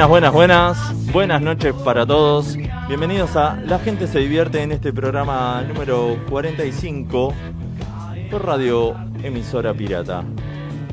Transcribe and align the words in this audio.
Buenas, 0.00 0.32
buenas, 0.32 0.32
buenas. 0.32 1.12
Buenas 1.12 1.42
noches 1.42 1.74
para 1.74 2.06
todos. 2.06 2.56
Bienvenidos 2.88 3.36
a 3.36 3.56
La 3.66 3.78
gente 3.78 4.06
se 4.06 4.20
divierte 4.20 4.62
en 4.62 4.72
este 4.72 4.94
programa 4.94 5.62
número 5.68 6.16
45 6.30 7.34
por 8.30 8.46
Radio 8.46 8.94
Emisora 9.22 9.74
Pirata. 9.74 10.24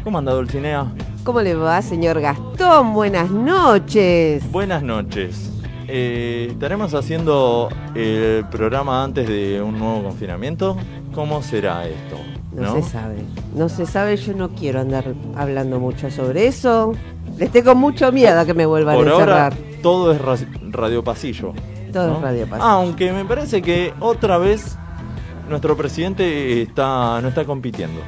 ¿Cómo 0.04 0.18
anda 0.18 0.34
Dulcinea? 0.34 0.92
¿Cómo 1.24 1.40
le 1.40 1.56
va, 1.56 1.82
señor 1.82 2.20
Gastón? 2.20 2.94
Buenas 2.94 3.32
noches. 3.32 4.44
Buenas 4.52 4.84
noches. 4.84 5.54
Eh, 5.88 6.50
¿Estaremos 6.52 6.94
haciendo 6.94 7.70
el 7.96 8.44
programa 8.52 9.06
antes 9.06 9.26
de 9.26 9.62
un 9.62 9.80
nuevo 9.80 10.04
confinamiento? 10.04 10.76
¿Cómo 11.14 11.42
será 11.42 11.88
esto? 11.88 12.18
No, 12.52 12.76
se 12.76 12.82
sabe. 12.82 13.16
No 13.56 13.70
se 13.70 13.86
sabe, 13.86 14.18
yo 14.18 14.34
no 14.34 14.50
quiero 14.50 14.82
andar 14.82 15.14
hablando 15.38 15.80
mucho 15.80 16.12
sobre 16.12 16.48
eso. 16.48 16.94
Les 17.38 17.52
tengo 17.52 17.76
mucho 17.76 18.12
miedo 18.12 18.40
a 18.40 18.46
que 18.46 18.54
me 18.54 18.66
vuelvan 18.66 18.96
Por 18.96 19.08
a 19.08 19.12
ahora 19.12 19.48
encerrar. 19.48 19.54
todo 19.82 20.12
es 20.12 20.22
ra- 20.22 20.38
radio 20.72 21.04
pasillo. 21.04 21.54
Todo 21.94 22.08
¿no? 22.08 22.16
es 22.18 22.22
radio 22.22 22.48
pasillo. 22.48 22.68
Aunque 22.68 23.12
me 23.14 23.26
parece 23.26 23.62
que 23.62 23.94
otra 24.00 24.38
vez 24.38 24.78
nuestro 25.50 25.78
presidente 25.78 26.62
está 26.62 27.22
no 27.22 27.28
está 27.30 27.46
compitiendo. 27.46 28.02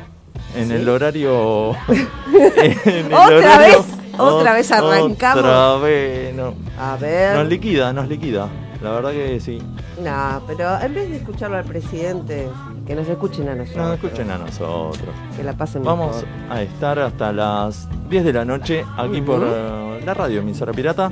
En 0.56 0.68
¿Sí? 0.70 0.74
el 0.74 0.90
horario. 0.90 1.72
en 1.88 3.06
el 3.06 3.14
¿Otra 3.14 3.38
horario- 3.38 3.78
vez? 3.78 3.86
¿Otra 4.18 4.54
vez 4.54 4.72
arrancamos? 4.72 5.44
Otra 5.44 5.76
vez. 5.78 6.36
No. 6.36 6.54
A 6.80 6.98
ver. 6.98 7.38
Nos 7.38 7.48
liquida, 7.48 7.94
nos 7.94 8.08
liquida. 8.10 8.50
La 8.82 8.92
verdad 8.92 9.12
que 9.12 9.40
sí. 9.40 9.62
No, 10.04 10.42
pero 10.48 10.80
en 10.82 10.94
vez 10.94 11.10
de 11.10 11.18
escucharlo 11.18 11.58
al 11.58 11.66
presidente, 11.66 12.48
que 12.90 12.95
nos 12.95 13.08
escuchen 13.08 13.48
a 13.48 13.54
nosotros. 13.54 13.86
No 13.88 13.94
escuchen 13.94 14.32
a 14.32 14.38
nosotros. 14.40 15.16
Que 15.38 15.44
la 15.44 15.54
pasen 15.54 15.84
Vamos 15.84 16.23
mejor. 16.23 16.28
a 16.58 16.62
estar 16.64 16.98
hasta 16.98 17.32
las 17.32 17.88
10 18.09 18.23
de 18.23 18.34
la 18.34 18.44
noche 18.45 18.84
aquí 18.98 19.22
por 19.22 19.44
eh, 19.45 20.02
la 20.04 20.14
radio 20.16 20.40
emisora 20.40 20.73
pirata. 20.73 21.12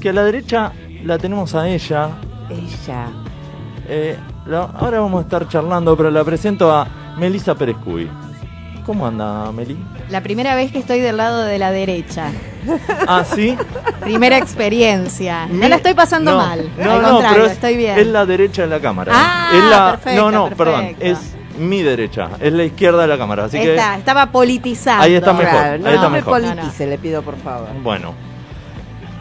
Que 0.00 0.10
a 0.10 0.12
la 0.12 0.22
derecha 0.22 0.70
la 1.04 1.18
tenemos 1.18 1.52
a 1.56 1.68
ella. 1.68 2.10
Ella. 2.48 3.08
Eh, 3.88 4.16
la- 4.46 4.66
ahora 4.78 5.00
vamos 5.00 5.18
a 5.18 5.22
estar 5.22 5.48
charlando, 5.48 5.96
pero 5.96 6.12
la 6.12 6.22
presento 6.22 6.72
a 6.72 6.86
Melissa 7.18 7.56
Pérez 7.56 7.76
Cuy. 7.84 8.08
¿Cómo 8.86 9.04
anda, 9.04 9.50
Meli? 9.50 9.76
La 10.10 10.22
primera 10.22 10.54
vez 10.54 10.70
que 10.70 10.78
estoy 10.78 11.00
del 11.00 11.16
lado 11.16 11.42
de 11.42 11.58
la 11.58 11.72
derecha. 11.72 12.30
Ah, 13.06 13.22
sí. 13.24 13.56
Primera 14.00 14.38
experiencia. 14.38 15.46
No 15.46 15.68
la 15.68 15.76
estoy 15.76 15.94
pasando 15.94 16.32
no, 16.32 16.38
mal. 16.38 16.68
No, 16.76 16.90
Al 16.94 17.02
no, 17.02 17.08
contrario, 17.10 17.36
pero 17.36 17.46
es, 17.46 17.52
estoy 17.52 17.76
bien. 17.76 17.96
es 17.96 18.06
la 18.08 18.26
derecha 18.26 18.62
de 18.62 18.68
la 18.68 18.80
cámara. 18.80 19.12
Ah, 19.14 19.50
es 19.54 19.64
la, 19.70 19.90
perfecto, 19.92 20.20
no, 20.20 20.30
no, 20.32 20.48
perfecto. 20.48 20.64
perdón. 20.64 20.96
Es 20.98 21.36
mi 21.60 21.82
derecha. 21.82 22.30
Es 22.40 22.52
la 22.52 22.64
izquierda 22.64 23.02
de 23.02 23.06
la 23.06 23.18
cámara. 23.18 23.44
Así 23.44 23.58
Está, 23.58 23.96
estaba 23.96 24.32
politizando. 24.32 25.04
Ahí 25.04 25.14
está 25.14 25.32
mejor, 25.32 25.52
Claro, 25.52 25.72
ahí 25.74 25.80
no, 25.80 25.90
está 25.90 26.02
no 26.02 26.10
me 26.10 26.22
politice, 26.24 26.86
le 26.88 26.98
pido 26.98 27.22
por 27.22 27.36
favor. 27.36 27.68
que. 27.68 27.78
Bueno. 27.78 28.14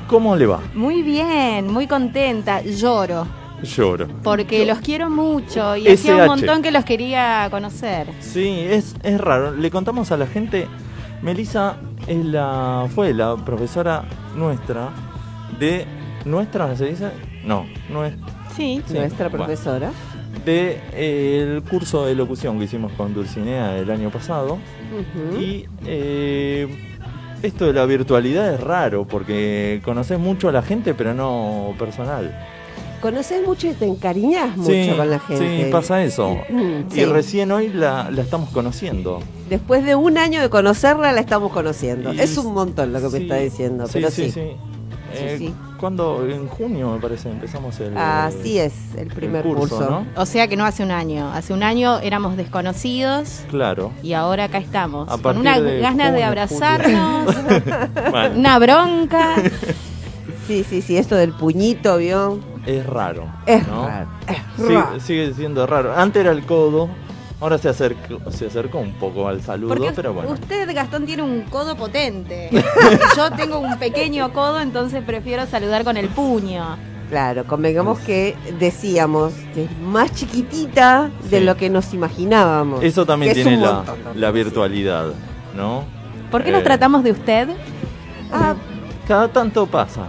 ¿Cómo 0.08 0.36
le 0.36 0.48
va? 0.48 0.62
Muy 0.74 1.04
bien, 1.04 1.72
muy 1.72 1.86
contenta. 1.86 2.62
Lloro. 2.62 3.28
Lloro. 3.66 4.08
Porque 4.24 4.66
los 4.66 4.80
quiero 4.80 5.10
mucho 5.10 5.76
y 5.76 5.84
SH. 5.88 5.94
hacía 5.94 6.16
un 6.18 6.26
montón 6.28 6.62
que 6.62 6.72
los 6.72 6.86
quería 6.86 7.48
conocer. 7.52 8.08
Sí, 8.20 8.66
es, 8.70 8.96
es 9.04 9.20
raro. 9.20 9.52
Le 9.52 9.70
contamos 9.72 10.12
a 10.12 10.18
la 10.18 10.28
gente, 10.28 10.68
Melissa 11.22 11.78
es 12.08 12.24
la, 12.26 12.88
fue 12.94 13.14
la 13.14 13.36
profesora 13.38 14.04
nuestra 14.36 14.90
de 15.60 15.86
nuestra, 16.26 16.76
¿se 16.76 16.86
dice? 16.88 17.10
No, 17.44 17.66
no 17.90 18.06
es 18.06 18.14
Sí. 18.56 18.82
Sí, 18.88 18.94
Nuestra 18.94 19.28
bueno. 19.30 19.46
profesora. 19.46 19.92
de 20.46 20.80
eh, 20.94 21.56
el 21.58 21.64
curso 21.64 22.06
de 22.06 22.16
locución 22.16 22.58
que 22.58 22.66
hicimos 22.66 22.92
con 22.94 23.14
Dulcinea 23.14 23.78
el 23.78 23.90
año 23.92 24.10
pasado 24.10 24.58
y 25.40 25.66
eh, 25.86 26.68
esto 27.44 27.66
de 27.66 27.74
la 27.74 27.86
virtualidad 27.86 28.54
es 28.54 28.60
raro 28.62 29.06
porque 29.06 29.82
conoces 29.84 30.18
mucho 30.20 30.48
a 30.50 30.52
la 30.54 30.62
gente 30.62 30.94
pero 30.94 31.14
no 31.14 31.74
personal. 31.78 32.34
Conoces 33.06 33.46
mucho 33.46 33.68
y 33.68 33.74
te 33.74 33.86
encariñas 33.86 34.58
mucho 34.58 34.72
sí, 34.72 34.92
con 34.98 35.10
la 35.12 35.20
gente. 35.20 35.66
sí, 35.66 35.72
pasa 35.72 36.04
eso. 36.04 36.38
Mm, 36.50 36.88
Y 36.92 36.96
sí. 36.96 37.06
recién 37.06 37.52
hoy 37.52 37.70
la, 37.70 38.10
la 38.10 38.22
estamos 38.24 38.50
conociendo. 38.50 39.20
Después 39.48 39.86
de 39.86 39.94
un 39.94 40.18
año 40.18 40.42
de 40.42 40.50
conocerla, 40.50 41.12
la 41.12 41.20
estamos 41.22 41.52
conociendo. 41.52 42.12
Y- 42.14 42.20
es 42.20 42.36
un 42.40 42.52
montón 42.56 42.92
lo 42.94 43.00
que 43.00 43.06
me 43.06 43.18
Sí, 43.18 43.24
está 43.24 43.36
diciendo, 43.36 43.86
pero 43.94 44.10
sí. 44.10 44.32
sí. 44.32 44.40
Eh, 45.14 45.36
sí. 45.38 45.54
¿Cuándo? 45.80 46.26
En 46.28 46.48
junio 46.48 46.94
me 46.94 47.00
parece 47.00 47.30
empezamos 47.30 47.80
el. 47.80 47.96
Así 47.96 48.58
es, 48.58 48.74
el 48.98 49.08
primer 49.10 49.46
el 49.46 49.54
curso, 49.54 49.78
curso. 49.78 49.90
¿no? 49.92 50.22
O 50.22 50.26
sea 50.26 50.48
que 50.48 50.58
no 50.58 50.66
hace 50.66 50.82
un 50.82 50.90
año. 50.90 51.30
Hace 51.32 51.54
un 51.54 51.62
año 51.62 52.00
éramos 52.00 52.36
desconocidos 52.38 53.42
Claro. 53.52 53.92
y 54.02 54.14
ahora 54.14 54.46
acá 54.46 54.58
estamos. 54.58 55.08
A 55.12 55.20
Con 55.20 55.38
una 55.38 55.60
de 55.62 55.80
ganas 55.80 56.08
de 56.12 56.26
junio, 56.26 56.26
abrazarnos, 56.26 57.36
Bueno, 58.12 58.36
una 58.40 58.58
bronca. 58.58 59.36
Sí, 60.48 60.64
sí, 60.68 60.82
sí, 60.82 60.98
esto 60.98 61.16
del 61.16 61.34
puñito, 61.34 61.98
¿vio? 61.98 62.40
Es 62.66 62.86
raro. 62.86 63.28
Es 63.46 63.68
¿no? 63.68 63.88
raro. 63.88 64.10
Es 64.28 64.38
Sí, 64.66 64.74
raro. 64.74 65.00
sigue 65.00 65.34
siendo 65.34 65.66
raro. 65.68 65.94
Antes 65.96 66.22
era 66.22 66.32
el 66.32 66.46
codo, 66.46 66.90
ahora 67.42 67.58
se 67.58 67.70
acercó, 67.70 68.32
se 68.32 68.48
acercó 68.48 68.80
un 68.80 68.94
poco 68.94 69.28
al 69.28 69.42
saludo, 69.42 69.76
Porque 69.76 69.92
pero 69.96 70.14
bueno. 70.14 70.32
usted, 70.32 70.74
Gastón, 70.74 71.06
tiene 71.06 71.24
un 71.24 71.42
codo 71.44 71.76
potente. 71.76 72.50
Yo 73.18 73.32
tengo 73.32 73.60
un 73.60 73.78
pequeño 73.78 74.32
codo, 74.34 74.60
entonces 74.62 75.04
prefiero 75.06 75.46
saludar 75.46 75.84
con 75.84 75.98
el 75.98 76.08
puño. 76.10 76.78
Claro, 77.10 77.46
convengamos 77.46 78.00
que 78.00 78.36
decíamos 78.58 79.32
que 79.54 79.66
es 79.66 79.80
más 79.80 80.12
chiquitita 80.12 81.12
de 81.30 81.38
Sí. 81.40 81.44
lo 81.46 81.56
que 81.56 81.70
nos 81.70 81.94
imaginábamos. 81.94 82.84
Eso 82.84 83.06
también 83.06 83.34
tiene 83.34 83.58
la, 84.16 84.32
virtualidad, 84.32 85.10
¿no? 85.56 85.84
¿Por 86.32 86.44
qué 86.44 86.50
Eh, 86.50 86.54
nos 86.54 86.64
tratamos 86.64 87.04
de 87.04 87.12
usted? 87.12 87.50
Ah, 88.34 88.56
Cada 89.08 89.28
tanto 89.28 89.68
pasa. 89.68 90.08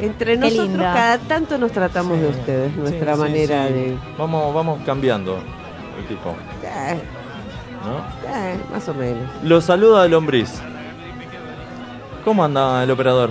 Entre 0.00 0.32
Qué 0.34 0.38
nosotros 0.38 0.68
linda. 0.68 0.92
cada 0.92 1.18
tanto 1.18 1.58
nos 1.58 1.72
tratamos 1.72 2.18
de 2.20 2.28
ustedes, 2.28 2.76
nuestra 2.76 3.14
sí, 3.14 3.20
manera 3.20 3.66
sí. 3.68 3.72
de... 3.74 3.98
Vamos, 4.18 4.54
vamos 4.54 4.80
cambiando 4.84 5.38
el 5.98 6.06
tipo, 6.06 6.34
Eh, 6.62 7.00
¿no? 7.84 7.98
eh, 8.30 8.58
más 8.72 8.88
o 8.88 8.94
menos. 8.94 9.22
Lo 9.42 9.60
saluda 9.60 10.04
el 10.04 10.10
lombriz. 10.10 10.60
¿Cómo 12.24 12.44
anda 12.44 12.82
el 12.82 12.90
operador? 12.90 13.30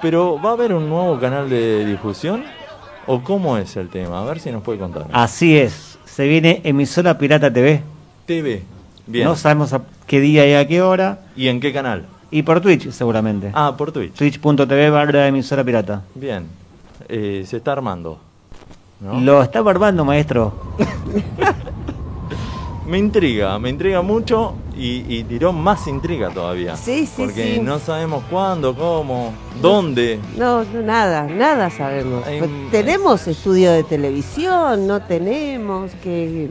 Pero 0.00 0.40
¿va 0.40 0.50
a 0.50 0.52
haber 0.54 0.72
un 0.72 0.88
nuevo 0.88 1.18
canal 1.20 1.50
de 1.50 1.84
difusión? 1.84 2.44
¿O 3.06 3.22
cómo 3.22 3.58
es 3.58 3.76
el 3.76 3.88
tema? 3.88 4.22
A 4.22 4.24
ver 4.24 4.40
si 4.40 4.50
nos 4.50 4.62
puede 4.62 4.78
contar. 4.78 5.06
Así 5.12 5.58
es, 5.58 5.98
se 6.04 6.26
viene 6.26 6.62
emisora 6.64 7.18
Pirata 7.18 7.52
TV. 7.52 7.82
TV. 8.26 8.62
Bien. 9.06 9.26
No 9.26 9.36
sabemos 9.36 9.72
a 9.72 9.80
qué 10.06 10.20
día 10.20 10.46
y 10.48 10.54
a 10.54 10.68
qué 10.68 10.82
hora. 10.82 11.20
¿Y 11.36 11.48
en 11.48 11.60
qué 11.60 11.72
canal? 11.72 12.06
Y 12.30 12.42
por 12.42 12.60
Twitch, 12.60 12.90
seguramente. 12.90 13.50
Ah, 13.54 13.74
por 13.76 13.90
Twitch. 13.90 14.12
Twitch.tv 14.14 14.90
barra 14.90 15.26
emisora 15.26 15.64
pirata. 15.64 16.02
Bien. 16.14 16.46
Eh, 17.08 17.42
se 17.46 17.56
está 17.56 17.72
armando. 17.72 18.20
¿no? 19.00 19.18
Lo 19.20 19.42
está 19.42 19.62
barbando, 19.62 20.04
maestro. 20.04 20.52
Me 22.90 22.98
intriga, 22.98 23.56
me 23.60 23.68
intriga 23.70 24.02
mucho 24.02 24.54
y, 24.76 25.04
y 25.08 25.22
tiró 25.22 25.52
más 25.52 25.86
intriga 25.86 26.28
todavía. 26.30 26.74
Sí, 26.76 27.06
sí, 27.06 27.12
Porque 27.22 27.54
sí. 27.54 27.60
no 27.60 27.78
sabemos 27.78 28.24
cuándo, 28.28 28.74
cómo, 28.74 29.32
dónde. 29.62 30.18
No, 30.36 30.64
no, 30.64 30.82
nada, 30.82 31.22
nada 31.22 31.70
sabemos. 31.70 32.24
Un- 32.26 32.68
¿Tenemos 32.72 33.28
estudio 33.28 33.70
de 33.70 33.84
televisión? 33.84 34.88
¿No 34.88 35.00
tenemos? 35.02 35.92
que 36.02 36.48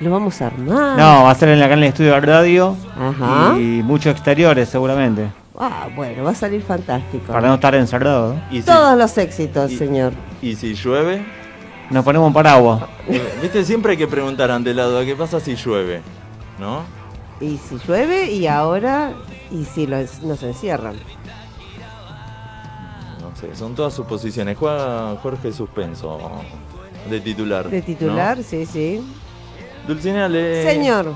¿Lo 0.00 0.10
vamos 0.10 0.42
a 0.42 0.48
armar? 0.48 0.98
No, 0.98 1.22
va 1.24 1.30
a 1.30 1.34
ser 1.36 1.50
en 1.50 1.60
la 1.60 1.66
canal 1.68 1.82
de 1.82 1.86
estudio 1.86 2.14
de 2.14 2.20
radio. 2.20 2.76
Ajá. 2.98 3.54
Y 3.56 3.80
muchos 3.84 4.10
exteriores, 4.12 4.68
seguramente. 4.68 5.28
Ah, 5.56 5.86
bueno, 5.94 6.24
va 6.24 6.32
a 6.32 6.34
salir 6.34 6.62
fantástico. 6.62 7.32
Para 7.32 7.46
no 7.46 7.54
estar 7.54 7.76
encerrado. 7.76 8.34
¿no? 8.34 8.40
Y 8.50 8.56
si, 8.60 8.66
Todos 8.66 8.98
los 8.98 9.16
éxitos, 9.18 9.70
y- 9.70 9.76
señor. 9.78 10.12
y 10.42 10.56
si 10.56 10.74
llueve, 10.74 11.24
Nos 11.90 12.04
ponemos 12.04 12.26
un 12.26 12.32
paraguas. 12.32 12.82
eh, 13.08 13.38
viste, 13.40 13.64
siempre 13.64 13.92
hay 13.92 13.96
que 13.98 14.06
preguntar 14.08 14.50
ante 14.50 14.74
la 14.74 14.84
duda, 14.84 15.04
¿qué 15.04 15.14
pasa 15.14 15.38
si 15.40 15.54
llueve? 15.54 16.02
¿No? 16.58 16.82
Y 17.40 17.58
si 17.58 17.78
llueve 17.86 18.32
y 18.32 18.46
ahora, 18.46 19.12
y 19.50 19.64
si 19.64 19.86
lo- 19.86 19.98
nos 20.22 20.42
encierran. 20.42 20.96
No 23.20 23.34
sé, 23.36 23.54
son 23.54 23.74
todas 23.74 23.94
suposiciones. 23.94 24.56
Juega 24.56 25.16
Jorge 25.22 25.52
Suspenso 25.52 26.18
de 27.10 27.20
titular. 27.20 27.68
De 27.68 27.82
titular, 27.82 28.38
¿no? 28.38 28.42
sí, 28.42 28.66
sí. 28.66 29.00
Dulcinea, 29.86 30.28
le... 30.28 30.64
Señor, 30.64 31.14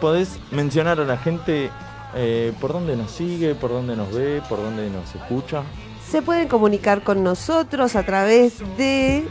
¿Podés 0.00 0.38
mencionar 0.52 1.00
a 1.00 1.04
la 1.04 1.16
gente 1.18 1.70
eh, 2.14 2.52
por 2.60 2.72
dónde 2.72 2.96
nos 2.96 3.10
sigue, 3.10 3.54
por 3.56 3.70
dónde 3.70 3.96
nos 3.96 4.12
ve, 4.14 4.40
por 4.48 4.58
dónde 4.62 4.88
nos 4.90 5.14
escucha? 5.14 5.62
se 6.08 6.22
pueden 6.22 6.48
comunicar 6.48 7.02
con 7.02 7.22
nosotros 7.22 7.94
a 7.94 8.02
través 8.02 8.60
de 8.78 9.28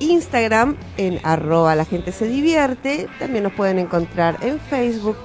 Instagram 0.00 0.76
en 0.96 1.20
arroba 1.22 1.74
la 1.74 1.84
gente 1.84 2.12
se 2.12 2.26
divierte. 2.26 3.08
También 3.18 3.44
nos 3.44 3.52
pueden 3.52 3.78
encontrar 3.78 4.38
en 4.42 4.60
Facebook 4.60 5.16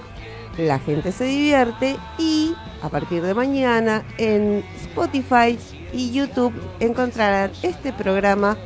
La 0.58 0.80
gente 0.80 1.12
se 1.12 1.26
divierte 1.26 1.98
y 2.18 2.54
a 2.82 2.90
partir 2.90 3.22
de 3.22 3.34
mañana 3.34 4.04
en 4.18 4.64
Spotify 4.82 5.58
y 5.94 6.12
YouTube 6.12 6.54
encontrarán 6.80 7.52
este 7.64 7.94
programa. 7.94 8.58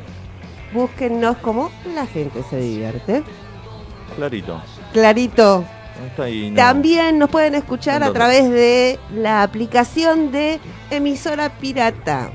Búsquennos 0.74 1.38
como 1.38 1.72
La 1.94 2.06
gente 2.06 2.44
se 2.50 2.58
divierte. 2.58 3.24
Clarito. 4.16 4.62
Clarito. 4.94 5.66
Ahí, 6.18 6.50
no. 6.50 6.56
También 6.58 7.18
nos 7.18 7.30
pueden 7.30 7.56
escuchar 7.56 8.04
a 8.04 8.12
través 8.12 8.50
de 8.50 9.00
la 9.14 9.44
aplicación 9.44 10.32
de 10.32 10.60
emisora 10.90 11.50
pirata. 11.50 12.32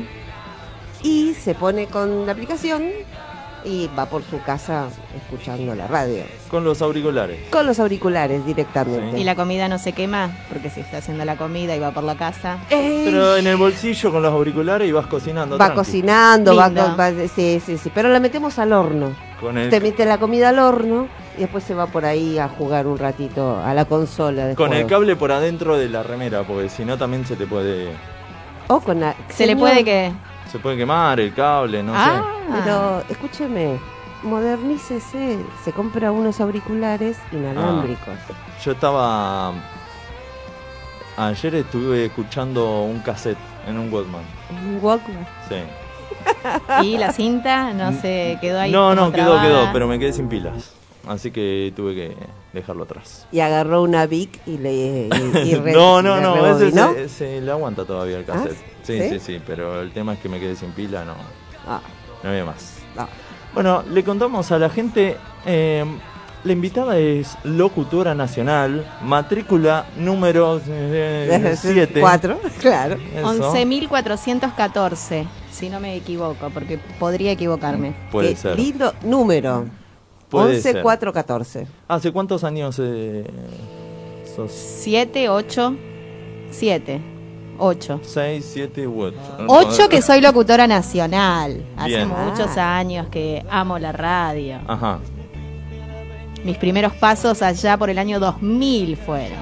y 1.02 1.34
se 1.34 1.54
pone 1.54 1.86
con 1.86 2.26
la 2.26 2.32
aplicación 2.32 2.84
y 3.66 3.90
va 3.98 4.06
por 4.06 4.22
su 4.22 4.40
casa 4.42 4.86
escuchando 5.16 5.74
la 5.74 5.86
radio. 5.88 6.22
Con 6.50 6.62
los 6.64 6.80
auriculares. 6.82 7.40
Con 7.50 7.66
los 7.66 7.80
auriculares 7.80 8.46
directamente. 8.46 9.18
Y 9.18 9.24
la 9.24 9.34
comida 9.34 9.68
no 9.68 9.78
se 9.78 9.92
quema, 9.92 10.30
porque 10.48 10.70
si 10.70 10.80
está 10.80 10.98
haciendo 10.98 11.24
la 11.24 11.36
comida 11.36 11.74
y 11.74 11.80
va 11.80 11.90
por 11.90 12.04
la 12.04 12.14
casa. 12.16 12.58
Pero 12.70 13.36
en 13.36 13.46
el 13.46 13.56
bolsillo 13.56 14.12
con 14.12 14.22
los 14.22 14.32
auriculares 14.32 14.88
y 14.88 14.92
vas 14.92 15.06
cocinando. 15.06 15.58
va 15.58 15.66
tranqui. 15.66 15.76
cocinando, 15.76 16.54
va, 16.56 16.68
va- 16.70 17.10
sí, 17.34 17.60
sí, 17.64 17.76
sí, 17.76 17.90
pero 17.94 18.08
la 18.08 18.20
metemos 18.20 18.58
al 18.58 18.72
horno. 18.72 19.10
Con 19.40 19.58
el, 19.58 19.68
Te 19.68 19.80
mete 19.80 20.06
la 20.06 20.18
comida 20.18 20.48
al 20.50 20.58
horno 20.60 21.08
y 21.36 21.40
después 21.40 21.62
se 21.64 21.74
va 21.74 21.86
por 21.88 22.04
ahí 22.06 22.38
a 22.38 22.48
jugar 22.48 22.86
un 22.86 22.96
ratito 22.96 23.60
a 23.62 23.74
la 23.74 23.84
consola 23.84 24.46
de 24.46 24.54
con 24.54 24.72
el 24.72 24.86
cable 24.86 25.14
por 25.16 25.30
adentro 25.32 25.76
de 25.76 25.88
la 25.90 26.02
remera, 26.02 26.44
porque 26.44 26.68
si 26.70 26.84
no 26.84 26.96
también 26.96 27.26
se 27.26 27.36
te 27.36 27.46
puede. 27.46 27.88
O 28.68 28.80
con 28.80 29.00
la- 29.00 29.14
Se 29.28 29.46
le 29.46 29.56
puede 29.56 29.84
que. 29.84 30.12
Se 30.56 30.62
puede 30.62 30.78
quemar 30.78 31.20
el 31.20 31.34
cable, 31.34 31.82
no 31.82 31.92
ah, 31.94 32.22
Pero 32.64 33.04
escúcheme, 33.10 33.78
modernícese, 34.22 35.38
se 35.62 35.72
compra 35.72 36.10
unos 36.10 36.40
auriculares 36.40 37.18
inalámbricos. 37.30 38.16
sé. 38.26 38.32
Yo 38.64 38.72
estaba. 38.72 39.52
Ayer 41.18 41.56
estuve 41.56 42.06
escuchando 42.06 42.84
un 42.84 43.00
cassette 43.00 43.36
en 43.66 43.76
un 43.76 43.92
Walkman. 43.92 44.22
Un 44.50 44.82
Walkman. 44.82 45.26
Sí. 45.46 45.56
y 46.86 46.96
la 46.96 47.12
cinta 47.12 47.74
no 47.74 47.92
se 47.92 48.38
quedó 48.40 48.60
ahí. 48.60 48.72
No, 48.72 48.94
no, 48.94 49.12
quedó, 49.12 49.32
trabada. 49.34 49.46
quedó, 49.46 49.72
pero 49.74 49.86
me 49.86 49.98
quedé 49.98 50.14
sin 50.14 50.26
pilas. 50.26 50.72
Así 51.06 51.30
que 51.30 51.72
tuve 51.76 51.94
que 51.94 52.16
dejarlo 52.52 52.84
atrás. 52.84 53.26
Y 53.30 53.40
agarró 53.40 53.82
una 53.82 54.06
Vic 54.06 54.40
y 54.46 54.58
le. 54.58 55.08
y- 55.08 55.38
y 55.44 55.54
re- 55.62 55.72
no, 55.72 56.02
no, 56.02 56.20
no, 56.20 56.46
ese 56.56 56.72
se, 56.72 57.08
se 57.08 57.40
le 57.40 57.50
aguanta 57.50 57.84
todavía 57.84 58.16
el 58.18 58.24
¿Ah? 58.28 58.32
cassette. 58.32 58.56
Sí, 58.82 59.00
¿Sí? 59.02 59.08
sí, 59.10 59.20
sí, 59.20 59.40
pero 59.46 59.80
el 59.82 59.92
tema 59.92 60.14
es 60.14 60.18
que 60.18 60.28
me 60.28 60.40
quedé 60.40 60.56
sin 60.56 60.72
pila, 60.72 61.04
no, 61.04 61.14
Ah, 61.66 61.80
no 62.22 62.30
había 62.30 62.44
más. 62.44 62.78
no. 62.96 63.06
Bueno, 63.54 63.82
le 63.90 64.02
contamos 64.04 64.50
a 64.52 64.58
la 64.58 64.68
gente, 64.68 65.16
eh, 65.46 65.84
la 66.44 66.52
invitada 66.52 66.98
es 66.98 67.36
locutora 67.44 68.14
nacional, 68.14 68.84
matrícula 69.02 69.86
número 69.96 70.60
7. 70.60 72.00
Cuatro, 72.00 72.38
claro. 72.60 72.96
11.414, 73.22 75.26
si 75.50 75.70
no 75.70 75.80
me 75.80 75.96
equivoco, 75.96 76.50
porque 76.50 76.78
podría 76.98 77.32
equivocarme. 77.32 77.94
Puede 78.10 78.30
Qué 78.30 78.36
ser. 78.36 78.58
lindo 78.58 78.92
número. 79.02 79.66
Puede 80.28 80.60
ser. 80.60 80.76
11414. 80.82 81.66
¿Hace 81.88 82.12
cuántos 82.12 82.42
años 82.44 82.78
eh, 82.82 83.24
sos? 84.34 84.50
7, 84.52 85.28
8, 85.28 85.76
7, 86.50 87.00
8. 87.58 88.00
6, 88.02 88.50
7 88.52 88.86
u 88.88 89.02
8. 89.02 89.16
8 89.48 89.88
que 89.88 90.02
soy 90.02 90.20
locutora 90.20 90.66
nacional. 90.66 91.64
Hace 91.76 91.88
Bien. 91.88 92.08
muchos 92.08 92.56
Ah. 92.56 92.78
años 92.78 93.06
que 93.08 93.44
amo 93.50 93.78
la 93.78 93.92
radio. 93.92 94.58
Ajá. 94.66 94.98
Mis 96.44 96.58
primeros 96.58 96.92
pasos 96.94 97.42
allá 97.42 97.76
por 97.76 97.90
el 97.90 97.98
año 97.98 98.20
2000 98.20 98.96
fueron. 98.96 99.38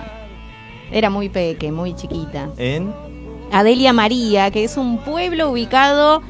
Era 0.91 1.11
muy 1.11 1.29
peque, 1.29 1.73
muy 1.73 1.95
chiquita. 1.95 2.51
En. 2.57 2.93
Adelia 3.53 3.93
María, 3.93 4.51
que 4.51 4.65
es 4.65 4.77
un 4.77 4.99
pueblo 4.99 5.51
ubicado 5.51 6.23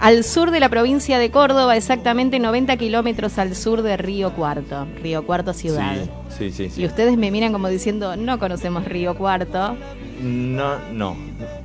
al 0.00 0.24
sur 0.24 0.50
de 0.50 0.60
la 0.60 0.68
provincia 0.68 1.18
de 1.18 1.30
Córdoba, 1.30 1.76
exactamente 1.76 2.38
90 2.38 2.76
kilómetros 2.78 3.38
al 3.38 3.54
sur 3.54 3.82
de 3.82 3.96
Río 3.96 4.32
Cuarto, 4.32 4.86
Río 5.02 5.24
Cuarto 5.26 5.52
ciudad. 5.52 5.96
Sí, 6.30 6.50
sí, 6.50 6.52
sí. 6.52 6.70
sí. 6.70 6.82
Y 6.82 6.86
ustedes 6.86 7.16
me 7.18 7.30
miran 7.30 7.52
como 7.52 7.68
diciendo, 7.68 8.16
no 8.16 8.38
conocemos 8.38 8.86
Río 8.86 9.14
Cuarto. 9.14 9.76
No, 10.22 10.78
no. 10.92 11.16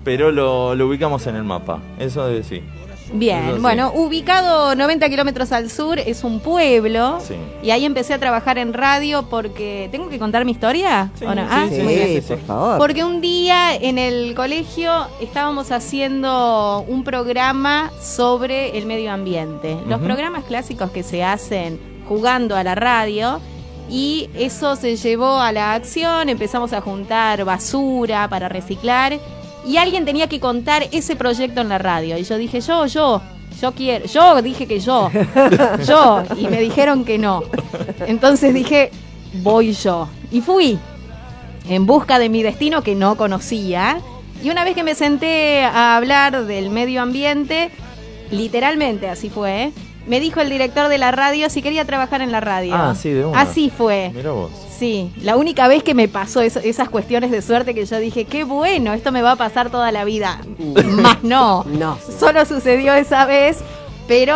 Pero 0.04 0.32
lo, 0.32 0.76
lo 0.76 0.88
ubicamos 0.88 1.26
en 1.28 1.36
el 1.38 1.44
mapa. 1.44 1.82
Eso 1.98 2.28
de 2.28 2.44
sí. 2.44 2.62
Bien, 3.18 3.62
bueno, 3.62 3.92
ubicado 3.94 4.76
90 4.76 5.10
kilómetros 5.10 5.52
al 5.52 5.70
sur, 5.70 6.00
es 6.00 6.24
un 6.24 6.40
pueblo. 6.40 7.20
Sí. 7.22 7.36
Y 7.64 7.72
ahí 7.72 7.86
empecé 7.86 8.14
a 8.14 8.20
trabajar 8.20 8.58
en 8.58 8.74
radio 8.74 9.28
porque... 9.30 9.90
¿Tengo 9.92 10.10
que 10.10 10.20
contar 10.20 10.46
mi 10.46 10.52
historia? 10.52 11.12
Sí, 11.18 11.26
¿O 11.26 11.34
no? 11.34 11.42
sí, 11.44 11.48
Ah, 11.50 11.68
Sí, 11.70 12.22
por 12.28 12.40
favor. 12.40 12.78
Porque 12.78 13.04
un 13.04 13.22
día 13.22 13.76
en 13.76 13.98
el 13.98 14.36
colegio 14.36 15.08
estábamos 15.22 15.72
haciendo 15.72 16.86
un 16.88 17.04
programa 17.04 17.92
sobre 18.02 18.78
el 18.78 18.86
medio 18.86 19.12
ambiente. 19.12 19.78
Los 19.88 20.02
programas 20.02 20.44
clásicos 20.44 20.92
que 20.92 21.04
se 21.04 21.24
hacen 21.24 21.80
jugando 22.08 22.56
a 22.56 22.64
la 22.64 22.76
radio. 22.76 23.40
Y 23.88 24.30
eso 24.34 24.76
se 24.76 24.96
llevó 24.96 25.38
a 25.38 25.52
la 25.52 25.74
acción, 25.74 26.30
empezamos 26.30 26.74
a 26.74 26.82
juntar 26.82 27.46
basura 27.46 28.28
para 28.28 28.50
reciclar. 28.50 29.20
Y 29.66 29.78
alguien 29.78 30.06
tenía 30.06 30.28
que 30.28 30.40
contar 30.40 30.88
ese 30.92 31.16
proyecto 31.16 31.62
en 31.62 31.70
la 31.70 31.78
radio. 31.78 32.18
Y 32.18 32.24
yo 32.24 32.38
dije, 32.38 32.62
yo, 32.62 32.86
yo, 32.86 33.22
yo 33.62 33.72
quiero. 33.74 34.06
Yo 34.06 34.42
dije 34.42 34.68
que 34.68 34.80
yo. 34.80 35.10
Yo. 35.88 36.24
Y 36.38 36.48
me 36.48 36.60
dijeron 36.60 37.04
que 37.04 37.18
no. 37.18 37.44
Entonces 38.06 38.54
dije, 38.54 38.92
voy 39.42 39.74
yo. 39.74 40.08
Y 40.32 40.42
fui 40.42 40.78
en 41.70 41.86
busca 41.86 42.20
de 42.20 42.30
mi 42.30 42.44
destino 42.44 42.84
que 42.84 42.96
no 42.96 43.16
conocía. 43.16 44.00
Y 44.44 44.50
una 44.50 44.64
vez 44.64 44.76
que 44.76 44.84
me 44.84 44.96
senté 44.96 45.64
a 45.64 45.96
hablar 45.96 46.46
del 46.46 46.70
medio 46.70 47.02
ambiente, 47.02 47.72
literalmente 48.32 49.10
así 49.10 49.30
fue, 49.30 49.72
me 50.06 50.20
dijo 50.20 50.42
el 50.42 50.50
director 50.50 50.88
de 50.88 50.98
la 50.98 51.12
radio 51.12 51.50
si 51.50 51.62
quería 51.62 51.86
trabajar 51.86 52.22
en 52.22 52.32
la 52.32 52.42
radio. 52.42 52.76
Ah, 52.76 52.94
sí, 52.96 53.10
de 53.10 53.26
una. 53.26 53.42
Así 53.42 53.72
fue. 53.76 54.12
Mira 54.14 54.32
vos. 54.32 54.52
Sí, 54.78 55.12
la 55.22 55.38
única 55.38 55.68
vez 55.68 55.84
que 55.84 55.94
me 55.94 56.08
pasó 56.08 56.42
eso- 56.42 56.60
esas 56.60 56.90
cuestiones 56.90 57.32
de 57.32 57.42
suerte 57.42 57.74
que 57.74 57.86
yo 57.86 57.98
dije, 57.98 58.26
qué 58.26 58.44
bueno, 58.44 58.94
esto 58.94 59.12
me 59.12 59.22
va 59.22 59.32
a 59.32 59.36
pasar 59.36 59.70
toda 59.70 59.92
la 59.92 60.04
vida. 60.04 60.42
Más 60.86 61.24
no. 61.24 61.64
No. 61.66 61.98
Solo 62.20 62.46
sucedió 62.46 62.94
esa 62.94 63.26
vez, 63.26 63.60
pero 64.08 64.36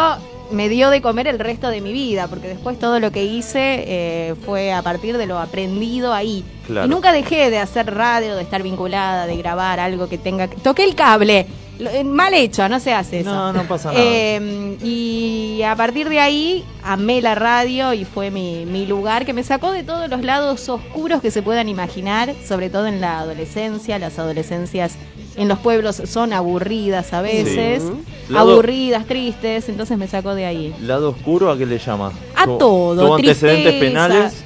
me 0.52 0.68
dio 0.70 0.90
de 0.90 1.02
comer 1.02 1.28
el 1.28 1.38
resto 1.40 1.70
de 1.70 1.80
mi 1.82 1.94
vida, 1.94 2.28
porque 2.28 2.48
después 2.48 2.80
todo 2.80 3.00
lo 3.00 3.12
que 3.12 3.24
hice 3.26 3.84
eh, 3.86 4.36
fue 4.46 4.72
a 4.74 4.82
partir 4.82 5.18
de 5.18 5.28
lo 5.28 5.38
aprendido 5.38 6.14
ahí. 6.14 6.44
Claro. 6.66 6.88
Y 6.88 6.90
nunca 6.90 7.12
dejé 7.12 7.50
de 7.50 7.60
hacer 7.60 7.94
radio, 7.94 8.36
de 8.36 8.42
estar 8.44 8.64
vinculada, 8.64 9.28
de 9.28 9.38
grabar 9.38 9.80
algo 9.80 10.08
que 10.10 10.18
tenga... 10.18 10.48
Toqué 10.48 10.84
el 10.86 10.96
cable. 10.96 11.46
Eh, 11.80 12.04
Mal 12.04 12.34
hecho, 12.34 12.68
no 12.68 12.80
se 12.80 12.94
hace 12.94 13.22
eso. 13.22 13.32
No, 13.34 13.54
no 13.54 13.64
pasa 13.64 13.90
nada. 13.92 14.04
Eh, 14.04 14.78
y 14.84 15.62
a 15.64 15.76
partir 15.76 16.10
de 16.10 16.20
ahí 16.20 16.66
amé 16.84 17.22
la 17.22 17.36
radio 17.36 17.94
y 17.94 18.04
fue 18.06 18.32
mi, 18.32 18.66
mi 18.66 18.86
lugar 18.86 19.26
que 19.26 19.34
me 19.34 19.44
sacó 19.44 19.72
de 19.72 19.84
todos 19.84 20.10
los 20.10 20.22
lados 20.24 20.68
oscuros 20.70 21.22
que 21.22 21.32
se 21.32 21.42
puedan 21.42 21.70
imaginar, 21.70 22.34
sobre 22.48 22.70
todo 22.70 22.88
en 22.88 23.00
la 23.00 23.20
adolescencia. 23.20 23.98
Las 23.98 24.20
adolescencias 24.20 24.96
en 25.38 25.48
los 25.48 25.60
pueblos 25.60 26.02
son 26.06 26.34
aburridas 26.34 27.14
a 27.14 27.22
veces, 27.22 27.84
Sí. 27.84 28.34
Lado- 28.34 28.52
aburridas, 28.52 29.06
tristes, 29.06 29.70
entonces 29.70 29.98
me 29.98 30.08
sacó 30.08 30.36
de 30.36 30.46
ahí. 30.46 30.76
¿Lado 30.82 31.10
oscuro 31.12 31.50
a 31.50 31.58
qué 31.58 31.66
le 31.66 31.78
llama? 31.80 32.12
A 32.36 32.46
¿Tu- 32.46 32.58
todo, 32.58 33.06
¿Tuvo 33.06 33.16
antecedentes 33.16 33.74
penales? 33.76 34.44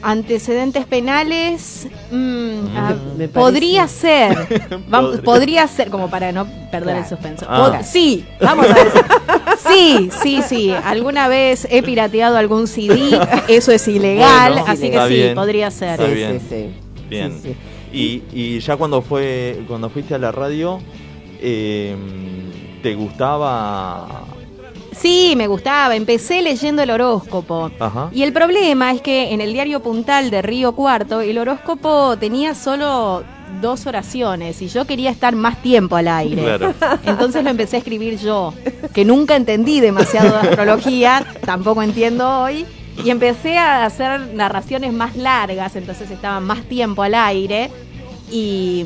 Antecedentes 0.00 0.86
penales, 0.86 1.88
mm, 2.12 2.66
ah, 2.76 2.94
Me 3.16 3.28
parece. 3.28 3.28
podría 3.28 3.88
ser, 3.88 4.36
Podría. 4.90 5.22
podría 5.22 5.66
ser, 5.68 5.90
como 5.90 6.08
para 6.08 6.30
no 6.30 6.46
perder 6.70 6.98
el 6.98 7.06
suspenso. 7.06 7.46
Ah. 7.48 7.58
Pod- 7.80 7.82
sí, 7.82 8.24
vamos 8.40 8.66
a 8.66 8.74
decir. 8.74 9.02
Sí, 9.68 10.10
sí, 10.22 10.42
sí. 10.42 10.70
Alguna 10.84 11.26
vez 11.28 11.66
he 11.70 11.82
pirateado 11.82 12.36
algún 12.36 12.68
CD, 12.68 13.18
eso 13.48 13.72
es 13.72 13.88
ilegal, 13.88 14.52
Bueno, 14.52 14.66
así 14.68 14.90
que 14.90 15.00
sí, 15.08 15.14
bien. 15.14 15.34
podría 15.34 15.70
ser. 15.70 16.00
Está 16.00 16.06
Sí, 16.06 16.14
bien. 16.14 16.40
sí, 16.40 16.46
sí. 16.48 16.68
Bien. 17.10 17.32
Sí, 17.42 17.48
sí. 17.48 17.56
Y, 17.90 18.22
y 18.56 18.60
ya 18.60 18.76
cuando 18.76 19.02
fue 19.02 19.60
cuando 19.66 19.90
fuiste 19.90 20.14
a 20.14 20.18
la 20.18 20.30
radio, 20.30 20.78
eh, 21.40 21.96
¿te 22.82 22.94
gustaba? 22.94 24.24
Sí, 25.00 25.34
me 25.36 25.46
gustaba. 25.46 25.96
Empecé 25.96 26.42
leyendo 26.42 26.82
el 26.82 26.90
horóscopo. 26.90 27.70
Ajá. 27.78 28.10
Y 28.12 28.22
el 28.22 28.32
problema 28.32 28.92
es 28.92 29.00
que 29.00 29.32
en 29.32 29.40
el 29.40 29.52
diario 29.52 29.80
Puntal 29.80 30.30
de 30.30 30.42
Río 30.42 30.72
Cuarto 30.72 31.20
el 31.20 31.38
horóscopo 31.38 32.16
tenía 32.18 32.54
solo 32.54 33.22
dos 33.60 33.86
oraciones 33.86 34.60
y 34.62 34.68
yo 34.68 34.86
quería 34.86 35.10
estar 35.10 35.34
más 35.34 35.60
tiempo 35.62 35.96
al 35.96 36.08
aire. 36.08 36.42
Claro. 36.42 36.74
Entonces 37.04 37.42
lo 37.44 37.50
empecé 37.50 37.76
a 37.76 37.78
escribir 37.80 38.18
yo. 38.18 38.52
que 38.92 39.04
nunca 39.04 39.36
entendí 39.36 39.80
demasiado 39.80 40.40
de 40.40 40.48
astrología, 40.48 41.24
tampoco 41.44 41.82
entiendo 41.82 42.42
hoy. 42.42 42.66
Y 43.04 43.10
empecé 43.10 43.56
a 43.56 43.84
hacer 43.84 44.34
narraciones 44.34 44.92
más 44.92 45.14
largas, 45.16 45.76
entonces 45.76 46.10
estaban 46.10 46.44
más 46.44 46.62
tiempo 46.64 47.04
al 47.04 47.14
aire 47.14 47.70
y, 48.28 48.84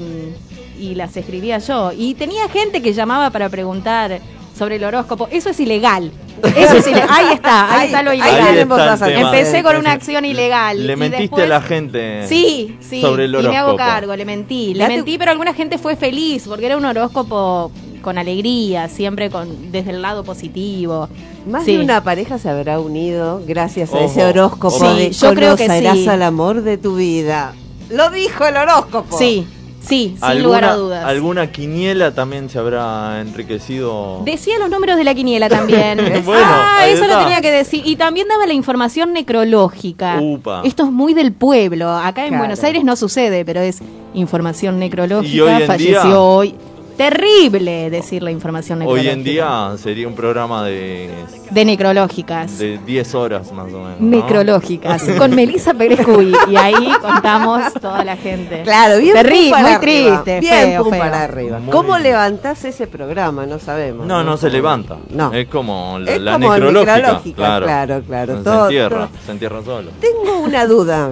y 0.78 0.95
las 0.95 1.16
escribía 1.16 1.57
yo. 1.59 1.92
Y 1.97 2.12
tenía 2.14 2.47
gente 2.50 2.83
que 2.83 2.92
llamaba 2.92 3.31
para 3.31 3.49
preguntar 3.49 4.21
sobre 4.56 4.76
el 4.76 4.85
horóscopo. 4.85 5.28
Eso 5.30 5.50
es 5.50 5.59
ilegal. 5.61 6.11
Eso 6.56 6.76
es 6.76 6.87
ilegal. 6.87 7.09
Ahí 7.11 7.35
está, 7.35 7.73
ahí, 7.75 7.80
Ahí- 7.80 7.87
está 7.87 8.02
lo 8.02 8.12
ilegal. 8.12 8.47
tenemos 8.47 8.78
está 8.78 8.85
el 8.85 8.90
razón. 9.00 9.09
tema. 9.09 9.28
Empecé 9.38 9.62
con 9.62 9.76
una 9.76 9.92
acción 9.92 10.25
ilegal. 10.25 10.87
Le 10.87 10.92
y 10.92 10.97
mentiste 10.97 11.23
después- 11.23 11.44
a 11.44 11.49
la 11.49 11.61
gente 11.62 12.26
Sí, 12.28 12.76
sí. 12.80 13.00
sobre 13.00 13.25
el 13.26 13.30
y 13.35 13.38
me 13.38 13.56
hago 13.56 13.71
horóscopo. 13.71 13.76
cargo, 13.76 14.16
le 14.16 14.25
mentí. 14.25 14.75
Le 14.75 14.88
mentí, 14.88 15.18
pero 15.18 15.30
alguna 15.30 15.54
gente 15.54 15.78
fue 15.78 15.97
feliz 15.97 16.44
porque 16.49 16.66
era 16.66 16.76
un 16.76 16.85
horóscopo 16.85 17.71
con 18.02 18.18
alegría, 18.18 18.88
siempre 18.88 19.30
con 19.30 19.71
desde 19.71 19.90
el 19.90 20.02
lado 20.02 20.25
positivo. 20.25 21.09
Más 21.47 21.64
Sí. 21.64 21.76
de 21.76 21.85
una 21.85 22.02
pareja 22.02 22.38
se 22.38 22.49
habrá 22.49 22.80
unido 22.80 23.40
gracias 23.47 23.92
a 23.92 23.97
Ojo, 23.99 24.06
ese 24.06 24.25
horóscopo 24.25 24.75
ojo. 24.76 24.94
de 24.94 25.12
Sí, 25.12 25.21
yo 25.25 25.35
creo 25.35 25.56
que 25.56 25.68
sí. 25.68 26.09
al 26.09 26.23
amor 26.23 26.62
de 26.62 26.78
tu 26.78 26.97
vida. 26.97 27.54
Lo 27.90 28.11
dijo 28.11 28.44
el 28.47 28.56
horóscopo. 28.56 29.16
Sí, 29.18 29.47
sí, 29.86 30.14
sin 30.16 30.24
¿Alguna, 30.24 30.44
lugar 30.44 30.64
a 30.64 30.74
dudas. 30.76 31.04
¿Alguna 31.04 31.52
quiniela 31.52 32.12
también 32.14 32.48
se 32.48 32.58
habrá 32.58 33.20
enriquecido? 33.20 34.22
Decía 34.24 34.58
los 34.58 34.70
números 34.70 34.96
de 34.96 35.04
la 35.04 35.14
quiniela 35.14 35.48
también. 35.48 35.98
Bueno, 36.24 36.44
ah, 36.46 36.86
eso 36.86 37.06
lo 37.06 37.18
tenía 37.18 37.40
que 37.40 37.50
decir. 37.50 37.82
Y 37.84 37.96
también 37.96 38.28
daba 38.28 38.46
la 38.46 38.52
información 38.52 39.12
necrológica. 39.12 40.18
Upa. 40.20 40.62
Esto 40.64 40.84
es 40.84 40.90
muy 40.92 41.14
del 41.14 41.32
pueblo. 41.32 41.90
Acá 41.90 42.22
en 42.22 42.28
Claro. 42.28 42.42
Buenos 42.42 42.62
Aires 42.64 42.84
no 42.84 42.96
sucede, 42.96 43.44
pero 43.44 43.60
es 43.60 43.80
información 44.14 44.78
necrológica. 44.78 45.34
Y 45.34 45.40
hoy 45.40 45.50
en 45.62 45.66
Falleció 45.66 46.02
día- 46.02 46.20
hoy. 46.20 46.54
Terrible 46.96 47.90
decir 47.90 48.22
la 48.22 48.30
información 48.30 48.80
Hoy 48.82 49.02
necrológica. 49.02 49.12
en 49.12 49.25
día 49.25 49.72
sería 49.82 50.06
un 50.08 50.14
programa 50.14 50.64
de, 50.64 51.11
De 51.50 51.64
necrológicas. 51.64 52.58
de 52.58 52.78
10 52.84 53.14
horas 53.14 53.52
más 53.52 53.72
o 53.72 53.78
menos. 53.82 54.00
¿no? 54.00 54.06
necrológicas 54.08 55.02
con 55.18 55.34
Melissa 55.34 55.75
Pérez 55.75 56.04
Cuy 56.04 56.34
y 56.49 56.56
ahí 56.56 56.92
contamos 57.00 57.72
toda 57.80 58.04
la 58.04 58.16
gente. 58.16 58.62
Claro, 58.62 58.99
bien 58.99 59.16
Terri- 59.16 59.42
pum 59.44 59.50
para 59.50 59.62
muy 59.62 59.72
arriba, 59.72 60.22
triste, 60.25 60.40
bien 60.40 60.54
feo, 60.70 60.82
pum 60.84 60.92
feo. 60.92 61.00
para 61.00 61.22
arriba. 61.25 61.58
Muy 61.58 61.72
¿Cómo 61.72 61.88
bien. 61.94 62.02
levantás 62.04 62.64
ese 62.64 62.87
programa? 62.87 63.46
No 63.46 63.58
sabemos. 63.58 64.06
No, 64.06 64.22
no 64.22 64.37
se 64.37 64.50
levanta. 64.50 64.99
No. 65.11 65.32
Es 65.32 65.49
como 65.49 65.99
la, 65.99 66.12
Es 66.12 66.20
la 66.20 66.32
como 66.34 66.50
necrológica. 66.52 66.96
necrológica, 66.96 67.37
claro, 67.37 67.66
claro, 67.66 68.02
claro. 68.06 68.37
Se 68.38 68.44
Todo- 68.44 68.64
entierra, 68.64 69.06
todo. 69.08 69.18
se 69.26 69.32
entierra 69.32 69.62
solo. 69.64 69.90
Tengo 70.00 70.40
una 70.40 70.66
duda. 70.66 71.11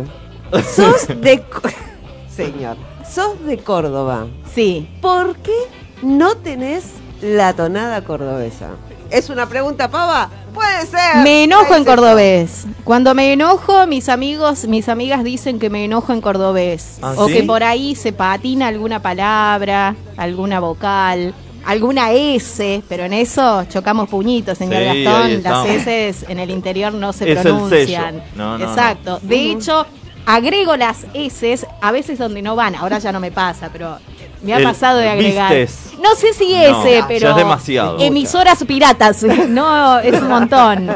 Sos 0.74 1.08
de... 1.20 1.42
Señor, 2.28 2.76
sos 3.12 3.44
de 3.44 3.58
Córdoba. 3.58 4.26
Sí. 4.54 4.88
¿Por 5.00 5.36
qué 5.36 5.54
no 6.02 6.36
tenés 6.36 6.84
la 7.20 7.52
tonada 7.54 8.02
cordobesa? 8.04 8.68
¿Es 9.10 9.28
una 9.28 9.46
pregunta 9.48 9.90
pava? 9.90 10.30
Puede 10.54 10.86
ser. 10.86 11.22
Me 11.24 11.44
enojo 11.44 11.74
en 11.74 11.84
cordobés. 11.84 12.66
Cuando 12.84 13.12
me 13.14 13.32
enojo, 13.32 13.86
mis 13.88 14.08
amigos, 14.08 14.66
mis 14.66 14.88
amigas 14.88 15.24
dicen 15.24 15.58
que 15.58 15.68
me 15.68 15.84
enojo 15.84 16.12
en 16.12 16.20
cordobés. 16.20 16.98
¿Ah, 17.02 17.14
o 17.16 17.26
sí? 17.26 17.34
que 17.34 17.42
por 17.42 17.64
ahí 17.64 17.94
se 17.96 18.12
patina 18.12 18.68
alguna 18.68 19.02
palabra, 19.02 19.96
alguna 20.16 20.60
vocal, 20.60 21.34
alguna 21.64 22.12
S, 22.12 22.82
pero 22.88 23.04
en 23.04 23.12
eso 23.12 23.64
chocamos 23.68 24.08
puñitos, 24.08 24.58
señor 24.58 24.80
Sí, 24.92 25.02
Gastón. 25.04 25.42
Las 25.42 25.66
S 25.86 26.26
en 26.28 26.38
el 26.38 26.50
interior 26.50 26.92
no 26.94 27.12
se 27.12 27.30
Es 27.32 27.36
el 27.38 27.42
pronuncian. 27.42 28.14
sello. 28.14 28.22
No, 28.36 28.58
no, 28.58 28.58
no. 28.58 28.70
Exacto. 28.70 29.18
De 29.22 29.50
hecho, 29.50 29.86
agrego 30.26 30.76
las 30.76 31.06
S 31.14 31.66
a 31.80 31.92
veces 31.92 32.18
donde 32.18 32.42
no 32.42 32.56
van. 32.56 32.74
Ahora 32.74 32.98
ya 32.98 33.12
no 33.12 33.20
me 33.20 33.30
pasa, 33.32 33.70
pero 33.72 33.98
me 34.42 34.54
ha 34.54 34.58
El 34.58 34.64
pasado 34.64 34.98
de 34.98 35.08
agregar. 35.08 35.54
vistes. 35.54 35.92
No 36.00 36.14
sé 36.14 36.32
si 36.32 36.52
No, 36.52 36.80
S, 36.82 36.92
ya 36.98 37.06
pero 37.08 37.30
es 37.30 37.36
demasiado. 37.36 37.98
emisoras 38.00 38.64
piratas. 38.64 39.22
No, 39.48 39.98
es 39.98 40.20
un 40.20 40.28
montón. 40.28 40.88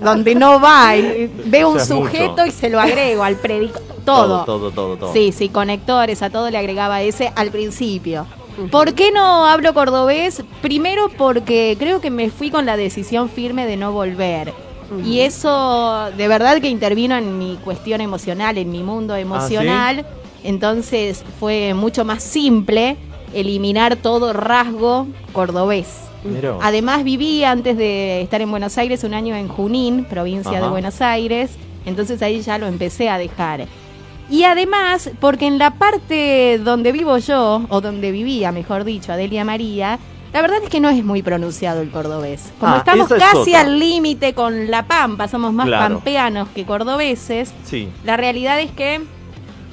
Donde 0.00 0.34
no 0.34 0.60
va, 0.60 0.92
veo 1.46 1.68
un 1.68 1.74
mucho. 1.74 1.86
sujeto 1.86 2.44
y 2.46 2.50
se 2.50 2.68
lo 2.68 2.80
agrego 2.80 3.22
al 3.24 3.36
predicador. 3.36 3.88
Todo. 4.04 4.44
Todo, 4.44 4.70
todo, 4.70 4.96
todo. 4.96 5.12
Sí, 5.12 5.30
sí, 5.32 5.48
conectores, 5.50 6.22
a 6.22 6.30
todo 6.30 6.50
le 6.50 6.58
agregaba 6.58 7.02
ese 7.02 7.32
al 7.36 7.50
principio. 7.50 8.26
¿Por 8.70 8.94
qué 8.94 9.12
no 9.12 9.46
hablo 9.46 9.72
cordobés? 9.72 10.42
Primero 10.60 11.08
porque 11.16 11.76
creo 11.78 12.00
que 12.00 12.10
me 12.10 12.28
fui 12.30 12.50
con 12.50 12.66
la 12.66 12.76
decisión 12.76 13.28
firme 13.30 13.66
de 13.66 13.76
no 13.76 13.92
volver. 13.92 14.52
Y 15.04 15.20
eso 15.20 16.10
de 16.16 16.28
verdad 16.28 16.60
que 16.60 16.68
intervino 16.68 17.16
en 17.16 17.38
mi 17.38 17.56
cuestión 17.64 18.00
emocional, 18.00 18.58
en 18.58 18.70
mi 18.70 18.82
mundo 18.82 19.14
emocional. 19.14 20.04
Entonces 20.42 21.24
fue 21.38 21.74
mucho 21.74 22.04
más 22.04 22.22
simple 22.22 22.96
eliminar 23.32 23.96
todo 23.96 24.32
rasgo 24.32 25.06
cordobés. 25.32 26.00
Vos. 26.24 26.60
Además 26.62 27.04
viví 27.04 27.44
antes 27.44 27.76
de 27.78 28.20
estar 28.20 28.40
en 28.40 28.50
Buenos 28.50 28.76
Aires 28.76 29.04
un 29.04 29.14
año 29.14 29.34
en 29.36 29.48
Junín, 29.48 30.04
provincia 30.04 30.52
Ajá. 30.52 30.62
de 30.62 30.68
Buenos 30.68 31.00
Aires, 31.00 31.52
entonces 31.86 32.20
ahí 32.20 32.40
ya 32.42 32.58
lo 32.58 32.66
empecé 32.66 33.08
a 33.08 33.16
dejar. 33.16 33.66
Y 34.28 34.44
además, 34.44 35.10
porque 35.18 35.46
en 35.46 35.58
la 35.58 35.72
parte 35.72 36.60
donde 36.62 36.92
vivo 36.92 37.18
yo, 37.18 37.62
o 37.68 37.80
donde 37.80 38.12
vivía, 38.12 38.52
mejor 38.52 38.84
dicho, 38.84 39.12
Adelia 39.12 39.44
María, 39.44 39.98
la 40.32 40.42
verdad 40.42 40.58
es 40.62 40.68
que 40.70 40.80
no 40.80 40.88
es 40.88 41.04
muy 41.04 41.22
pronunciado 41.22 41.80
el 41.80 41.90
cordobés. 41.90 42.52
Como 42.60 42.74
Ah, 42.74 42.78
estamos 42.78 43.10
es 43.10 43.18
casi 43.18 43.36
otra. 43.50 43.60
al 43.60 43.78
límite 43.78 44.32
con 44.34 44.70
la 44.70 44.86
Pampa, 44.86 45.26
somos 45.28 45.52
más 45.52 45.66
Claro. 45.66 45.94
pampeanos 45.96 46.48
que 46.54 46.64
cordobeses, 46.64 47.52
Sí. 47.64 47.88
la 48.04 48.16
realidad 48.16 48.60
es 48.60 48.70
que 48.70 49.00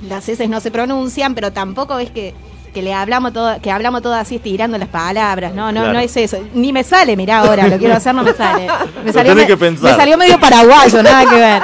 las 0.07 0.27
S 0.29 0.47
no 0.47 0.59
se 0.59 0.71
pronuncian, 0.71 1.35
pero 1.35 1.51
tampoco 1.53 1.97
es 1.99 2.09
que, 2.11 2.33
que 2.73 2.81
le 2.81 2.93
hablamos 2.93 3.33
todo, 3.33 3.59
que 3.61 3.71
hablamos 3.71 4.01
todo 4.01 4.13
así 4.13 4.35
estirando 4.35 4.77
las 4.77 4.89
palabras. 4.89 5.53
No, 5.53 5.71
no, 5.71 5.81
Claro. 5.81 5.93
no 5.93 5.99
es 5.99 6.15
eso. 6.17 6.37
Ni 6.53 6.71
me 6.73 6.83
sale, 6.83 7.15
mirá 7.15 7.39
ahora, 7.39 7.67
lo 7.67 7.77
quiero 7.77 7.95
hacer, 7.95 8.13
no 8.13 8.23
me 8.23 8.33
sale. 8.33 8.67
Me 9.03 9.13
salió, 9.13 9.35
me- 9.35 9.47
que 9.47 9.55
pensar. 9.57 9.91
me 9.91 9.97
salió 9.97 10.17
medio 10.17 10.39
paraguayo, 10.39 11.01
nada 11.01 11.29
que 11.29 11.35
ver. 11.35 11.63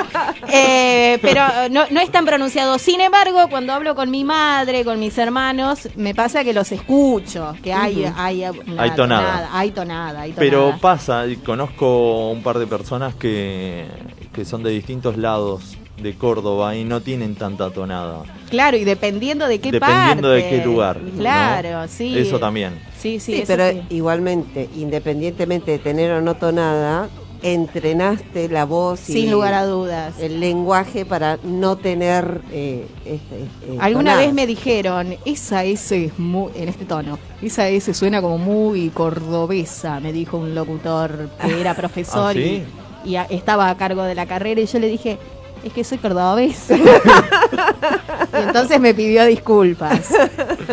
Eh, 0.50 1.19
pero 1.22 1.41
no, 1.72 1.83
no 1.89 2.00
es 2.00 2.10
tan 2.12 2.25
pronunciado. 2.25 2.77
Sin 2.79 3.01
embargo, 3.01 3.48
cuando 3.50 3.74
hablo 3.74 3.95
con 3.95 4.10
mi 4.12 4.24
madre, 4.24 4.86
con 4.86 5.00
mis 5.00 5.17
hermanos, 5.17 5.89
me 5.95 6.13
pasa 6.15 6.43
que 6.43 6.53
los 6.53 6.72
escucho, 6.72 7.53
que 7.63 7.74
hay, 7.74 8.05
hay, 8.15 8.45
una 8.67 8.83
Hay 8.83 8.91
tonada. 8.91 9.50
Hay 9.53 9.72
tonada, 9.72 10.22
hay 10.22 10.31
tonada. 10.31 10.39
Pero 10.39 10.77
pasa, 10.79 11.27
y 11.27 11.38
conozco 11.38 12.29
un 12.31 12.41
par 12.43 12.60
de 12.60 12.67
personas 12.67 13.15
que, 13.15 13.86
que 14.33 14.45
son 14.45 14.63
de 14.63 14.69
distintos 14.72 15.17
lados 15.17 15.77
de 16.03 16.13
Córdoba 16.15 16.75
y 16.75 16.83
no 16.83 17.01
tienen 17.01 17.36
tanta 17.36 17.72
tonada. 17.72 18.24
Claro, 18.50 18.77
y 18.77 18.83
dependiendo 18.83 19.48
de 19.48 19.60
qué 19.60 19.72
Dependiendo 19.72 20.29
de 20.29 20.48
qué 20.48 20.62
lugar. 20.63 21.01
¿no? 21.01 21.17
Claro, 21.17 21.88
sí. 21.88 22.17
Eso 22.17 22.39
también. 22.39 22.74
Sí, 22.95 23.19
sí, 23.19 23.33
Sí, 23.33 23.41
eso 23.41 23.45
pero 23.48 23.72
sí. 23.72 23.81
igualmente, 23.89 24.69
independientemente 24.75 25.72
de 25.72 25.79
tener 25.79 26.12
o 26.12 26.22
no 26.22 26.36
tonada, 26.36 27.10
entrenaste 27.41 28.48
la 28.50 28.65
voz 28.65 29.10
y 29.10 29.13
Sin 29.13 29.31
lugar 29.31 29.53
a 29.53 29.65
dudas. 29.65 30.17
el 30.19 30.39
lenguaje 30.39 31.05
para 31.05 31.39
no 31.43 31.77
tener 31.77 32.41
eh, 32.51 32.88
este, 33.05 33.41
eh, 33.41 33.77
Alguna 33.79 34.12
tonada. 34.12 34.25
vez 34.25 34.33
me 34.33 34.48
dijeron, 34.48 35.15
esa 35.25 35.63
S 35.65 36.05
es 36.05 36.17
muy, 36.19 36.51
en 36.55 36.69
este 36.69 36.86
tono, 36.86 37.19
esa 37.41 37.67
S 37.69 37.93
suena 37.93 38.22
como 38.22 38.38
muy 38.38 38.89
cordobesa, 38.89 40.00
me 40.00 40.13
dijo 40.13 40.38
un 40.38 40.55
locutor 40.55 41.29
que 41.41 41.60
era 41.60 41.74
profesor 41.75 42.29
¿Ah, 42.29 42.33
sí? 42.33 42.63
y, 43.05 43.10
y 43.12 43.15
a- 43.17 43.24
estaba 43.24 43.69
a 43.69 43.75
cargo 43.77 44.03
de 44.03 44.15
la 44.15 44.25
carrera 44.25 44.62
y 44.62 44.65
yo 44.65 44.79
le 44.79 44.88
dije, 44.88 45.17
es 45.63 45.74
que 45.74 45.84
soy 45.84 45.98
cordobés. 45.98 46.70
y 46.70 46.74
entonces 48.38 48.79
me 48.79 48.93
pidió 48.93 49.25
disculpas. 49.25 50.13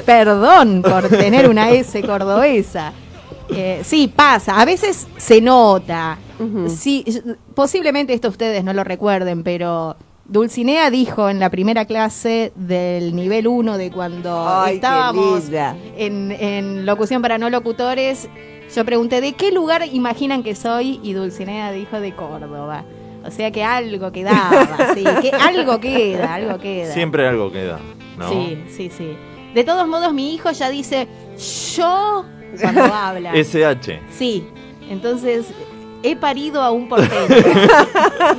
Perdón 0.04 0.82
por 0.82 1.08
tener 1.08 1.48
una 1.48 1.70
S 1.70 2.00
cordobesa. 2.02 2.92
Eh, 3.48 3.80
sí, 3.84 4.12
pasa, 4.14 4.60
a 4.60 4.64
veces 4.64 5.06
se 5.16 5.40
nota. 5.40 6.18
Sí, 6.68 7.04
posiblemente 7.54 8.14
esto 8.14 8.28
ustedes 8.28 8.64
no 8.64 8.72
lo 8.72 8.82
recuerden, 8.82 9.42
pero 9.42 9.96
Dulcinea 10.24 10.90
dijo 10.90 11.28
en 11.28 11.38
la 11.38 11.50
primera 11.50 11.84
clase 11.84 12.52
del 12.54 13.14
nivel 13.14 13.46
1 13.46 13.76
de 13.76 13.90
cuando 13.90 14.48
Ay, 14.48 14.76
estábamos 14.76 15.50
en 15.96 16.86
locución 16.86 17.20
para 17.20 17.36
no 17.36 17.50
locutores, 17.50 18.28
yo 18.74 18.84
pregunté 18.84 19.20
de 19.20 19.32
qué 19.32 19.50
lugar 19.50 19.84
imaginan 19.92 20.42
que 20.42 20.54
soy 20.54 21.00
y 21.02 21.12
Dulcinea 21.12 21.72
dijo 21.72 22.00
de 22.00 22.14
Córdoba. 22.14 22.84
O 23.24 23.30
sea 23.30 23.50
que 23.50 23.62
algo 23.62 24.10
quedaba, 24.12 24.94
sí, 24.94 25.04
que 25.20 25.30
algo 25.30 25.78
queda, 25.80 26.34
algo 26.34 26.58
queda. 26.58 26.92
Siempre 26.92 27.26
algo 27.28 27.52
queda, 27.52 27.78
¿no? 28.16 28.30
Sí, 28.30 28.62
sí, 28.68 28.90
sí. 28.90 29.16
De 29.54 29.64
todos 29.64 29.86
modos, 29.86 30.12
mi 30.14 30.34
hijo 30.34 30.50
ya 30.52 30.70
dice 30.70 31.06
yo 31.76 32.24
cuando 32.60 32.82
habla. 32.94 33.32
SH. 33.34 34.00
Sí, 34.10 34.46
entonces 34.88 35.46
he 36.02 36.16
parido 36.16 36.62
a 36.62 36.70
un 36.70 36.88
porteño. 36.88 37.36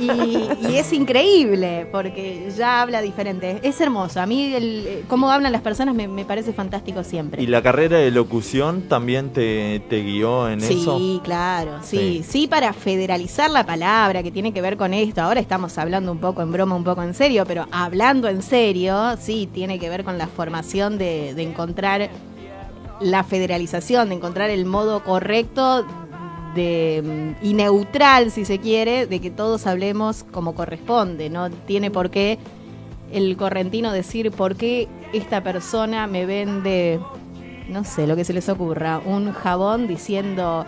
y, 0.00 0.66
y 0.68 0.76
es 0.76 0.92
increíble 0.92 1.86
porque 1.90 2.50
ya 2.56 2.82
habla 2.82 3.00
diferente. 3.02 3.58
Es 3.62 3.80
hermoso. 3.80 4.20
A 4.20 4.26
mí 4.26 4.52
el, 4.54 4.84
eh, 4.86 5.04
cómo 5.08 5.30
hablan 5.30 5.52
las 5.52 5.62
personas 5.62 5.94
me, 5.94 6.08
me 6.08 6.24
parece 6.24 6.52
fantástico 6.52 7.04
siempre. 7.04 7.42
¿Y 7.42 7.46
la 7.46 7.62
carrera 7.62 7.98
de 7.98 8.10
locución 8.10 8.82
también 8.88 9.30
te, 9.32 9.80
te 9.88 10.02
guió 10.02 10.48
en 10.48 10.60
Sí, 10.60 10.80
eso? 10.82 11.20
claro, 11.22 11.78
sí. 11.82 12.22
Sí. 12.22 12.24
sí, 12.28 12.46
para 12.48 12.72
federalizar 12.72 13.50
la 13.50 13.64
palabra 13.64 14.22
que 14.22 14.30
tiene 14.30 14.52
que 14.52 14.60
ver 14.60 14.76
con 14.76 14.92
esto. 14.94 15.20
Ahora 15.22 15.40
estamos 15.40 15.78
hablando 15.78 16.10
un 16.12 16.18
poco 16.18 16.42
en 16.42 16.52
broma, 16.52 16.74
un 16.74 16.84
poco 16.84 17.02
en 17.02 17.14
serio, 17.14 17.44
pero 17.46 17.66
hablando 17.70 18.28
en 18.28 18.42
serio, 18.42 19.16
sí, 19.20 19.48
tiene 19.52 19.78
que 19.78 19.88
ver 19.88 20.04
con 20.04 20.18
la 20.18 20.26
formación 20.26 20.98
de, 20.98 21.34
de 21.34 21.42
encontrar 21.42 22.10
la 23.00 23.24
federalización, 23.24 24.08
de 24.10 24.14
encontrar 24.16 24.50
el 24.50 24.64
modo 24.64 25.02
correcto 25.02 25.84
de 26.54 27.34
mm, 27.42 27.44
y 27.44 27.54
neutral, 27.54 28.30
si 28.30 28.44
se 28.44 28.58
quiere, 28.58 29.06
de 29.06 29.20
que 29.20 29.30
todos 29.30 29.66
hablemos 29.66 30.24
como 30.24 30.54
corresponde. 30.54 31.30
No 31.30 31.50
tiene 31.50 31.90
por 31.90 32.10
qué 32.10 32.38
el 33.12 33.36
correntino 33.36 33.92
decir 33.92 34.30
por 34.30 34.56
qué 34.56 34.88
esta 35.12 35.42
persona 35.42 36.06
me 36.06 36.24
vende, 36.26 36.98
no 37.68 37.84
sé, 37.84 38.06
lo 38.06 38.16
que 38.16 38.24
se 38.24 38.32
les 38.32 38.48
ocurra, 38.48 39.00
un 39.04 39.32
jabón 39.32 39.86
diciendo 39.86 40.64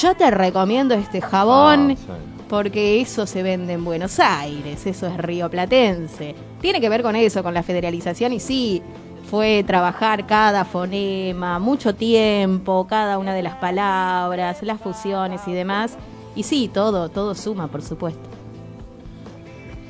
yo 0.00 0.14
te 0.14 0.30
recomiendo 0.30 0.94
este 0.94 1.22
jabón 1.22 1.92
Ah, 1.92 1.94
sí. 1.96 2.42
porque 2.50 3.00
eso 3.00 3.24
se 3.26 3.42
vende 3.42 3.72
en 3.72 3.84
Buenos 3.84 4.20
Aires, 4.20 4.84
eso 4.86 5.06
es 5.06 5.16
río 5.16 5.48
platense. 5.48 6.34
Tiene 6.60 6.82
que 6.82 6.90
ver 6.90 7.02
con 7.02 7.16
eso, 7.16 7.42
con 7.42 7.54
la 7.54 7.62
federalización 7.62 8.34
y 8.34 8.40
sí, 8.40 8.82
fue 9.30 9.62
trabajar 9.64 10.26
cada 10.26 10.64
fonema, 10.64 11.58
mucho 11.60 11.94
tiempo, 11.94 12.86
cada 12.88 13.18
una 13.18 13.32
de 13.32 13.42
las 13.42 13.54
palabras, 13.56 14.62
las 14.62 14.80
fusiones 14.80 15.40
y 15.46 15.52
demás. 15.52 15.96
Y 16.34 16.42
sí, 16.42 16.68
todo, 16.72 17.08
todo 17.08 17.34
suma, 17.34 17.68
por 17.68 17.82
supuesto. 17.82 18.20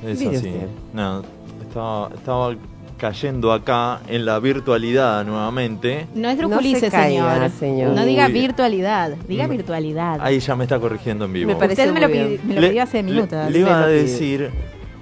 Es 0.05 0.21
así. 0.27 0.53
No, 0.93 1.23
estaba, 1.67 2.11
estaba 2.15 2.55
cayendo 2.99 3.53
acá 3.53 4.01
en 4.09 4.25
la 4.27 4.39
virtualidad 4.41 5.25
nuevamente. 5.25 6.07
No 6.15 6.29
es 6.29 6.39
No 6.39 6.61
se 6.61 6.91
caiga, 6.91 7.35
señor. 7.35 7.51
señor. 7.51 7.91
No 7.95 8.05
diga 8.05 8.29
virtualidad, 8.29 9.13
diga 9.29 9.47
Mm. 9.47 9.51
virtualidad. 9.51 10.19
Ahí 10.21 10.39
ya 10.41 10.55
me 10.57 10.65
está 10.65 10.79
corrigiendo 10.79 11.25
en 11.25 11.33
vivo. 11.33 11.49
Me 11.49 11.57
parece 11.57 11.83
Usted 11.89 11.95
me 11.95 12.01
lo, 12.01 12.09
me 12.09 12.69
pidió 12.69 12.83
hace 12.83 13.03
minutos. 13.03 13.51
Le, 13.51 13.59
iba 13.59 13.83
a 13.83 13.87
decir, 13.87 14.51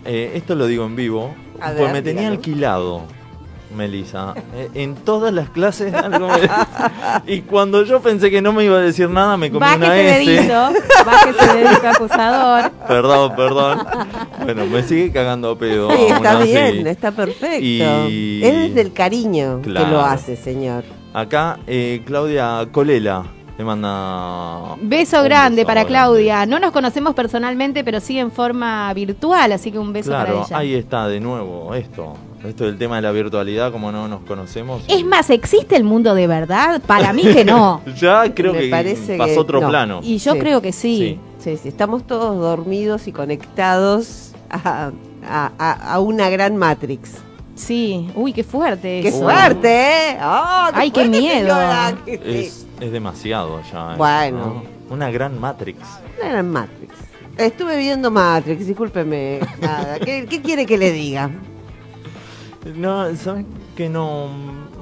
eh, 0.05 0.33
esto 0.35 0.55
lo 0.55 0.67
digo 0.67 0.85
en 0.87 0.95
vivo, 0.97 1.35
A 1.61 1.67
pues 1.71 1.79
ver, 1.81 1.93
me 1.93 2.03
tenía 2.03 2.23
dígalo. 2.23 2.37
alquilado, 2.37 3.03
Melissa, 3.75 4.35
eh, 4.55 4.69
en 4.75 4.95
todas 4.95 5.33
las 5.33 5.51
clases. 5.51 5.93
algo 5.95 6.29
me- 6.29 7.33
y 7.33 7.43
cuando 7.43 7.85
yo 7.85 8.01
pensé 8.01 8.31
que 8.31 8.41
no 8.43 8.53
me 8.53 8.65
iba 8.65 8.77
a 8.79 8.81
decir 8.81 9.09
nada, 9.11 9.37
me 9.37 9.51
comí 9.51 9.59
una 9.67 9.77
Bájese 9.77 10.23
S. 10.23 10.31
dedito, 10.31 10.69
bájese 11.05 11.57
dedito 11.57 11.89
acusador. 11.89 12.71
Perdón, 12.89 13.33
perdón. 13.37 13.79
Bueno, 14.45 14.67
me 14.67 14.83
sigue 14.83 15.13
cagando 15.13 15.51
a 15.51 15.59
pedo. 15.59 15.91
Sí, 15.91 16.03
está 16.09 16.39
así. 16.39 16.49
bien, 16.51 16.87
está 16.87 17.11
perfecto. 17.13 17.59
Y- 17.65 18.41
Es 18.43 18.55
desde 18.69 18.81
el 18.81 18.93
cariño 18.93 19.61
que 19.63 19.71
lo 19.71 20.01
hace, 20.01 20.37
señor. 20.37 20.85
Acá 21.13 21.59
eh, 21.67 22.03
Claudia 22.05 22.67
Colela 22.71 23.25
le 23.59 23.65
manda. 23.65 24.77
Beso 24.81 25.23
grande 25.25 25.57
beso 25.63 25.67
para 25.67 25.81
grande. 25.83 25.89
Claudia. 25.89 26.47
No 26.47 26.61
nos 26.61 26.71
conocemos 26.71 27.15
personalmente, 27.15 27.83
pero 27.83 27.99
sí 28.01 28.19
en 28.19 28.31
forma 28.31 28.93
virtual, 28.95 29.51
así 29.53 29.73
que 29.73 29.79
un 29.79 29.93
beso 29.93 30.11
Claro, 30.11 30.35
para 30.35 30.47
ella. 30.47 30.59
ahí 30.59 30.75
está 30.75 31.09
de 31.09 31.19
nuevo 31.21 31.75
esto. 31.75 32.15
Esto 32.45 32.65
del 32.67 32.79
tema 32.79 32.97
de 32.97 33.03
la 33.03 33.11
virtualidad, 33.11 33.73
como 33.73 33.91
no 33.91 34.07
nos 34.09 34.21
conocemos. 34.21 34.83
Es 34.89 35.05
más, 35.05 35.29
¿existe 35.31 35.75
el 35.77 35.83
mundo 35.85 36.15
de 36.15 36.27
verdad? 36.29 36.81
Para 36.87 37.13
mí 37.13 37.23
que 37.23 37.45
no. 37.45 37.81
Ya 38.01 38.33
creo 38.33 38.53
Me 38.53 38.61
que 38.61 38.69
parece 38.71 39.17
pasó 39.19 39.33
que 39.35 39.39
otro 39.41 39.61
no. 39.61 39.69
plano. 39.69 40.01
Y 40.03 40.19
yo 40.19 40.35
Sí. 40.35 40.39
creo 40.39 40.63
que 40.63 40.73
sí. 40.73 41.19
Sí, 41.39 41.57
sí, 41.57 41.69
estamos 41.69 42.07
todos 42.07 42.37
dormidos 42.39 43.09
y 43.09 43.13
conectados 43.13 44.33
a, 44.51 44.91
a- 45.29 45.53
a- 45.59 45.93
a 45.95 46.01
una 46.01 46.29
gran 46.31 46.57
Matrix. 46.57 47.15
Sí. 47.57 48.09
Uy, 48.15 48.33
qué 48.33 48.45
fuerte 48.45 49.01
¡Qué 49.03 49.09
eso. 49.09 49.23
fuerte, 49.23 49.69
eh! 50.13 50.19
¡Oh, 50.23 50.67
qué 50.73 50.79
Ay, 50.81 50.91
qué 50.93 51.01
fuerte, 51.07 51.19
miedo. 51.21 51.57
Es, 52.07 52.67
es 52.81 52.93
demasiado 52.93 53.61
ya. 53.73 53.89
eso, 53.91 53.99
Bueno. 53.99 54.39
¿no? 54.89 54.95
Una 54.95 55.11
gran 55.11 55.39
Matrix. 55.41 55.81
Una 56.21 56.31
gran 56.31 56.51
Matrix. 56.51 56.95
Estuve 57.37 57.77
viendo 57.79 58.11
Matrix, 58.13 58.65
discúlpeme. 58.67 59.41
Nada. 59.61 59.99
¿Qué, 59.99 60.27
qué 60.31 60.41
quiere 60.41 60.67
que 60.67 60.79
le 60.79 60.93
diga? 60.93 61.31
No, 62.77 63.15
¿sabes 63.17 63.47
que 63.77 63.89
no? 63.89 64.27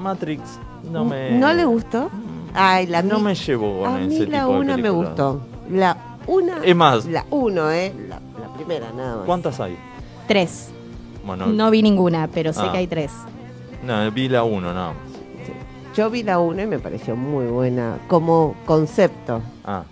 Matrix 0.00 0.42
no 0.90 1.04
me. 1.04 1.30
¿No 1.38 1.52
le 1.52 1.64
gustó? 1.64 2.10
Ay, 2.54 2.86
la 2.86 3.02
No 3.02 3.18
mi- 3.18 3.24
me 3.26 3.34
llevo 3.34 3.82
con 3.82 3.94
A 3.94 3.98
ese 4.00 4.08
mí 4.08 4.18
tipo 4.20 4.30
la 4.32 4.38
de 4.44 4.46
una 4.46 4.76
me 4.76 4.90
gustó. 4.90 5.40
La 5.70 5.96
una. 6.26 6.58
Es 6.64 6.74
más, 6.76 7.04
La 7.06 7.24
uno, 7.30 7.70
¿eh? 7.70 7.94
La, 8.08 8.20
la 8.40 8.52
primera, 8.54 8.90
nada 8.96 9.16
más. 9.18 9.26
¿cuántas 9.26 9.60
hay? 9.60 9.76
Tres. 10.26 10.70
Bueno, 11.24 11.46
No 11.46 11.70
vi 11.70 11.82
ninguna, 11.82 12.28
pero 12.32 12.52
sé 12.52 12.60
Ah. 12.62 12.72
que 12.72 12.78
hay 12.78 12.86
tres. 12.86 13.12
no, 13.84 14.10
vi 14.10 14.28
la 14.28 14.42
uno 14.44 14.72
nada 14.72 14.88
más. 14.90 14.96
Yo 15.96 16.10
vi 16.10 16.22
la 16.22 16.38
una 16.38 16.62
y 16.62 16.66
me 16.66 16.78
pareció 16.78 17.16
muy 17.16 17.46
buena 17.46 17.98
como 18.08 18.54
concepto. 18.66 19.40
Ah, 19.64 19.82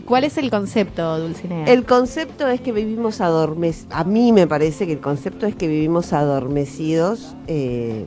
¿Y 0.00 0.02
¿Cuál 0.02 0.24
es 0.24 0.38
el 0.38 0.48
concepto, 0.50 1.18
Dulcinea? 1.18 1.66
El 1.66 1.84
concepto 1.84 2.48
es 2.48 2.62
que 2.62 2.72
vivimos 2.72 3.20
adormecidos. 3.20 3.94
A 3.94 4.04
mí 4.04 4.32
me 4.32 4.46
parece 4.46 4.86
que 4.86 4.94
el 4.94 5.00
concepto 5.00 5.44
es 5.44 5.54
que 5.54 5.68
vivimos 5.68 6.14
adormecidos 6.14 7.36
eh, 7.48 8.06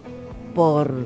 por. 0.55 1.05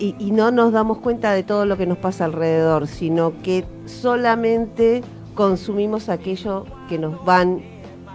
Y, 0.00 0.32
no 0.32 0.50
nos 0.50 0.72
damos 0.72 0.98
cuenta 0.98 1.32
de 1.32 1.44
todo 1.44 1.64
lo 1.64 1.76
que 1.76 1.86
nos 1.86 1.96
pasa 1.96 2.24
alrededor, 2.24 2.88
sino 2.88 3.40
que 3.44 3.64
solamente 3.86 5.02
consumimos 5.36 6.08
aquello 6.08 6.64
que 6.88 6.98
nos 6.98 7.24
van 7.24 7.62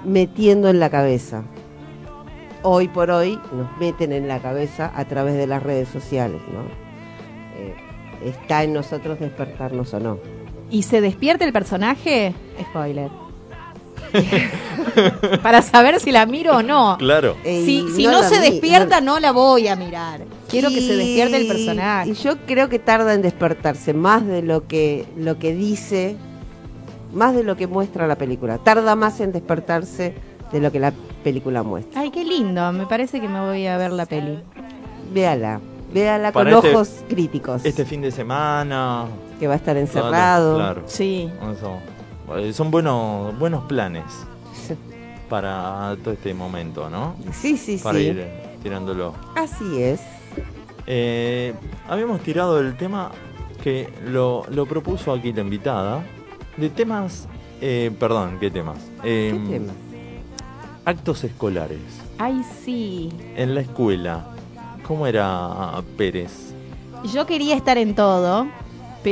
metiendo 0.03 0.67
en 0.67 0.81
la 0.81 0.89
cabeza. 0.89 1.43
Hoy 2.61 2.89
por 2.89 3.09
hoy 3.09 3.39
nos 3.53 3.77
meten 3.77 4.11
en 4.11 4.27
la 4.27 4.41
cabeza 4.41 4.91
a 4.93 5.05
través 5.05 5.35
de 5.35 5.47
las 5.47 5.63
redes 5.63 5.87
sociales, 5.87 6.41
¿no? 6.51 6.59
Eh, 7.57 7.73
está 8.25 8.65
en 8.65 8.73
nosotros 8.73 9.17
despertarnos 9.21 9.93
o 9.93 9.99
no. 10.01 10.36
¿Y 10.69 10.83
se 10.83 11.01
despierta 11.01 11.45
el 11.45 11.53
personaje? 11.53 12.33
Spoiler. 12.69 13.09
Para 15.43 15.61
saber 15.61 15.99
si 15.99 16.11
la 16.11 16.25
miro 16.25 16.57
o 16.57 16.63
no. 16.63 16.97
claro. 16.97 17.35
Si, 17.43 17.83
no, 18.07 18.23
se 18.23 18.39
vi- 18.39 18.51
despierta, 18.51 19.01
no 19.01 19.19
la 19.19 19.31
voy 19.31 19.67
a 19.67 19.75
mirar. 19.75 20.21
Quiero 20.49 20.69
que 20.69 20.81
se 20.81 20.95
despierte 20.95 21.37
el 21.37 21.47
personaje. 21.47 22.09
Y 22.09 22.13
yo 22.13 22.37
creo 22.45 22.69
que 22.69 22.79
tarda 22.79 23.13
en 23.13 23.21
despertarse 23.21 23.93
más 23.93 24.25
de 24.25 24.41
lo 24.41 24.65
que, 24.67 25.05
lo 25.17 25.37
que 25.39 25.53
dice, 25.53 26.15
más 27.13 27.35
de 27.35 27.43
lo 27.43 27.57
que 27.57 27.67
muestra 27.67 28.07
la 28.07 28.15
película. 28.15 28.57
Tarda 28.57 28.95
más 28.95 29.19
en 29.19 29.31
despertarse 29.33 30.13
de 30.51 30.59
lo 30.61 30.71
que 30.71 30.79
la 30.79 30.93
película 31.23 31.63
muestra. 31.63 32.01
Ay, 32.01 32.11
qué 32.11 32.23
lindo. 32.23 32.71
Me 32.71 32.85
parece 32.85 33.19
que 33.19 33.27
me 33.27 33.41
voy 33.41 33.67
a 33.67 33.77
ver 33.77 33.91
la 33.91 34.05
peli. 34.05 34.39
Véala, 35.13 35.59
véala 35.93 36.31
con 36.31 36.47
este- 36.47 36.73
ojos 36.73 36.89
críticos. 37.09 37.65
Este 37.65 37.83
fin 37.85 38.01
de 38.01 38.11
semana. 38.11 39.05
Que 39.39 39.47
va 39.47 39.53
a 39.53 39.57
estar 39.57 39.77
encerrado. 39.77 40.55
Claro. 40.55 40.83
Sí. 40.87 41.29
Eso. 41.51 41.77
Eh, 42.37 42.51
Son 42.53 42.69
buenos, 42.71 43.37
buenos 43.39 43.63
planes 43.65 44.03
para 45.29 45.95
todo 46.03 46.13
este 46.13 46.33
momento, 46.33 46.89
¿no? 46.89 47.15
Sí, 47.31 47.57
sí, 47.57 47.77
Para 47.83 47.99
sí. 47.99 48.05
ir 48.05 48.19
eh, 48.19 48.57
tirándolo. 48.63 49.13
Así 49.35 49.81
es. 49.81 50.01
Eh, 50.85 51.53
habíamos 51.89 52.21
tirado 52.21 52.59
el 52.59 52.77
tema 52.77 53.11
que 53.61 53.89
lo, 54.05 54.43
lo 54.49 54.65
propuso 54.65 55.11
aquí 55.11 55.33
la 55.33 55.41
invitada, 55.41 56.01
de 56.55 56.69
temas, 56.69 57.27
eh, 57.61 57.91
perdón, 57.99 58.37
¿qué 58.39 58.49
temas? 58.49 58.77
¿Qué 59.03 59.29
Eh, 59.29 59.39
tema? 59.49 59.73
Actos 60.85 61.25
escolares, 61.25 61.79
Ay, 62.17 62.41
sí. 62.63 63.09
en 63.35 63.53
la 63.55 63.61
escuela. 63.61 64.27
¿Cómo 64.87 65.05
era 65.05 65.81
Pérez? 65.97 66.53
Yo 67.13 67.25
quería 67.25 67.57
estar 67.57 67.77
en 67.77 67.93
todo, 67.93 68.47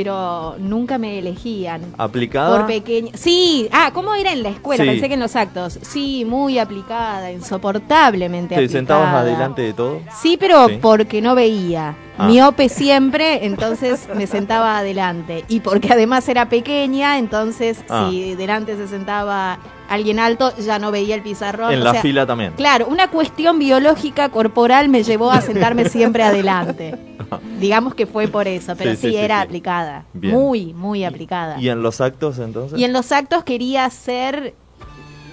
pero 0.02 0.56
nunca 0.58 0.98
me 0.98 1.18
elegían. 1.18 1.80
¿Aplicada? 1.96 2.54
Por 2.58 2.66
pequeña. 2.66 3.12
Sí, 3.14 3.66
ah, 3.72 3.90
¿cómo 3.94 4.14
era 4.14 4.30
en 4.30 4.42
la 4.42 4.50
escuela? 4.50 4.84
Sí. 4.84 4.90
Pensé 4.90 5.08
que 5.08 5.14
en 5.14 5.20
los 5.20 5.34
actos. 5.36 5.78
Sí, 5.80 6.26
muy 6.26 6.58
aplicada, 6.58 7.32
insoportablemente 7.32 8.50
¿Te 8.54 8.56
aplicada. 8.56 8.78
sentabas 8.78 9.14
adelante 9.14 9.62
de 9.62 9.72
todo? 9.72 10.00
Sí, 10.20 10.36
pero 10.38 10.68
Sí. 10.68 10.78
porque 10.82 11.22
no 11.22 11.34
veía. 11.34 11.96
Ah. 12.18 12.26
Miope 12.26 12.68
siempre, 12.68 13.46
entonces 13.46 14.06
me 14.14 14.26
sentaba 14.26 14.76
adelante. 14.76 15.44
Y 15.48 15.60
porque 15.60 15.90
además 15.94 16.28
era 16.28 16.50
pequeña, 16.50 17.16
entonces 17.18 17.82
Ah. 17.88 18.08
si 18.10 18.34
delante 18.34 18.76
se 18.76 18.88
sentaba 18.88 19.58
alguien 19.88 20.18
alto, 20.18 20.52
ya 20.58 20.78
no 20.78 20.90
veía 20.90 21.14
el 21.14 21.22
pizarrón. 21.22 21.72
En 21.72 21.80
O 21.80 21.84
la 21.84 21.92
sea, 21.92 22.02
fila 22.02 22.26
también. 22.26 22.52
Claro, 22.56 22.86
una 22.88 23.08
cuestión 23.10 23.58
biológica 23.58 24.28
corporal 24.30 24.88
me 24.88 25.02
llevó 25.02 25.30
a 25.30 25.40
sentarme 25.40 25.88
siempre 25.88 26.22
adelante. 26.22 26.96
Digamos 27.60 27.94
que 27.94 28.06
fue 28.06 28.28
por 28.28 28.46
eso, 28.48 28.74
pero 28.76 28.90
Sí, 28.92 28.96
sí, 28.96 29.02
sí, 29.08 29.12
sí, 29.12 29.16
era 29.16 29.40
sí. 29.40 29.46
aplicada. 29.46 30.04
Bien. 30.12 30.34
Muy, 30.34 30.72
muy 30.74 31.04
aplicada. 31.04 31.60
¿Y 31.60 31.68
en 31.68 31.82
los 31.82 32.00
actos 32.00 32.38
entonces? 32.38 32.78
Y 32.78 32.84
en 32.84 32.92
los 32.92 33.10
actos 33.12 33.42
quería 33.44 33.88
ser 33.90 34.54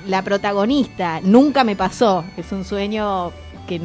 la 0.08 0.22
protagonista. 0.22 1.20
Nunca 1.24 1.64
me 1.64 1.76
pasó. 1.76 2.24
Es 2.38 2.52
un 2.52 2.66
sueño 2.66 3.32
que 3.68 3.80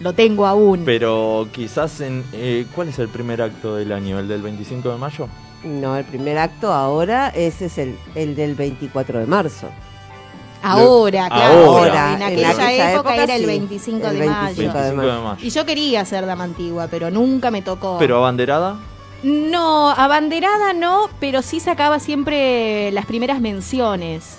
lo 0.00 0.12
tengo 0.12 0.46
aún. 0.46 0.82
Pero 0.84 1.48
quizás 1.52 2.00
en... 2.00 2.24
eh, 2.32 2.66
¿Cuál 2.74 2.88
es 2.88 2.98
el 2.98 3.08
primer 3.08 3.40
acto 3.42 3.76
del 3.76 3.92
año? 3.92 4.18
¿El 4.18 4.28
del 4.28 4.42
25 4.42 4.90
de 4.90 4.96
mayo? 4.98 5.28
No, 5.64 5.96
el 5.96 6.04
primer 6.04 6.38
acto 6.38 6.72
ahora, 6.72 7.28
ese 7.30 7.66
es 7.66 7.78
el, 7.78 7.96
el 8.14 8.36
del 8.36 8.54
24 8.54 9.18
de 9.18 9.26
marzo. 9.26 9.68
Ahora, 10.62 11.28
claro. 11.28 11.64
Ahora. 11.66 12.14
En 12.14 12.22
En 12.22 12.44
aquella, 12.44 12.92
época, 12.92 12.92
época 12.92 13.14
era 13.16 13.34
el 13.36 13.40
sí, 13.42 13.46
25 13.46 14.06
el 14.06 14.12
de 14.14 14.18
25 14.20 14.32
mayo. 14.42 14.54
de 14.54 14.62
25 14.62 14.78
de 14.82 14.92
mayo. 14.92 15.22
mayo. 15.22 15.46
Y 15.46 15.50
yo 15.50 15.64
quería 15.66 16.04
ser 16.04 16.26
dama 16.26 16.44
antigua, 16.44 16.88
pero 16.90 17.10
nunca 17.10 17.50
me 17.50 17.62
tocó. 17.62 17.96
¿Pero 17.98 18.18
abanderada? 18.18 18.76
No, 19.22 19.90
abanderada 19.90 20.72
no, 20.72 21.08
pero 21.20 21.42
sí 21.42 21.60
sacaba 21.60 21.98
siempre 21.98 22.90
las 22.92 23.06
primeras 23.06 23.40
menciones. 23.40 24.38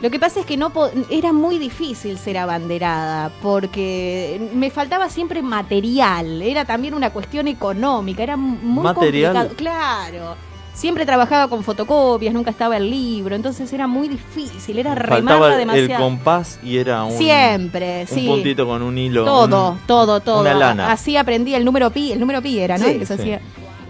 Lo 0.00 0.10
que 0.10 0.18
pasa 0.20 0.40
es 0.40 0.46
que 0.46 0.56
no 0.56 0.70
era 1.08 1.32
muy 1.32 1.58
difícil 1.58 2.18
ser 2.18 2.36
abanderada 2.38 3.30
porque 3.40 4.50
me 4.52 4.70
faltaba 4.70 5.08
siempre 5.08 5.40
material, 5.40 6.42
era 6.42 6.64
también 6.64 6.94
una 6.94 7.10
cuestión 7.10 7.48
económica, 7.48 8.22
era 8.22 8.36
muy 8.36 8.84
¿Material? 8.84 9.34
complicado. 9.34 9.56
Claro. 9.56 10.36
Siempre 10.74 11.06
trabajaba 11.06 11.48
con 11.48 11.64
fotocopias, 11.64 12.34
nunca 12.34 12.50
estaba 12.50 12.76
el 12.76 12.90
libro, 12.90 13.34
entonces 13.34 13.72
era 13.72 13.86
muy 13.86 14.08
difícil, 14.08 14.78
era 14.78 14.94
remarla 14.94 15.52
el 15.52 15.58
demasiado. 15.60 16.04
compás 16.04 16.58
y 16.62 16.76
era 16.76 17.04
un, 17.04 17.16
Siempre, 17.16 18.02
un 18.10 18.18
sí. 18.18 18.26
puntito 18.26 18.66
con 18.66 18.82
un 18.82 18.98
hilo. 18.98 19.24
Todo, 19.24 19.70
un- 19.72 19.78
todo, 19.86 20.20
todo. 20.20 20.40
Una 20.42 20.52
lana. 20.54 20.92
Así 20.92 21.16
aprendí 21.16 21.54
el 21.54 21.64
número 21.64 21.88
pi, 21.90 22.12
el 22.12 22.20
número 22.20 22.42
pi 22.42 22.58
era, 22.58 22.76
¿no? 22.76 22.84
Sí, 22.84 22.90
El 22.90 22.98
que 22.98 23.06
se 23.06 23.16
sí. 23.16 23.22
hacía. 23.22 23.40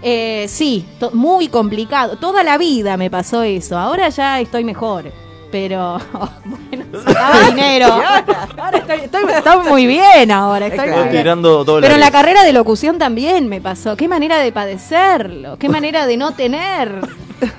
Eh, 0.01 0.45
sí, 0.47 0.85
muy 1.13 1.47
complicado. 1.47 2.17
Toda 2.17 2.43
la 2.43 2.57
vida 2.59 2.95
me 2.95 3.09
pasó 3.09 3.41
eso. 3.41 3.77
Ahora 3.77 4.07
ya 4.09 4.39
estoy 4.39 4.63
mejor. 4.63 5.11
Pero, 5.55 5.99
bueno, 6.43 6.85
sacaba 7.05 7.39
dinero. 7.47 7.85
Ahora 8.57 8.77
estoy, 8.79 8.99
estoy- 9.05 9.31
estoy 9.37 9.69
muy 9.69 9.87
bien 9.87 10.29
ahora. 10.29 10.67
Estoy 10.67 10.83
Claro. 10.87 11.03
muy 11.03 11.09
bien. 11.11 11.23
tirando 11.23 11.63
dólares. 11.63 11.85
Pero 11.87 11.93
en 11.95 12.01
la 12.01 12.11
carrera 12.11 12.43
de 12.43 12.51
locución 12.51 12.97
también 12.97 13.47
me 13.47 13.61
pasó. 13.61 13.95
Qué 13.95 14.09
manera 14.09 14.39
de 14.39 14.51
padecerlo. 14.51 15.55
Qué 15.57 15.69
manera 15.69 16.07
de 16.07 16.17
no 16.17 16.33
tener. 16.33 16.99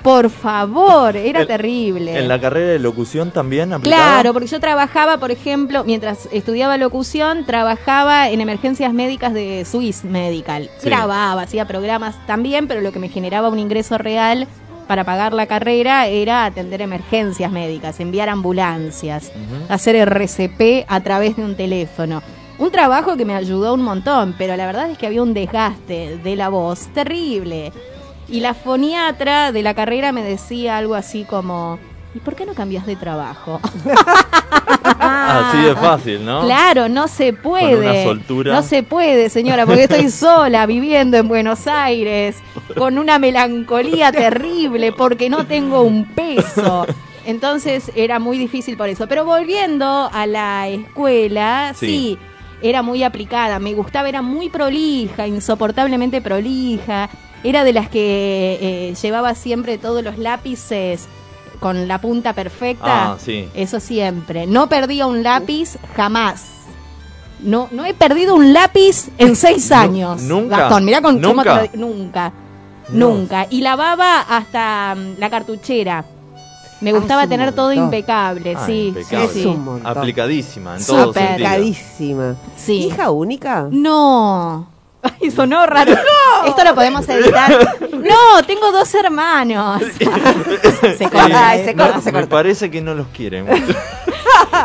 Por 0.03 0.29
favor, 0.29 1.15
era 1.17 1.47
terrible. 1.47 2.19
En 2.19 2.27
la 2.27 2.39
carrera 2.39 2.73
de 2.73 2.77
locución 2.79 3.31
también 3.31 3.73
aplicaba. 3.73 4.03
Claro, 4.13 4.33
porque 4.33 4.47
yo 4.47 4.59
trabajaba, 4.59 5.17
por 5.17 5.31
ejemplo, 5.31 5.83
mientras 5.83 6.29
estudiaba 6.31 6.77
locución, 6.77 7.45
trabajaba 7.45 8.29
en 8.29 8.41
emergencias 8.41 8.93
médicas 8.93 9.33
de 9.33 9.65
Swiss 9.65 10.03
Medical. 10.03 10.69
Sí. 10.79 10.87
Grababa, 10.89 11.41
hacía 11.41 11.65
programas 11.65 12.13
también, 12.27 12.67
pero 12.67 12.81
lo 12.81 12.91
que 12.91 12.99
me 12.99 13.09
generaba 13.09 13.49
un 13.49 13.57
ingreso 13.59 13.97
real 13.97 14.47
para 14.87 15.03
pagar 15.03 15.33
la 15.33 15.47
carrera 15.47 16.07
era 16.07 16.45
atender 16.45 16.81
emergencias 16.81 17.51
médicas, 17.51 17.99
enviar 17.99 18.29
ambulancias, 18.29 19.31
hacer 19.69 19.95
RCP 19.95 20.85
a 20.87 21.01
través 21.01 21.35
de 21.35 21.43
un 21.43 21.55
teléfono. 21.55 22.23
Un 22.57 22.71
trabajo 22.71 23.17
que 23.17 23.25
me 23.25 23.35
ayudó 23.35 23.73
un 23.73 23.83
montón, 23.83 24.33
pero 24.37 24.55
la 24.55 24.65
verdad 24.65 24.89
es 24.89 24.97
que 24.97 25.05
había 25.05 25.21
un 25.21 25.33
desgaste 25.33 26.17
de 26.17 26.35
la 26.35 26.49
voz 26.49 26.87
terrible. 26.93 27.71
Y 28.27 28.39
la 28.39 28.53
foniatra 28.53 29.51
de 29.51 29.61
la 29.61 29.73
carrera 29.73 30.11
me 30.11 30.23
decía 30.23 30.77
algo 30.77 30.95
así 30.95 31.23
como, 31.23 31.77
¿y 32.13 32.19
por 32.19 32.35
qué 32.35 32.45
no 32.45 32.53
cambias 32.53 32.85
de 32.85 32.95
trabajo? 32.95 33.59
Así 34.99 35.61
de 35.61 35.75
fácil, 35.75 36.25
¿no? 36.25 36.41
Claro, 36.43 36.89
no 36.89 37.07
se 37.07 37.33
puede. 37.33 37.71
Con 37.75 37.85
una 37.85 38.03
soltura. 38.03 38.53
No 38.53 38.61
se 38.63 38.83
puede, 38.83 39.29
señora, 39.29 39.65
porque 39.65 39.83
estoy 39.83 40.09
sola 40.11 40.65
viviendo 40.65 41.17
en 41.17 41.27
Buenos 41.27 41.67
Aires 41.67 42.37
con 42.77 42.97
una 42.97 43.19
melancolía 43.19 44.11
terrible 44.13 44.91
porque 44.91 45.29
no 45.29 45.45
tengo 45.45 45.81
un 45.81 46.05
peso. 46.05 46.85
Entonces 47.25 47.91
era 47.95 48.19
muy 48.19 48.37
difícil 48.37 48.77
por 48.77 48.89
eso. 48.89 49.07
Pero 49.07 49.25
volviendo 49.25 50.09
a 50.11 50.25
la 50.25 50.67
escuela, 50.69 51.73
Sí. 51.75 51.87
sí, 51.87 52.17
era 52.61 52.81
muy 52.81 53.03
aplicada. 53.03 53.59
Me 53.59 53.73
gustaba, 53.73 54.07
era 54.09 54.21
muy 54.21 54.49
prolija, 54.49 55.27
insoportablemente 55.27 56.21
prolija. 56.21 57.09
Era 57.43 57.63
de 57.63 57.73
las 57.73 57.89
que 57.89 58.57
eh, 58.61 58.95
llevaba 58.99 59.35
siempre 59.35 59.77
todos 59.77 60.03
los 60.03 60.17
lápices 60.17 61.07
con 61.59 61.87
la 61.87 61.99
punta 61.99 62.33
perfecta. 62.33 63.11
Ah, 63.13 63.17
sí. 63.19 63.47
Eso 63.53 63.79
siempre. 63.79 64.47
No 64.47 64.67
perdía 64.69 65.07
un 65.07 65.23
lápiz 65.23 65.77
jamás. 65.95 66.45
No, 67.39 67.67
no 67.71 67.85
he 67.85 67.93
perdido 67.93 68.35
un 68.35 68.53
lápiz 68.53 69.09
en 69.17 69.35
seis 69.35 69.71
años. 69.71 70.21
nunca. 70.23 70.57
Gastón, 70.57 70.85
mirá 70.85 71.01
con 71.01 71.21
cómo 71.21 71.43
te 71.43 71.49
Nunca. 71.49 71.69
lo 71.73 71.87
nunca. 71.87 72.33
No. 72.89 73.09
Nunca. 73.09 73.47
Y 73.49 73.61
lavaba 73.61 74.21
hasta 74.21 74.95
mm, 74.95 75.19
la 75.19 75.29
cartuchera. 75.29 76.05
Me 76.79 76.93
gustaba 76.93 77.25
tener 77.27 77.53
todo 77.53 77.73
impecable, 77.73 78.53
Ah, 78.55 78.63
sí, 78.67 78.89
impecable. 78.89 79.27
sí, 79.29 79.37
Es 79.39 79.43
sí. 79.43 79.49
un 79.49 79.63
montón. 79.65 79.97
Aplicadísima 79.97 80.77
en 80.77 80.85
todo. 80.85 81.09
Aplicadísima. 81.09 82.35
Sí. 82.55 82.85
¿Hija 82.85 83.09
única? 83.09 83.67
No. 83.71 84.67
Ay, 85.21 85.31
sonó 85.31 85.65
raro. 85.65 85.93
Esto 86.47 86.63
lo 86.63 86.75
podemos 86.75 87.07
editar. 87.09 87.75
No, 87.97 88.43
tengo 88.45 88.71
dos 88.71 88.93
hermanos. 88.93 89.81
se 89.97 91.09
corta, 91.09 91.49
Ay, 91.49 91.65
se 91.65 91.75
corta, 91.75 91.99
se 91.99 92.11
Me 92.11 92.19
corta. 92.19 92.29
parece 92.29 92.69
que 92.69 92.79
no 92.79 92.93
los 92.93 93.07
quieren. 93.07 93.47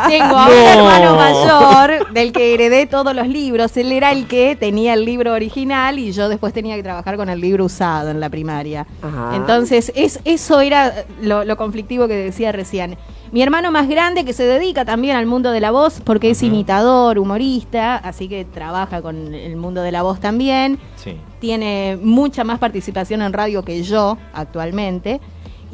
Tengo 0.07 0.37
a 0.37 0.45
un 0.47 0.49
No. 0.49 0.69
hermano 0.69 1.15
mayor 1.15 2.13
del 2.13 2.31
que 2.31 2.53
heredé 2.53 2.85
todos 2.85 3.13
los 3.15 3.27
libros. 3.27 3.75
Él 3.75 3.91
era 3.91 4.11
el 4.11 4.27
que 4.27 4.55
tenía 4.55 4.93
el 4.93 5.03
libro 5.03 5.33
original 5.33 5.97
y 5.99 6.11
yo 6.11 6.29
después 6.29 6.53
tenía 6.53 6.75
que 6.75 6.83
trabajar 6.83 7.17
con 7.17 7.27
el 7.27 7.41
libro 7.41 7.65
usado 7.65 8.11
en 8.11 8.19
la 8.19 8.29
primaria. 8.29 8.85
Ajá. 9.01 9.35
Entonces, 9.35 9.91
es, 9.95 10.19
eso 10.25 10.61
era 10.61 10.93
lo, 11.21 11.43
lo 11.43 11.57
conflictivo 11.57 12.07
que 12.07 12.15
decía 12.15 12.51
recién. 12.51 12.97
Mi 13.33 13.41
hermano 13.41 13.71
más 13.71 13.89
grande 13.89 14.23
que 14.25 14.31
se 14.31 14.43
dedica 14.43 14.85
también 14.85 15.15
al 15.17 15.25
mundo 15.25 15.51
de 15.51 15.59
la 15.59 15.71
voz 15.71 15.99
porque 16.05 16.29
es 16.29 16.43
imitador, 16.43 17.17
humorista, 17.17 17.95
así 17.97 18.29
que 18.29 18.45
trabaja 18.45 19.01
con 19.01 19.33
el 19.33 19.55
mundo 19.57 19.81
de 19.81 19.91
la 19.91 20.03
voz 20.03 20.19
también 20.19 20.77
Sí. 20.97 21.17
tiene 21.39 21.97
mucha 22.01 22.43
más 22.43 22.59
participación 22.59 23.23
en 23.23 23.33
radio 23.33 23.63
que 23.65 23.81
yo 23.83 24.19
actualmente. 24.33 25.19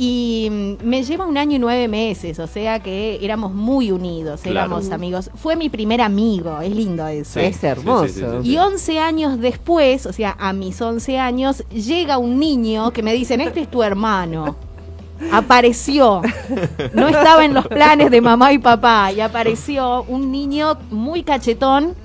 Y 0.02 0.48
mm, 0.50 0.86
me 0.88 1.04
lleva 1.04 1.26
un 1.28 1.38
año 1.38 1.58
y 1.58 1.60
nueve 1.60 1.90
meses, 1.90 2.40
o 2.40 2.48
sea 2.48 2.80
que 2.80 3.20
éramos 3.22 3.54
muy 3.54 3.92
unidos, 3.92 4.40
Claro. 4.44 4.60
éramos 4.68 4.90
amigos. 4.92 5.30
Fue 5.36 5.58
mi 5.58 5.68
primer 5.68 6.00
amigo, 6.00 6.62
es 6.62 6.74
lindo 6.74 7.06
eso. 7.08 7.42
Sí, 7.42 7.46
Es 7.48 7.62
hermoso. 7.62 8.08
sí, 8.08 8.14
sí, 8.14 8.20
sí, 8.22 8.26
sí. 8.44 8.50
Y 8.52 8.58
11 8.58 9.00
años 9.00 9.38
después, 9.42 10.06
o 10.06 10.14
sea, 10.14 10.38
a 10.40 10.54
mis 10.54 10.82
11 10.82 11.20
años, 11.20 11.66
llega 11.70 12.18
un 12.18 12.40
niño 12.40 12.92
que 12.92 13.04
me 13.04 13.12
dicen, 13.12 13.42
este 13.42 13.60
es 13.60 13.70
tu 13.70 13.84
hermano. 13.84 14.56
Apareció. 15.32 16.22
No 16.94 17.08
estaba 17.08 17.46
en 17.46 17.54
los 17.54 17.68
planes 17.68 18.12
de 18.12 18.22
mamá 18.22 18.54
y 18.54 18.58
papá. 18.60 19.12
Y 19.12 19.22
apareció 19.22 20.04
un 20.04 20.32
niño 20.32 20.78
muy 20.90 21.24
cachetón 21.24 21.96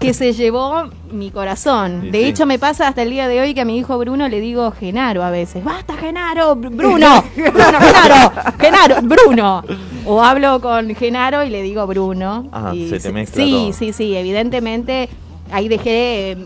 que 0.00 0.12
se 0.14 0.32
llevó 0.32 0.88
mi 1.12 1.30
corazón. 1.30 2.10
De 2.10 2.20
sí. 2.22 2.24
hecho, 2.26 2.46
me 2.46 2.58
pasa 2.58 2.88
hasta 2.88 3.02
el 3.02 3.10
día 3.10 3.28
de 3.28 3.40
hoy 3.40 3.54
que 3.54 3.60
a 3.60 3.64
mi 3.64 3.78
hijo 3.78 3.96
Bruno 3.98 4.28
le 4.28 4.40
digo 4.40 4.70
Genaro 4.72 5.22
a 5.22 5.30
veces. 5.30 5.62
¡Basta, 5.64 5.94
Genaro! 5.96 6.56
Br- 6.56 6.70
¡Bruno! 6.74 7.24
¡Bruno, 7.36 7.78
Genaro! 7.80 8.32
¡Genaro! 8.58 8.96
¡Bruno! 9.02 9.64
O 10.06 10.22
hablo 10.22 10.60
con 10.60 10.94
Genaro 10.94 11.44
y 11.44 11.50
le 11.50 11.62
digo 11.62 11.86
Bruno. 11.86 12.48
Ah, 12.52 12.72
Y 12.74 12.88
se 12.88 12.98
te 12.98 13.12
mezcla 13.12 13.44
Sí, 13.44 13.50
todo. 13.52 13.72
sí, 13.74 13.92
sí. 13.92 14.16
Evidentemente, 14.16 15.08
ahí 15.52 15.68
dejé 15.68 16.32
eh, 16.32 16.36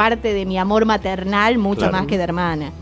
parte 0.00 0.32
de 0.32 0.46
mi 0.46 0.58
amor 0.58 0.84
maternal 0.86 1.58
mucho 1.58 1.80
Claro. 1.80 1.92
más 1.98 2.06
que 2.06 2.16
de 2.16 2.24
hermana. 2.24 2.72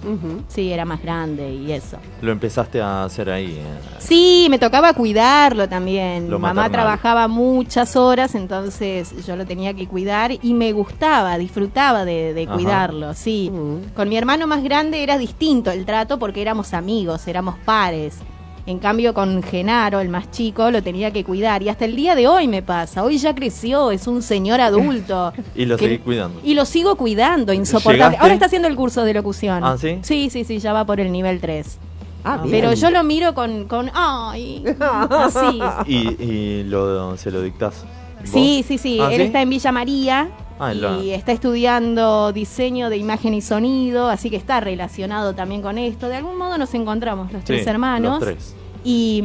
Sí, 0.48 0.72
era 0.72 0.84
más 0.84 1.02
grande 1.02 1.52
y 1.52 1.72
eso. 1.72 1.98
Lo 2.22 2.30
empezaste 2.32 2.80
a 2.80 3.04
hacer 3.04 3.28
ahí. 3.30 3.56
eh. 3.58 3.64
Sí, 3.98 4.46
me 4.50 4.58
tocaba 4.58 4.92
cuidarlo 4.92 5.68
también. 5.68 6.30
Lo 6.30 6.38
Mamá 6.38 6.54
maternal. 6.54 6.72
trabajaba 6.72 7.26
muchas 7.28 7.96
horas, 7.96 8.34
entonces 8.34 9.26
yo 9.26 9.34
lo 9.36 9.44
tenía 9.46 9.74
que 9.74 9.86
cuidar 9.88 10.30
y 10.40 10.54
me 10.54 10.72
gustaba, 10.72 11.36
disfrutaba 11.38 12.04
de, 12.04 12.48
cuidarlo, 12.52 13.14
sí. 13.14 13.50
Con 13.96 14.08
mi 14.08 14.16
hermano 14.16 14.46
más 14.46 14.62
grande 14.62 15.02
era 15.02 15.18
distinto 15.18 15.70
el 15.70 15.84
trato 15.84 16.18
porque 16.18 16.40
éramos 16.42 16.72
amigos, 16.74 17.26
éramos 17.26 17.56
pares. 17.64 18.18
En 18.68 18.78
cambio, 18.80 19.14
con 19.14 19.42
Genaro, 19.42 19.98
el 20.00 20.10
más 20.10 20.30
chico, 20.30 20.70
lo 20.70 20.82
tenía 20.82 21.10
que 21.10 21.24
cuidar. 21.24 21.62
Y 21.62 21.70
hasta 21.70 21.86
el 21.86 21.96
día 21.96 22.14
de 22.14 22.28
hoy 22.28 22.46
me 22.48 22.60
pasa. 22.62 23.02
Hoy 23.02 23.16
ya 23.16 23.34
creció, 23.34 23.90
es 23.90 24.06
un 24.06 24.20
señor 24.22 24.60
adulto. 24.60 25.32
Y 25.56 25.64
lo 25.64 25.78
Que- 25.78 25.84
seguí 25.86 25.98
cuidando. 26.00 26.38
Y 26.44 26.52
lo 26.52 26.66
sigo 26.66 26.96
cuidando, 26.96 27.54
insoportable. 27.54 27.96
¿Llegaste? 27.96 28.18
Ahora 28.20 28.34
está 28.34 28.44
haciendo 28.46 28.68
el 28.68 28.76
curso 28.76 29.04
de 29.04 29.14
locución. 29.14 29.64
Ah, 29.64 29.76
¿sí? 29.78 29.98
Sí, 30.02 30.28
sí, 30.30 30.44
sí, 30.44 30.58
ya 30.58 30.74
va 30.74 30.84
por 30.84 31.00
el 31.00 31.10
nivel 31.10 31.40
3. 31.40 31.78
Ah. 32.24 32.42
Pero 32.50 32.74
yo 32.74 32.90
lo 32.90 33.02
miro 33.04 33.32
con, 33.32 33.64
con 33.66 33.90
ay, 33.94 34.62
así. 34.80 35.60
Y, 35.86 36.22
y 36.22 36.62
lo, 36.64 37.16
se 37.16 37.30
lo 37.30 37.40
dictás. 37.40 37.84
vos? 38.20 38.30
Sí, 38.30 38.62
sí, 38.68 38.76
sí. 38.76 38.98
¿Ah, 39.00 39.08
Él 39.10 39.16
sí? 39.20 39.22
está 39.22 39.40
en 39.40 39.48
Villa 39.48 39.72
María 39.72 40.28
Ah, 40.60 40.74
y 40.74 40.78
la- 40.78 40.98
está 41.14 41.30
estudiando 41.32 42.32
diseño 42.32 42.90
de 42.90 42.96
imagen 42.96 43.32
y 43.32 43.40
sonido, 43.40 44.08
así 44.08 44.28
que 44.28 44.36
está 44.36 44.58
relacionado 44.60 45.32
también 45.34 45.62
con 45.62 45.78
esto. 45.78 46.08
De 46.08 46.16
algún 46.16 46.36
modo 46.36 46.58
nos 46.58 46.74
encontramos 46.74 47.32
los 47.32 47.44
tres 47.44 47.64
hermanos. 47.66 48.18
Los 48.20 48.28
tres. 48.28 48.54
Y, 48.88 49.22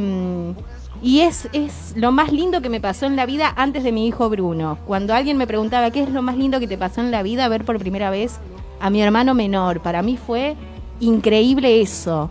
y 1.02 1.22
es, 1.22 1.48
es 1.54 1.94
lo 1.96 2.12
más 2.12 2.34
lindo 2.34 2.62
que 2.62 2.68
me 2.68 2.82
pasó 2.82 3.06
en 3.06 3.16
la 3.16 3.26
vida 3.26 3.54
antes 3.56 3.84
de 3.86 3.94
mi 3.94 4.06
hijo 4.08 4.30
Bruno. 4.30 4.78
Cuando 4.86 5.14
alguien 5.14 5.38
me 5.38 5.48
preguntaba 5.48 5.90
qué 5.90 6.04
es 6.04 6.10
lo 6.10 6.22
más 6.22 6.36
lindo 6.36 6.60
que 6.60 6.68
te 6.68 6.78
pasó 6.78 7.00
en 7.00 7.12
la 7.12 7.24
vida, 7.24 7.48
ver 7.48 7.64
por 7.64 7.80
primera 7.80 8.10
vez 8.10 8.40
a 8.82 8.90
mi 8.90 9.02
hermano 9.02 9.34
menor. 9.34 9.80
Para 9.82 10.02
mí 10.02 10.18
fue 10.18 10.58
increíble 11.00 11.80
eso. 11.80 12.30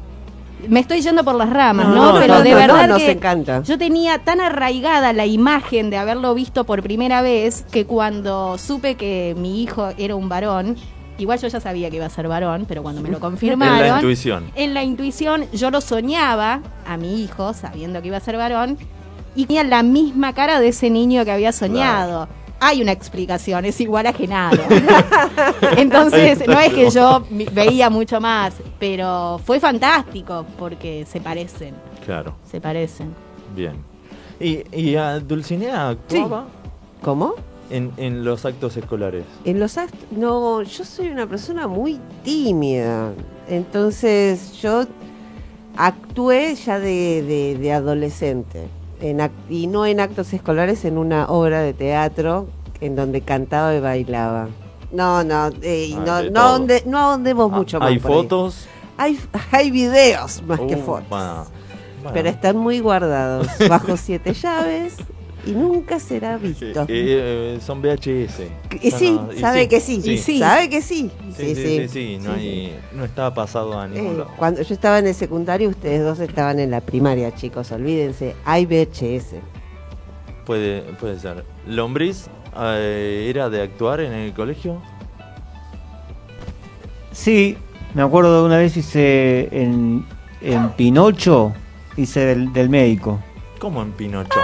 Me 0.69 0.81
estoy 0.81 1.01
yendo 1.01 1.25
por 1.25 1.35
las 1.35 1.49
ramas, 1.49 1.89
No, 1.89 2.15
Pero 2.21 2.35
no, 2.35 2.43
de 2.43 2.55
verdad 2.55 2.97
que 2.97 3.11
encanta. 3.13 3.63
yo 3.63 3.79
tenía 3.79 4.19
tan 4.19 4.41
arraigada 4.41 5.13
la 5.15 5.25
imagen 5.27 5.89
de 5.89 5.97
haberlo 5.97 6.35
visto 6.35 6.65
por 6.65 6.83
primera 6.83 7.23
vez 7.23 7.65
que 7.73 7.87
cuando 7.87 8.59
supe 8.59 8.95
que 8.95 9.35
mi 9.39 9.63
hijo 9.63 9.89
era 9.97 10.15
un 10.15 10.29
varón, 10.29 10.77
igual 11.19 11.39
yo 11.41 11.49
ya 11.49 11.61
sabía 11.61 11.91
que 11.91 11.97
iba 11.97 12.07
a 12.07 12.11
ser 12.11 12.29
varón, 12.29 12.65
pero 12.69 12.83
cuando 12.83 13.01
me 13.03 13.09
lo 13.09 13.17
En 13.19 13.21
confirmaron, 13.21 13.79
la 13.89 13.97
intuición. 13.97 14.51
en 14.55 14.75
la 14.75 14.83
intuición 14.83 15.45
yo 15.53 15.71
lo 15.71 15.81
soñaba 15.81 16.61
a 16.87 16.97
mi 16.97 17.23
hijo, 17.23 17.53
sabiendo 17.55 18.01
que 18.03 18.09
iba 18.09 18.17
a 18.17 18.21
ser 18.21 18.37
varón, 18.37 18.79
y 19.35 19.47
tenía 19.47 19.65
la 19.65 19.83
misma 19.83 20.33
cara 20.35 20.61
de 20.61 20.69
ese 20.69 20.91
niño 20.91 21.25
que 21.25 21.33
había 21.33 21.53
soñado. 21.53 22.29
Hay 22.65 22.81
una 22.81 22.93
explicación, 22.93 23.65
es 23.65 23.81
igual 23.81 24.07
a 24.07 24.13
Genaro. 24.13 24.63
Entonces, 25.77 26.47
no 26.47 26.61
es 26.61 26.73
que 26.73 26.91
yo. 26.91 27.25
veía 27.53 27.91
mucho 27.91 28.21
más, 28.21 28.55
pero 28.79 29.41
fue 29.45 29.59
fantástico 29.59 30.47
porque 30.59 31.05
se 31.11 31.21
parecen, 31.21 31.75
Claro. 32.05 32.35
se 32.51 32.61
parecen. 32.61 33.15
Bien. 33.57 33.77
¿Y, 34.41 34.61
y 34.77 34.97
a 34.97 35.19
Dulcinea 35.21 35.91
actuaba 35.91 36.47
¿Cómo? 37.01 37.35
En, 37.73 37.93
en 37.97 38.25
los 38.25 38.45
actos 38.45 38.77
escolares? 38.77 39.25
En 39.45 39.59
los 39.59 39.77
act- 39.79 40.11
No, 40.11 40.63
yo 40.63 40.85
soy 40.85 41.09
una 41.09 41.27
persona 41.27 41.67
muy 41.67 41.99
tímida. 42.25 43.13
Entonces 43.49 44.53
yo 44.61 44.85
actué 45.77 46.55
ya 46.55 46.79
de, 46.79 47.23
de- 47.23 47.59
de 47.59 47.73
adolescente 47.73 48.69
en 49.01 49.19
y 49.51 49.67
no 49.67 49.85
en 49.87 50.01
actos 50.01 50.33
escolares, 50.33 50.85
en 50.85 50.97
una 50.99 51.27
obra 51.27 51.61
de 51.63 51.73
teatro 51.73 52.47
en 52.81 52.95
donde 52.95 53.21
cantaba 53.23 53.75
y 53.75 53.81
bailaba. 53.81 54.49
No, 54.93 55.25
no, 55.25 55.51
eh, 55.63 55.93
Ah, 55.97 56.03
no, 56.05 56.23
no, 56.31 56.41
ahonde- 56.41 56.85
no 56.87 56.99
ahondemos 56.99 57.51
mucho 57.51 57.81
más. 57.81 57.89
¿Hay 57.89 57.99
por 57.99 58.11
ahí. 58.11 58.17
fotos? 58.19 58.67
Hay, 58.99 59.19
hay 59.51 59.71
videos 59.71 60.43
más 60.43 60.61
que 60.61 60.77
fotos. 60.77 61.09
bueno, 61.09 61.47
bueno. 62.03 62.11
Pero 62.13 62.29
están 62.29 62.57
muy 62.59 62.79
guardados 62.81 63.49
bajo 63.69 63.97
siete 63.97 64.35
llaves 64.43 64.97
y 65.45 65.53
nunca 65.53 65.99
será 65.99 66.37
visto. 66.39 66.67
eh, 66.89 67.59
son 67.61 67.83
VHS. 67.83 68.41
Y 68.81 68.91
sí, 68.93 69.19
y 69.37 69.41
sabe 69.41 69.69
que 69.69 69.81
sí, 69.81 70.01
Y 70.05 70.19
sí. 70.19 70.39
sabe 70.39 70.69
que 70.69 70.83
sí. 70.83 71.11
Sí, 71.37 71.55
sí, 71.55 71.55
sí, 71.55 71.89
sí, 71.89 72.19
no, 72.23 72.33
hay, 72.33 72.79
no 72.93 73.05
está 73.05 73.33
pasado 73.35 73.79
a 73.79 73.89
ningún 73.89 74.15
Eh, 74.15 74.19
lado. 74.19 74.31
cuando 74.37 74.63
yo 74.63 74.75
estaba 74.75 74.99
en 74.99 75.07
el 75.09 75.15
secundario, 75.15 75.69
ustedes 75.69 76.03
dos 76.05 76.21
estaban 76.21 76.59
en 76.61 76.71
la 76.71 76.81
primaria, 76.81 77.35
chicos, 77.35 77.73
olvídense, 77.73 78.37
hay 78.45 78.67
VHS. 78.67 79.37
Puede, 80.47 80.83
puede 81.01 81.19
ser. 81.19 81.45
¿Lombriz 81.67 82.27
eh, 82.59 83.27
era 83.29 83.49
de 83.51 83.63
actuar 83.63 84.01
en 84.01 84.13
el 84.13 84.33
colegio? 84.33 84.81
Sí, 87.13 87.57
me 87.95 88.03
acuerdo 88.03 88.41
de 88.41 88.47
una 88.47 88.59
vez 88.59 88.77
hice 88.77 89.49
en, 89.53 90.05
en 90.41 90.71
Pinocho, 90.71 91.53
hice 91.97 92.21
del, 92.21 92.53
del 92.53 92.69
médico. 92.71 93.21
¿Cómo 93.59 93.83
en 93.83 93.93
Pinocho? 93.93 94.41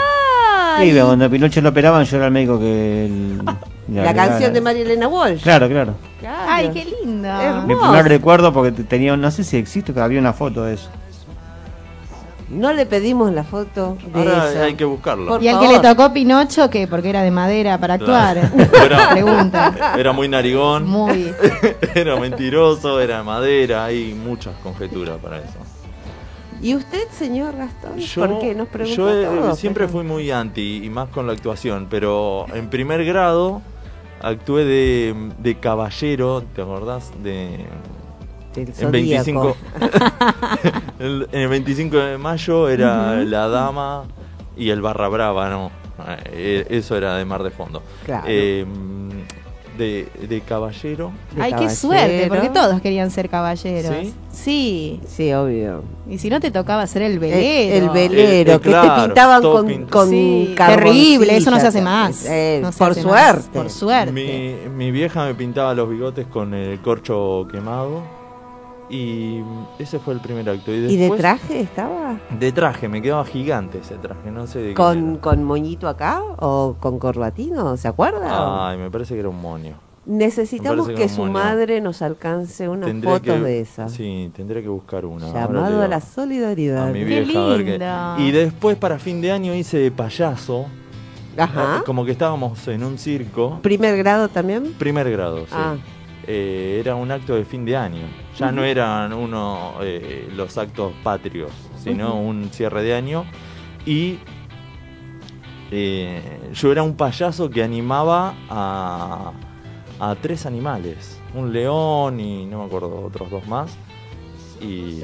Sí, 0.82 0.92
cuando 1.00 1.24
a 1.24 1.28
Pinocho 1.28 1.60
lo 1.60 1.68
operaban 1.70 2.04
yo 2.04 2.16
era 2.16 2.26
el 2.26 2.32
médico 2.32 2.58
que... 2.58 3.06
el- 3.06 3.38
le 3.88 3.94
La 4.02 4.10
agregaba- 4.10 4.28
canción 4.30 4.52
de 4.52 4.60
María 4.60 4.82
Elena 4.82 5.08
Walsh. 5.08 5.42
Claro, 5.42 5.68
claro. 5.68 5.94
Claro. 6.20 6.36
ay, 6.48 6.70
qué 6.72 6.84
lindo. 6.84 7.28
Hermoso. 7.28 7.66
Mi 7.66 7.74
primer 7.74 8.04
recuerdo 8.08 8.52
porque 8.52 8.72
te- 8.72 8.84
tenía, 8.84 9.16
no 9.16 9.30
sé 9.30 9.44
si 9.44 9.56
existe, 9.56 9.92
pero 9.92 10.04
había 10.04 10.20
una 10.20 10.32
foto 10.32 10.64
de 10.64 10.74
eso. 10.74 10.90
No 12.50 12.72
le 12.72 12.86
pedimos 12.86 13.30
la 13.30 13.44
foto 13.44 13.98
de 14.14 14.18
Ahora 14.20 14.50
eso. 14.50 14.62
hay 14.62 14.74
que 14.74 14.84
buscarlo. 14.86 15.26
Por 15.28 15.42
¿Y 15.42 15.48
al 15.48 15.60
que 15.60 15.66
favor. 15.66 15.82
le 15.82 15.88
tocó 15.88 16.12
Pinocho 16.14 16.70
qué? 16.70 16.86
Porque 16.86 17.10
era 17.10 17.20
de 17.22 17.30
madera 17.30 17.76
para 17.78 17.94
actuar. 17.94 18.50
Claro. 18.50 18.70
Era- 18.86 19.10
Pregunta. 19.12 19.74
Era 19.98 20.12
muy 20.12 20.28
narigón, 20.28 20.86
Muy. 20.88 21.30
era 21.94 22.16
mentiroso, 22.16 23.00
era 23.02 23.18
de 23.18 23.22
madera, 23.24 23.84
hay 23.84 24.14
muchas 24.14 24.54
conjeturas 24.62 25.18
para 25.22 25.38
eso. 25.38 25.58
¿Y 26.61 26.75
usted, 26.75 27.07
señor 27.11 27.57
Gastón? 27.57 27.99
Yo, 27.99 28.27
¿Por 28.27 28.40
qué 28.40 28.55
nos 28.55 28.68
preguntó 28.68 28.97
yo 28.97 29.11
eh, 29.11 29.25
todo? 29.25 29.55
siempre 29.55 29.85
Pero- 29.87 29.99
fui 29.99 30.05
muy 30.05 30.31
anti 30.31 30.83
y 30.85 30.90
más 30.90 31.09
con 31.09 31.27
la 31.27 31.33
actuación, 31.33 31.87
pero 31.88 32.47
en 32.53 32.68
primer 32.68 33.05
grado 33.05 33.62
actué 34.21 34.64
de, 34.64 35.14
de 35.38 35.55
caballero, 35.57 36.42
¿te 36.55 36.62
acordás? 36.62 37.12
De, 37.23 37.64
en 38.57 38.90
25 38.90 39.40
zodíaco. 39.40 39.57
el, 40.99 41.29
en 41.31 41.40
el 41.42 41.49
25 41.49 41.97
de 41.97 42.18
mayo 42.18 42.68
era 42.68 43.14
la 43.25 43.49
dama 43.49 44.05
y 44.57 44.71
el 44.71 44.81
barra 44.83 45.09
brava, 45.09 45.49
no. 45.49 45.71
Eh, 46.27 46.66
Eso 46.71 46.97
era 46.97 47.16
de 47.16 47.25
Mar 47.25 47.42
de 47.42 47.51
Fondo. 47.51 47.83
Claro. 48.05 48.25
Eh, 48.29 48.64
de, 49.78 50.08
de 50.28 50.40
caballero. 50.42 51.10
De 51.34 51.42
Ay, 51.42 51.52
qué 51.52 51.56
caballero. 51.56 51.74
suerte, 51.80 52.26
porque 52.28 52.48
todos 52.50 52.80
querían 52.82 53.10
ser 53.10 53.28
caballeros. 53.30 53.94
¿Sí? 54.02 54.14
Sí. 54.32 55.00
Sí, 55.08 55.32
obvio. 55.32 55.82
Y 56.08 56.18
si 56.18 56.28
no 56.30 56.40
te 56.40 56.50
tocaba 56.50 56.86
ser 56.86 57.02
el 57.02 57.14
Eh, 57.14 57.18
velero. 57.18 57.86
El, 57.86 57.90
velero, 57.90 58.20
Eh, 58.20 58.40
eh, 58.56 58.60
que 58.60 58.68
claro, 58.68 58.94
te 59.02 59.06
pintaban 59.08 59.42
con, 59.88 60.10
Sí, 60.10 60.54
terrible, 60.56 61.36
eso 61.36 61.50
no 61.50 61.58
se 61.60 61.66
hace 61.68 61.80
más. 61.82 62.26
eh, 62.26 62.58
No 62.62 62.72
se 62.72 62.78
por 62.78 62.90
hace 62.90 63.04
más, 63.04 63.30
suerte. 63.34 63.48
Por 63.58 63.70
suerte. 63.70 64.12
Mi, 64.12 64.68
mi 64.76 64.90
vieja 64.90 65.24
me 65.24 65.34
pintaba 65.34 65.74
los 65.74 65.88
bigotes 65.88 66.26
con 66.26 66.52
el 66.54 66.80
corcho 66.80 67.46
quemado. 67.50 68.17
Y 68.90 69.42
ese 69.79 69.98
fue 69.98 70.14
el 70.14 70.20
primer 70.20 70.48
acto. 70.48 70.72
Y, 70.72 70.77
¿Y 70.87 70.96
de 70.96 71.11
traje 71.11 71.61
estaba? 71.61 72.18
De 72.38 72.53
traje, 72.53 72.88
me 72.88 73.03
quedaba 73.03 73.24
gigante 73.24 73.79
ese 73.79 73.96
traje, 73.96 74.31
no 74.31 74.46
sé 74.46 74.61
de 74.61 74.68
qué 74.68 74.74
¿Con, 74.74 75.11
era. 75.12 75.20
¿Con 75.20 75.44
moñito 75.44 75.88
acá 75.88 76.22
o 76.38 76.77
con 76.81 76.98
corbatino? 76.98 77.77
¿Se 77.77 77.88
acuerda? 77.88 78.68
Ay, 78.70 78.79
me 78.79 78.90
parece 78.90 79.14
que 79.14 79.20
era 79.20 79.29
un 79.29 79.40
moño. 79.40 79.74
Necesitamos 80.07 80.88
que 80.88 80.94
que 80.94 81.09
su 81.11 81.20
moño. 81.20 81.33
madre 81.35 81.83
nos 81.83 82.01
alcance 82.01 82.66
unas 82.66 82.87
Tendré 82.87 83.11
fotos 83.11 83.35
que- 83.35 83.40
de 83.42 83.61
esas. 83.61 83.92
Sí, 83.92 84.31
tendré 84.35 84.62
que 84.62 84.68
buscar 84.68 85.05
una. 85.05 85.31
Llamado 85.35 85.83
a 85.83 85.88
la 85.88 86.01
solidaridad. 86.01 86.88
a 86.88 86.92
mi 86.92 87.01
Qué 87.01 87.05
vieja 87.05 87.44
a 87.44 87.48
ver 87.48 87.64
qué-. 87.66 88.22
Y 88.22 88.31
después 88.31 88.79
para 88.79 88.98
fin 88.98 89.20
de 89.20 89.33
año 89.33 89.55
hice 89.55 89.77
de 89.77 89.90
payaso. 89.90 90.64
Ajá. 91.37 91.83
Como 91.85 92.07
que 92.07 92.12
estábamos 92.12 92.66
en 92.68 92.83
un 92.83 92.96
circo. 92.96 93.59
¿Primer 93.61 93.98
grado 93.98 94.29
también? 94.29 94.72
Primer 94.79 95.11
grado, 95.11 95.40
sí. 95.40 95.53
Ah. 95.53 95.77
Eh, 96.30 96.76
era 96.80 96.94
un 96.94 97.10
acto 97.10 97.34
de 97.34 97.44
fin 97.46 97.64
de 97.64 97.74
año. 97.74 98.02
Ya 98.38 98.52
no 98.52 98.62
eran 98.62 99.14
uno 99.14 99.76
eh, 99.80 100.28
los 100.36 100.58
actos 100.58 100.92
patrios, 101.02 101.50
sino 101.82 102.20
un 102.20 102.50
cierre 102.50 102.82
de 102.82 102.94
año. 102.94 103.24
Y 103.86 104.18
eh, 105.70 106.20
yo 106.52 106.70
era 106.72 106.82
un 106.82 106.94
payaso 106.96 107.48
que 107.48 107.62
animaba 107.62 108.34
a, 108.50 109.32
a 110.00 110.14
tres 110.16 110.44
animales. 110.44 111.18
Un 111.34 111.52
león 111.52 112.20
y 112.20 112.44
no 112.46 112.58
me 112.60 112.64
acuerdo, 112.66 113.04
otros 113.06 113.30
dos 113.30 113.46
más. 113.46 113.74
Y 114.60 115.02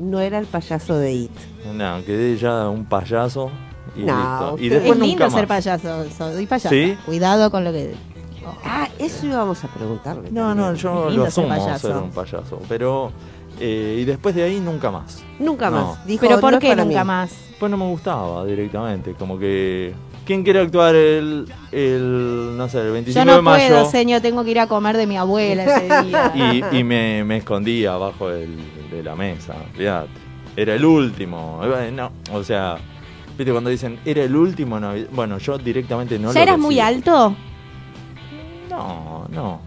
No 0.00 0.20
era 0.20 0.38
el 0.38 0.46
payaso 0.46 0.96
de 0.96 1.12
It. 1.12 1.30
no, 1.74 2.02
quedé 2.04 2.36
ya 2.38 2.68
un 2.70 2.86
payaso. 2.86 3.50
Y 3.96 4.04
No, 4.04 4.16
listo. 4.16 4.56
Y 4.64 4.68
después 4.70 4.92
es 4.98 4.98
lindo 5.06 5.24
nunca 5.24 5.30
ser 5.38 5.48
más. 5.48 5.64
payaso. 5.64 6.10
Soy 6.10 6.46
payaso. 6.46 6.70
¿Sí? 6.70 6.96
Cuidado 7.04 7.50
con 7.50 7.62
lo 7.64 7.72
que. 7.72 7.94
Ah, 8.64 8.88
eso 8.98 9.26
íbamos 9.26 9.62
a 9.64 9.68
preguntarle. 9.68 10.30
No, 10.30 10.48
también. 10.48 10.56
no, 10.72 10.74
yo 10.74 11.06
Lindo 11.06 11.22
lo 11.22 11.24
asumo 11.28 11.78
ser 11.78 11.96
un 11.96 12.10
payaso. 12.10 12.60
Pero. 12.68 13.12
eh, 13.60 13.98
y 14.00 14.04
después 14.04 14.34
de 14.34 14.42
ahí 14.42 14.60
nunca 14.60 14.90
más. 14.90 15.22
Nunca 15.38 15.70
No. 15.70 15.76
más. 15.88 16.06
Dijo, 16.06 16.20
Pero 16.22 16.36
"No 16.36 16.40
¿por 16.40 16.58
qué 16.58 16.74
nunca 16.76 17.02
mí". 17.02 17.06
más? 17.06 17.32
Pues 17.60 17.70
no 17.70 17.76
me 17.76 17.86
gustaba 17.86 18.44
directamente, 18.44 19.14
como 19.14 19.38
que... 19.38 19.94
¿Quién 20.26 20.42
quiere 20.42 20.60
actuar 20.60 20.94
el, 20.94 21.46
el 21.70 22.54
no 22.56 22.68
sé, 22.68 22.80
el 22.80 22.92
25 22.92 23.20
Yo 23.20 23.30
no 23.30 23.36
de 23.36 23.42
mayo? 23.42 23.68
puedo, 23.74 23.90
señor. 23.90 24.22
Tengo 24.22 24.42
que 24.42 24.50
ir 24.52 24.58
a 24.58 24.66
comer 24.66 24.96
de 24.96 25.06
mi 25.06 25.16
abuela 25.18 25.64
ese 25.64 26.02
día. 26.06 26.32
Y, 26.34 26.78
y 26.78 26.82
me, 26.84 27.22
me 27.24 27.36
escondía 27.36 27.92
abajo 27.94 28.30
del- 28.30 28.58
de 28.90 29.02
la 29.02 29.14
mesa, 29.14 29.54
fíjate. 29.76 30.08
Era 30.56 30.74
el 30.76 30.84
último. 30.84 31.60
eh, 31.64 31.92
No, 31.92 32.10
o 32.32 32.42
sea, 32.42 32.76
viste 33.36 33.52
cuando 33.52 33.68
dicen, 33.70 33.98
era 34.06 34.22
el 34.24 34.34
último, 34.34 34.80
no, 34.80 34.92
bueno, 35.12 35.36
yo 35.38 35.58
directamente 35.58 36.18
no 36.18 36.32
¿Ya 36.32 36.40
lo 36.40 36.42
eras 36.44 36.58
muy 36.58 36.80
alto? 36.80 37.36
No, 38.76 39.26
no, 39.30 39.60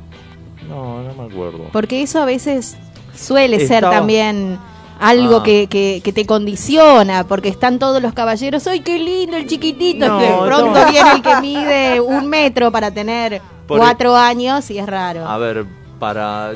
no, 0.68 1.04
no 1.04 1.14
me 1.24 1.34
acuerdo. 1.34 1.70
Porque 1.72 2.02
eso 2.02 2.22
a 2.22 2.26
veces 2.26 2.78
suele 3.16 3.66
ser 3.68 3.84
también 3.84 4.58
algo 5.00 5.38
Ah. 5.38 5.44
que, 5.44 5.68
que- 5.68 6.02
que 6.04 6.12
te 6.14 6.26
condiciona, 6.26 7.26
porque 7.28 7.50
están 7.50 7.78
todos 7.80 8.02
los 8.02 8.14
caballeros, 8.14 8.66
¡ay, 8.68 8.80
qué 8.82 8.98
lindo 8.98 9.38
el 9.38 9.46
chiquitito! 9.48 10.08
No, 10.08 10.20
de 10.20 10.28
pronto 10.48 10.80
no. 10.86 10.92
viene 10.92 11.12
el 11.12 11.22
que 11.22 11.36
mide 11.42 12.02
un 12.02 12.28
metro 12.28 12.72
para 12.72 12.90
tener 12.92 13.42
Por- 13.68 13.78
cuatro 13.80 14.16
años 14.16 14.70
y 14.72 14.80
es 14.80 14.86
raro. 14.88 15.28
A 15.28 15.38
ver, 15.38 15.66
para... 16.00 16.54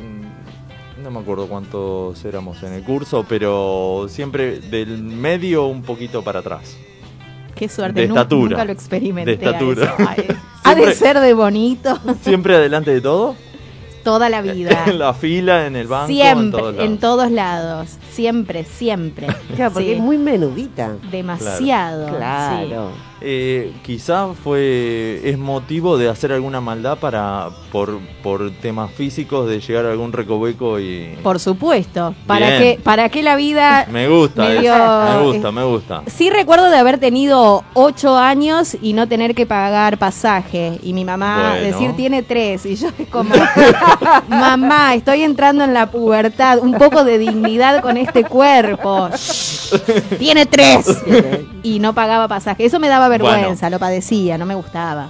No 1.04 1.10
me 1.10 1.20
acuerdo 1.20 1.48
cuántos 1.48 2.24
éramos 2.26 2.62
en 2.62 2.74
el 2.74 2.84
curso, 2.84 3.26
pero 3.28 4.06
siempre 4.08 4.60
del 4.60 5.02
medio 5.02 5.66
un 5.66 5.82
poquito 5.82 6.24
para 6.24 6.40
atrás. 6.40 6.78
Qué 7.62 7.70
suerte, 7.70 8.02
de 8.02 8.08
estatura. 8.08 8.50
nunca 8.50 8.66
lo 8.66 8.72
experimenté. 8.72 9.38
De 9.38 9.46
estatura. 9.46 9.96
a 10.00 10.14
eso. 10.16 10.24
Ay, 10.24 10.28
ha 10.64 10.74
de 10.74 10.96
ser 10.96 11.20
de 11.20 11.34
bonito 11.36 11.96
Siempre 12.24 12.56
adelante 12.56 12.90
de 12.90 13.02
todo. 13.02 13.36
toda 14.04 14.30
la 14.30 14.42
vida. 14.42 14.84
en 14.88 14.98
la 14.98 15.14
fila, 15.14 15.68
en 15.68 15.76
el 15.76 15.86
banco, 15.86 16.10
en 16.10 16.16
siempre, 16.16 16.60
todos 16.60 16.74
en 16.74 16.78
lados. 16.80 17.00
todos 17.00 17.32
lados. 17.32 17.90
Siempre, 18.12 18.64
siempre. 18.64 19.28
Claro, 19.56 19.74
porque 19.74 19.90
Sí. 19.90 19.94
es 19.94 20.00
muy 20.00 20.18
menudita. 20.18 20.96
Demasiado. 21.12 22.18
Claro. 22.18 22.90
Eh, 23.24 23.72
quizá 23.84 24.30
fue 24.34 25.22
es 25.24 25.38
motivo 25.38 25.98
de 25.98 26.10
hacer 26.10 26.32
alguna 26.32 26.60
maldad 26.60 26.98
para 26.98 27.50
por, 27.72 28.00
por 28.24 28.50
temas 28.52 28.92
físicos 28.92 29.48
de 29.48 29.60
llegar 29.60 29.86
a 29.86 29.92
algún 29.92 30.12
recoveco 30.12 30.80
y 30.80 31.16
Por 31.22 31.40
supuesto. 31.40 32.16
¿Para 32.26 32.58
qué, 32.58 32.80
¿Para 32.84 33.10
qué 33.10 33.22
la 33.22 33.36
vida 33.36 33.86
me 33.92 34.08
gusta 34.08 34.44
me 34.44 34.54
eso, 34.54 34.62
dio- 34.62 34.74
me 35.20 35.24
gusta 35.24 35.52
me 35.52 35.64
gusta 35.64 36.02
Sí 36.08 36.30
recuerdo 36.32 36.70
de 36.70 36.78
haber 36.78 36.98
tenido 36.98 37.64
ocho 37.76 38.18
años 38.18 38.76
y 38.82 38.94
no 38.94 39.08
tener 39.08 39.36
que 39.36 39.46
pagar 39.46 39.98
pasaje. 40.00 40.80
Y 40.82 40.94
mi 40.94 41.06
mamá 41.06 41.52
Bueno. 41.60 41.66
decir 41.68 41.96
tiene 41.96 42.24
tres. 42.24 42.66
Y 42.66 42.76
yo 42.76 42.88
es 42.98 43.08
como, 43.10 43.36
mamá, 44.30 44.96
estoy 44.96 45.22
entrando 45.22 45.64
en 45.64 45.74
la 45.74 45.92
pubertad. 45.92 46.60
Un 46.60 46.74
poco 46.74 47.04
de 47.04 47.18
dignidad 47.18 47.82
con 47.82 47.98
este 47.98 48.24
cuerpo. 48.24 49.10
Tiene 50.20 50.46
tres. 50.46 50.86
Y 51.64 51.80
no 51.80 51.94
pagaba 51.94 52.28
pasaje. 52.28 52.66
Eso 52.66 52.80
me 52.80 52.88
daba 52.88 53.10
vergüenza, 53.12 53.70
lo 53.70 53.78
padecía, 53.80 54.38
no 54.38 54.46
me 54.46 54.56
gustaba. 54.56 55.10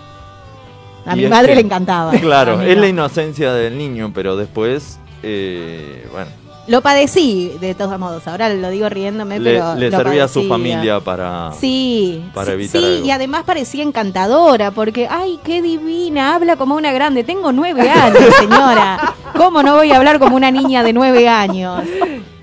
A 1.06 1.16
Y 1.16 1.22
mi 1.22 1.28
madre 1.28 1.50
que- 1.50 1.56
le 1.56 1.62
encantaba. 1.62 2.12
claro 2.20 2.62
es 2.62 2.78
la 2.78 2.88
inocencia 2.88 3.54
del 3.54 3.78
niño 3.78 4.12
pero 4.14 4.36
después 4.36 5.00
eh, 5.24 6.08
bueno 6.12 6.30
Lo 6.68 6.82
padecí, 6.82 7.52
de 7.60 7.74
todos 7.76 7.98
modos. 8.00 8.28
Ahora 8.28 8.48
lo 8.54 8.70
digo 8.70 8.88
riéndome, 8.88 9.40
Le, 9.40 9.54
pero. 9.54 9.76
le 9.76 9.90
lo 9.90 9.98
servía 9.98 10.26
a 10.26 10.28
su 10.28 10.44
familia 10.48 11.00
para... 11.00 11.52
Sí, 11.54 12.24
para 12.34 12.48
sí, 12.48 12.52
evitar 12.54 12.82
sí, 12.82 12.88
algo. 12.88 13.06
y 13.06 13.12
además 13.12 13.44
parecía 13.46 13.84
encantadora, 13.84 14.72
porque, 14.72 15.08
ay, 15.10 15.40
qué 15.44 15.62
divina, 15.62 16.36
habla 16.36 16.56
como 16.58 16.76
una 16.76 16.92
grande. 16.92 17.24
Tengo 17.24 17.52
nueve 17.52 17.90
años, 17.90 18.22
señora. 18.40 19.16
¿Cómo 19.36 19.64
no 19.64 19.76
voy 19.76 19.92
a 19.92 19.98
hablar 19.98 20.20
como 20.20 20.36
una 20.36 20.52
niña 20.52 20.84
de 20.84 20.94
nueve 20.94 21.28
años? 21.28 21.84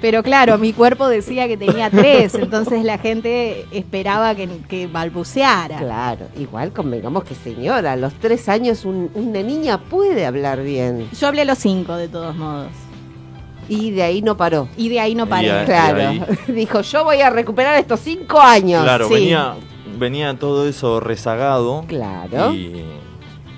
Pero 0.01 0.23
claro, 0.23 0.59
mi 0.59 0.73
cuerpo 0.73 1.09
decía 1.09 1.47
que 1.49 1.57
tenía 1.57 1.91
tres, 1.91 2.35
entonces 2.35 2.85
la 2.85 2.99
gente 2.99 3.67
esperaba 3.73 4.35
que, 4.35 4.49
que 4.69 4.87
balbuceara. 4.87 5.79
Claro, 5.79 6.27
igual 6.39 6.73
convengamos 6.73 7.25
que 7.25 7.35
señora, 7.35 7.93
a 7.93 7.97
los 7.97 8.15
tres 8.15 8.49
años 8.49 8.85
un- 8.85 9.11
una 9.15 9.43
niña 9.43 9.79
puede 9.79 10.25
hablar 10.27 10.63
bien. 10.63 11.09
Yo 11.19 11.29
hablé 11.29 11.43
a 11.43 11.45
los 11.47 11.59
cinco, 11.59 11.97
de 11.97 12.09
todos 12.09 12.37
modos. 12.37 12.69
Y 13.69 13.91
de 13.91 14.03
ahí 14.03 14.23
no 14.23 14.37
paró. 14.37 14.69
Y 14.77 14.89
de 14.89 15.01
ahí 15.01 15.15
no 15.15 15.27
ahí- 15.29 15.65
Claro. 15.67 16.27
Dijo, 16.49 16.81
yo 16.81 17.05
voy 17.05 17.21
a 17.21 17.31
recuperar 17.31 17.79
estos 17.79 18.01
cinco 18.01 18.41
años. 18.41 18.83
Claro, 18.83 19.09
sí. 19.09 19.15
venía, 19.15 19.55
venía 19.99 20.35
todo 20.39 20.67
eso 20.67 21.01
rezagado 21.01 21.85
Claro. 21.87 22.53
y 22.55 22.69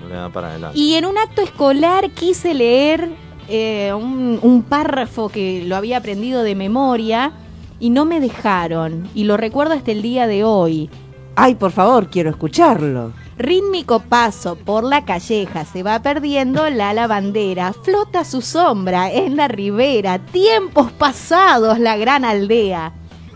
le 0.09 0.13
da 0.15 0.29
para 0.29 0.49
adelante. 0.49 0.77
Y 0.77 0.95
en 0.95 1.05
un 1.05 1.17
acto 1.17 1.41
escolar 1.41 2.09
quise 2.11 2.53
leer 2.53 3.09
eh, 3.47 3.93
un, 3.95 4.39
un 4.41 4.63
párrafo 4.63 5.29
que 5.29 5.63
lo 5.65 5.75
había 5.77 5.97
aprendido 5.97 6.43
de 6.43 6.55
memoria 6.55 7.31
y 7.79 7.89
no 7.89 8.05
me 8.05 8.19
dejaron. 8.19 9.07
Y 9.15 9.23
lo 9.23 9.37
recuerdo 9.37 9.73
hasta 9.73 9.91
el 9.91 10.01
día 10.01 10.27
de 10.27 10.43
hoy. 10.43 10.89
Ay, 11.35 11.55
por 11.55 11.71
favor, 11.71 12.09
quiero 12.09 12.29
escucharlo. 12.29 13.13
Rítmico 13.37 13.99
paso 14.01 14.55
por 14.55 14.83
la 14.83 15.03
calleja, 15.05 15.65
se 15.65 15.83
va 15.83 16.01
perdiendo 16.01 16.69
la 16.69 16.93
lavandera, 16.93 17.73
flota 17.73 18.23
su 18.23 18.41
sombra 18.41 19.11
en 19.11 19.35
la 19.35 19.47
ribera, 19.47 20.19
tiempos 20.19 20.91
pasados 20.91 21.79
la 21.79 21.97
gran 21.97 22.23
aldea. 22.25 22.93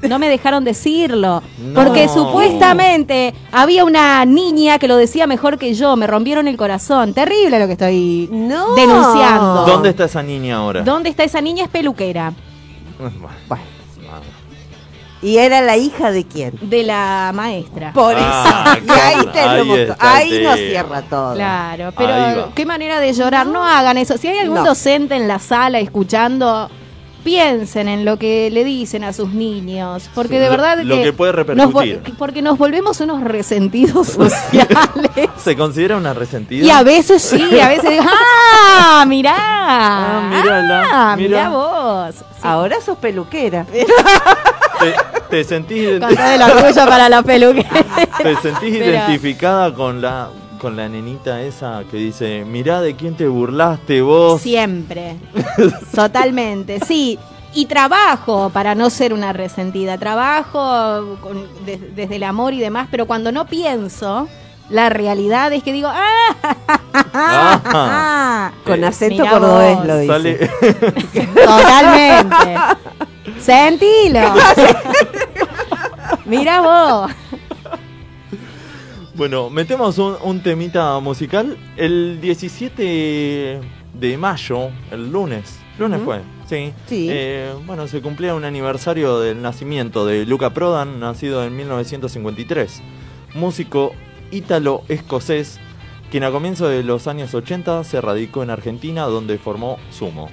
No 0.07 0.19
me 0.19 0.29
dejaron 0.29 0.63
decirlo, 0.63 1.41
No. 1.57 1.73
porque 1.83 2.07
supuestamente 2.09 3.33
había 3.51 3.83
una 3.85 4.23
niña 4.25 4.77
que 4.77 4.87
lo 4.87 4.97
decía 4.97 5.25
mejor 5.25 5.57
que 5.57 5.73
yo, 5.73 5.95
me 5.95 6.05
rompieron 6.05 6.47
el 6.47 6.57
corazón. 6.57 7.13
Terrible 7.13 7.57
lo 7.59 7.65
que 7.65 7.73
estoy 7.73 8.29
No. 8.31 8.75
denunciando. 8.75 9.65
¿Dónde 9.65 9.89
está 9.89 10.05
esa 10.05 10.21
niña 10.21 10.57
ahora? 10.57 10.83
¿Dónde 10.83 11.09
está 11.09 11.23
esa 11.23 11.41
niña? 11.41 11.63
Es 11.63 11.69
peluquera, 11.69 12.33
Bueno. 13.47 13.63
¿Y 15.25 15.37
era 15.39 15.61
la 15.61 15.75
hija 15.75 16.11
de 16.11 16.23
quién? 16.23 16.53
de 16.61 16.83
la 16.83 17.31
maestra. 17.33 17.91
Por 17.93 18.15
Ah, 18.17 18.77
eso. 18.77 18.85
Y 18.95 18.99
ahí 18.99 19.25
tenemos 19.33 19.75
ahí 19.77 19.81
está 19.89 20.15
Ahí 20.15 20.43
nos 20.43 20.55
cierra 20.57 21.01
todo. 21.01 21.33
Claro, 21.33 21.91
pero 21.97 22.51
qué 22.53 22.65
manera 22.65 22.99
de 22.99 23.11
llorar. 23.13 23.47
No 23.47 23.63
hagan 23.63 23.97
eso. 23.97 24.17
Si 24.17 24.27
hay 24.27 24.37
algún 24.37 24.57
No. 24.59 24.65
docente 24.65 25.15
en 25.15 25.27
la 25.27 25.39
sala 25.39 25.79
escuchando, 25.79 26.69
piensen 27.25 27.89
en 27.89 28.05
lo 28.05 28.17
que 28.17 28.49
le 28.51 28.63
dicen 28.63 29.03
a 29.03 29.11
sus 29.11 29.33
niños. 29.33 30.09
Porque 30.15 30.39
de 30.39 30.47
verdad 30.47 30.77
lo 30.83 30.95
que 31.01 31.11
puede 31.11 31.33
nos 31.33 31.73
repercutir. 31.73 32.01
porque 32.17 32.41
nos 32.41 32.57
volvemos 32.57 33.01
unos 33.01 33.21
resentidos 33.21 34.07
sociales. 34.15 34.69
¿Se 35.43 35.57
considera 35.57 35.97
una 35.97 36.13
resentida? 36.13 36.63
y 36.65 36.69
a 36.69 36.83
veces 36.83 37.21
sí, 37.21 37.59
a 37.59 37.67
veces 37.67 37.89
digo, 37.89 38.03
¡ah! 38.07 39.03
¡Mirá! 39.07 39.35
Ah, 39.37 40.29
mírala, 40.31 40.83
Ah, 40.91 41.15
mirá. 41.17 41.27
mirá 41.27 41.49
vos. 41.49 42.15
Sí. 42.15 42.23
Ahora 42.43 42.79
sos 42.79 42.97
peluquera. 42.99 43.65
¿Te, 43.65 44.93
te 45.29 45.43
sentís, 45.43 45.79
el 45.89 46.03
orgullo 46.03 46.85
para 46.85 47.09
la 47.09 47.23
peluquera. 47.23 47.83
te 48.21 48.35
sentís 48.37 48.77
Pero- 48.77 48.85
identificada 48.85 49.73
con 49.73 49.99
la 50.01 50.29
con 50.65 50.75
la 50.75 50.89
nenita 50.89 51.43
esa 51.43 51.83
que 51.91 51.97
dice, 51.97 52.43
mirá 52.43 52.81
de 52.81 52.95
quién 52.95 53.15
te 53.15 53.27
burlaste 53.27 54.01
vos? 54.01 54.41
Siempre. 54.41 55.15
Totalmente, 55.95 56.79
sí. 56.79 57.19
Y 57.53 57.67
trabajo 57.67 58.49
para 58.51 58.73
no 58.73 58.89
ser 58.89 59.13
una 59.13 59.31
resentida. 59.31 59.99
Trabajo 59.99 61.19
con- 61.21 61.47
de- 61.67 61.77
desde 61.77 62.15
el 62.15 62.23
amor 62.23 62.55
y 62.55 62.59
demás, 62.59 62.87
pero 62.89 63.05
cuando 63.05 63.31
no 63.31 63.45
pienso, 63.45 64.27
la 64.71 64.89
realidad 64.89 65.53
es 65.53 65.61
que 65.61 65.71
digo, 65.71 65.87
¡ah! 65.93 66.55
Ah. 67.13 68.51
Con 68.65 68.83
Eh, 68.83 68.87
acento 68.87 69.23
cordobés 69.29 69.85
lo 69.85 69.97
dice. 69.99 70.13
Sale, 70.13 70.49
Totalmente. 71.45 72.55
Sentilo. 73.39 74.33
Mira 76.25 76.61
vos. 76.61 77.11
Bueno, 79.15 79.49
metemos 79.49 79.97
un, 79.97 80.17
un 80.21 80.41
temita 80.41 80.99
musical. 80.99 81.57
El 81.77 82.19
17 82.19 83.61
de 83.93 84.17
mayo, 84.17 84.71
el 84.91 85.09
lunes, 85.09 85.57
lunes 85.79 86.01
fue, 86.03 86.19
sí. 86.49 86.73
Sí. 86.85 87.07
Eh, 87.09 87.53
bueno, 87.65 87.87
se 87.87 88.01
cumplía 88.01 88.35
un 88.35 88.43
aniversario 88.43 89.21
del 89.21 89.41
nacimiento 89.41 90.05
de 90.05 90.25
Luca 90.25 90.49
Prodan, 90.49 90.99
nacido 90.99 91.45
en 91.45 91.55
1953. 91.55 92.81
Músico 93.35 93.93
ítalo-escocés, 94.31 95.59
quien 96.11 96.25
a 96.25 96.31
comienzos 96.31 96.69
de 96.69 96.83
los 96.83 97.07
años 97.07 97.33
80 97.33 97.85
se 97.85 98.01
radicó 98.01 98.43
en 98.43 98.49
Argentina, 98.49 99.03
donde 99.03 99.37
formó 99.37 99.77
Sumo. 99.91 100.27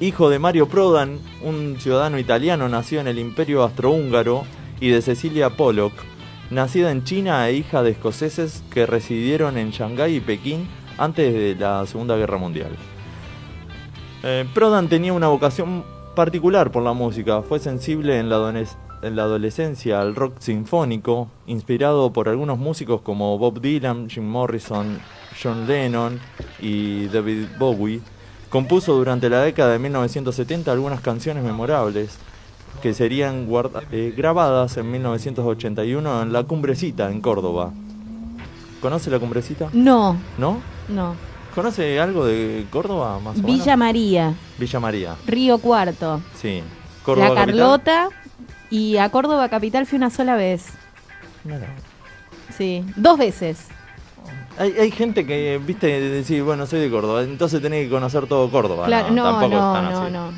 Hijo 0.00 0.30
de 0.30 0.38
Mario 0.38 0.68
Prodan, 0.68 1.18
un 1.42 1.78
ciudadano 1.80 2.20
italiano 2.20 2.68
nacido 2.68 3.00
en 3.00 3.08
el 3.08 3.18
Imperio 3.18 3.62
Austrohúngaro, 3.64 4.44
y 4.82 4.88
de 4.88 5.00
Cecilia 5.00 5.50
Pollock, 5.50 5.92
nacida 6.52 6.90
en 6.90 7.04
China 7.04 7.48
e 7.48 7.54
hija 7.54 7.82
de 7.82 7.90
escoceses 7.90 8.62
que 8.70 8.86
residieron 8.86 9.56
en 9.56 9.70
Shanghái 9.70 10.16
y 10.16 10.20
Pekín 10.20 10.68
antes 10.98 11.32
de 11.32 11.56
la 11.58 11.86
Segunda 11.86 12.16
Guerra 12.16 12.36
Mundial. 12.38 12.70
Eh, 14.22 14.46
Prodan 14.54 14.88
tenía 14.88 15.12
una 15.12 15.28
vocación 15.28 15.84
particular 16.14 16.70
por 16.70 16.82
la 16.82 16.92
música, 16.92 17.42
fue 17.42 17.58
sensible 17.58 18.18
en 18.18 18.28
la, 18.28 18.36
adoles- 18.36 18.76
en 19.02 19.16
la 19.16 19.22
adolescencia 19.22 20.00
al 20.00 20.14
rock 20.14 20.34
sinfónico, 20.38 21.28
inspirado 21.46 22.12
por 22.12 22.28
algunos 22.28 22.58
músicos 22.58 23.00
como 23.00 23.36
Bob 23.38 23.60
Dylan, 23.60 24.08
Jim 24.10 24.24
Morrison, 24.24 24.98
John 25.42 25.66
Lennon 25.66 26.20
y 26.60 27.06
David 27.06 27.46
Bowie. 27.58 28.00
Compuso 28.50 28.94
durante 28.94 29.30
la 29.30 29.40
década 29.40 29.72
de 29.72 29.78
1970 29.78 30.70
algunas 30.70 31.00
canciones 31.00 31.42
memorables 31.42 32.18
que 32.80 32.94
serían 32.94 33.46
guarda- 33.46 33.82
eh, 33.92 34.12
grabadas 34.16 34.76
en 34.76 34.90
1981 34.90 36.22
en 36.22 36.32
La 36.32 36.42
Cumbrecita, 36.44 37.10
en 37.10 37.20
Córdoba. 37.20 37.70
¿Conoce 38.80 39.10
La 39.10 39.18
Cumbrecita? 39.18 39.68
No, 39.72 40.16
¿No? 40.38 40.58
no. 40.88 41.14
¿Conoce 41.54 42.00
algo 42.00 42.24
de 42.24 42.64
Córdoba 42.70 43.18
más 43.20 43.38
o 43.38 43.42
Villa 43.42 43.76
menos? 43.76 43.78
María, 43.78 44.34
Villa 44.58 44.80
María, 44.80 45.16
Río 45.26 45.58
Cuarto. 45.58 46.20
sí. 46.34 46.62
la 47.06 47.14
capital. 47.14 47.34
Carlota. 47.46 48.08
Y 48.70 48.96
a 48.96 49.10
Córdoba 49.10 49.48
Capital 49.50 49.84
fui 49.86 49.98
una 49.98 50.08
sola 50.08 50.34
vez. 50.34 50.66
Mira. 51.44 51.66
Sí, 52.56 52.84
dos 52.96 53.18
veces. 53.18 53.66
Hay, 54.58 54.72
hay 54.72 54.90
gente 54.90 55.26
que, 55.26 55.60
viste, 55.64 55.86
decir, 56.00 56.42
bueno, 56.42 56.64
soy 56.66 56.80
de 56.80 56.90
Córdoba, 56.90 57.22
entonces 57.22 57.60
tenés 57.60 57.84
que 57.84 57.90
conocer 57.90 58.26
todo 58.26 58.50
Córdoba. 58.50 58.86
Claro, 58.86 59.08
no, 59.10 59.14
no, 59.14 59.22
tampoco 59.24 59.48
no, 59.54 59.82
no, 59.82 60.10
no. 60.10 60.32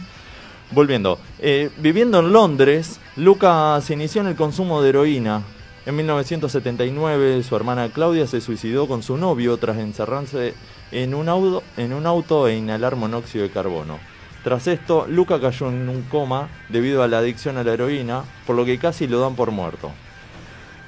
Volviendo, 0.75 1.21
eh, 1.39 1.71
viviendo 1.79 2.19
en 2.19 2.33
Londres, 2.33 2.99
Luca 3.15 3.81
se 3.81 3.95
inició 3.95 4.23
en 4.23 4.27
el 4.27 4.35
consumo 4.35 4.83
de 4.83 4.89
heroína. 4.89 5.43
En 5.87 5.95
1979, 5.95 7.45
su 7.45 7.55
hermana 7.55 7.91
Claudia 7.91 8.27
se 8.27 8.41
suicidó 8.41 8.89
con 8.89 9.05
su 9.05 9.17
novio 9.17 9.57
tras 9.57 9.79
encerrarse 9.79 10.55
en 10.91 11.15
un 11.15 11.29
auto, 11.29 11.63
en 11.77 11.93
un 11.93 12.07
auto 12.07 12.49
e 12.49 12.57
inhalar 12.57 12.97
monóxido 12.97 13.45
de 13.45 13.53
carbono. 13.53 14.01
Tras 14.43 14.67
esto, 14.67 15.07
Luca 15.09 15.41
cayó 15.41 15.69
en 15.69 15.89
un 15.89 16.03
coma 16.03 16.49
debido 16.69 17.05
a 17.05 17.09
la 17.09 17.19
adicción 17.19 17.57
a 17.57 17.63
la 17.63 17.75
heroína, 17.75 18.25
por 18.45 18.57
lo 18.57 18.65
que 18.65 18.79
casi 18.79 19.07
lo 19.07 19.21
dan 19.21 19.37
por 19.37 19.53
muerto. 19.53 19.93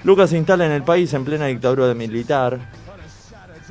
Luca 0.03 0.26
se 0.26 0.37
instala 0.37 0.66
en 0.66 0.72
el 0.72 0.82
país 0.82 1.14
en 1.14 1.24
plena 1.24 1.47
dictadura 1.47 1.95
militar. 1.95 2.59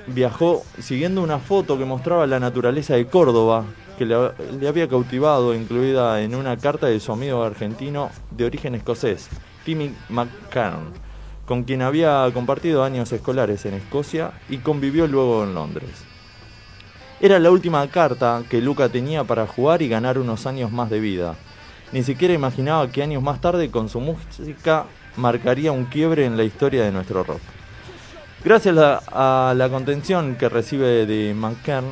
Viajó 0.08 0.64
siguiendo 0.80 1.22
una 1.22 1.40
foto 1.40 1.78
que 1.78 1.84
mostraba 1.84 2.26
la 2.26 2.40
naturaleza 2.40 2.96
de 2.96 3.06
Córdoba, 3.06 3.66
que 3.98 4.06
le, 4.06 4.68
había 4.68 4.88
cautivado, 4.88 5.54
incluida 5.54 6.22
en 6.22 6.36
una 6.36 6.58
carta 6.58 6.88
de 6.88 7.00
su 7.00 7.12
amigo 7.12 7.44
argentino 7.44 8.10
de 8.32 8.46
origen 8.46 8.76
escocés, 8.76 9.30
Timmy 9.64 9.94
McCann, 10.10 10.94
con 11.46 11.64
quien 11.64 11.82
había 11.82 12.30
compartido 12.34 12.84
años 12.84 13.12
escolares 13.12 13.66
en 13.66 13.76
Escocia 13.76 14.34
y 14.50 14.58
convivió 14.58 15.08
luego 15.08 15.44
en 15.44 15.54
Londres. 15.54 16.06
Era 17.20 17.40
la 17.40 17.50
última 17.50 17.88
carta 17.88 18.44
que 18.50 18.62
Luca 18.62 18.90
tenía 18.90 19.24
para 19.24 19.48
jugar 19.48 19.82
y 19.82 19.90
ganar 19.90 20.20
unos 20.20 20.46
años 20.46 20.72
más 20.72 20.90
de 20.90 21.00
vida. 21.00 21.36
Ni 21.92 22.04
siquiera 22.04 22.34
imaginaba 22.34 22.92
que 22.92 23.04
años 23.04 23.24
más 23.24 23.40
tarde 23.40 23.72
con 23.72 23.88
su 23.90 24.00
música 24.00 24.86
marcaría 25.16 25.72
un 25.72 25.86
quiebre 25.86 26.26
en 26.26 26.36
la 26.36 26.44
historia 26.44 26.84
de 26.84 26.92
nuestro 26.92 27.24
rock. 27.24 27.42
Gracias 28.44 28.78
a, 28.78 29.50
a 29.50 29.54
la 29.54 29.70
contención 29.70 30.36
que 30.36 30.50
recibe 30.50 31.06
de 31.06 31.34
McCann 31.34 31.86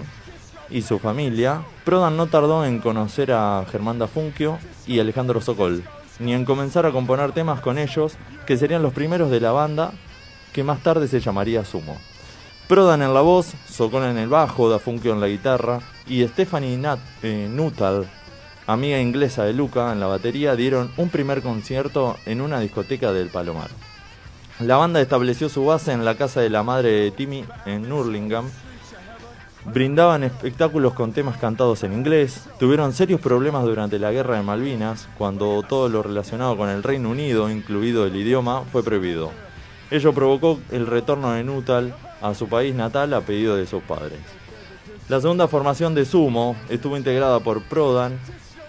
y 0.69 0.81
su 0.81 0.99
familia, 0.99 1.63
Prodan 1.83 2.15
no 2.15 2.27
tardó 2.27 2.65
en 2.65 2.79
conocer 2.79 3.31
a 3.31 3.65
Germán 3.69 3.99
Dafunquio 3.99 4.57
y 4.87 4.99
Alejandro 4.99 5.41
Sokol, 5.41 5.83
ni 6.19 6.33
en 6.33 6.45
comenzar 6.45 6.85
a 6.85 6.91
componer 6.91 7.33
temas 7.33 7.59
con 7.59 7.77
ellos, 7.77 8.13
que 8.45 8.57
serían 8.57 8.81
los 8.81 8.93
primeros 8.93 9.29
de 9.29 9.41
la 9.41 9.51
banda, 9.51 9.91
que 10.53 10.63
más 10.63 10.79
tarde 10.81 11.07
se 11.07 11.19
llamaría 11.19 11.65
Sumo. 11.65 11.97
Prodan 12.67 13.01
en 13.01 13.13
la 13.13 13.21
voz, 13.21 13.53
Sokol 13.67 14.03
en 14.03 14.17
el 14.17 14.29
bajo, 14.29 14.69
Dafunquio 14.69 15.11
en 15.13 15.19
la 15.19 15.27
guitarra 15.27 15.79
y 16.07 16.25
Stephanie 16.27 16.77
Nat- 16.77 16.99
eh, 17.21 17.47
Nuttall 17.49 18.07
amiga 18.65 18.97
inglesa 18.99 19.43
de 19.43 19.51
Luca 19.51 19.91
en 19.91 19.99
la 19.99 20.07
batería, 20.07 20.55
dieron 20.55 20.89
un 20.95 21.09
primer 21.09 21.41
concierto 21.41 22.15
en 22.25 22.39
una 22.39 22.61
discoteca 22.61 23.11
del 23.11 23.27
Palomar. 23.27 23.69
La 24.61 24.77
banda 24.77 25.01
estableció 25.01 25.49
su 25.49 25.65
base 25.65 25.91
en 25.91 26.05
la 26.05 26.15
casa 26.15 26.39
de 26.39 26.49
la 26.49 26.63
madre 26.63 26.91
de 26.91 27.11
Timmy 27.11 27.43
en 27.65 27.91
Hurlingham. 27.91 28.45
Brindaban 29.65 30.23
espectáculos 30.23 30.93
con 30.93 31.13
temas 31.13 31.37
cantados 31.37 31.83
en 31.83 31.93
inglés, 31.93 32.49
tuvieron 32.59 32.91
serios 32.91 33.21
problemas 33.21 33.63
durante 33.63 33.97
la 33.97 34.11
guerra 34.11 34.35
de 34.35 34.43
Malvinas, 34.43 35.07
cuando 35.17 35.63
todo 35.63 35.87
lo 35.87 36.03
relacionado 36.03 36.57
con 36.57 36.67
el 36.69 36.83
Reino 36.83 37.09
Unido, 37.09 37.49
incluido 37.49 38.05
el 38.05 38.15
idioma, 38.15 38.63
fue 38.71 38.83
prohibido. 38.83 39.31
Ello 39.89 40.11
provocó 40.11 40.59
el 40.71 40.85
retorno 40.85 41.31
de 41.31 41.45
Nutal 41.45 41.95
a 42.21 42.33
su 42.33 42.49
país 42.49 42.75
natal 42.75 43.13
a 43.13 43.21
pedido 43.21 43.55
de 43.55 43.65
sus 43.65 43.81
padres. 43.83 44.19
La 45.07 45.21
segunda 45.21 45.47
formación 45.47 45.95
de 45.95 46.05
Sumo 46.05 46.57
estuvo 46.67 46.97
integrada 46.97 47.39
por 47.39 47.63
Prodan, 47.63 48.19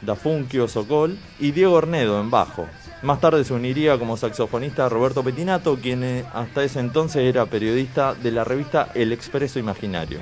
Dafunkio 0.01 0.68
Sokol 0.68 1.18
y 1.40 1.51
Diego 1.51 1.74
Ornedo 1.74 2.20
en 2.20 2.30
bajo. 2.30 2.66
Más 3.03 3.20
tarde 3.20 3.45
se 3.45 3.53
uniría 3.53 3.99
como 3.99 4.16
saxofonista 4.16 4.88
Roberto 4.88 5.24
Petinato, 5.24 5.76
quien 5.76 6.05
eh, 6.05 6.24
hasta 6.32 6.62
ese 6.62 6.80
entonces 6.80 7.22
era 7.22 7.47
periodista 7.47 8.14
de 8.14 8.30
la 8.30 8.45
revista 8.45 8.90
El 8.95 9.12
Expreso 9.12 9.59
Imaginario. 9.59 10.20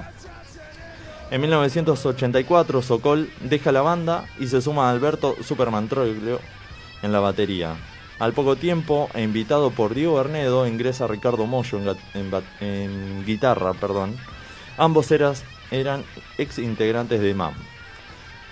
En 1.33 1.41
1984 1.41 2.83
Sokol 2.83 3.30
deja 3.41 3.72
la 3.72 3.80
banda 3.80 4.26
y 4.39 4.49
se 4.49 4.61
suma 4.61 4.89
a 4.89 4.93
Alberto 4.93 5.35
Superman 5.43 5.89
Troglio 5.89 6.41
en 7.01 7.11
la 7.11 7.20
batería. 7.20 7.74
Al 8.18 8.35
poco 8.35 8.57
tiempo, 8.57 9.09
e 9.14 9.22
invitado 9.22 9.70
por 9.70 9.95
Diego 9.95 10.12
Ornedo, 10.16 10.66
ingresa 10.66 11.07
Ricardo 11.07 11.47
Moyo 11.47 11.78
en, 12.61 13.24
guitarra. 13.24 13.72
Perdón. 13.72 14.14
Ambos 14.76 15.11
eras- 15.11 15.43
eran 15.70 16.05
ex 16.37 16.59
integrantes 16.59 17.22
de 17.22 17.33
MAM. 17.33 17.55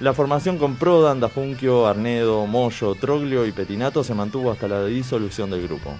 La 0.00 0.14
formación 0.14 0.56
con 0.56 0.76
Prodan, 0.76 1.20
Dafunkio, 1.20 1.86
Arnedo, 1.86 2.46
Moyo, 2.46 2.94
Troglio 2.94 3.44
y 3.44 3.52
Petinato 3.52 4.02
se 4.04 4.14
mantuvo 4.14 4.50
hasta 4.50 4.68
la 4.68 4.86
disolución 4.86 5.50
del 5.50 5.68
grupo. 5.68 5.92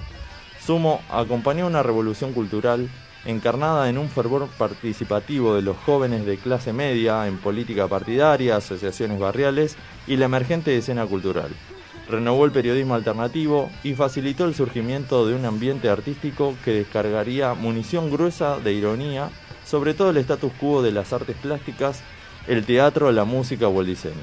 Sumo 0.65 1.03
acompañó 1.11 1.67
una 1.67 1.83
revolución 1.83 2.33
cultural 2.33 2.89
encarnada 3.25 3.89
en 3.89 3.99
un 3.99 4.09
fervor 4.09 4.49
participativo 4.59 5.55
de 5.55 5.63
los 5.63 5.77
jóvenes 5.77 6.25
de 6.27 6.39
clase 6.39 6.73
media 6.73 7.27
en 7.27 7.39
política 7.39 7.89
partidaria, 7.89 8.57
asociaciones 8.57 9.19
barriales 9.19 9.77
y 10.07 10.17
la 10.17 10.27
emergente 10.27 10.77
escena 10.77 11.07
cultural. 11.07 11.51
Renovó 12.09 12.45
el 12.45 12.51
periodismo 12.51 12.95
alternativo 12.95 13.71
y 13.85 13.95
facilitó 13.95 14.45
el 14.45 14.55
surgimiento 14.55 15.27
de 15.27 15.35
un 15.35 15.45
ambiente 15.45 15.89
artístico 15.89 16.55
que 16.65 16.73
descargaría 16.73 17.55
munición 17.55 18.11
gruesa 18.11 18.59
de 18.59 18.73
ironía 18.73 19.31
sobre 19.71 19.95
todo 19.95 20.11
el 20.11 20.17
status 20.17 20.53
quo 20.59 20.83
de 20.83 20.91
las 20.91 21.13
artes 21.13 21.37
plásticas, 21.37 22.03
el 22.49 22.65
teatro, 22.65 23.13
la 23.13 23.25
música 23.25 23.69
o 23.69 23.81
el 23.81 23.87
diseño. 23.87 24.17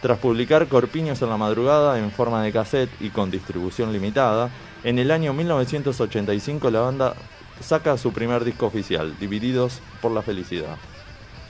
Tras 0.00 0.18
publicar 0.18 0.68
Corpiños 0.68 1.20
en 1.20 1.30
la 1.30 1.36
madrugada 1.36 1.98
en 1.98 2.12
forma 2.12 2.42
de 2.44 2.52
cassette 2.52 2.90
y 3.00 3.10
con 3.10 3.30
distribución 3.30 3.92
limitada, 3.92 4.50
en 4.84 5.00
el 5.00 5.10
año 5.10 5.32
1985 5.32 6.70
la 6.70 6.80
banda 6.80 7.14
saca 7.62 7.96
su 7.96 8.12
primer 8.12 8.44
disco 8.44 8.66
oficial, 8.66 9.16
Divididos 9.18 9.80
por 10.00 10.12
la 10.12 10.22
Felicidad, 10.22 10.76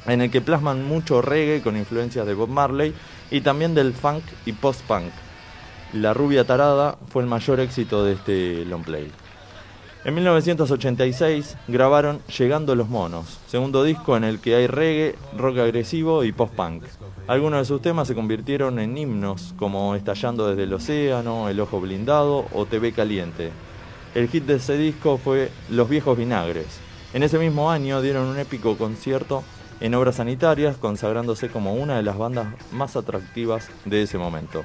en 0.07 0.21
el 0.21 0.31
que 0.31 0.41
plasman 0.41 0.85
mucho 0.87 1.23
reggae 1.23 1.63
con 1.63 1.77
influencias 1.77 2.27
de 2.27 2.35
Bob 2.35 2.49
Marley 2.49 2.95
y 3.31 3.41
también 3.41 3.75
del 3.75 3.95
funk 3.95 4.23
y 4.47 4.53
post-punk. 4.53 5.11
La 5.93 6.15
rubia 6.15 6.45
tarada 6.45 6.99
fue 7.09 7.23
el 7.23 7.29
mayor 7.29 7.61
éxito 7.61 8.05
de 8.05 8.13
este 8.13 8.65
long 8.65 8.85
play. 8.85 9.11
En 10.05 10.15
1986 10.15 11.57
grabaron 11.69 12.21
Llegando 12.37 12.75
los 12.75 12.89
Monos, 12.89 13.39
segundo 13.47 13.85
disco 13.85 14.17
en 14.17 14.25
el 14.25 14.41
que 14.41 14.57
hay 14.57 14.67
reggae, 14.67 15.17
rock 15.37 15.59
agresivo 15.59 16.25
y 16.25 16.33
post-punk. 16.33 16.83
Algunos 17.29 17.61
de 17.61 17.65
sus 17.67 17.81
temas 17.81 18.09
se 18.09 18.17
convirtieron 18.17 18.81
en 18.81 18.99
himnos 18.99 19.55
como 19.57 19.95
Estallando 19.95 20.49
desde 20.49 20.65
el 20.65 20.73
Océano, 20.73 21.49
El 21.49 21.61
Ojo 21.61 21.81
Blindado 21.81 22.47
o 22.53 22.67
TV 22.67 22.93
Caliente. 22.93 23.53
El 24.15 24.29
hit 24.29 24.45
de 24.45 24.57
ese 24.57 24.77
disco 24.77 25.17
fue 25.17 25.51
Los 25.71 25.89
Viejos 25.89 26.19
Vinagres. 26.19 26.81
En 27.15 27.23
ese 27.23 27.39
mismo 27.39 27.71
año 27.71 28.03
dieron 28.03 28.27
un 28.27 28.39
épico 28.39 28.77
concierto 28.77 29.43
en 29.81 29.95
Obras 29.95 30.17
Sanitarias, 30.17 30.77
consagrándose 30.77 31.49
como 31.49 31.75
una 31.75 31.97
de 31.97 32.03
las 32.03 32.19
bandas 32.19 32.49
más 32.73 32.95
atractivas 32.95 33.71
de 33.87 34.03
ese 34.03 34.19
momento. 34.19 34.65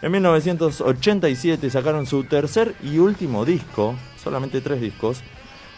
En 0.00 0.12
1987 0.12 1.68
sacaron 1.68 2.06
su 2.06 2.24
tercer 2.24 2.74
y 2.82 2.98
último 2.98 3.44
disco, 3.44 3.96
solamente 4.22 4.62
tres 4.62 4.80
discos, 4.80 5.22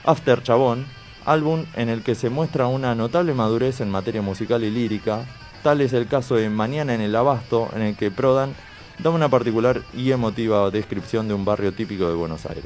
After 0.04 0.42
Chabón, 0.44 0.86
álbum 1.24 1.64
en 1.74 1.88
el 1.88 2.04
que 2.04 2.14
se 2.14 2.30
muestra 2.30 2.68
una 2.68 2.94
notable 2.94 3.34
madurez 3.34 3.80
en 3.80 3.90
materia 3.90 4.22
musical 4.22 4.62
y 4.62 4.70
lírica. 4.70 5.26
Tal 5.64 5.80
es 5.80 5.92
el 5.92 6.06
caso 6.06 6.36
de 6.36 6.48
Mañana 6.50 6.94
en 6.94 7.00
el 7.00 7.16
Abasto, 7.16 7.68
en 7.74 7.82
el 7.82 7.96
que 7.96 8.12
Prodan 8.12 8.54
da 8.98 9.10
una 9.10 9.28
particular 9.28 9.82
y 9.94 10.10
emotiva 10.10 10.70
descripción 10.70 11.28
de 11.28 11.34
un 11.34 11.44
barrio 11.44 11.72
típico 11.72 12.08
de 12.08 12.14
Buenos 12.14 12.46
Aires. 12.46 12.64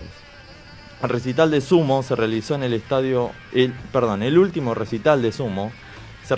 El 1.03 1.09
recital 1.09 1.51
de 1.51 1.61
Sumo 1.61 2.03
se 2.03 2.15
realizó 2.15 2.55
en 2.55 2.63
el 2.63 2.75
estadio, 2.75 3.31
el, 3.53 3.73
perdón, 3.93 4.23
el 4.23 4.39
último 4.39 4.75
recital 4.75 5.23
de 5.23 5.33
Sumo 5.33 5.73
se, 6.25 6.37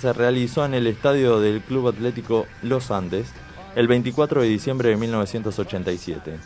se 0.00 0.12
realizó 0.12 0.64
en 0.64 0.74
el 0.74 0.86
estadio 0.86 1.40
del 1.40 1.60
Club 1.60 1.88
Atlético 1.88 2.46
Los 2.62 2.90
Andes 2.90 3.32
el 3.74 3.86
24 3.86 4.42
de 4.42 4.48
diciembre 4.48 4.88
de 4.90 4.96
1987. 4.96 6.38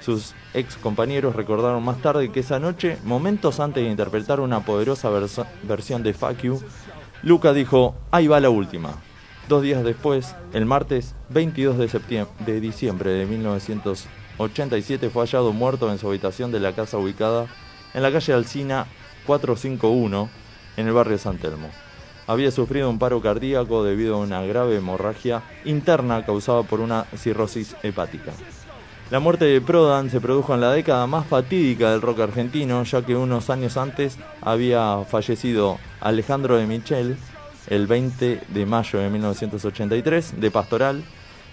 Sus 0.00 0.34
ex 0.54 0.76
compañeros 0.76 1.34
recordaron 1.34 1.82
más 1.82 2.00
tarde 2.00 2.30
que 2.30 2.40
esa 2.40 2.60
noche, 2.60 2.98
momentos 3.04 3.58
antes 3.60 3.82
de 3.82 3.90
interpretar 3.90 4.40
una 4.40 4.60
poderosa 4.60 5.10
versión 5.64 6.02
de 6.02 6.14
Fuck 6.14 6.42
You, 6.42 6.62
Luca 7.22 7.52
dijo, 7.52 7.96
ahí 8.10 8.28
va 8.28 8.38
la 8.38 8.50
última. 8.50 8.94
Dos 9.48 9.62
días 9.62 9.84
después, 9.84 10.34
el 10.52 10.66
martes 10.66 11.14
22 11.28 11.78
de, 11.78 11.88
septiembre, 11.88 12.34
de 12.44 12.60
diciembre 12.60 13.10
de 13.12 13.26
1987, 13.26 15.08
fue 15.08 15.22
hallado 15.22 15.52
muerto 15.52 15.88
en 15.92 15.98
su 15.98 16.08
habitación 16.08 16.50
de 16.50 16.58
la 16.58 16.72
casa 16.72 16.98
ubicada 16.98 17.46
en 17.94 18.02
la 18.02 18.10
calle 18.10 18.32
Alcina 18.32 18.88
451, 19.24 20.28
en 20.76 20.86
el 20.88 20.92
barrio 20.92 21.16
San 21.16 21.38
Telmo. 21.38 21.70
Había 22.26 22.50
sufrido 22.50 22.90
un 22.90 22.98
paro 22.98 23.22
cardíaco 23.22 23.84
debido 23.84 24.16
a 24.16 24.18
una 24.18 24.42
grave 24.42 24.78
hemorragia 24.78 25.44
interna 25.64 26.26
causada 26.26 26.64
por 26.64 26.80
una 26.80 27.04
cirrosis 27.16 27.76
hepática. 27.84 28.32
La 29.12 29.20
muerte 29.20 29.44
de 29.44 29.60
Prodan 29.60 30.10
se 30.10 30.20
produjo 30.20 30.54
en 30.54 30.60
la 30.60 30.72
década 30.72 31.06
más 31.06 31.24
fatídica 31.24 31.92
del 31.92 32.02
rock 32.02 32.18
argentino, 32.18 32.82
ya 32.82 33.02
que 33.02 33.14
unos 33.14 33.48
años 33.48 33.76
antes 33.76 34.18
había 34.40 35.04
fallecido 35.08 35.78
Alejandro 36.00 36.56
de 36.56 36.66
Michel, 36.66 37.16
el 37.68 37.86
20 37.86 38.42
de 38.48 38.66
mayo 38.66 38.98
de 38.98 39.10
1983, 39.10 40.40
de 40.40 40.50
Pastoral, 40.50 41.02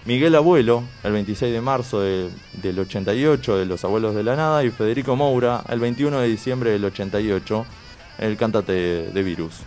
Miguel 0.06 0.34
Abuelo, 0.34 0.82
el 1.02 1.12
26 1.12 1.52
de 1.52 1.60
marzo 1.60 2.00
de- 2.00 2.30
del 2.62 2.78
88, 2.78 3.56
de 3.56 3.64
Los 3.66 3.84
Abuelos 3.84 4.14
de 4.14 4.22
la 4.22 4.36
Nada, 4.36 4.62
y 4.64 4.70
Federico 4.70 5.16
Moura, 5.16 5.62
el 5.68 5.80
21 5.80 6.20
de 6.20 6.28
diciembre 6.28 6.70
del 6.70 6.84
88, 6.84 7.64
el 8.18 8.36
cantante 8.36 8.72
de, 8.72 9.10
de 9.10 9.22
Virus. 9.22 9.60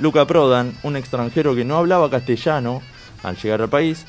Luca 0.00 0.26
Prodan, 0.26 0.72
un 0.82 0.96
extranjero 0.96 1.54
que 1.54 1.64
no 1.64 1.76
hablaba 1.76 2.10
castellano 2.10 2.80
al 3.22 3.36
llegar 3.36 3.62
al 3.62 3.68
país, 3.68 4.06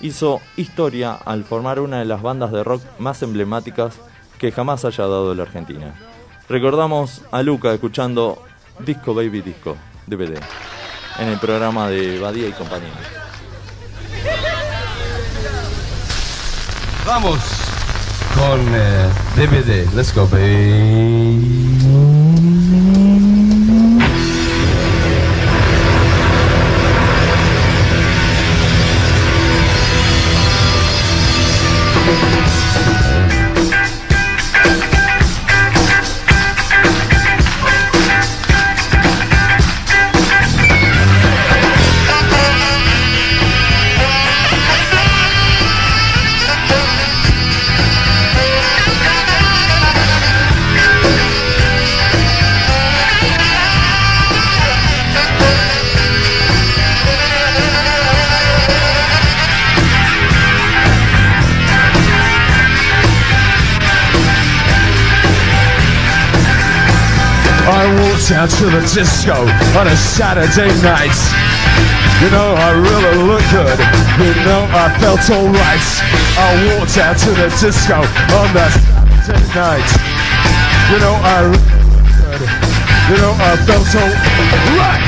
hizo 0.00 0.40
historia 0.56 1.12
al 1.14 1.44
formar 1.44 1.78
una 1.80 2.00
de 2.00 2.04
las 2.04 2.20
bandas 2.22 2.50
de 2.52 2.64
rock 2.64 2.82
más 2.98 3.22
emblemáticas 3.22 3.94
que 4.38 4.50
jamás 4.52 4.84
haya 4.84 5.04
dado 5.04 5.34
la 5.34 5.44
Argentina. 5.44 5.94
Recordamos 6.48 7.22
a 7.30 7.42
Luca 7.42 7.72
escuchando 7.72 8.42
Disco 8.80 9.14
Baby 9.14 9.40
Disco, 9.42 9.76
DVD, 10.08 10.38
en 11.18 11.28
el 11.28 11.38
programa 11.38 11.88
de 11.88 12.18
Badía 12.18 12.48
y 12.48 12.52
compañía. 12.52 12.92
Vamos 17.06 17.40
con 18.34 18.60
eh, 18.74 19.08
DVD. 19.36 19.92
Let's 19.94 20.14
go, 20.14 20.26
baby. 20.26 21.91
Down 68.32 68.48
to 68.48 68.64
the 68.64 68.80
disco 68.96 69.44
on 69.76 69.86
a 69.86 69.96
Saturday 69.96 70.72
night. 70.80 71.12
You 72.24 72.32
know, 72.32 72.56
I 72.56 72.72
really 72.72 73.28
look 73.28 73.44
good. 73.52 73.76
You 74.24 74.32
know, 74.48 74.64
I 74.72 74.88
felt 74.96 75.20
alright. 75.28 75.88
I 76.40 76.48
walked 76.72 76.96
out 76.96 77.18
to 77.28 77.30
the 77.36 77.52
disco 77.60 78.00
on 78.00 78.48
that 78.56 78.72
Saturday 79.28 79.52
night. 79.52 79.84
You 80.88 80.98
know, 81.04 81.12
I 81.12 81.44
really 81.44 81.84
look 81.92 82.08
good. 82.24 82.40
You 83.12 83.16
know, 83.20 83.36
I 83.36 83.52
felt 83.68 83.92
alright. 84.00 85.04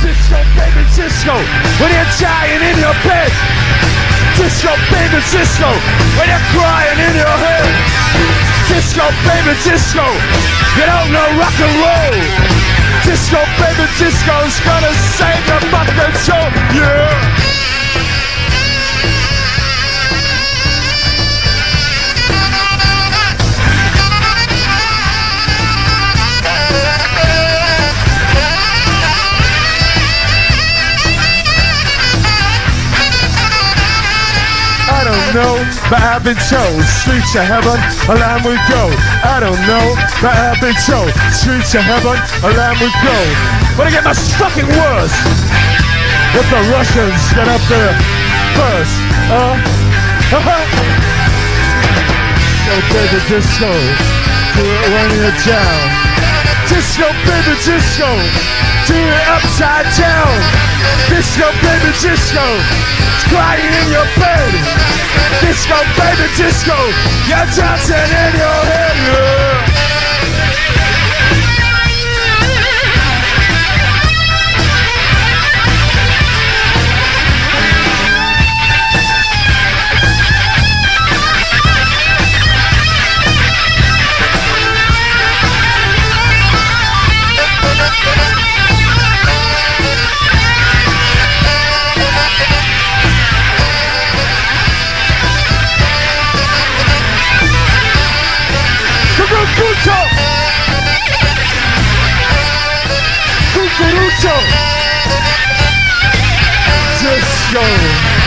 Disco, 0.00 0.40
baby, 0.56 0.84
disco, 0.96 1.36
when 1.76 1.92
you're 1.92 2.12
dying 2.16 2.62
in 2.72 2.78
your 2.80 2.96
bed. 3.04 3.63
Disco, 4.36 4.74
baby, 4.90 5.22
disco, 5.30 5.70
when 6.18 6.26
you're 6.28 6.46
crying 6.50 6.98
in 6.98 7.14
your 7.14 7.36
head. 7.38 7.70
Disco, 8.68 9.06
baby, 9.22 9.54
disco, 9.62 10.04
you 10.76 10.84
don't 10.84 11.12
know 11.12 11.38
rock 11.38 11.54
and 11.62 11.74
roll. 11.78 12.18
Disco, 13.04 13.38
baby, 13.62 13.86
disco's 13.98 14.58
gonna 14.66 14.92
save 15.14 15.46
your 15.46 15.60
fucking 15.70 16.14
soul, 16.18 16.50
yeah. 16.74 17.53
Know, 35.34 35.58
but 35.90 35.98
I've 35.98 36.22
been 36.22 36.38
told 36.46 36.78
streets 36.86 37.34
of 37.34 37.42
heaven, 37.42 37.74
a 38.06 38.14
land 38.14 38.46
we 38.46 38.54
go. 38.70 38.82
I 39.26 39.42
don't 39.42 39.58
know, 39.66 39.86
but 40.22 40.30
I've 40.30 40.62
been 40.62 40.78
told 40.86 41.10
streets 41.34 41.74
of 41.74 41.82
heaven, 41.82 42.14
a 42.14 42.50
land 42.54 42.78
we 42.78 42.86
go. 43.02 43.18
But 43.74 43.90
it 43.90 43.98
get 43.98 44.06
much 44.06 44.22
fucking 44.38 44.70
worse 44.70 45.16
if 46.38 46.46
the 46.46 46.62
Russians 46.70 47.18
get 47.34 47.50
up 47.50 47.62
there 47.66 47.94
first. 48.54 48.94
Uh, 49.34 49.58
uh-huh. 50.38 50.62
Go 52.70 52.74
baby 52.94 53.18
disco, 53.26 53.70
do 54.54 54.62
it 54.62 54.86
when 54.94 55.08
you're 55.18 55.38
down. 55.42 55.82
Disco 56.70 57.10
baby 57.26 57.58
disco, 57.66 58.10
do 58.86 58.94
it 58.96 59.28
upside 59.28 59.88
down. 59.96 60.34
Disco 61.08 61.48
baby 61.64 61.92
disco, 62.00 62.44
it's 63.16 63.24
crying 63.32 63.64
in 63.64 63.88
your 63.92 64.08
bed. 64.20 64.52
Disco 65.40 65.76
baby 65.96 66.28
disco, 66.36 66.76
you're 67.28 67.48
dancing 67.56 67.96
in 67.96 68.32
your 68.36 68.60
head. 68.68 68.96
Yeah. 69.08 69.73
Cucurucho! 104.24 104.32
Disco! 107.00 107.60
Y 107.60 108.23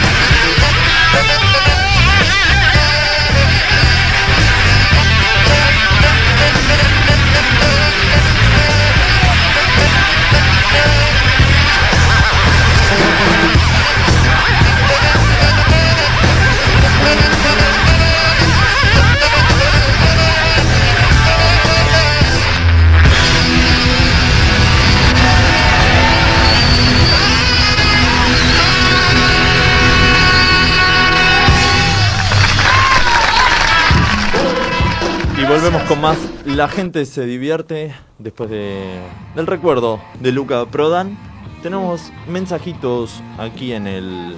volvemos 35.48 35.82
con 35.84 36.02
más. 36.02 36.18
La 36.46 36.68
gente 36.68 37.06
se 37.06 37.26
divierte 37.26 37.94
después 38.20 38.50
de, 38.50 39.00
del 39.36 39.48
recuerdo 39.48 40.00
de 40.20 40.32
Luca 40.32 40.66
Prodan. 40.66 41.18
Tenemos 41.64 42.12
mensajitos 42.28 43.22
aquí 43.38 43.74
en 43.74 43.88
el, 43.88 44.36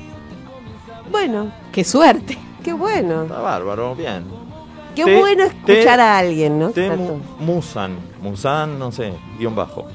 Bueno, 1.10 1.52
¡Qué 1.72 1.84
suerte! 1.84 2.38
qué 2.64 2.74
bueno. 2.74 3.24
Está 3.24 3.40
bárbaro, 3.40 3.96
bien. 3.96 4.45
Qué 4.96 5.04
Te- 5.06 5.18
bueno 5.20 5.44
escuchar 5.44 5.98
te- 5.98 6.02
a 6.02 6.18
alguien, 6.18 6.58
¿no? 6.60 6.70
Te. 6.72 6.90
Musan, 7.40 7.98
Musan, 8.22 8.80
no 8.80 8.92
sé, 8.92 9.14
guion 9.38 9.54
bajo. 9.56 9.86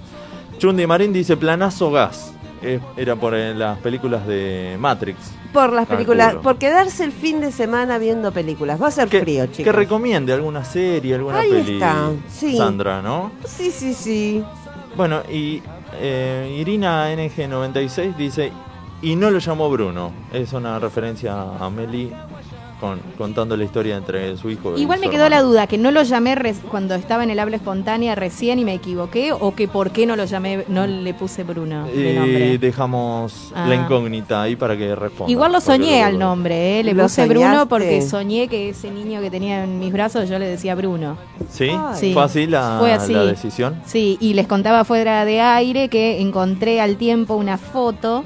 Chundi 0.59 0.87
Marín 0.87 1.13
dice 1.13 1.37
planazo 1.37 1.91
gas. 1.91 2.35
Eh, 2.63 2.79
era 2.99 3.17
por 3.17 3.35
eh, 3.35 3.55
las 3.55 3.79
películas 3.79 4.27
de 4.27 4.77
Matrix. 4.79 5.17
Por 5.53 5.73
las 5.73 5.87
películas, 5.89 6.35
por 6.37 6.59
quedarse 6.59 7.03
el 7.05 7.11
fin 7.13 7.41
de 7.41 7.51
semana 7.51 7.97
viendo 7.99 8.31
películas. 8.33 8.81
Va 8.81 8.89
a 8.89 8.91
ser 8.91 9.09
Que, 9.09 9.21
frío, 9.21 9.47
que 9.47 9.53
chicos. 9.53 9.75
recomiende 9.75 10.33
alguna 10.35 10.63
serie, 10.65 11.15
alguna 11.15 11.39
Ahí 11.41 11.51
peli. 11.51 11.75
está, 11.75 12.11
sí. 12.29 12.57
Sandra, 12.59 13.01
¿no? 13.01 13.33
Sí, 13.47 13.71
sí, 13.71 13.95
sí. 13.95 14.45
Bueno, 14.95 15.23
y 15.33 15.63
eh, 15.95 16.55
Irina 16.61 17.11
NG96 17.15 18.15
dice, 18.17 18.53
y 19.03 19.17
no 19.17 19.31
lo 19.31 19.39
llamó 19.39 19.71
Bruno. 19.71 20.13
Es 20.33 20.53
una 20.53 20.79
referencia 20.79 21.41
a 21.59 21.71
Meli 21.71 22.13
con, 22.81 22.99
contando 23.19 23.57
la 23.57 23.65
historia 23.65 23.97
entre 23.97 24.37
su 24.37 24.51
hijo 24.51 24.77
y 24.77 24.81
Igual 24.83 25.01
me 25.01 25.07
su 25.07 25.13
quedó 25.13 25.29
la 25.29 25.43
duda, 25.43 25.67
que 25.67 25.77
no 25.79 25.91
lo 25.91 26.03
llamé 26.03 26.35
res- 26.35 26.61
cuando 26.71 26.95
estaba 26.95 27.23
en 27.23 27.31
el 27.31 27.39
habla 27.39 27.57
espontánea 27.57 28.15
recién 28.15 28.59
y 28.59 28.65
me 28.65 28.75
equivoqué, 28.75 29.33
o 29.33 29.55
que 29.55 29.69
por 29.69 29.91
qué 29.91 30.07
no 30.07 30.17
lo 30.17 30.25
llamé, 30.25 30.65
no 30.69 30.87
le 30.87 31.15
puse 31.15 31.45
Bruno 31.45 31.87
de 31.87 32.13
Y 32.13 32.15
nombre. 32.17 32.59
dejamos 32.59 33.53
Ah. 33.55 33.67
la 33.69 33.75
incógnita 33.75 34.43
ahí 34.43 34.57
para 34.57 34.77
que 34.77 34.95
responda. 34.95 35.31
Igual 35.31 35.53
lo 35.53 35.61
soñé 35.61 36.01
lo- 36.01 36.07
al 36.07 36.19
nombre, 36.19 36.81
¿eh? 36.81 36.85
le 36.85 36.95
¿Lo 36.95 37.03
puse 37.05 37.27
Bruno 37.27 37.67
porque 37.69 38.01
soñé 38.03 38.49
que 38.49 38.71
ese 38.71 38.91
niño 38.91 39.21
que 39.21 39.31
tenía 39.31 39.65
en 39.65 39.79
mis 39.79 39.93
brazos 39.93 40.29
yo 40.29 40.39
le 40.39 40.47
decía 40.49 40.75
Bruno. 40.75 41.17
¿Sí? 41.51 41.71
Sí. 41.95 42.13
¿Fue 42.15 42.23
así 42.23 42.47
la, 42.47 42.77
Fue 42.81 42.93
así. 42.93 43.13
la 43.13 43.25
decisión? 43.25 43.81
Sí, 43.85 44.17
y 44.21 44.35
les 44.35 44.47
contaba 44.47 44.85
fuera 44.85 45.25
de 45.25 45.41
aire 45.41 45.89
que 45.89 46.21
encontré 46.21 46.81
al 46.81 46.97
tiempo 46.97 47.35
una 47.35 47.59
foto 47.59 48.25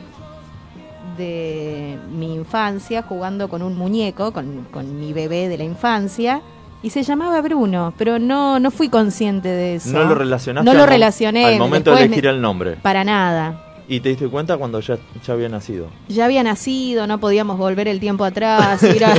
de 1.16 1.98
mi 2.12 2.34
infancia 2.34 3.02
jugando 3.02 3.48
con 3.48 3.62
un 3.62 3.76
muñeco, 3.76 4.32
con, 4.32 4.66
con 4.70 4.98
mi 5.00 5.12
bebé 5.12 5.48
de 5.48 5.58
la 5.58 5.64
infancia, 5.64 6.40
y 6.82 6.90
se 6.90 7.02
llamaba 7.02 7.40
Bruno, 7.40 7.94
pero 7.96 8.18
no, 8.18 8.58
no 8.60 8.70
fui 8.70 8.88
consciente 8.90 9.48
de 9.48 9.76
eso. 9.76 9.90
No 9.92 10.04
lo 10.04 10.14
relacionaste 10.14 10.70
No 10.70 10.76
lo 10.76 10.84
relacioné. 10.86 11.44
al 11.46 11.58
momento 11.58 11.94
de 11.94 12.02
elegir 12.04 12.24
me- 12.24 12.30
el 12.30 12.40
nombre. 12.42 12.76
Para 12.82 13.04
nada. 13.04 13.60
Y 13.86 14.00
te 14.00 14.08
diste 14.08 14.28
cuenta 14.28 14.56
cuando 14.56 14.80
ya, 14.80 14.96
ya 15.26 15.34
había 15.34 15.48
nacido. 15.50 15.88
Ya 16.08 16.24
había 16.24 16.42
nacido, 16.42 17.06
no 17.06 17.20
podíamos 17.20 17.58
volver 17.58 17.86
el 17.86 18.00
tiempo 18.00 18.24
atrás, 18.24 18.82
ir 18.82 19.04
a, 19.04 19.12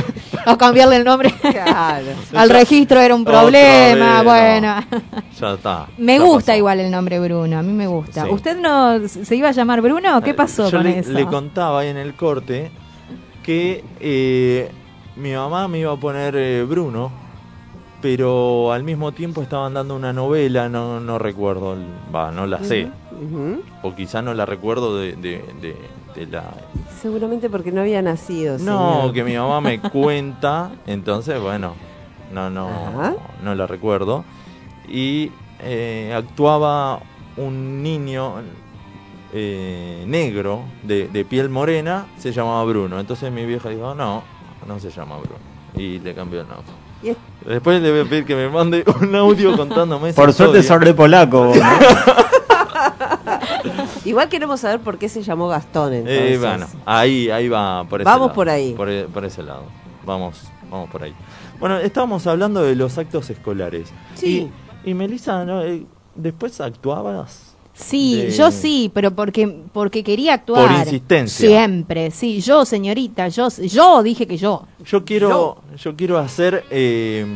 a 0.44 0.58
cambiarle 0.58 0.96
el 0.96 1.04
nombre 1.04 1.32
Claro. 1.40 2.06
al 2.34 2.50
registro 2.50 3.00
era 3.00 3.14
un 3.14 3.24
problema. 3.24 4.22
vez, 4.22 4.24
bueno, 4.24 4.76
Ya 5.40 5.52
está. 5.54 5.86
me 5.98 6.18
ya 6.18 6.24
gusta 6.24 6.46
pasó. 6.52 6.58
igual 6.58 6.80
el 6.80 6.90
nombre 6.90 7.20
Bruno, 7.20 7.58
a 7.58 7.62
mí 7.62 7.72
me 7.72 7.86
gusta. 7.86 8.24
Sí. 8.24 8.30
¿Usted 8.32 8.58
no 8.60 9.06
se 9.06 9.36
iba 9.36 9.50
a 9.50 9.52
llamar 9.52 9.80
Bruno? 9.82 10.20
¿Qué 10.22 10.30
Eh, 10.30 10.34
pasó 10.34 10.68
Yo 10.68 10.78
con 10.78 10.82
le, 10.86 10.98
eso? 10.98 11.12
le 11.12 11.26
contaba 11.26 11.80
ahí 11.80 11.88
en 11.88 11.96
el 11.98 12.14
corte 12.14 12.72
que 13.44 13.84
eh, 14.00 14.68
mi 15.14 15.32
mamá 15.32 15.68
me 15.68 15.78
iba 15.78 15.92
a 15.92 15.96
poner 15.96 16.34
eh, 16.36 16.64
Bruno, 16.64 17.12
pero 18.00 18.72
al 18.72 18.82
mismo 18.84 19.12
tiempo 19.12 19.42
estaban 19.42 19.74
dando 19.74 19.96
una 19.96 20.12
novela, 20.12 20.68
no, 20.68 21.00
no 21.00 21.18
recuerdo, 21.18 21.76
va, 22.14 22.30
no 22.30 22.46
la 22.46 22.62
sé, 22.62 22.90
o 23.82 23.94
quizá 23.94 24.22
no 24.22 24.34
la 24.34 24.46
recuerdo 24.46 24.96
de, 24.96 25.16
de- 25.16 26.26
la... 26.30 26.44
Seguramente 27.02 27.50
porque 27.50 27.70
no 27.72 27.82
había 27.82 28.00
nacido. 28.00 28.56
No, 28.58 29.00
señor. 29.00 29.12
que 29.12 29.22
mi 29.24 29.36
mamá 29.36 29.60
me 29.60 29.80
cuenta, 29.90 30.70
entonces 30.86 31.38
bueno, 31.40 31.74
no, 32.32 32.48
no, 32.48 32.68
Ajá. 32.68 33.14
no 33.42 33.54
la 33.54 33.66
recuerdo. 33.66 34.24
Y 34.88 35.30
eh, 35.60 36.14
actuaba 36.16 37.00
un 37.36 37.82
niño 37.82 38.36
eh, 39.32 40.04
negro 40.06 40.62
de, 40.84 41.08
de 41.08 41.24
piel 41.26 41.50
morena, 41.50 42.06
se 42.16 42.32
llamaba 42.32 42.64
Bruno. 42.64 42.98
Entonces 42.98 43.30
mi 43.30 43.44
vieja 43.44 43.68
dijo, 43.68 43.94
no, 43.94 44.22
no 44.66 44.80
se 44.80 44.90
llama 44.90 45.18
Bruno. 45.18 45.38
Y 45.76 45.98
le 45.98 46.14
cambió 46.14 46.40
el 46.40 46.48
nombre. 46.48 46.64
Y 47.02 47.10
Después 47.46 47.80
le 47.80 47.90
voy 47.92 48.00
a 48.00 48.04
pedir 48.04 48.24
que 48.24 48.34
me 48.34 48.48
mande 48.48 48.84
un 49.00 49.14
audio 49.14 49.56
contándome 49.56 50.10
esa 50.10 50.20
Por 50.20 50.32
suerte 50.32 50.62
sos 50.62 50.80
de 50.80 50.94
polaco. 50.94 51.46
vos, 51.46 51.56
¿no? 51.56 51.62
Igual 54.04 54.28
queremos 54.28 54.60
saber 54.60 54.80
por 54.80 54.98
qué 54.98 55.08
se 55.08 55.22
llamó 55.22 55.48
Gastón 55.48 55.92
entonces. 55.92 56.32
Eh, 56.32 56.38
bueno, 56.38 56.66
ahí, 56.84 57.30
ahí 57.30 57.48
va 57.48 57.84
por 57.84 58.00
ese 58.00 58.04
Vamos 58.04 58.26
lado. 58.28 58.34
por 58.34 58.48
ahí. 58.48 58.72
Por, 58.74 58.88
e- 58.88 59.04
por 59.04 59.24
ese 59.24 59.42
lado. 59.42 59.64
Vamos, 60.04 60.42
vamos 60.70 60.88
por 60.90 61.02
ahí. 61.02 61.14
Bueno, 61.58 61.78
estábamos 61.78 62.26
hablando 62.26 62.62
de 62.62 62.76
los 62.76 62.96
actos 62.98 63.28
escolares. 63.30 63.88
Sí. 64.14 64.50
Y, 64.84 64.90
y 64.90 64.94
Melissa, 64.94 65.44
¿no? 65.44 65.62
Eh, 65.62 65.84
después 66.14 66.60
actuabas. 66.60 67.45
Sí, 67.78 68.16
de- 68.22 68.30
yo 68.30 68.50
sí, 68.50 68.90
pero 68.94 69.10
porque 69.10 69.46
porque 69.72 70.02
quería 70.02 70.32
actuar. 70.34 70.66
Por 70.68 70.78
insistencia. 70.78 71.46
Siempre, 71.46 72.10
sí. 72.10 72.40
Yo, 72.40 72.64
señorita, 72.64 73.28
yo, 73.28 73.48
yo 73.50 74.02
dije 74.02 74.26
que 74.26 74.38
yo. 74.38 74.66
Yo 74.84 75.04
quiero, 75.04 75.58
yo 75.78 75.94
quiero 75.94 76.16
hacer 76.18 76.64
eh, 76.70 77.26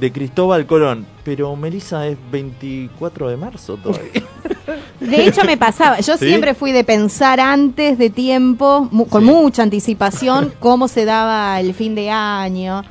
de 0.00 0.12
Cristóbal 0.12 0.64
Colón, 0.66 1.06
pero 1.22 1.54
Melissa 1.54 2.06
es 2.08 2.16
24 2.32 3.28
de 3.28 3.36
marzo 3.36 3.76
todavía. 3.76 4.10
De 5.00 5.26
hecho, 5.26 5.44
me 5.44 5.58
pasaba. 5.58 6.00
Yo 6.00 6.16
¿Sí? 6.18 6.28
siempre 6.28 6.54
fui 6.54 6.72
de 6.72 6.82
pensar 6.84 7.38
antes 7.38 7.98
de 7.98 8.08
tiempo, 8.08 8.88
mu- 8.90 9.06
con 9.06 9.22
Sí. 9.22 9.30
mucha 9.30 9.62
anticipación, 9.62 10.54
cómo 10.60 10.88
se 10.88 11.04
daba 11.04 11.60
el 11.60 11.74
fin 11.74 11.94
de 11.94 12.08
año. 12.10 12.82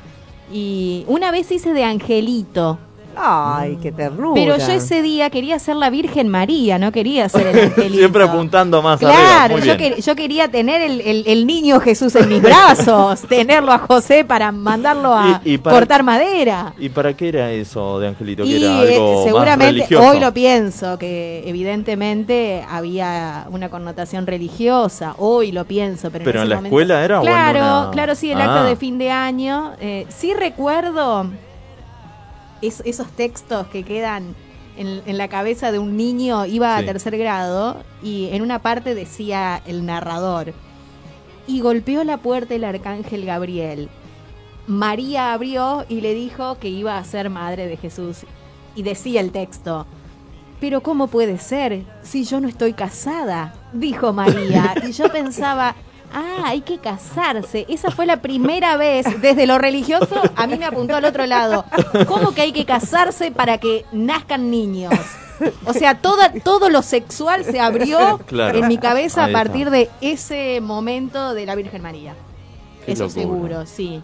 Y 0.52 1.04
una 1.08 1.32
vez 1.32 1.50
hice 1.50 1.72
de 1.72 1.82
Angelito. 1.82 2.78
Ay, 3.16 3.78
qué 3.82 3.92
ternura. 3.92 4.34
Pero 4.34 4.56
yo 4.56 4.72
ese 4.72 5.02
día 5.02 5.30
quería 5.30 5.58
ser 5.58 5.76
la 5.76 5.90
Virgen 5.90 6.28
María, 6.28 6.78
no 6.78 6.92
quería 6.92 7.28
ser 7.28 7.46
el 7.48 7.58
Angelito. 7.64 7.94
Siempre 7.98 8.24
apuntando 8.24 8.82
más 8.82 9.02
arriba. 9.02 9.12
Claro, 9.18 9.58
yo, 9.58 9.74
quer- 9.76 10.00
yo 10.02 10.14
quería 10.16 10.48
tener 10.50 10.82
el, 10.82 11.00
el- 11.00 11.24
el 11.26 11.46
niño 11.46 11.80
Jesús 11.80 12.14
en 12.16 12.28
mis 12.28 12.42
brazos, 12.42 13.20
tenerlo 13.28 13.72
a 13.72 13.78
José 13.78 14.24
para 14.24 14.50
mandarlo 14.52 15.14
a 15.14 15.40
Y- 15.44 15.54
y 15.54 15.58
para- 15.58 15.76
cortar 15.76 16.02
madera. 16.02 16.74
¿Y 16.78 16.88
para 16.88 17.12
qué 17.14 17.28
era 17.28 17.50
eso 17.52 17.98
de 18.00 18.08
Angelito? 18.08 18.44
Que 18.44 18.48
Y 18.50 18.62
era 18.64 18.84
eh, 18.84 18.94
algo 18.96 19.24
seguramente 19.24 19.96
hoy 19.96 20.20
lo 20.20 20.32
pienso, 20.34 20.98
que 20.98 21.42
evidentemente 21.46 22.64
había 22.68 23.46
una 23.50 23.68
connotación 23.68 24.26
religiosa, 24.26 25.14
hoy 25.18 25.52
lo 25.52 25.64
pienso, 25.64 26.10
pero, 26.10 26.24
Pero 26.24 26.42
en, 26.42 26.48
la 26.48 26.56
momento- 26.56 26.68
escuela 26.76 27.04
era 27.04 27.20
o 27.20 27.22
en 27.22 27.28
Claro, 27.28 27.58
una- 27.82 27.90
claro, 27.90 28.14
sí, 28.14 28.30
el 28.30 28.40
Ah. 28.40 28.44
acto 28.44 28.64
de 28.64 28.76
fin 28.76 28.98
de 28.98 29.10
año. 29.10 29.72
eh, 29.80 30.06
sí 30.08 30.32
recuerdo 30.34 31.26
es- 32.62 32.82
esos 32.84 33.08
textos 33.08 33.66
que 33.68 33.82
quedan 33.84 34.34
en, 34.76 35.02
en 35.06 35.18
la 35.18 35.28
cabeza 35.28 35.70
de 35.72 35.78
un 35.78 35.96
niño, 35.96 36.46
iba 36.46 36.76
Sí. 36.78 36.82
a 36.82 36.86
tercer 36.86 37.16
grado, 37.16 37.76
y 38.02 38.28
en 38.32 38.42
una 38.42 38.60
parte 38.60 38.94
decía 38.94 39.62
el 39.66 39.86
narrador, 39.86 40.52
y 41.46 41.60
golpeó 41.60 42.02
la 42.04 42.16
puerta 42.16 42.54
el 42.54 42.64
arcángel 42.64 43.24
Gabriel. 43.24 43.88
María 44.66 45.32
abrió 45.32 45.84
y 45.88 46.00
le 46.00 46.14
dijo 46.14 46.58
que 46.58 46.68
iba 46.68 46.96
a 46.96 47.04
ser 47.04 47.28
madre 47.30 47.66
de 47.66 47.76
Jesús. 47.76 48.20
Y 48.74 48.82
decía 48.82 49.20
el 49.20 49.30
texto, 49.30 49.86
pero 50.58 50.82
¿cómo 50.82 51.08
puede 51.08 51.38
ser 51.38 51.84
si 52.02 52.24
yo 52.24 52.40
no 52.40 52.48
estoy 52.48 52.72
casada? 52.72 53.54
Dijo 53.72 54.12
María. 54.12 54.74
Y 54.88 54.92
yo 54.92 55.12
pensaba, 55.12 55.76
ah, 56.14 56.42
hay 56.44 56.60
que 56.62 56.78
casarse. 56.78 57.66
Esa 57.68 57.90
fue 57.90 58.06
la 58.06 58.22
primera 58.22 58.76
vez, 58.76 59.06
desde 59.20 59.46
lo 59.46 59.58
religioso, 59.58 60.22
a 60.36 60.46
mí 60.46 60.56
me 60.56 60.64
apuntó 60.64 60.96
al 60.96 61.04
otro 61.04 61.26
lado. 61.26 61.64
¿Cómo 62.06 62.32
que 62.32 62.42
hay 62.42 62.52
que 62.52 62.64
casarse 62.64 63.30
para 63.32 63.58
que 63.58 63.84
nazcan 63.92 64.50
niños? 64.50 64.92
O 65.66 65.72
sea, 65.72 65.96
toda, 65.96 66.32
todo 66.32 66.70
lo 66.70 66.80
sexual 66.82 67.44
se 67.44 67.58
abrió 67.60 68.18
Claro. 68.26 68.58
en 68.58 68.68
mi 68.68 68.78
cabeza 68.78 69.24
a 69.24 69.32
partir 69.32 69.68
de 69.70 69.90
ese 70.00 70.60
momento 70.62 71.34
de 71.34 71.44
la 71.44 71.56
Virgen 71.56 71.82
María. 71.82 72.14
Qué 72.86 72.92
Eso 72.92 73.04
locura. 73.04 73.20
seguro, 73.22 73.66
sí. 73.66 74.00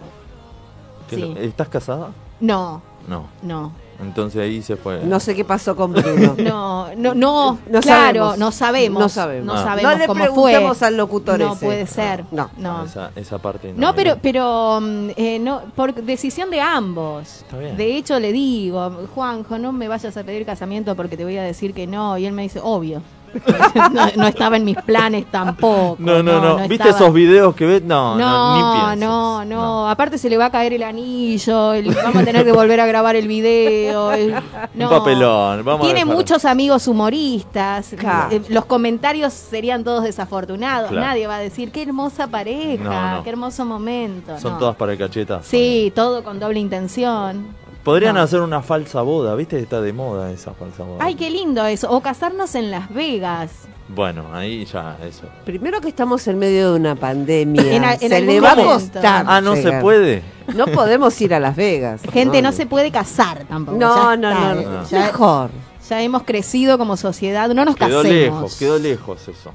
¿Qué 1.08 1.16
sí. 1.16 1.34
¿Estás 1.38 1.68
casada? 1.68 2.10
No, 2.40 2.82
No. 3.06 3.28
no. 3.42 3.72
Entonces 4.02 4.40
ahí 4.42 4.62
se 4.62 4.76
fue. 4.76 5.00
No 5.04 5.20
sé 5.20 5.34
qué 5.34 5.44
pasó 5.44 5.76
con 5.76 5.92
Bruno. 5.92 6.34
No, 6.38 6.88
no, 6.96 7.14
no, 7.14 7.58
No 7.68 7.80
claro, 7.80 8.30
sabemos. 8.30 8.38
no 8.38 8.50
sabemos. 8.52 9.02
No 9.02 9.08
sabemos. 9.08 9.46
No 9.46 9.52
Ah. 9.54 9.64
sabemos 9.64 9.92
No 9.92 9.98
le 9.98 10.06
cómo 10.06 10.20
preguntamos 10.22 10.78
fue. 10.78 10.86
al 10.88 10.96
locutor 10.96 11.38
No 11.38 11.52
ese. 11.52 11.64
puede 11.66 11.86
ser. 11.86 12.24
No. 12.30 12.50
no. 12.56 12.84
Esa, 12.84 13.10
esa 13.16 13.38
parte 13.38 13.72
No, 13.76 13.94
pero, 13.94 14.12
eh. 14.12 14.18
pero 14.20 14.80
mm, 14.80 15.08
eh, 15.16 15.38
no, 15.40 15.62
por 15.74 15.94
decisión 15.94 16.50
de 16.50 16.60
ambos. 16.60 17.42
Está 17.42 17.58
bien. 17.58 17.76
De 17.76 17.96
hecho, 17.96 18.18
le 18.18 18.32
digo, 18.32 18.90
Juanjo, 19.14 19.58
no 19.58 19.72
me 19.72 19.88
vayas 19.88 20.16
a 20.16 20.24
pedir 20.24 20.44
casamiento 20.46 20.94
porque 20.96 21.16
te 21.16 21.24
voy 21.24 21.36
a 21.36 21.42
decir 21.42 21.74
que 21.74 21.86
no. 21.86 22.16
Y 22.18 22.26
él 22.26 22.32
me 22.32 22.42
dice, 22.42 22.60
obvio. 22.62 23.02
no, 23.92 24.06
no 24.16 24.26
estaba 24.26 24.56
en 24.56 24.64
mis 24.64 24.76
planes 24.78 25.26
tampoco. 25.30 25.96
No, 25.98 26.22
no, 26.22 26.40
no. 26.40 26.56
¿Viste 26.68 26.74
estaba- 26.88 26.90
esos 26.90 27.12
videos 27.14 27.54
que 27.54 27.66
ves? 27.66 27.82
No, 27.82 28.16
no, 28.16 28.58
No, 28.60 28.94
ni 28.94 29.00
no, 29.00 29.44
no, 29.44 29.88
Aparte 29.88 30.18
se 30.18 30.28
le 30.28 30.36
va 30.36 30.46
a 30.46 30.50
caer 30.50 30.72
el 30.72 30.82
anillo, 30.82 31.72
el- 31.74 31.94
vamos 31.94 32.16
a 32.16 32.24
tener 32.24 32.44
que 32.44 32.52
volver 32.52 32.80
a 32.80 32.86
grabar 32.86 33.16
el 33.16 33.28
video. 33.28 34.12
el- 34.12 34.34
no. 34.74 34.84
Un 34.90 34.98
papelón. 34.98 35.64
Vamos 35.64 35.86
Tiene 35.86 36.04
muchos 36.04 36.44
amigos 36.44 36.86
humoristas. 36.88 37.94
Claro. 37.96 38.28
eh, 38.30 38.42
Los 38.48 38.64
comentarios 38.64 39.32
serían 39.32 39.84
todos 39.84 40.04
desafortunados. 40.04 40.90
Claro. 40.90 41.06
Nadie 41.06 41.26
va 41.26 41.36
a 41.36 41.40
decir 41.40 41.70
qué 41.72 41.82
hermosa 41.82 42.26
pareja, 42.26 42.82
No, 42.84 43.16
no. 43.18 43.22
qué 43.24 43.30
hermoso 43.30 43.64
momento. 43.64 44.38
Son 44.38 44.52
no. 44.54 44.58
todas 44.58 44.76
para 44.76 44.96
cachetas. 44.96 45.46
Sí, 45.46 45.92
todo 45.94 46.22
con 46.24 46.38
doble 46.40 46.60
intención. 46.60 47.48
Podrían 47.84 48.14
No. 48.16 48.20
hacer 48.20 48.40
una 48.40 48.60
falsa 48.62 49.00
boda, 49.02 49.34
¿viste? 49.34 49.58
Está 49.58 49.80
de 49.80 49.92
moda 49.92 50.30
esa 50.30 50.52
falsa 50.52 50.82
boda. 50.84 50.98
Ay, 51.04 51.14
qué 51.14 51.30
lindo 51.30 51.64
eso. 51.64 51.90
O 51.90 52.00
casarnos 52.02 52.54
en 52.54 52.70
Las 52.70 52.92
Vegas. 52.92 53.50
Bueno, 53.88 54.26
ahí 54.32 54.64
ya, 54.66 54.98
eso. 55.02 55.22
Primero 55.44 55.80
que 55.80 55.88
estamos 55.88 56.26
en 56.28 56.38
medio 56.38 56.72
de 56.72 56.78
una 56.78 56.94
pandemia. 56.94 57.62
En 57.74 57.84
a- 57.84 57.94
en 57.94 57.98
se 58.10 58.20
le 58.20 58.40
va 58.40 58.52
a 58.52 58.56
costar. 58.56 59.24
Ah, 59.26 59.40
no 59.40 59.56
se 59.56 59.72
puede. 59.80 60.22
No 60.54 60.66
podemos 60.66 61.18
ir 61.22 61.32
a 61.34 61.40
Las 61.40 61.56
Vegas. 61.56 62.02
Gente, 62.12 62.42
no 62.42 62.52
se 62.52 62.66
puede 62.66 62.90
casar 62.92 63.44
tampoco. 63.48 63.78
No, 63.78 63.96
ya 64.10 64.16
no, 64.16 64.54
no, 64.54 64.54
no. 64.62 64.84
Ya, 64.88 65.06
Mejor. 65.06 65.50
ya 65.88 66.02
hemos 66.02 66.22
crecido 66.24 66.76
como 66.76 66.96
sociedad. 66.98 67.48
No 67.48 67.64
nos 67.64 67.76
Quedó 67.76 68.02
casemos. 68.02 68.04
lejos, 68.12 68.56
quedó 68.56 68.78
lejos 68.78 69.22
eso. 69.28 69.50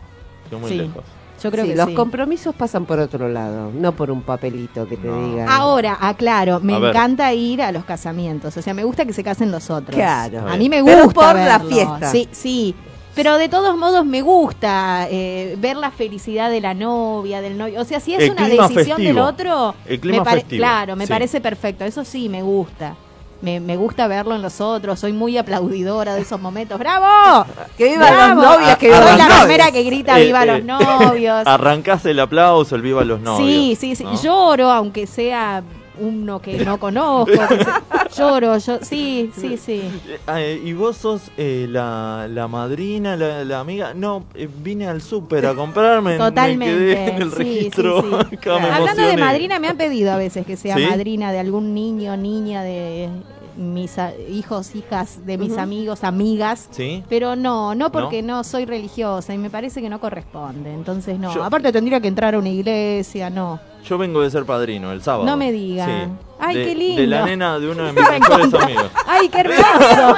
Quedó 0.50 0.60
muy 0.60 0.70
Sí. 0.72 0.78
lejos. 0.78 1.04
Yo 1.46 1.52
creo 1.52 1.64
Sí, 1.66 1.72
que 1.72 1.76
los 1.78 1.88
sí. 1.90 1.94
compromisos 1.94 2.56
pasan 2.56 2.86
por 2.86 3.00
otro 3.00 3.30
lado, 3.30 3.72
no 3.74 3.92
por 3.94 4.10
un 4.12 4.22
papelito 4.24 4.88
que 4.88 4.98
te 4.98 5.08
No. 5.08 5.28
diga. 5.30 5.46
Ahora, 5.56 5.98
aclaro, 6.02 6.60
me 6.60 6.74
A 6.76 6.80
ver. 6.80 6.90
encanta 6.90 7.32
ir 7.34 7.62
a 7.62 7.72
los 7.72 7.86
casamientos. 7.86 8.58
O 8.58 8.62
sea, 8.62 8.74
me 8.74 8.84
gusta 8.84 9.06
que 9.06 9.14
se 9.14 9.24
casen 9.24 9.52
los 9.52 9.70
otros. 9.70 9.96
Claro. 9.96 10.48
A 10.50 10.58
mí 10.58 10.70
me 10.70 10.84
Pero 10.84 11.04
gusta 11.06 11.14
por 11.14 11.36
la 11.36 11.60
fiesta. 11.60 12.12
Sí, 12.12 12.28
sí. 12.32 12.76
Pero 13.14 13.38
de 13.38 13.48
todos 13.48 13.78
modos 13.78 14.06
me 14.06 14.22
gusta 14.22 15.08
eh, 15.10 15.56
ver 15.60 15.78
la 15.78 15.90
felicidad 15.92 16.50
de 16.50 16.60
la 16.60 16.74
novia, 16.74 17.40
del 17.42 17.58
novio. 17.58 17.80
O 17.80 17.86
sea, 17.86 18.00
si 18.02 18.14
es 18.14 18.24
El 18.24 18.32
una 18.32 18.50
decisión 18.50 19.02
del 19.02 19.18
otro, 19.20 19.74
El 19.86 20.00
clima 20.02 20.24
me 20.24 20.32
festivo, 20.32 20.60
claro, 20.60 20.96
me 20.98 21.06
sí. 21.06 21.14
parece 21.14 21.40
perfecto. 21.40 21.86
Eso 21.86 22.04
sí, 22.04 22.28
me 22.28 22.42
gusta. 22.42 22.96
Me, 23.42 23.60
me 23.60 23.76
gusta 23.78 24.08
verlo 24.08 24.34
en 24.36 24.42
los 24.42 24.60
otros. 24.62 25.00
Soy 25.00 25.14
muy 25.14 25.38
aplaudidora 25.38 26.16
de 26.16 26.22
esos 26.22 26.40
momentos. 26.42 26.80
¡Bravo! 26.80 27.46
Que 27.78 27.90
vivan 27.90 28.14
¡Bravo! 28.14 28.42
las 28.42 28.52
novias, 28.60 28.78
que 28.78 28.90
Soy 28.92 29.00
la 29.18 29.28
los 29.28 29.38
primera 29.38 29.66
novios. 29.66 29.72
que 29.72 29.84
grita 29.84 30.20
Eh, 30.20 30.26
¡Viva 30.26 30.44
eh, 30.44 30.46
los 30.48 30.64
novios! 30.64 31.44
Arrancás 31.46 32.06
el 32.06 32.20
aplauso, 32.20 32.76
el 32.76 32.82
viva 32.82 33.04
los 33.04 33.20
novios. 33.20 33.48
Sí, 33.48 33.78
sí, 33.80 33.96
sí. 33.96 34.04
¿no? 34.04 34.20
Lloro, 34.22 34.72
aunque 34.72 35.06
sea 35.06 35.62
uno 36.00 36.42
que 36.42 36.64
no 36.66 36.80
conozco. 36.80 37.32
que 37.32 37.66
Lloro, 38.16 38.58
yo. 38.58 38.80
Sí, 38.82 39.32
sí, 39.36 39.58
sí. 39.58 39.82
Eh, 40.08 40.20
eh, 40.28 40.62
¿Y 40.64 40.74
vos 40.74 40.98
sos 40.98 41.32
eh, 41.38 41.68
la, 41.70 42.28
la 42.30 42.48
madrina, 42.48 43.16
la, 43.16 43.44
la 43.44 43.60
amiga? 43.60 43.94
No, 43.94 44.26
eh, 44.34 44.48
vine 44.48 44.88
al 44.88 45.02
súper 45.02 45.46
a 45.46 45.56
comprarme. 45.56 46.18
Totalmente. 46.18 46.74
Me 46.74 46.80
quedé 46.80 47.10
en 47.10 47.22
el 47.22 47.32
sí, 47.32 47.38
registro. 47.38 48.02
sí, 48.30 48.50
Hablando 48.50 49.02
de 49.04 49.18
madrina, 49.18 49.60
me 49.60 49.68
han 49.68 49.78
pedido 49.78 50.12
a 50.12 50.18
veces 50.18 50.46
que 50.46 50.56
sea 50.56 50.78
madrina 50.78 51.32
de 51.32 51.40
algún 51.40 51.74
niño, 51.74 52.16
niña, 52.16 52.64
de 52.64 53.10
mis 53.58 53.98
a- 54.00 54.14
hijos, 54.16 54.76
hijas, 54.76 55.26
de 55.26 55.38
mis 55.38 55.58
amigos, 55.58 56.04
amigas. 56.04 56.68
¿Sí? 56.72 57.04
Pero 57.10 57.36
no, 57.36 57.74
no 57.76 57.92
porque 57.92 58.22
¿No? 58.22 58.44
soy 58.44 58.66
religiosa 58.66 59.34
y 59.34 59.38
me 59.38 59.50
parece 59.50 59.82
que 59.82 59.90
no 59.90 60.00
corresponde. 60.00 60.74
Entonces 60.74 61.18
no. 61.20 61.34
Yo- 61.34 61.44
Aparte 61.44 61.72
tendría 61.72 62.00
que 62.02 62.08
entrar 62.08 62.36
a 62.36 62.40
una 62.40 62.50
iglesia, 62.50 63.30
no. 63.30 63.60
Yo 63.86 63.98
vengo 63.98 64.22
de 64.22 64.30
ser 64.32 64.46
padrino 64.46 64.92
el 64.92 65.02
sábado. 65.02 65.26
No 65.26 65.38
me 65.38 65.52
diga. 65.52 65.86
Sí. 65.86 65.92
Ay, 66.40 66.58
De- 66.58 66.66
qué 66.66 66.76
lindo. 66.76 67.02
De 67.02 67.08
la 67.08 67.26
nena 67.26 67.60
de 67.60 67.70
uno 67.70 67.84
de 67.84 67.94
mis 67.94 68.04
Me 68.04 68.20
mejores 68.20 68.54
amigos. 68.54 68.92
¡Ay, 69.08 69.30
qué 69.30 69.40
hermoso! 69.42 70.16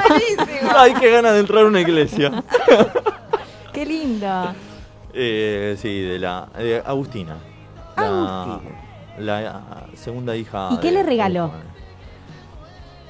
Ay, 0.76 0.94
qué 0.98 1.10
ganas 1.10 1.32
de 1.34 1.40
entrar 1.40 1.64
a 1.64 1.66
una 1.68 1.80
iglesia. 1.80 2.42
¡Qué 3.72 3.84
lindo! 3.86 4.26
Eh, 5.12 5.76
sí, 5.80 6.00
de 6.00 6.18
la 6.18 6.48
de 6.56 6.82
Agustina. 6.84 7.36
La, 7.96 8.42
Agustina. 8.42 8.70
la 9.18 9.62
segunda 9.94 10.36
hija. 10.36 10.68
¿Y 10.72 10.78
qué 10.78 10.88
de- 10.88 10.92
le 10.94 11.02
regaló? 11.02 11.48
de. 11.48 11.67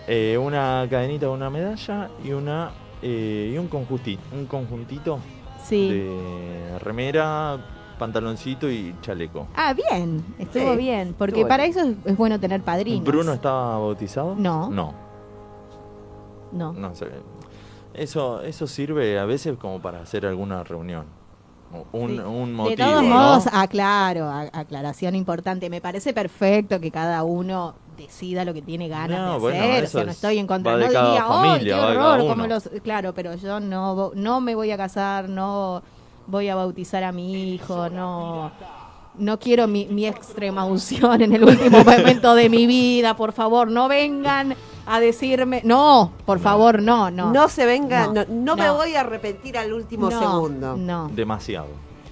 Eh, 0.08 0.38
una 0.38 0.86
cadenita, 0.88 1.28
una 1.28 1.50
medalla 1.50 2.08
y 2.24 2.32
una 2.32 2.70
eh, 3.02 3.52
y 3.54 3.58
un 3.58 3.68
conjuntito, 3.68 4.22
un 4.32 4.46
conjuntito 4.46 5.18
Sí. 5.62 5.90
de 5.90 6.78
remera 6.80 7.58
pantaloncito 7.98 8.70
y 8.70 8.94
chaleco. 9.02 9.48
Ah, 9.54 9.74
bien, 9.74 10.24
estuvo 10.38 10.72
Sí, 10.72 10.78
bien. 10.78 11.14
Porque 11.18 11.40
estuvo 11.40 11.48
para 11.48 11.64
bien. 11.64 11.76
eso 11.78 11.88
es, 11.90 11.96
es 12.12 12.16
bueno 12.16 12.40
tener 12.40 12.62
padrinos. 12.62 13.04
¿Bruno 13.04 13.32
estaba 13.34 13.78
bautizado? 13.78 14.34
No. 14.36 14.70
No, 14.70 14.94
No. 16.52 16.72
no 16.72 16.94
sé. 16.94 17.06
Eso, 17.92 18.40
eso 18.42 18.66
sirve 18.66 19.18
a 19.18 19.24
veces 19.26 19.56
como 19.58 19.80
para 19.82 20.00
hacer 20.00 20.24
alguna 20.24 20.62
reunión. 20.64 21.04
Un, 21.92 22.10
Sí. 22.16 22.18
un 22.20 22.54
motivo. 22.54 22.70
de 22.70 22.76
todos 22.76 23.02
¿no? 23.02 23.08
modos, 23.10 23.46
aclaro, 23.52 24.30
aclaración 24.30 25.14
importante. 25.14 25.68
Me 25.68 25.82
parece 25.82 26.14
perfecto 26.14 26.80
que 26.80 26.90
cada 26.90 27.24
uno 27.24 27.74
decida 27.98 28.44
lo 28.44 28.54
que 28.54 28.62
tiene 28.62 28.88
ganas 28.88 29.20
No, 29.20 29.32
de 29.34 29.38
bueno, 29.40 29.60
hacer. 29.64 29.84
O 29.84 29.86
sea, 29.88 30.04
no 30.04 30.10
es- 30.10 30.16
estoy 30.16 30.38
en 30.38 30.46
contra. 30.46 30.72
no 30.72 30.78
diría, 30.78 31.24
¡ay, 31.28 31.50
familia, 31.50 31.74
qué 31.76 31.80
horror! 31.82 32.20
uno". 32.20 32.28
Como 32.30 32.46
los, 32.46 32.70
claro, 32.82 33.12
pero 33.12 33.34
yo 33.34 33.60
no, 33.60 34.12
no 34.14 34.40
me 34.40 34.54
voy 34.54 34.70
a 34.70 34.76
casar, 34.76 35.28
no 35.28 35.82
voy 36.26 36.48
a 36.48 36.54
bautizar 36.54 37.04
a 37.04 37.12
mi 37.12 37.52
hijo, 37.54 37.90
no. 37.90 38.50
No 39.16 39.38
quiero 39.40 39.66
mi, 39.66 39.86
mi 39.86 40.06
extrema 40.06 40.64
unción 40.64 41.20
en 41.22 41.32
el 41.34 41.42
último 41.42 41.78
momento 41.84 42.34
de 42.36 42.48
mi 42.48 42.66
vida, 42.68 43.16
por 43.16 43.32
favor, 43.32 43.68
no 43.68 43.88
vengan 43.88 44.54
a 44.86 45.00
decirme, 45.00 45.60
no, 45.64 46.12
por 46.24 46.38
favor, 46.38 46.80
no, 46.80 47.10
no. 47.10 47.32
No, 47.32 47.48
se 47.48 47.66
venga, 47.66 48.06
No, 48.06 48.12
no, 48.12 48.24
no 48.28 48.56
me 48.56 48.70
voy 48.70 48.94
a 48.94 49.00
arrepentir 49.00 49.58
al 49.58 49.72
último 49.72 50.08
no, 50.08 50.20
segundo. 50.20 50.76
No. 50.76 51.08
Demasiado. 51.08 51.66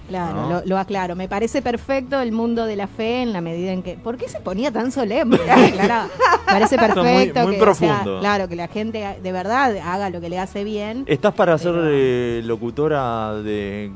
Claro, 0.07 0.35
¿no? 0.41 0.49
lo, 0.49 0.61
lo 0.65 0.77
aclaro. 0.77 1.15
Me 1.15 1.27
parece 1.27 1.61
perfecto 1.61 2.19
el 2.21 2.31
mundo 2.31 2.65
de 2.65 2.75
la 2.77 2.87
fe 2.87 3.21
en 3.23 3.33
la 3.33 3.41
medida 3.41 3.71
en 3.73 3.83
que. 3.83 3.95
¿Por 3.95 4.17
qué 4.17 4.29
se 4.29 4.39
ponía 4.39 4.71
tan 4.71 4.91
solemne? 4.91 5.37
Aclaraba. 5.49 6.07
Parece 6.45 6.77
muy- 6.77 6.87
perfecto 6.87 7.41
muy 7.43 7.55
que, 7.57 7.61
o 7.61 7.73
sea, 7.75 7.89
profundo. 7.99 8.19
claro, 8.21 8.47
que 8.47 8.55
la 8.55 8.67
gente 8.69 9.17
de 9.21 9.31
verdad 9.33 9.75
haga 9.83 10.09
lo 10.09 10.21
que 10.21 10.29
le 10.29 10.39
hace 10.39 10.63
bien. 10.63 11.03
¿Estás 11.07 11.33
para 11.33 11.57
ser 11.57 11.73
eh, 11.85 12.41
locutora 12.45 13.33
de... 13.35 13.91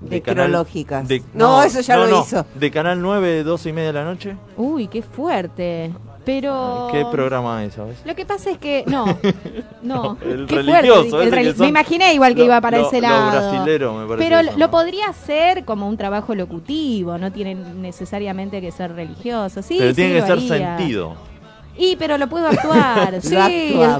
De 0.00 0.20
cronológicas. 0.20 1.06
de- 1.06 1.22
No, 1.34 1.62
eso 1.62 1.80
ya 1.80 1.94
no, 1.96 2.06
lo 2.06 2.10
no, 2.10 2.22
hizo. 2.22 2.44
¿De 2.56 2.70
Canal 2.72 3.00
9, 3.00 3.44
12 3.44 3.68
y 3.68 3.72
media 3.72 3.86
de 3.88 3.92
la 3.92 4.04
noche? 4.04 4.36
Uy, 4.56 4.88
qué 4.88 5.00
fuerte. 5.00 5.92
Pero. 6.24 6.88
¿Qué 6.92 7.04
programa 7.10 7.64
es, 7.64 7.74
sabes? 7.74 7.98
Lo 8.04 8.14
que 8.14 8.24
pasa 8.24 8.50
es 8.50 8.58
que. 8.58 8.84
No, 8.86 9.04
no. 9.82 10.16
El 10.24 10.46
qué 10.46 10.56
religioso, 10.56 11.10
fuerte, 11.10 11.40
el 11.40 11.50
son 11.56 11.60
Me 11.62 11.68
imaginé 11.68 12.14
igual 12.14 12.34
que 12.34 12.40
lo- 12.40 12.44
iba 12.46 12.60
para 12.60 12.78
lo- 12.78 12.86
ese 12.86 13.00
lo 13.00 13.08
lado. 13.08 13.30
brasilero, 13.30 13.94
me 13.94 14.06
parece 14.06 14.24
Pero 14.28 14.38
eso, 14.40 14.52
lo 14.52 14.58
¿no? 14.66 14.70
podría 14.70 15.08
hacer 15.08 15.64
como 15.64 15.88
un 15.88 15.96
trabajo 15.96 16.34
locutivo, 16.34 17.18
no 17.18 17.32
tiene 17.32 17.54
necesariamente 17.54 18.60
que 18.60 18.70
ser 18.70 18.94
religioso. 18.94 19.62
Sí, 19.62 19.76
Pero 19.78 19.90
sí, 19.90 19.96
tiene 19.96 20.14
que 20.14 20.22
ser 20.22 20.32
haría. 20.32 20.76
sentido. 20.76 21.14
Y, 21.74 21.96
pero 21.96 22.18
lo 22.18 22.28
puedo 22.28 22.46
actuar. 22.48 23.20
sí, 23.22 23.34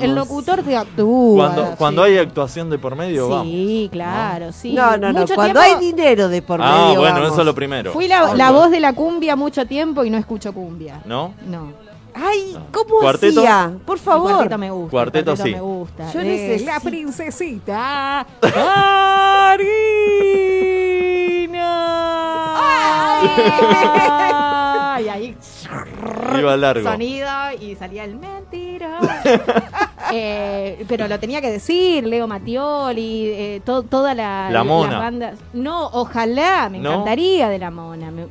el, 0.02 0.14
locutor 0.14 0.62
te 0.62 0.76
actúa. 0.76 1.46
Cuando, 1.46 1.66
sí. 1.70 1.72
cuando 1.78 2.02
hay 2.02 2.18
actuación 2.18 2.68
de 2.68 2.78
por 2.78 2.94
medio, 2.94 3.30
vamos. 3.30 3.46
Sí, 3.46 3.88
claro, 3.90 4.52
sí. 4.52 4.74
no, 4.74 4.98
no, 4.98 5.10
no. 5.10 5.20
Mucho 5.20 5.34
Cuando 5.34 5.58
tiempo 5.58 5.78
hay 5.80 5.86
dinero 5.86 6.28
de 6.28 6.42
por 6.42 6.60
Ah, 6.62 6.84
medio. 6.88 7.00
bueno, 7.00 7.14
vamos. 7.16 7.32
eso 7.32 7.40
es 7.40 7.46
lo 7.46 7.54
primero. 7.54 7.92
Fui 7.92 8.08
la, 8.08 8.34
la 8.34 8.50
voz 8.50 8.70
de 8.70 8.78
la 8.78 8.92
cumbia 8.92 9.36
mucho 9.36 9.66
tiempo 9.66 10.04
y 10.04 10.10
no 10.10 10.18
escucho 10.18 10.52
cumbia. 10.52 11.00
¿No? 11.06 11.32
No. 11.48 11.72
Ay, 12.14 12.54
Ah. 12.56 12.62
¿cómo 12.72 12.98
¿Cuarteto? 13.00 13.40
hacía? 13.40 13.72
Por 13.86 13.96
El 13.96 14.02
favor. 14.02 14.30
cuarteto 14.32 14.58
me 14.58 14.70
gusta. 14.70 14.84
el 14.84 14.90
Cuarteto 14.90 15.36
sí. 15.36 15.52
me 15.52 15.60
gusta. 15.60 16.12
Yo 16.12 16.20
De 16.20 16.26
necesito- 16.26 16.70
La 16.72 16.80
princesita 16.80 18.26
Marina. 23.62 24.98
y 25.00 25.08
ahí 25.08 25.36
Iba 26.38 26.56
largo. 26.56 26.88
sonido 26.90 27.28
y 27.60 27.74
salía 27.76 28.04
el 28.04 28.16
mentira. 28.16 28.98
Eh, 30.14 30.84
pero 30.88 31.08
lo 31.08 31.18
tenía 31.18 31.40
que 31.40 31.50
decir, 31.50 32.04
Leo 32.06 32.28
Mattioli, 32.28 33.28
eh, 33.28 33.62
to- 33.64 33.82
toda 33.84 34.14
la, 34.14 34.50
La 34.50 34.62
Mona. 34.62 34.90
las 34.92 35.00
bandas. 35.00 35.38
No, 35.54 35.86
ojalá, 35.86 36.68
me 36.68 36.80
¿No? 36.80 36.90
encantaría 36.90 37.48
de 37.48 37.58
la 37.58 37.70
Mona. 37.70 38.10
me- 38.10 38.26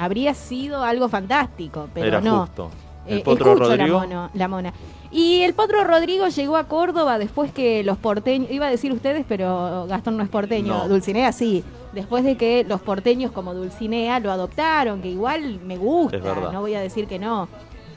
habría 0.00 0.34
sido 0.34 0.82
algo 0.82 1.08
fantástico, 1.08 1.88
pero 1.94 2.06
Era 2.06 2.20
no. 2.20 2.40
justo. 2.46 2.70
El 3.06 3.18
Eh, 3.18 3.22
Potro 3.22 3.52
escucho 3.52 3.68
Rodrigo. 3.70 4.00
La, 4.00 4.06
mono- 4.06 4.30
la 4.34 4.48
mona. 4.48 4.72
Y 5.10 5.42
el 5.42 5.54
Potro 5.54 5.82
Rodrigo 5.84 6.28
llegó 6.28 6.56
a 6.56 6.64
Córdoba 6.64 7.18
después 7.18 7.52
que 7.52 7.82
los 7.82 7.98
porteños, 7.98 8.50
iba 8.50 8.66
a 8.66 8.70
decir 8.70 8.92
ustedes, 8.92 9.24
pero 9.28 9.86
Gastón 9.88 10.16
no 10.16 10.22
es 10.22 10.28
porteño, 10.28 10.74
No. 10.84 10.88
Dulcinea 10.88 11.32
sí. 11.32 11.64
Después 11.92 12.22
de 12.24 12.36
que 12.36 12.64
los 12.68 12.80
porteños 12.80 13.32
como 13.32 13.52
Dulcinea 13.52 14.20
lo 14.20 14.30
adoptaron, 14.30 15.02
que 15.02 15.08
igual 15.08 15.58
me 15.64 15.76
gusta, 15.76 16.18
no 16.52 16.60
voy 16.60 16.74
a 16.74 16.80
decir 16.80 17.06
que 17.06 17.18
no. 17.18 17.48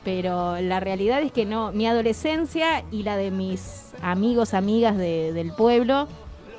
Pero 0.03 0.59
la 0.59 0.79
realidad 0.79 1.21
es 1.21 1.31
que 1.31 1.45
no, 1.45 1.71
mi 1.71 1.85
adolescencia 1.87 2.83
y 2.91 3.03
la 3.03 3.15
de 3.15 3.29
mis 3.31 3.91
amigos, 4.01 4.53
amigas 4.53 4.97
de- 4.97 5.31
del 5.33 5.51
pueblo, 5.53 6.07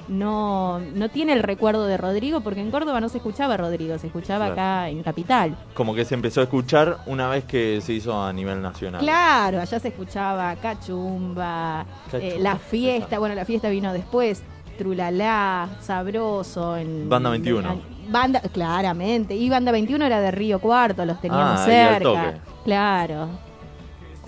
no, 0.08 0.78
no 0.80 1.08
tiene 1.08 1.32
el 1.32 1.42
recuerdo 1.42 1.86
de 1.86 1.96
Rodrigo, 1.96 2.40
porque 2.40 2.60
en 2.60 2.70
Córdoba 2.70 3.00
no 3.00 3.08
se 3.08 3.18
escuchaba 3.18 3.56
Rodrigo, 3.56 3.98
se 3.98 4.06
escuchaba 4.08 4.46
Claro. 4.46 4.52
acá 4.52 4.88
en 4.90 5.02
Capital. 5.02 5.56
Como 5.74 5.94
que 5.94 6.04
se 6.04 6.14
empezó 6.14 6.40
a 6.40 6.44
escuchar 6.44 6.98
una 7.06 7.28
vez 7.28 7.44
que 7.44 7.80
se 7.80 7.92
hizo 7.94 8.22
a 8.22 8.32
nivel 8.32 8.60
nacional. 8.62 9.00
Claro, 9.00 9.60
allá 9.60 9.78
se 9.80 9.88
escuchaba 9.88 10.54
Cachumba, 10.56 11.86
Cachumba, 12.10 12.26
eh, 12.26 12.36
La 12.40 12.56
Fiesta, 12.56 13.18
bueno, 13.18 13.34
La 13.34 13.44
Fiesta 13.44 13.68
vino 13.70 13.92
después, 13.92 14.42
Trulalá, 14.78 15.68
Sabroso. 15.80 16.76
En, 16.76 17.08
Banda 17.08 17.30
21. 17.30 17.72
en- 17.72 18.12
banda, 18.12 18.40
claramente, 18.52 19.34
y 19.34 19.48
Banda 19.48 19.72
21 19.72 20.04
era 20.04 20.20
de 20.20 20.30
Río 20.30 20.58
Cuarto, 20.60 21.04
los 21.06 21.20
teníamos 21.20 21.60
Ah, 21.60 21.64
al 21.64 21.70
cerca. 21.70 21.98
toque. 22.02 22.40
Claro. 22.64 23.28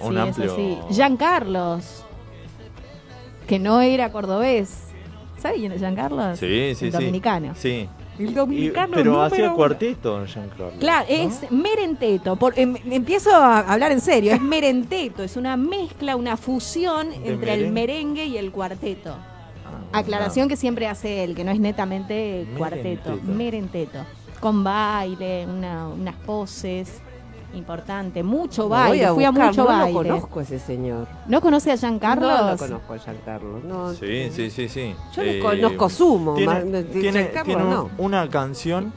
Un 0.01 0.13
sí, 0.15 0.19
amplio- 0.19 0.45
eso 0.47 0.57
sí. 0.57 0.79
Giancarlos, 0.95 2.05
que 3.47 3.59
no 3.59 3.81
era 3.81 4.11
cordobés. 4.13 4.86
¿Sabe 5.39 5.57
quién 5.57 5.73
es 5.73 5.79
Giancarlos? 5.81 6.39
Sí, 6.39 6.47
sí, 6.75 6.87
El 6.87 6.91
sí. 6.93 6.99
dominicano. 6.99 7.53
Sí. 7.57 7.89
El 8.19 8.31
Y- 8.31 8.33
dominicano 8.35 8.93
pero 8.95 9.05
número 9.11 9.23
hacía 9.25 9.45
uno. 9.47 9.57
cuarteto, 9.57 10.25
Jean-Claude. 10.25 10.79
Claro, 10.79 11.07
¿no? 11.09 11.15
es 11.15 11.51
merenteto. 11.53 12.37
Por, 12.37 12.59
em- 12.59 12.77
empiezo 12.91 13.31
a 13.35 13.61
hablar 13.61 13.93
en 13.93 14.01
serio. 14.01 14.33
Es 14.33 14.41
merenteto. 14.41 15.23
Es 15.23 15.37
una 15.37 15.57
mezcla, 15.59 16.17
una 16.17 16.37
fusión 16.39 17.09
entre 17.25 17.53
el 17.55 17.71
merengue? 17.73 18.25
y 18.25 18.39
el 18.39 18.51
cuarteto. 18.53 19.11
Ah, 19.93 19.99
Aclaración 19.99 20.49
que 20.49 20.57
siempre 20.57 20.87
hace 20.87 21.25
él, 21.25 21.35
que 21.35 21.45
no 21.45 21.51
es 21.51 21.61
netamente 21.61 22.47
cuarteto. 22.57 23.11
Merenteto. 23.11 23.33
Merenteto. 23.33 23.99
Con 24.41 24.65
baile, 24.65 25.47
una- 25.47 25.89
unas 25.89 26.15
poses 26.17 27.03
importante, 27.55 28.23
mucho 28.23 28.69
baile. 28.69 28.97
voy 28.99 29.05
a 29.05 29.15
Fui 29.15 29.25
a 29.25 29.31
buscar, 29.31 29.49
mucho 29.49 29.63
no 29.63 29.69
baile. 29.69 29.93
lo 29.93 29.99
conozco 30.03 30.41
a 30.41 30.43
ese 30.43 30.59
señor. 30.59 31.07
¿No 31.27 31.41
conoce 31.41 31.73
a 31.73 31.77
Giancarlos? 31.77 32.41
No 32.43 32.51
lo 32.53 32.57
conozco 32.57 32.93
a 32.95 32.99
Giancarlo. 32.99 33.61
No, 33.61 33.93
Sí, 33.95 34.29
sí, 34.31 34.51
sí, 34.51 34.69
sí. 34.69 34.95
Yo 35.15 35.23
Eh, 35.23 35.39
conozco 35.41 35.89
Sumo. 35.89 36.35
Tiene, 36.35 36.53
más- 36.53 36.85
tiene- 36.93 37.13
Giancarlo 37.13 37.45
tiene 37.45 37.65
un- 37.65 37.71
no. 37.71 37.91
una 37.99 38.29
canción 38.29 38.93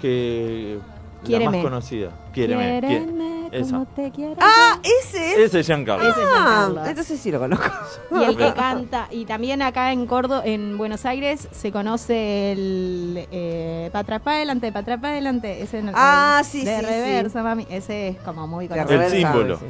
que 0.00 0.78
la 1.24 1.50
más 1.50 1.62
conocida. 1.62 2.10
Quiéreme. 2.32 2.80
Quiéreme 2.80 3.48
Esa. 3.52 3.72
como 3.72 3.86
te 3.86 4.10
quiero 4.10 4.36
Ah, 4.40 4.78
ese 4.82 5.32
es. 5.32 5.38
Ese 5.38 5.60
es 5.60 5.66
Giancarlo. 5.66 6.02
Ese 6.08 6.20
es 6.20 6.26
Ah, 6.34 6.34
Giancarlo. 6.66 6.86
entonces 6.90 7.20
sí 7.20 7.30
lo 7.30 7.38
conozco. 7.40 7.66
Y 8.12 8.24
el 8.24 8.36
que 8.36 8.52
canta, 8.54 9.08
y 9.10 9.24
también 9.24 9.62
acá 9.62 9.92
en 9.92 10.06
Córdoba, 10.06 10.42
en 10.44 10.78
Buenos 10.78 11.04
Aires, 11.06 11.48
se 11.50 11.72
conoce 11.72 12.52
el 12.52 13.26
eh, 13.32 13.90
Patra 13.92 14.18
pa' 14.20 14.32
adelante, 14.34 14.70
Patra 14.72 15.00
pa' 15.00 15.08
adelante. 15.08 15.62
Ese 15.62 15.82
no- 15.82 15.92
Ah, 15.94 16.38
el 16.40 16.44
sí, 16.46 16.64
de 16.64 16.78
sí, 16.80 16.86
reversa, 16.86 17.42
mami. 17.42 17.66
Ese 17.70 18.08
es 18.08 18.16
como 18.18 18.46
muy 18.46 18.68
conocido. 18.68 19.00
El 19.02 19.10
símbolo. 19.10 19.58
sí. 19.58 19.64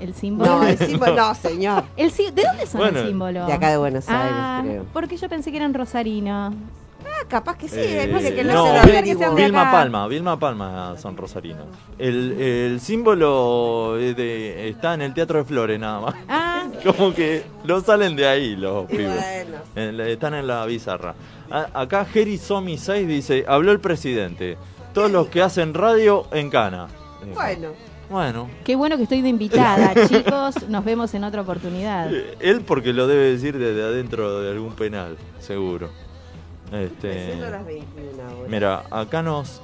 El 0.00 0.14
símbolo. 0.14 0.60
No, 0.60 0.66
el 0.66 0.78
símbolo, 0.78 1.14
no, 1.16 1.34
señor. 1.34 1.82
El 1.96 2.12
sí- 2.12 2.30
¿De 2.32 2.42
dónde 2.44 2.66
son 2.66 2.80
Bueno, 2.82 3.00
el 3.00 3.06
símbolo? 3.08 3.46
De 3.46 3.52
acá 3.52 3.70
de 3.70 3.78
Buenos 3.78 4.08
Aires, 4.08 4.32
Ah, 4.32 4.60
creo. 4.64 4.84
porque 4.92 5.16
yo 5.16 5.28
pensé 5.28 5.50
que 5.50 5.56
eran 5.56 5.74
rosarinos. 5.74 6.54
Ah, 7.04 7.24
capaz 7.28 7.56
que 7.56 7.68
sí, 7.68 7.78
Eh, 7.78 8.02
es 8.04 8.08
porque 8.08 8.34
que 8.34 8.44
no, 8.44 8.54
no, 8.54 8.66
se 8.66 8.72
lo 8.72 8.78
Vil- 8.80 8.90
averiguó. 8.98 9.30
de 9.34 9.42
Vilma 9.44 9.62
acá. 9.62 9.70
Palma, 9.72 10.08
Vilma 10.08 10.38
Palma 10.38 10.96
son 10.98 11.16
rosarinos. 11.16 11.66
El, 11.98 12.32
el 12.40 12.80
símbolo 12.80 13.96
es 13.98 14.16
de, 14.16 14.68
está 14.68 14.94
en 14.94 15.02
el 15.02 15.14
Teatro 15.14 15.38
de 15.38 15.44
Flores 15.44 15.78
nada 15.78 16.00
más. 16.00 16.14
Ah, 16.28 16.64
Como 16.84 17.14
que 17.14 17.44
no 17.64 17.80
salen 17.80 18.16
de 18.16 18.26
ahí 18.26 18.56
los 18.56 18.86
pibes. 18.86 19.10
bueno. 19.74 20.02
Están 20.04 20.34
en 20.34 20.46
la 20.46 20.64
bizarra. 20.66 21.14
A- 21.50 21.68
Acá 21.82 22.04
Jerry 22.04 22.36
Somi 22.38 22.76
6 22.78 23.06
dice, 23.08 23.44
habló 23.48 23.72
el 23.72 23.80
presidente. 23.80 24.56
Todos 24.92 25.10
los 25.10 25.28
que 25.28 25.42
hacen 25.42 25.74
radio 25.74 26.26
en 26.32 26.50
cana. 26.50 26.88
Bueno, 27.34 27.68
Bueno, 28.10 28.48
qué 28.64 28.74
bueno 28.74 28.96
que 28.96 29.02
estoy 29.04 29.20
de 29.22 29.28
invitada. 29.28 29.92
Chicos, 30.08 30.68
nos 30.68 30.84
vemos 30.84 31.12
en 31.14 31.24
otra 31.24 31.42
oportunidad. 31.42 32.12
eh, 32.12 32.36
él 32.40 32.62
porque 32.66 32.92
lo 32.92 33.06
debe 33.06 33.24
decir 33.32 33.56
desde 33.58 33.82
adentro 33.82 34.40
de 34.40 34.50
algún 34.50 34.72
penal, 34.72 35.16
seguro. 35.40 35.90
Este, 36.72 37.26
siendo 37.26 37.50
las 37.50 37.64
21 37.64 38.22
horas. 38.22 38.48
mira, 38.50 38.84
acá 38.90 39.22
nos... 39.22 39.60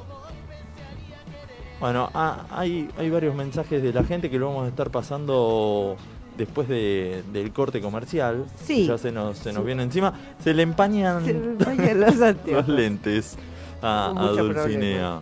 Bueno, 1.80 2.08
ah, 2.14 2.46
hay, 2.50 2.88
hay 2.96 3.10
varios 3.10 3.34
mensajes 3.34 3.82
de 3.82 3.92
la 3.92 4.04
gente 4.04 4.30
que 4.30 4.38
lo 4.38 4.46
vamos 4.48 4.64
a 4.64 4.68
estar 4.68 4.90
pasando 4.90 5.96
después 6.38 6.66
de- 6.68 7.22
del 7.32 7.52
corte 7.52 7.80
comercial. 7.82 8.46
Sí. 8.64 8.86
Ya 8.86 8.96
se 8.96 9.12
nos, 9.12 9.36
se 9.38 9.52
nos 9.52 9.64
viene 9.66 9.82
encima. 9.82 10.14
Se 10.42 10.54
le 10.54 10.62
empañan 10.62 11.24
Se 11.24 11.32
empañan 11.32 12.00
los 12.46 12.68
lentes 12.68 13.36
a, 13.82 14.06
a 14.16 14.28
Dulcinea. 14.32 15.20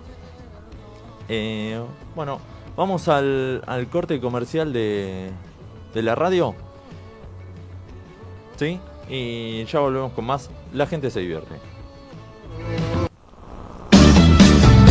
Eh, 1.28 1.80
bueno, 2.14 2.38
vamos 2.76 3.08
al, 3.08 3.62
al 3.66 3.88
corte 3.88 4.20
comercial 4.20 4.72
de, 4.72 5.30
de 5.94 6.02
la 6.02 6.14
radio. 6.14 6.54
¿Sí? 8.56 8.78
Y 9.08 9.64
ya 9.64 9.80
volvemos 9.80 10.12
con 10.12 10.26
más. 10.26 10.48
La 10.72 10.86
gente 10.86 11.10
se 11.10 11.20
divierte. 11.20 11.56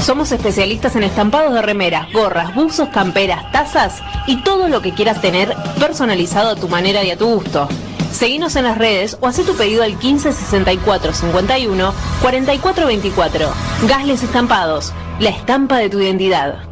Somos 0.00 0.32
especialistas 0.32 0.96
en 0.96 1.02
estampados 1.02 1.52
de 1.52 1.60
remeras, 1.60 2.10
gorras, 2.12 2.54
buzos, 2.54 2.88
camperas, 2.88 3.50
tazas 3.52 4.02
y 4.26 4.36
todo 4.42 4.68
lo 4.68 4.80
que 4.80 4.94
quieras 4.94 5.20
tener 5.20 5.54
personalizado 5.78 6.50
a 6.50 6.56
tu 6.56 6.68
manera 6.68 7.02
y 7.02 7.10
a 7.10 7.18
tu 7.18 7.26
gusto. 7.26 7.68
Seguinos 8.12 8.56
en 8.56 8.64
las 8.64 8.78
redes 8.78 9.18
o 9.20 9.26
haz 9.26 9.36
tu 9.36 9.54
pedido 9.54 9.82
al 9.82 9.98
15 9.98 10.32
64 10.32 11.12
51 11.12 11.92
44 12.22 12.86
24. 12.86 13.48
Gasles 13.86 14.22
Estampados, 14.22 14.92
la 15.18 15.30
estampa 15.30 15.76
de 15.76 15.90
tu 15.90 16.00
identidad. 16.00 16.68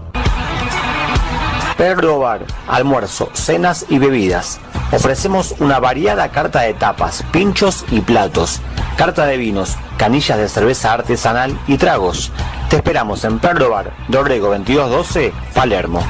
Perro 1.77 2.21
Bar, 2.21 2.47
almuerzo, 2.69 3.29
cenas 3.35 3.85
y 3.91 3.99
bebidas. 3.99 4.59
Ofrecemos 4.93 5.55
una 5.59 5.79
variada 5.79 6.31
carta 6.31 6.63
de 6.63 6.73
tapas, 6.73 7.23
pinchos 7.33 7.85
y 7.91 8.01
platos, 8.01 8.63
carta 8.97 9.27
de 9.27 9.37
vinos, 9.37 9.77
canillas 9.97 10.39
de 10.39 10.49
cerveza 10.49 10.93
artesanal 10.93 11.57
y 11.69 11.77
tragos. 11.77 12.33
Te 12.71 12.77
esperamos 12.77 13.23
en 13.25 13.39
Perro 13.39 13.71
Bar, 13.71 13.93
Dorrego 14.09 14.49
2212, 14.49 15.33
Palermo. 15.55 16.03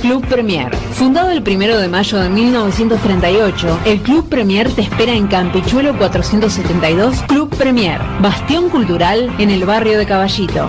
Club 0.00 0.26
Premier. 0.26 0.74
Fundado 0.94 1.30
el 1.30 1.42
1 1.48 1.78
de 1.78 1.88
mayo 1.88 2.18
de 2.18 2.28
1938, 2.28 3.78
el 3.84 4.00
Club 4.02 4.28
Premier 4.28 4.68
te 4.72 4.82
espera 4.82 5.12
en 5.12 5.28
Campichuelo 5.28 5.96
472, 5.96 7.22
Club 7.28 7.54
Premier, 7.56 8.00
bastión 8.20 8.68
cultural 8.68 9.32
en 9.38 9.50
el 9.50 9.64
barrio 9.64 9.98
de 9.98 10.06
Caballito. 10.06 10.68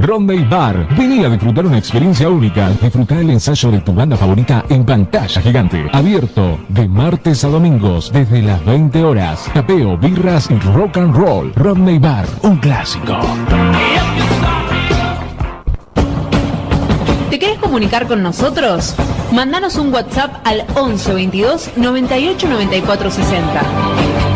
Rodney 0.00 0.44
Bar. 0.44 0.88
Vení 0.96 1.24
a 1.24 1.28
disfrutar 1.28 1.66
una 1.66 1.78
experiencia 1.78 2.28
única. 2.28 2.70
Disfrutar 2.70 3.18
el 3.18 3.30
ensayo 3.30 3.70
de 3.70 3.80
tu 3.80 3.92
banda 3.92 4.16
favorita 4.16 4.64
en 4.68 4.84
pantalla 4.84 5.40
gigante. 5.40 5.88
Abierto 5.92 6.58
de 6.68 6.88
martes 6.88 7.44
a 7.44 7.48
domingos 7.48 8.10
desde 8.12 8.42
las 8.42 8.64
20 8.64 9.04
horas. 9.04 9.50
Tapeo, 9.52 9.98
birras 9.98 10.50
y 10.50 10.58
rock 10.74 10.96
and 10.96 11.14
roll. 11.14 11.52
Rodney 11.54 11.98
Bar, 11.98 12.26
un 12.42 12.56
clásico. 12.56 13.18
¿Te 17.28 17.38
querés 17.38 17.58
comunicar 17.58 18.06
con 18.06 18.22
nosotros? 18.22 18.94
Mándanos 19.32 19.76
un 19.76 19.92
WhatsApp 19.92 20.34
al 20.44 20.64
11 20.74 21.14
22 21.14 21.70
98 21.76 22.48
94 22.48 23.10
60. 23.10 24.29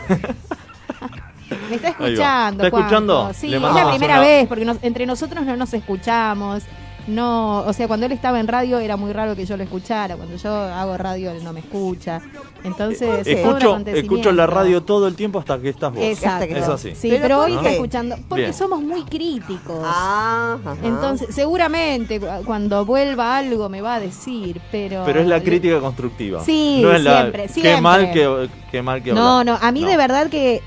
Me 1.70 1.76
está 1.76 1.88
escuchando. 1.88 2.64
¿Está 2.64 2.70
Juanjo. 2.70 2.78
escuchando? 2.78 3.30
Sí, 3.34 3.54
es 3.54 3.60
la 3.60 3.90
primera 3.90 4.20
vez, 4.20 4.46
porque 4.46 4.64
nos- 4.64 4.78
entre 4.82 5.06
nosotros 5.06 5.44
no 5.44 5.56
nos 5.56 5.72
escuchamos. 5.74 6.64
No, 7.06 7.60
o 7.60 7.72
sea, 7.72 7.86
cuando 7.86 8.06
él 8.06 8.12
estaba 8.12 8.40
en 8.40 8.48
radio 8.48 8.78
era 8.78 8.96
muy 8.96 9.12
raro 9.12 9.36
que 9.36 9.44
yo 9.44 9.56
lo 9.56 9.62
escuchara. 9.62 10.16
Cuando 10.16 10.36
yo 10.36 10.50
hago 10.54 10.96
radio 10.96 11.30
él 11.32 11.44
no 11.44 11.52
me 11.52 11.60
escucha. 11.60 12.20
Entonces, 12.64 13.26
un 13.26 13.30
escucho, 13.30 13.76
escucho 13.86 14.32
la 14.32 14.46
radio 14.46 14.82
todo 14.82 15.06
el 15.06 15.14
tiempo 15.16 15.38
hasta 15.38 15.58
que 15.60 15.68
estás 15.68 15.92
vos. 15.92 16.02
Exacto. 16.02 16.54
Es 16.54 16.66
así. 16.66 16.94
Sí, 16.94 17.14
pero, 17.20 17.40
hoy 17.42 17.52
¿No? 17.52 17.58
está 17.58 17.70
escuchando. 17.72 18.16
Porque 18.26 18.44
Bien. 18.44 18.54
somos 18.54 18.80
muy 18.80 19.02
críticos. 19.04 19.80
Ah, 19.84 20.56
Entonces, 20.82 21.34
seguramente 21.34 22.18
cu- 22.20 22.26
cuando 22.46 22.86
vuelva 22.86 23.36
algo 23.36 23.68
me 23.68 23.82
va 23.82 23.96
a 23.96 24.00
decir, 24.00 24.60
pero. 24.72 25.02
Pero 25.04 25.20
es 25.20 25.26
la 25.26 25.42
crítica 25.42 25.78
constructiva. 25.80 26.42
Sí, 26.42 26.80
no 26.82 26.92
es 26.92 27.02
la, 27.04 27.20
siempre, 27.20 27.42
Qué 27.48 27.52
siempre. 27.52 27.80
mal 27.82 28.10
que, 28.12 28.48
qué 28.70 28.82
mal 28.82 29.02
que 29.02 29.12
No, 29.12 29.44
no, 29.44 29.58
a 29.60 29.70
mí 29.72 29.84
de 29.84 29.96
verdad 29.98 30.28
que 30.28 30.62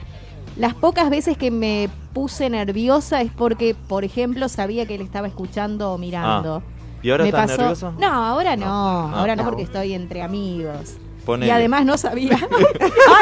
las 0.58 0.74
pocas 0.74 1.10
veces 1.10 1.38
que 1.38 1.52
me 1.52 1.90
puse 2.14 2.50
nerviosa 2.50 3.22
es 3.22 3.32
porque, 3.32 3.76
por 3.76 4.04
ejemplo, 4.04 4.50
sabía 4.50 4.86
que 4.86 4.96
él 4.96 5.02
estaba 5.02 5.28
escuchando 5.28 5.92
o 5.94 5.98
mirando. 5.98 6.64
Ah. 6.66 6.98
¿Y 7.04 7.12
ahora 7.12 7.24
Me 7.24 7.30
estás 7.30 7.48
pasó- 7.52 7.58
nerviosa? 7.62 7.94
No, 8.00 8.08
ahora 8.08 8.56
no, 8.56 8.66
Ah, 8.68 9.12
ahora 9.20 9.36
no 9.36 9.44
no. 9.44 9.50
porque 9.50 9.64
estoy 9.64 9.94
entre 9.94 10.22
amigos. 10.24 10.96
Ponele. 11.26 11.48
Y 11.48 11.52
además 11.52 11.86
no 11.86 11.98
sabía. 11.98 12.38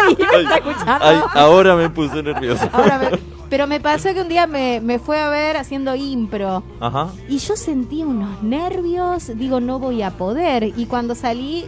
Ay, 0.08 0.16
me 0.18 0.42
está 0.44 0.56
escuchando. 0.58 1.06
Ay, 1.06 1.20
ahora 1.34 1.76
me 1.76 1.90
puse 1.90 2.22
nervioso. 2.24 2.70
Ahora 2.72 3.00
me- 3.00 3.18
Pero 3.50 3.68
me 3.68 3.80
pasó 3.80 4.14
que 4.14 4.22
un 4.22 4.28
día 4.30 4.48
me, 4.48 4.80
me 4.82 4.98
fue 5.00 5.20
a 5.20 5.30
ver 5.30 5.58
haciendo 5.58 5.94
impro. 5.96 6.64
Ajá. 6.80 7.10
Y 7.28 7.38
yo 7.40 7.56
sentí 7.56 8.02
unos 8.04 8.42
nervios, 8.44 9.32
digo, 9.38 9.60
no 9.60 9.78
voy 9.80 10.02
a 10.04 10.12
poder. 10.12 10.72
Y 10.78 10.86
cuando 10.86 11.14
salí, 11.16 11.66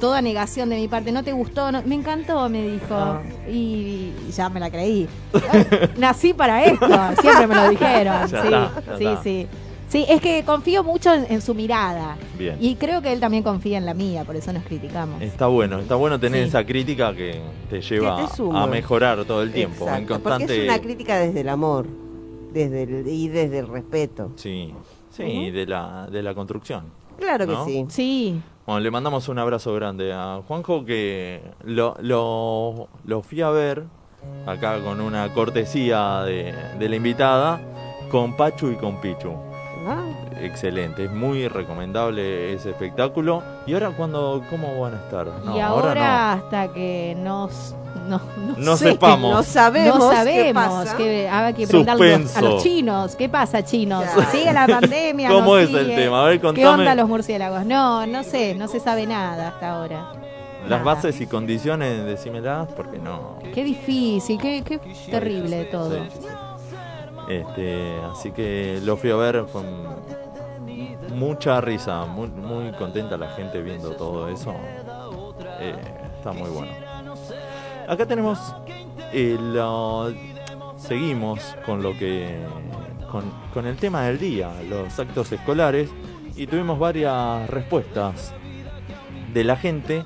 toda 0.00 0.22
negación 0.22 0.68
de 0.68 0.76
mi 0.76 0.88
parte, 0.88 1.12
¿no 1.12 1.22
te 1.22 1.32
gustó? 1.32 1.70
No, 1.72 1.82
me 1.84 1.94
encantó, 1.94 2.48
me 2.48 2.62
dijo. 2.62 2.86
Ah. 2.94 3.22
Y 3.50 4.12
ya 4.34 4.48
me 4.48 4.60
la 4.60 4.70
creí. 4.70 5.08
Nací 5.98 6.32
para 6.34 6.64
esto, 6.64 6.86
siempre 7.20 7.46
me 7.46 7.54
lo 7.54 7.68
dijeron. 7.70 8.26
Ya 8.28 8.42
sí, 8.42 8.46
está, 8.48 8.72
sí, 8.98 9.04
está. 9.04 9.22
sí. 9.22 9.46
Sí, 9.88 10.04
es 10.06 10.20
que 10.20 10.44
confío 10.44 10.84
mucho 10.84 11.14
en, 11.14 11.26
en 11.32 11.40
su 11.40 11.54
mirada. 11.54 12.18
Bien. 12.38 12.58
Y 12.60 12.74
creo 12.76 13.00
que 13.00 13.10
él 13.10 13.20
también 13.20 13.42
confía 13.42 13.78
en 13.78 13.86
la 13.86 13.94
mía, 13.94 14.22
por 14.24 14.36
eso 14.36 14.52
nos 14.52 14.62
criticamos. 14.64 15.22
Está 15.22 15.46
bueno, 15.46 15.78
está 15.78 15.94
bueno 15.94 16.20
tener 16.20 16.42
Sí. 16.42 16.48
esa 16.48 16.66
crítica 16.66 17.14
que 17.14 17.40
te 17.70 17.80
lleva 17.80 18.16
Que 18.18 18.24
te 18.28 18.36
suma. 18.36 18.64
a 18.64 18.66
mejorar 18.66 19.24
todo 19.24 19.42
el 19.42 19.50
tiempo. 19.50 19.84
en 19.88 19.94
Exacto, 19.94 20.12
constante. 20.22 20.44
Porque 20.46 20.58
es 20.66 20.68
una 20.68 20.78
crítica 20.82 21.16
desde 21.16 21.40
el 21.40 21.48
amor 21.48 21.86
desde 22.52 22.82
el, 22.82 23.06
y 23.08 23.28
desde 23.28 23.60
el 23.60 23.66
respeto. 23.68 24.32
Sí, 24.36 24.74
sí, 25.10 25.50
de 25.50 25.64
la 25.66 26.06
de 26.12 26.22
la 26.22 26.34
construcción. 26.34 26.84
Claro 27.18 27.46
que 27.46 27.56
sí. 27.66 27.86
Sí. 27.88 28.40
Bueno, 28.66 28.80
le 28.80 28.90
mandamos 28.90 29.28
un 29.28 29.38
abrazo 29.38 29.74
grande 29.74 30.12
a 30.12 30.40
Juanjo 30.46 30.84
que 30.84 31.40
lo, 31.64 31.96
lo, 32.00 32.88
lo 33.04 33.22
fui 33.22 33.40
a 33.40 33.50
ver 33.50 33.84
acá 34.46 34.78
con 34.80 35.00
una 35.00 35.32
cortesía 35.32 36.22
de, 36.22 36.54
de 36.78 36.88
la 36.88 36.96
invitada 36.96 37.60
con 38.10 38.36
Pachu 38.36 38.70
y 38.70 38.76
con 38.76 39.00
Pichu. 39.00 39.32
Ah, 39.86 40.04
Excelente, 40.40 41.04
es 41.04 41.10
muy 41.10 41.48
recomendable 41.48 42.52
ese 42.52 42.70
espectáculo. 42.70 43.42
¿Y 43.66 43.74
ahora 43.74 43.90
cuándo, 43.90 44.42
cómo 44.48 44.78
van 44.80 44.94
a 44.94 44.96
estar? 44.98 45.26
No, 45.44 45.56
y 45.56 45.60
ahora, 45.60 45.94
no. 45.94 46.44
hasta 46.44 46.72
que 46.72 47.16
nos 47.18 47.74
no, 48.06 48.20
no 48.36 48.54
No 48.56 48.76
sé, 48.76 48.90
sepamos. 48.92 49.32
no 49.34 49.42
sabemos 49.42 49.98
no 49.98 50.10
qué 50.10 50.16
sabemos 50.16 50.64
pasa. 50.84 50.96
que 50.96 51.28
hay 51.28 51.54
que 51.54 51.66
preguntarle 51.66 52.14
a 52.14 52.18
los- 52.18 52.26
a 52.26 52.28
Suspenso. 52.34 52.54
los 52.54 52.62
chinos 52.62 53.16
qué 53.16 53.28
pasa 53.28 53.64
chinos 53.64 54.04
Claro. 54.04 54.30
sigue 54.30 54.52
la 54.52 54.66
pandemia 54.66 55.28
¿Cómo 55.30 55.56
es 55.56 55.72
el 55.74 55.86
tema? 55.94 56.22
A 56.22 56.26
ver, 56.28 56.38
qué 56.38 56.46
contame. 56.46 56.68
onda 56.68 56.94
los 56.94 57.08
murciélagos 57.08 57.64
no 57.66 58.06
no 58.06 58.22
sé 58.22 58.54
no 58.54 58.68
se 58.68 58.78
sabe 58.78 59.06
nada 59.06 59.48
hasta 59.48 59.70
ahora 59.72 60.12
Las 60.68 60.80
Nada. 60.80 60.82
bases 60.94 61.20
y 61.20 61.26
condiciones, 61.26 62.04
decímelas, 62.04 62.68
porque 62.76 62.98
no. 62.98 63.38
qué 63.54 63.64
difícil 63.64 64.38
qué, 64.40 64.62
qué 64.62 64.78
terrible 65.10 65.64
todo 65.64 65.90
Sí, 65.94 66.00
sí, 66.12 66.18
sí. 66.22 66.28
Este, 67.34 67.94
así 68.12 68.30
que 68.32 68.80
lo 68.84 68.96
fui 68.96 69.10
a 69.10 69.16
ver 69.16 69.44
con 69.52 69.64
mucha 71.14 71.60
risa, 71.60 72.04
muy, 72.04 72.28
muy 72.28 72.72
contenta 72.72 73.16
la 73.16 73.30
gente 73.30 73.60
viendo 73.62 73.92
todo 73.92 74.28
eso. 74.28 74.54
Eh, 75.60 75.74
está 76.16 76.32
muy 76.32 76.50
bueno. 76.50 76.72
Acá 77.88 78.06
tenemos 78.06 78.38
el, 79.12 79.56
uh, 79.56 80.14
seguimos 80.76 81.56
con 81.64 81.82
lo 81.82 81.96
que 81.96 82.38
con, 83.10 83.24
con 83.54 83.66
el 83.66 83.76
tema 83.76 84.02
del 84.02 84.18
día, 84.18 84.50
los 84.68 84.98
actos 84.98 85.32
escolares 85.32 85.90
y 86.36 86.46
tuvimos 86.46 86.78
varias 86.78 87.48
respuestas 87.50 88.34
de 89.32 89.44
la 89.44 89.56
gente. 89.56 90.04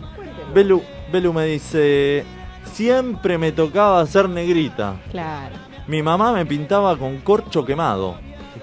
Belu, 0.55 0.83
Belu 1.11 1.33
me 1.33 1.47
dice, 1.47 2.25
siempre 2.65 3.39
me 3.39 3.53
tocaba 3.53 4.05
ser 4.07 4.29
negrita. 4.29 4.97
claro 5.11 5.57
Mi 5.87 6.03
mamá 6.03 6.33
me 6.33 6.47
pintaba 6.47 6.97
con 6.97 7.19
corcho 7.19 7.65
quemado. 7.65 8.17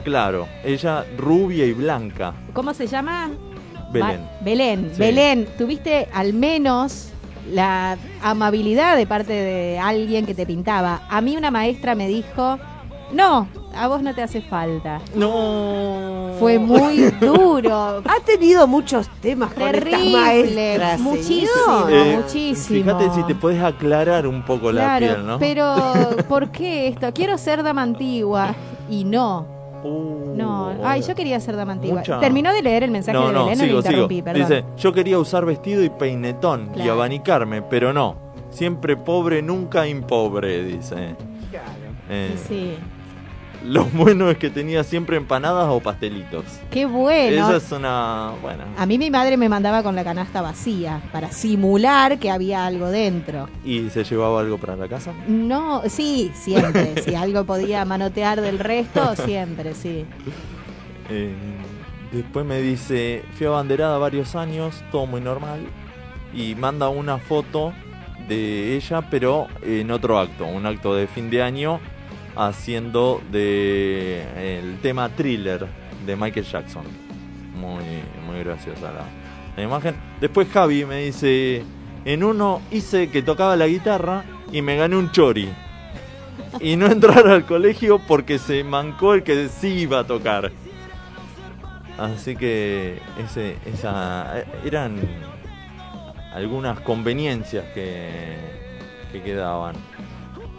Claro, 0.04 0.48
ella 0.64 1.06
rubia 1.18 1.66
y 1.66 1.74
blanca. 1.74 2.34
cómo 2.54 2.74
se 2.74 2.88
llama 2.88 3.30
Belén. 3.92 4.22
Belén 4.42 4.90
Sí. 4.94 5.00
Belén 5.00 5.48
tuviste 5.58 6.08
al 6.14 6.34
menos 6.34 7.10
la 7.52 7.98
amabilidad 8.22 8.96
de 8.98 9.08
parte 9.08 9.34
de 9.34 9.80
alguien 9.80 10.26
que 10.26 10.36
te 10.36 10.46
pintaba 10.46 11.02
a 11.10 11.20
mí 11.22 11.36
una 11.36 11.50
maestra 11.50 11.96
me 11.96 12.08
dijo 12.08 12.60
no 13.12 13.48
a 13.76 13.88
vos 13.88 14.04
no 14.04 14.14
te 14.14 14.22
hace 14.22 14.42
falta 14.42 15.02
No. 15.16 16.34
Fue 16.40 16.58
muy 16.60 16.98
duro. 17.20 18.02
Ha 18.06 18.20
tenido 18.26 18.66
muchos 18.68 19.10
temas 19.22 19.52
con 19.54 19.64
estas 19.64 19.84
Terrible. 19.84 20.12
maestras. 20.12 21.00
Muchísimo. 21.02 21.90
Eh, 21.90 22.20
muchísimo. 22.24 22.84
Fíjate 22.84 23.10
si 23.12 23.24
te 23.24 23.36
puedes 23.36 23.62
aclarar 23.62 24.26
un 24.26 24.44
poco 24.46 24.72
la 24.72 24.98
piel, 25.00 25.26
¿no? 25.28 25.38
pero 25.40 25.76
¿por 26.30 26.50
qué 26.52 26.88
esto? 26.88 27.12
Quiero 27.14 27.38
ser 27.38 27.62
dama 27.64 27.82
antigua 27.82 28.56
y 28.90 29.04
no. 29.04 29.59
Uh, 29.84 30.34
No, 30.36 30.73
ay, 30.84 31.01
yo 31.01 31.15
quería 31.15 31.39
ser 31.39 31.55
dama 31.55 31.73
antigua. 31.73 31.99
Mucha- 31.99 32.19
Terminó 32.19 32.53
de 32.53 32.61
leer 32.61 32.84
el 32.84 32.91
mensaje 32.91 33.17
No, 33.17 33.27
de 33.27 33.34
no, 33.34 33.45
Belén, 33.45 33.59
le 33.59 33.65
sigo. 33.67 33.80
interrumpí, 33.80 34.21
perdón. 34.21 34.41
Dice, 34.49 34.63
yo 34.77 34.91
quería 34.93 35.19
usar 35.19 35.45
vestido 35.45 35.84
y 35.84 35.89
peinetón 35.89 36.69
y 36.71 36.75
Claro. 36.75 36.93
abanicarme, 36.93 37.61
pero 37.61 37.93
no. 37.93 38.15
Siempre 38.49 38.97
pobre, 38.97 39.41
nunca 39.41 39.88
impobre, 39.88 40.63
dice. 40.63 41.15
Eh, 42.09 42.36
Sí, 42.47 42.73
Lo 43.64 43.86
bueno 43.86 44.30
es 44.30 44.38
que 44.38 44.49
tenía 44.49 44.84
siempre 44.84 45.18
empanadas 45.18 45.68
o 45.70 45.80
pastelitos. 45.80 46.45
qué 46.72 46.86
bueno. 46.86 47.47
Esa 47.47 47.57
es 47.57 47.72
una... 47.72 48.32
Bueno. 48.41 48.64
A 48.78 48.86
mí 48.86 48.97
mi 48.97 49.12
madre 49.12 49.38
me 49.38 49.49
mandaba 49.49 49.84
con 49.84 49.95
la 49.95 50.03
canasta 50.03 50.41
vacía 50.41 51.01
para 51.12 51.32
simular 51.32 52.20
que 52.20 52.32
había 52.32 52.66
algo 52.66 52.89
dentro. 52.89 53.49
¿Y 53.66 53.89
se 53.89 54.03
llevaba 54.03 54.39
algo 54.41 54.57
para 54.57 54.76
la 54.76 54.88
casa? 54.88 55.14
No, 55.28 55.84
sí, 55.88 56.32
siempre. 56.34 57.01
si 57.03 57.16
algo 57.16 57.43
podía 57.43 57.84
manotear 57.86 58.39
del 58.41 58.60
resto, 58.60 59.16
siempre, 59.16 59.74
sí. 59.74 60.05
Eh, 61.10 61.34
después 62.12 62.45
me 62.45 62.62
dice, 62.62 63.24
fui 63.34 63.47
abanderada 63.47 63.97
varios 63.97 64.36
años, 64.36 64.82
todo 64.91 65.05
muy 65.05 65.22
normal, 65.22 65.60
y 66.34 66.55
manda 66.55 66.89
una 66.89 67.18
foto 67.18 67.74
de 68.28 68.76
ella, 68.76 69.01
pero 69.10 69.47
en 69.64 69.91
otro 69.91 70.20
acto, 70.20 70.45
un 70.45 70.66
acto 70.66 70.95
de 70.95 71.07
fin 71.07 71.30
de 71.30 71.41
año, 71.41 71.80
haciendo 72.40 73.22
de 73.32 74.62
el 74.62 74.80
tema 74.80 75.10
thriller 75.10 75.68
de 76.06 76.16
Michael 76.16 76.46
Jackson. 76.46 76.84
Muy, 77.54 77.84
muy 78.26 78.40
graciosa 78.40 78.94
la, 78.94 79.62
imagen. 79.62 79.96
Después 80.22 80.48
Javi 80.48 80.86
me 80.86 81.04
dice, 81.04 81.64
en 82.06 82.24
uno 82.24 82.62
hice 82.72 83.10
que 83.10 83.22
tocaba 83.22 83.58
la 83.58 83.68
guitarra 83.68 84.24
y 84.54 84.62
me 84.62 84.78
gané 84.78 84.96
un 84.96 85.12
chori. 85.12 85.50
Y 86.62 86.78
no 86.78 86.86
entrar 86.88 87.28
al 87.28 87.46
colegio 87.46 88.00
porque 88.00 88.40
se 88.40 88.64
mancó 88.64 89.14
el 89.16 89.24
que 89.24 89.50
sí 89.50 89.68
iba 89.80 90.00
a 90.00 90.04
tocar. 90.06 90.52
Así 91.98 92.38
que 92.38 93.02
ese, 93.22 93.58
esa, 93.66 94.46
eran 94.64 94.98
algunas 96.34 96.80
conveniencias 96.80 97.66
que, 97.74 98.38
que 99.12 99.22
quedaban. 99.22 99.76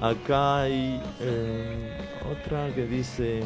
Acá 0.00 0.62
hay 0.62 0.98
eh, 1.20 1.98
otra 2.30 2.74
que 2.74 2.86
dice, 2.86 3.42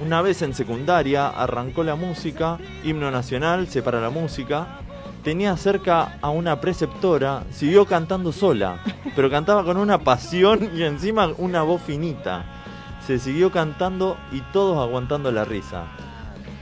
una 0.00 0.22
vez 0.22 0.40
en 0.42 0.54
secundaria 0.54 1.28
arrancó 1.28 1.82
la 1.82 1.96
música, 1.96 2.58
himno 2.84 3.10
nacional, 3.10 3.66
separa 3.66 4.00
la 4.00 4.10
música, 4.10 4.78
tenía 5.24 5.56
cerca 5.56 6.18
a 6.20 6.30
una 6.30 6.60
preceptora, 6.60 7.42
siguió 7.50 7.86
cantando 7.86 8.30
sola, 8.30 8.78
pero 9.16 9.30
cantaba 9.30 9.64
con 9.64 9.78
una 9.78 9.98
pasión 9.98 10.70
y 10.76 10.84
encima 10.84 11.28
una 11.38 11.62
voz 11.62 11.82
finita. 11.82 12.44
Se 13.04 13.18
siguió 13.18 13.50
cantando 13.50 14.16
y 14.30 14.40
todos 14.52 14.78
aguantando 14.78 15.32
la 15.32 15.44
risa. 15.44 15.86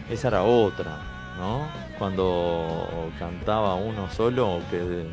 Esa 0.09 0.29
era 0.29 0.43
otra, 0.43 0.97
¿no? 1.39 1.69
Cuando 1.99 3.11
cantaba 3.19 3.75
uno 3.75 4.11
solo 4.11 4.61
que 4.71 5.07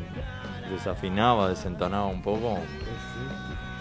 desafinaba, 0.70 1.50
desentonaba 1.50 2.06
un 2.06 2.22
poco. 2.22 2.58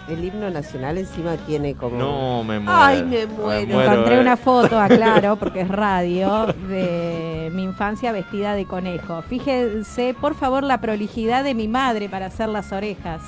El 0.08 0.24
himno 0.24 0.50
nacional 0.50 0.98
encima 0.98 1.36
tiene 1.36 1.76
como... 1.76 1.98
No, 1.98 2.44
me 2.44 2.60
muero. 2.60 2.80
Ay, 2.80 3.04
me 3.04 3.26
muero. 3.28 3.68
muero, 3.68 3.92
Encontré 3.92 4.16
eh. 4.16 4.22
una 4.22 4.38
foto, 4.38 4.80
aclaro, 4.80 5.36
porque 5.36 5.62
es 5.62 5.68
radio, 5.68 6.48
de 6.70 7.50
mi 7.54 7.64
infancia 7.64 8.14
vestida 8.14 8.56
de 8.56 8.66
conejo. 8.66 9.22
Fíjense, 9.24 10.16
por 10.20 10.36
favor, 10.36 10.64
la 10.64 10.80
prolijidad 10.80 11.44
de 11.44 11.54
mi 11.54 11.68
madre 11.68 12.08
para 12.08 12.28
hacer 12.28 12.48
las 12.48 12.72
orejas. 12.72 13.22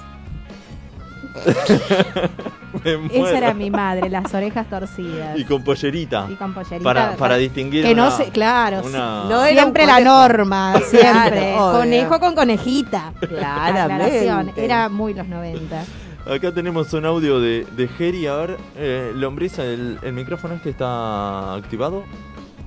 Me 2.84 2.97
muero. 2.97 3.27
Esa 3.27 3.38
era 3.38 3.53
mi 3.53 3.69
madre, 3.69 4.09
las 4.09 4.34
orejas 4.34 4.67
torcidas. 4.69 5.38
Y 5.38 5.43
con 5.43 5.63
pollerita. 5.63 6.27
Y 6.30 6.36
con 6.36 6.53
pollerita. 6.53 6.84
Para, 6.84 7.15
para 7.17 7.36
distinguir. 7.36 7.84
Que 7.84 7.95
no 7.95 8.09
se, 8.11 8.30
claro, 8.30 8.84
una-. 8.86 9.25
No 9.25 9.43
siempre 9.45 9.86
la 9.86 9.99
norma, 9.99 10.75
siempre. 10.88 11.01
Claro, 11.01 11.65
obvio. 11.65 11.80
Conejo 11.80 12.19
con 12.19 12.36
conejita. 12.36 13.13
Aclaración, 13.21 14.53
Era 14.55 14.88
muy 14.88 15.13
los 15.13 15.27
90. 15.27 15.84
Acá 16.30 16.53
tenemos 16.53 16.93
un 16.93 17.05
audio 17.05 17.39
de, 17.39 17.65
de 17.71 17.88
Geri. 17.88 18.27
A 18.27 18.36
ver, 18.36 18.57
eh, 18.77 19.11
Lombriza, 19.15 19.65
el, 19.65 19.97
el 20.03 20.13
micrófono 20.13 20.53
este 20.53 20.69
está 20.69 21.55
activado. 21.55 22.03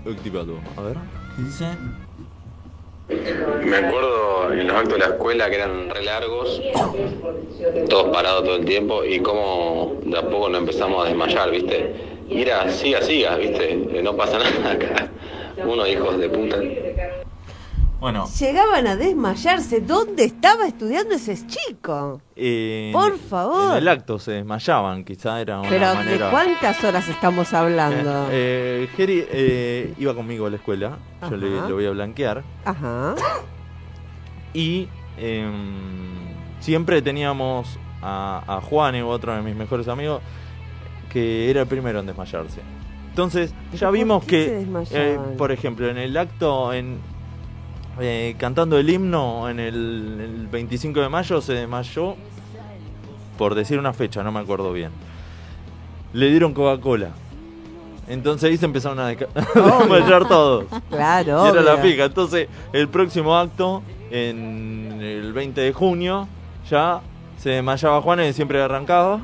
Activado. 0.05 0.59
A 0.77 0.83
ver. 0.83 0.97
Me 3.65 3.77
acuerdo 3.77 4.53
en 4.53 4.67
los 4.67 4.77
actos 4.77 4.95
de 4.95 4.99
la 4.99 5.07
escuela 5.07 5.49
que 5.49 5.55
eran 5.55 5.91
re 5.91 6.03
largos, 6.03 6.61
todos 7.89 8.13
parados 8.13 8.43
todo 8.43 8.57
el 8.57 8.65
tiempo 8.65 9.05
y 9.05 9.21
cómo 9.21 9.97
de 10.07 10.19
a 10.19 10.23
poco 10.23 10.49
nos 10.49 10.63
empezamos 10.63 11.05
a 11.05 11.09
desmayar, 11.09 11.51
¿viste? 11.53 11.95
Y 12.29 12.43
era 12.43 12.69
siga, 12.69 13.01
siga, 13.01 13.37
¿viste? 13.37 14.03
No 14.03 14.17
pasa 14.17 14.39
nada 14.61 14.73
acá. 14.73 15.09
Unos 15.65 15.89
hijos 15.89 16.19
de 16.19 16.29
puta. 16.29 16.57
Bueno, 18.03 18.27
Llegaban 18.37 18.85
a 18.89 18.97
desmayarse. 18.97 19.81
¿Dónde 19.81 20.25
estaba 20.25 20.67
estudiando 20.67 21.15
ese 21.15 21.37
chico? 21.47 22.21
eh, 22.35 22.91
Por 22.93 23.17
favor. 23.17 23.71
En 23.71 23.79
el 23.79 23.87
acto 23.87 24.19
se 24.19 24.33
desmayaban, 24.33 25.05
quizá 25.05 25.41
era 25.41 25.61
una 25.61 25.69
Pero 25.69 25.95
manera. 25.95 26.25
¿de 26.27 26.31
cuántas 26.33 26.83
horas 26.83 27.09
estamos 27.09 27.55
hablando? 27.55 28.27
Eh, 28.33 28.89
eh, 28.89 28.89
Geri 28.97 29.25
eh, 29.31 29.95
iba 29.99 30.17
conmigo 30.17 30.47
a 30.47 30.51
la 30.51 30.57
escuela, 30.57 30.99
yo 31.31 31.37
le, 31.37 31.49
lo 31.61 31.75
voy 31.77 31.87
a 31.87 31.91
blanquear. 31.91 32.43
Ajá. 32.65 33.15
Y 34.53 34.89
em, 35.17 36.27
siempre 36.59 37.03
teníamos 37.03 37.79
a, 38.03 38.43
a 38.49 38.61
Juan, 38.63 39.01
otro 39.03 39.33
de 39.37 39.43
mis 39.43 39.55
mejores 39.55 39.87
amigos, 39.87 40.23
que 41.09 41.49
era 41.51 41.61
el 41.61 41.67
primero 41.69 42.01
en 42.01 42.07
desmayarse. 42.07 42.63
Entonces, 43.11 43.55
ya 43.75 43.91
vimos 43.91 44.25
que, 44.25 44.67
eh, 44.91 45.19
por 45.39 45.53
ejemplo, 45.53 45.89
en 45.89 45.99
el 45.99 46.17
acto, 46.17 46.73
en 46.73 46.99
eh, 48.01 48.35
cantando 48.39 48.79
el 48.79 48.89
himno 48.89 49.49
en 49.49 49.61
el, 49.61 50.19
el 50.21 50.47
25 50.49 51.01
de 51.01 51.09
mayo, 51.09 51.41
se 51.41 51.53
desmayó, 51.55 52.17
por 53.39 53.55
decir 53.55 53.79
una 53.79 53.93
fecha, 53.93 54.23
no 54.23 54.33
me 54.33 54.41
acuerdo 54.41 54.73
bien. 54.73 54.91
Le 56.13 56.31
dieron 56.31 56.53
Coca-Cola. 56.55 57.11
Entonces 58.09 58.51
ahí 58.51 58.57
se 58.57 58.67
empezaron 58.67 58.99
a 58.99 59.07
desmayar 59.09 60.27
todos. 60.29 60.67
Claro, 60.91 61.47
Y 61.47 61.51
era 61.51 61.63
la 61.63 61.81
pica. 61.81 62.05
Entonces, 62.05 62.49
el 62.73 62.89
próximo 62.89 63.37
acto, 63.37 63.83
en 64.11 64.99
el 65.01 65.33
20 65.33 65.61
de 65.61 65.73
junio, 65.73 66.29
ya 66.69 67.01
se 67.39 67.51
desmayaba 67.51 68.03
Juan 68.03 68.21
y 68.25 68.33
siempre 68.33 68.61
arrancaba. 68.61 69.21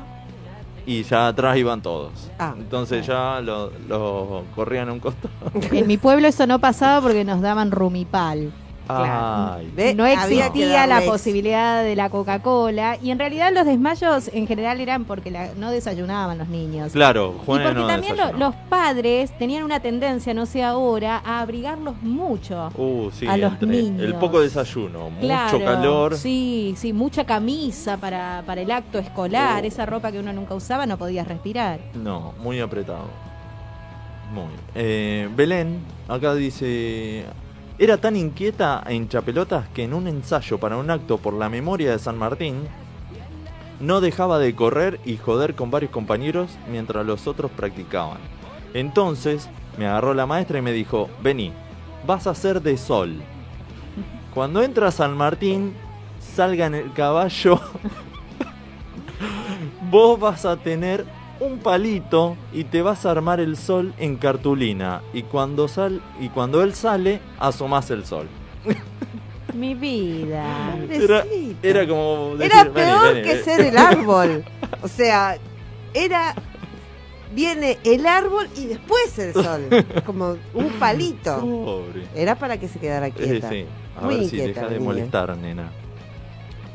Y 0.89 1.03
ya 1.03 1.27
atrás 1.27 1.55
iban 1.55 1.83
todos. 1.83 2.31
Ah, 2.39 2.55
Entonces 2.57 3.05
ya 3.05 3.41
lo, 3.41 3.71
lo 3.87 4.43
corrían 4.55 4.89
a 4.89 4.93
un 4.93 4.99
costado. 4.99 5.29
En 5.71 5.85
mi 5.85 5.97
pueblo 5.97 6.27
eso 6.27 6.47
no 6.47 6.57
pasaba 6.57 6.99
porque 6.99 7.23
nos 7.23 7.41
daban 7.41 7.69
rumipal. 7.69 8.51
Ay. 8.91 9.93
No 9.95 10.05
existía 10.07 10.87
la 10.87 11.01
posibilidad 11.01 11.83
de 11.83 11.95
la 11.95 12.09
Coca-Cola 12.09 12.97
y 13.01 13.11
en 13.11 13.19
realidad 13.19 13.51
los 13.53 13.65
desmayos 13.65 14.29
en 14.33 14.47
general 14.47 14.81
eran 14.81 15.05
porque 15.05 15.29
la- 15.29 15.53
no 15.55 15.69
desayunaban 15.69 16.39
los 16.39 16.47
niños. 16.49 16.91
Claro, 16.91 17.35
Y 17.41 17.45
Juan 17.45 17.63
porque 17.63 17.79
no 17.79 17.87
también 17.87 18.17
lo- 18.17 18.33
los 18.33 18.55
padres 18.67 19.37
tenían 19.37 19.63
una 19.63 19.79
tendencia, 19.79 20.33
no 20.33 20.45
sé 20.47 20.63
ahora, 20.63 21.21
a 21.23 21.41
abrigarlos 21.41 22.01
mucho. 22.01 22.69
Uh, 22.75 23.11
sí, 23.11 23.27
a 23.27 23.37
los 23.37 23.53
entre 23.53 23.67
niños. 23.67 24.01
El 24.03 24.15
poco 24.15 24.41
desayuno, 24.41 25.09
Claro, 25.21 25.53
mucho 25.59 25.65
calor. 25.65 26.17
Sí, 26.17 26.73
sí, 26.77 26.91
mucha 26.91 27.25
camisa 27.25 27.97
para, 27.97 28.41
para 28.45 28.61
el 28.61 28.71
acto 28.71 28.97
escolar, 28.97 29.63
Oh. 29.63 29.67
esa 29.67 29.85
ropa 29.85 30.11
que 30.11 30.19
uno 30.19 30.33
nunca 30.33 30.55
usaba, 30.55 30.85
no 30.87 30.97
podías 30.97 31.27
respirar. 31.27 31.79
No, 31.93 32.33
muy 32.39 32.59
apretado. 32.59 33.05
Muy. 34.33 34.45
Eh, 34.75 35.27
Belén, 35.35 35.79
acá 36.07 36.33
dice. 36.35 37.25
Era 37.81 37.95
tan 37.95 38.17
inquieta 38.17 38.83
e 38.85 38.93
hinchapelotas 38.93 39.69
que 39.69 39.83
en 39.85 39.93
un 39.93 40.09
ensayo 40.09 40.57
para 40.57 40.75
un 40.75 40.91
acto 40.91 41.17
por 41.17 41.33
la 41.33 41.47
memoria 41.47 41.91
de 41.91 41.99
San 41.99 42.17
Martín 42.17 42.67
no 43.79 44.01
dejaba 44.01 44.37
de 44.37 44.53
correr 44.53 44.99
y 45.05 45.15
joder 45.15 45.55
con 45.55 45.71
varios 45.71 45.89
compañeros 45.89 46.57
mientras 46.69 47.05
los 47.05 47.25
otros 47.25 47.49
practicaban. 47.51 48.17
Entonces 48.73 49.49
me 49.77 49.87
agarró 49.87 50.13
la 50.13 50.25
maestra 50.25 50.59
y 50.59 50.61
me 50.61 50.73
dijo: 50.73 51.09
Vení, 51.23 51.53
vas 52.05 52.27
a 52.27 52.35
ser 52.35 52.61
de 52.61 52.77
sol. 52.77 53.15
Cuando 54.33 54.61
entra 54.61 54.91
San 54.91 55.15
Martín, 55.15 55.73
salga 56.19 56.65
en 56.65 56.75
el 56.75 56.91
caballo 56.91 57.61
vos 59.89 60.19
vas 60.19 60.43
a 60.43 60.57
tener 60.57 61.05
un 61.39 61.59
palito 61.59 62.35
y 62.51 62.65
te 62.65 62.81
vas 62.81 63.05
a 63.05 63.11
armar 63.11 63.39
el 63.39 63.55
sol 63.57 63.93
en 63.97 64.17
cartulina 64.17 65.01
y 65.13 65.23
cuando 65.23 65.67
sal 65.67 66.01
y 66.19 66.29
cuando 66.29 66.61
él 66.63 66.73
sale 66.73 67.21
asomás 67.39 67.89
el 67.91 68.05
sol. 68.05 68.27
Mi 69.53 69.73
vida. 69.73 70.75
Era, 70.89 71.25
era 71.63 71.87
como 71.87 72.35
decir, 72.35 72.51
Era 72.51 72.63
"Vení, 72.65 72.73
peor 72.75 73.13
que 73.23 73.31
eh". 73.31 73.43
ser 73.43 73.61
el 73.61 73.77
árbol. 73.77 74.43
O 74.81 74.87
sea, 74.87 75.37
era. 75.93 76.33
Viene 77.33 77.77
el 77.83 78.05
árbol 78.07 78.47
y 78.55 78.67
después 78.67 79.17
el 79.19 79.33
sol. 79.33 79.67
Como 80.05 80.37
un 80.53 80.69
palito. 80.79 81.39
Pobre. 81.41 82.07
Era 82.15 82.35
para 82.35 82.57
que 82.59 82.67
se 82.69 82.79
quedara 82.79 83.07
Eh, 83.07 83.11
quieta. 83.11 83.49
sí. 83.49 83.65
A 83.97 84.01
Muy 84.05 84.15
ver 84.19 84.25
si 84.29 84.37
deja 84.37 84.67
de 84.67 84.79
molestar, 84.79 85.35
nena. 85.37 85.69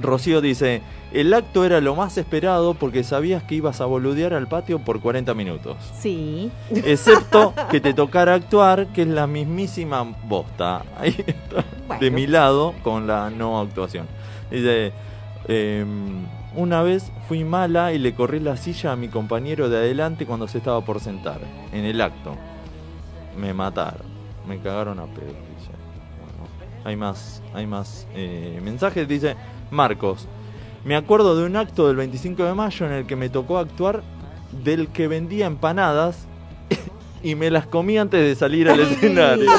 Rocío 0.01 0.41
dice, 0.41 0.83
el 1.15 1.33
acto 1.33 1.65
era 1.65 1.81
lo 1.81 1.95
más 1.95 2.19
esperado 2.19 2.75
porque 2.75 3.05
sabías 3.05 3.45
que 3.45 3.55
ibas 3.55 3.81
a 3.81 3.85
boludear 3.85 4.35
al 4.35 4.49
patio 4.49 4.81
por 4.81 5.01
40 5.01 5.33
minutos. 5.35 5.77
Sí. 5.97 6.51
Excepto 6.71 7.55
que 7.71 7.81
te 7.81 7.95
tocara 7.95 8.35
actuar, 8.35 8.89
que 8.89 9.03
es 9.03 9.09
la 9.09 9.29
mismísima 9.29 10.03
bosta. 10.03 10.83
Ahí 10.99 11.15
está, 11.25 11.65
de 12.01 12.11
mi 12.11 12.27
lado, 12.27 12.75
con 12.83 13.07
la 13.07 13.31
no 13.31 13.61
actuación. 13.61 14.09
Dice, 14.51 14.93
em, 15.47 16.27
una 16.57 16.83
vez 16.83 17.13
fui 17.29 17.45
mala 17.45 17.93
y 17.93 17.99
le 17.99 18.13
corrí 18.13 18.41
la 18.41 18.57
silla 18.57 18.91
a 18.91 18.97
mi 18.97 19.07
compañero 19.07 19.69
de 19.69 19.77
adelante 19.77 20.27
cuando 20.27 20.49
se 20.49 20.59
estaba 20.59 20.81
por 20.81 20.99
sentar, 20.99 21.39
en 21.73 21.85
el 21.85 22.01
acto. 22.01 22.35
Me 23.39 23.55
mataron, 23.55 24.07
me 24.49 24.59
cagaron 24.59 24.99
a 24.99 25.05
pedo. 25.05 25.27
dice. 25.27 25.71
Bueno, 26.19 26.49
hay 26.85 26.97
más, 26.97 27.41
hay 27.55 27.69
más 27.69 28.09
eh, 28.17 28.61
mensajes. 28.65 29.07
Dice, 29.07 29.37
Marcos, 29.71 30.27
me 30.85 30.97
acuerdo 30.97 31.37
de 31.37 31.47
un 31.47 31.57
acto 31.57 31.87
del 31.89 31.97
25 31.97 32.45
de 32.45 32.55
mayo 32.55 32.87
en 32.87 32.93
el 32.93 33.07
que 33.07 33.17
me 33.17 33.29
tocó 33.29 33.59
actuar 33.59 34.03
del 34.65 34.89
que 34.89 35.09
vendía 35.09 35.47
empanadas 35.47 36.27
y 37.23 37.35
me 37.35 37.51
las 37.51 37.67
comí 37.67 37.97
antes 37.99 38.21
de 38.21 38.35
salir 38.35 38.69
al 38.69 38.81
escenario. 38.81 39.51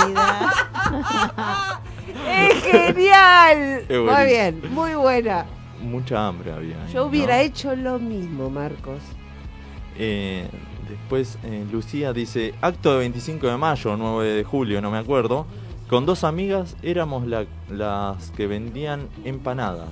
¡Es 2.27 2.63
genial! 2.63 3.85
Muy 3.89 4.25
bien, 4.25 4.61
muy 4.71 4.93
buena. 4.95 5.45
Mucha 5.81 6.27
hambre 6.27 6.51
había. 6.51 6.83
ahí, 6.83 6.93
Yo 6.93 7.05
hubiera 7.05 7.35
¿no? 7.37 7.41
hecho 7.41 7.75
lo 7.75 7.99
mismo, 7.99 8.49
Marcos. 8.49 8.99
Eh, 9.97 10.47
después 10.89 11.37
eh, 11.43 11.65
Lucía 11.71 12.13
dice, 12.13 12.53
acto 12.61 12.93
de 12.93 12.99
25 12.99 13.47
de 13.47 13.57
mayo, 13.57 13.91
o 13.93 13.97
9 13.97 14.29
de 14.29 14.43
julio, 14.43 14.81
no 14.81 14.91
me 14.91 14.97
acuerdo. 14.97 15.45
Con 15.89 16.05
dos 16.05 16.23
amigas 16.23 16.75
éramos 16.81 17.27
la- 17.27 17.45
las 17.69 18.31
que 18.31 18.47
vendían 18.47 19.07
empanadas. 19.23 19.89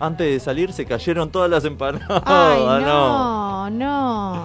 Antes 0.00 0.26
de 0.32 0.40
salir 0.40 0.72
se 0.72 0.86
cayeron 0.86 1.30
todas 1.30 1.50
las 1.50 1.64
empanadas. 1.64 2.22
Ay, 2.24 2.62
no. 2.84 3.70
no, 3.70 3.70
no. 3.70 4.42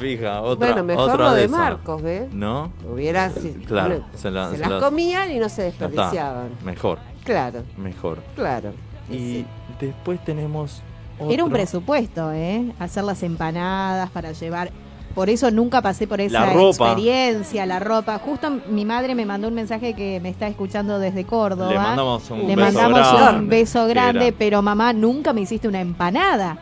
Fija, 0.00 0.40
otra, 0.40 0.68
bueno, 0.68 0.84
mejor 0.84 1.10
otra 1.10 1.24
lo 1.28 1.34
de. 1.34 1.48
Marcos, 1.48 2.00
¿ves? 2.00 2.32
¿No? 2.32 2.70
Hubiera 2.90 3.28
si- 3.30 3.50
Claro, 3.66 3.98
no, 3.98 4.18
se 4.18 4.30
la- 4.30 4.48
se 4.50 4.54
se 4.56 4.60
las 4.62 4.70
las- 4.70 4.82
comían 4.82 5.30
y 5.32 5.38
no 5.38 5.48
se 5.50 5.68
está, 5.68 5.88
desperdiciaban. 5.88 6.48
Mejor, 6.64 6.98
Claro, 7.24 7.62
mejor. 7.76 8.18
claro. 8.34 8.72
Y 9.10 9.44
después 9.80 10.24
tenemos 10.24 10.80
Era 11.28 11.44
un 11.44 11.50
presupuesto, 11.50 12.32
¿eh? 12.32 12.72
Hacer 12.78 13.04
las 13.04 13.22
empanadas 13.22 14.08
para 14.10 14.32
llevar. 14.32 14.70
Por 15.16 15.30
eso 15.30 15.50
nunca 15.50 15.80
pasé 15.80 16.06
por 16.06 16.20
esa 16.20 16.40
La 16.46 16.52
ropa. 16.52 16.90
experiencia, 16.92 17.64
la 17.64 17.78
ropa. 17.80 18.18
Justo 18.18 18.48
mi 18.68 18.84
madre 18.84 19.14
me 19.14 19.24
mandó 19.24 19.48
un 19.48 19.54
mensaje 19.54 19.94
que 19.94 20.20
me 20.20 20.28
está 20.28 20.46
escuchando 20.46 20.98
desde 20.98 21.24
Córdoba. 21.24 21.72
Le 21.72 21.78
mandamos 21.78 22.30
un 22.30 22.46
Le 22.46 22.54
beso 22.54 22.60
mandamos 22.60 23.12
grande. 23.12 23.40
un 23.40 23.48
beso 23.48 23.86
grande, 23.86 24.32
pero 24.38 24.60
mamá, 24.60 24.92
nunca 24.92 25.32
me 25.32 25.40
hiciste 25.40 25.66
una 25.66 25.80
empanada. 25.80 26.58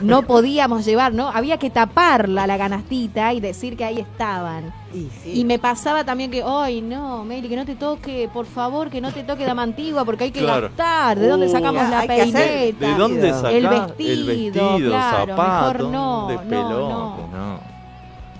No 0.00 0.22
podíamos 0.26 0.84
llevar, 0.86 1.12
¿no? 1.12 1.28
Había 1.28 1.58
que 1.58 1.68
taparla 1.70 2.46
la 2.46 2.56
canastita 2.58 3.32
y 3.34 3.40
decir 3.40 3.76
que 3.76 3.84
ahí 3.84 3.98
estaban. 4.00 4.72
Y, 4.94 5.08
sí. 5.22 5.40
Y 5.40 5.44
me 5.44 5.58
pasaba 5.58 6.04
también 6.04 6.30
que, 6.30 6.42
ay, 6.46 6.80
no, 6.80 7.22
Meli, 7.24 7.48
que 7.48 7.56
no 7.56 7.66
te 7.66 7.74
toque, 7.74 8.30
por 8.32 8.46
favor, 8.46 8.88
que 8.88 9.00
no 9.02 9.12
te 9.12 9.24
toque 9.24 9.44
dama 9.44 9.62
antigua, 9.62 10.04
porque 10.04 10.24
hay 10.24 10.30
que 10.30 10.40
Claro. 10.40 10.68
gastar. 10.68 11.18
¿De 11.18 11.28
dónde 11.28 11.46
Uh, 11.48 11.50
sacamos 11.50 11.88
la 11.90 12.02
peineta? 12.06 12.86
¿De 12.86 12.94
dónde 12.96 13.30
sacás 13.32 13.52
El 13.52 13.64
el 13.64 13.68
vestido, 13.68 14.26
vestido, 14.26 14.88
claro, 14.88 15.36
zapato? 15.36 15.42
mejor 15.42 15.90
no, 15.92 16.26
de 16.28 16.34
no, 16.56 16.88
no. 16.88 17.23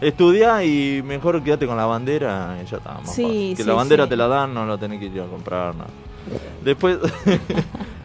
Estudiá 0.00 0.64
y 0.64 1.02
mejor 1.04 1.42
quédate 1.42 1.66
con 1.66 1.76
la 1.76 1.86
bandera 1.86 2.58
y 2.62 2.66
ya 2.66 2.76
está. 2.78 2.94
más 2.94 3.14
Sí, 3.14 3.22
fácil. 3.22 3.56
Que 3.56 3.62
sí, 3.62 3.68
la 3.68 3.74
bandera 3.74 4.04
sí. 4.04 4.10
te 4.10 4.16
la 4.16 4.28
dan, 4.28 4.52
no 4.54 4.66
la 4.66 4.76
tenés 4.78 4.98
que 5.00 5.06
ir 5.06 5.20
a 5.20 5.26
comprar. 5.26 5.74
No. 5.74 5.84
Después. 6.62 6.98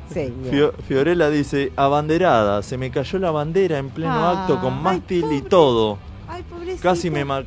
Fio- 0.10 0.74
Fiorella 0.88 1.30
dice: 1.30 1.72
Abanderada, 1.76 2.64
se 2.64 2.78
me 2.78 2.90
cayó 2.90 3.20
la 3.20 3.32
bandera 3.32 3.78
en 3.78 3.90
pleno 3.90 4.12
Ah. 4.14 4.42
acto 4.42 4.60
con 4.60 4.74
Ay, 4.76 4.82
mástil 4.84 5.26
y 5.32 5.42
todo. 5.42 6.00
Ay, 6.28 6.44
pobrecita. 6.50 6.82
Casi 6.82 7.12
me, 7.12 7.24
ma- 7.26 7.44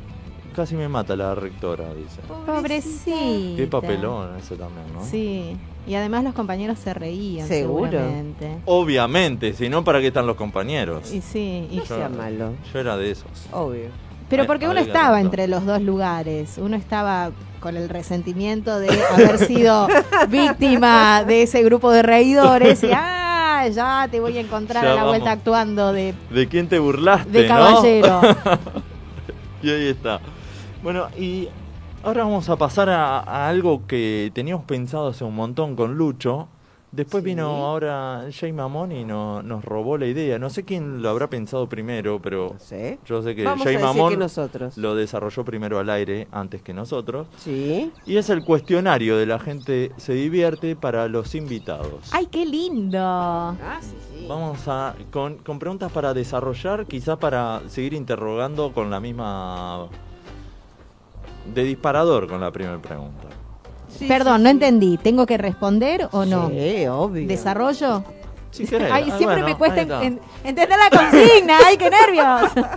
casi 0.55 0.75
me 0.75 0.87
mata 0.87 1.15
la 1.15 1.35
rectora, 1.35 1.93
dice. 1.93 2.21
Pobrecita. 2.45 3.17
Qué 3.57 3.67
papelón 3.69 4.37
ese 4.37 4.55
también, 4.55 4.85
¿no? 4.93 5.03
Sí, 5.03 5.57
y 5.85 5.95
además 5.95 6.23
los 6.23 6.33
compañeros 6.33 6.79
se 6.79 6.93
reían, 6.93 7.47
Seguro. 7.49 7.91
seguramente. 7.91 8.59
Obviamente, 8.65 9.53
si 9.53 9.67
no, 9.67 9.83
¿para 9.83 9.99
qué 9.99 10.07
están 10.07 10.25
los 10.25 10.37
compañeros? 10.37 11.11
Y 11.13 11.19
sí, 11.21 11.67
y- 11.69 11.75
No 11.77 11.85
sea 11.85 12.07
malo. 12.07 12.53
Yo 12.73 12.79
era 12.79 12.95
de 12.95 13.11
esos. 13.11 13.27
Obvio. 13.51 13.89
Pero 14.29 14.43
Ay, 14.43 14.47
porque 14.47 14.67
uno 14.67 14.79
estaba 14.79 15.21
entre 15.21 15.47
los 15.47 15.65
dos 15.65 15.81
lugares. 15.81 16.57
Uno 16.57 16.75
estaba 16.75 17.31
con 17.59 17.77
el 17.77 17.87
resentimiento 17.89 18.79
de 18.79 18.89
haber 19.13 19.37
sido 19.37 19.87
víctima 20.29 21.23
de 21.23 21.43
ese 21.43 21.63
grupo 21.63 21.91
de 21.91 22.03
reidores 22.03 22.83
y 22.83 22.89
ah, 22.95 23.65
ya 23.71 24.07
te 24.11 24.19
voy 24.19 24.37
a 24.37 24.41
encontrar 24.41 24.83
Ya 24.83 24.91
a 24.91 24.95
la 24.95 25.01
vamos. 25.03 25.11
vuelta 25.11 25.31
actuando 25.31 25.93
de 25.93 26.13
¿De 26.29 26.47
quién 26.47 26.67
te 26.67 26.79
burlaste? 26.79 27.29
De 27.31 27.43
no? 27.43 27.47
caballero. 27.47 28.21
y 29.61 29.69
ahí 29.69 29.87
está. 29.87 30.19
Bueno, 30.81 31.07
y 31.17 31.47
ahora 32.03 32.23
vamos 32.25 32.49
a 32.49 32.57
pasar 32.57 32.89
a, 32.89 33.19
a 33.19 33.47
algo 33.47 33.87
que 33.87 34.31
teníamos 34.33 34.65
pensado 34.65 35.07
hace 35.07 35.23
un 35.23 35.35
montón 35.35 35.75
con 35.77 35.95
Lucho. 35.95 36.49
Después 36.93 37.23
Sí. 37.23 37.31
vino 37.31 37.47
ahora 37.65 38.27
Jay 38.31 38.53
Mamón 38.53 38.91
y 38.91 39.03
no- 39.03 39.41
nos 39.41 39.65
robó 39.65 39.97
la 39.97 40.05
idea. 40.05 40.37
No 40.37 40.51
sé 40.51 40.63
quién 40.63 41.01
lo 41.01 41.09
habrá 41.09 41.27
pensado 41.27 41.67
primero, 41.67 42.19
pero 42.21 42.51
No 42.53 42.59
sé. 42.59 42.99
yo 43.03 43.23
sé 43.23 43.33
que 43.33 43.43
Vamos 43.43 43.63
Jay 43.63 43.79
Mamón 43.79 44.11
que 44.11 44.17
nosotros. 44.17 44.77
lo 44.77 44.93
desarrolló 44.93 45.43
primero 45.43 45.79
al 45.79 45.89
aire 45.89 46.27
antes 46.31 46.61
que 46.61 46.71
nosotros. 46.71 47.25
Sí. 47.37 47.91
Y 48.05 48.17
es 48.17 48.29
el 48.29 48.45
cuestionario 48.45 49.17
de 49.17 49.25
la 49.25 49.39
gente 49.39 49.91
se 49.97 50.13
divierte 50.13 50.75
para 50.75 51.07
los 51.07 51.33
invitados. 51.33 52.11
¡Ay, 52.11 52.27
qué 52.27 52.45
lindo! 52.45 52.99
Ah, 52.99 53.79
sí, 53.81 53.95
sí. 54.11 54.27
Vamos 54.29 54.67
a 54.67 54.93
con, 55.11 55.37
con 55.39 55.57
preguntas 55.57 55.91
para 55.91 56.13
desarrollar, 56.13 56.85
quizá 56.85 57.17
para 57.17 57.61
seguir 57.69 57.95
interrogando 57.95 58.71
con 58.71 58.91
la 58.91 58.99
misma 58.99 59.87
de 61.53 61.63
disparador 61.63 62.27
con 62.27 62.39
la 62.39 62.51
primera 62.51 62.79
pregunta. 62.79 63.29
Sí, 63.97 64.07
Perdón, 64.07 64.37
sí, 64.37 64.43
no 64.43 64.49
sí. 64.49 64.53
entendí. 64.53 64.97
¿Tengo 64.97 65.25
que 65.25 65.37
responder 65.37 66.07
o 66.11 66.25
no? 66.25 66.49
Sí, 66.49 66.85
obvio. 66.87 67.27
¿Desarrollo? 67.27 68.03
Si 68.51 68.65
querés. 68.65 68.91
Ay, 68.91 69.05
siempre 69.05 69.25
bueno, 69.41 69.45
me 69.47 69.55
cuesta 69.55 69.81
en- 69.81 70.19
entender 70.43 70.77
la 70.77 70.89
consigna. 70.97 71.57
¡Ay, 71.65 71.77
qué 71.77 71.89
nervios! 71.89 72.51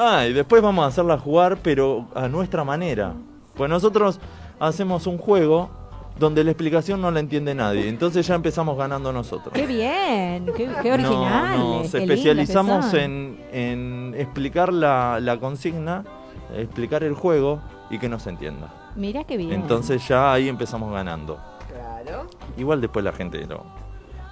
Ah, 0.00 0.26
y 0.28 0.32
después 0.32 0.62
vamos 0.62 0.84
a 0.84 0.86
hacerla 0.86 1.18
jugar, 1.18 1.58
pero 1.60 2.06
a 2.14 2.28
nuestra 2.28 2.62
manera. 2.62 3.14
Pues 3.56 3.68
nosotros 3.68 4.20
hacemos 4.60 5.08
un 5.08 5.18
juego 5.18 5.70
donde 6.20 6.44
la 6.44 6.52
explicación 6.52 7.00
no 7.00 7.10
la 7.10 7.18
entiende 7.18 7.52
nadie. 7.52 7.88
Entonces 7.88 8.24
ya 8.24 8.36
empezamos 8.36 8.78
ganando 8.78 9.12
nosotros. 9.12 9.52
¡Qué 9.52 9.66
bien! 9.66 10.46
¡Qué, 10.56 10.92
original! 10.92 11.58
no, 11.58 11.78
nos 11.80 11.90
qué 11.90 11.98
lindos 11.98 12.16
especializamos 12.16 12.94
en 12.94 14.14
explicar 14.16 14.72
la, 14.72 15.18
la 15.20 15.36
consigna, 15.40 16.04
explicar 16.56 17.02
el 17.02 17.14
juego 17.14 17.58
y 17.90 17.98
que 17.98 18.08
nos 18.08 18.24
entienda. 18.28 18.68
Mirá 18.96 19.24
qué 19.24 19.36
bien. 19.36 19.52
Entonces 19.52 20.06
ya 20.08 20.32
ahí 20.32 20.48
empezamos 20.48 20.92
ganando. 20.92 21.38
Claro. 21.68 22.26
Igual 22.56 22.80
después 22.80 23.04
la 23.04 23.12
gente 23.12 23.46
lo, 23.46 23.64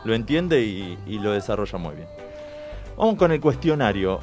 lo 0.05 0.15
entiende 0.15 0.63
y, 0.63 0.99
y 1.07 1.19
lo 1.19 1.33
desarrolla 1.33 1.79
muy 1.79 1.95
bien. 1.95 2.09
Vamos 2.97 3.17
con 3.17 3.31
el 3.33 3.41
cuestionario. 3.41 4.21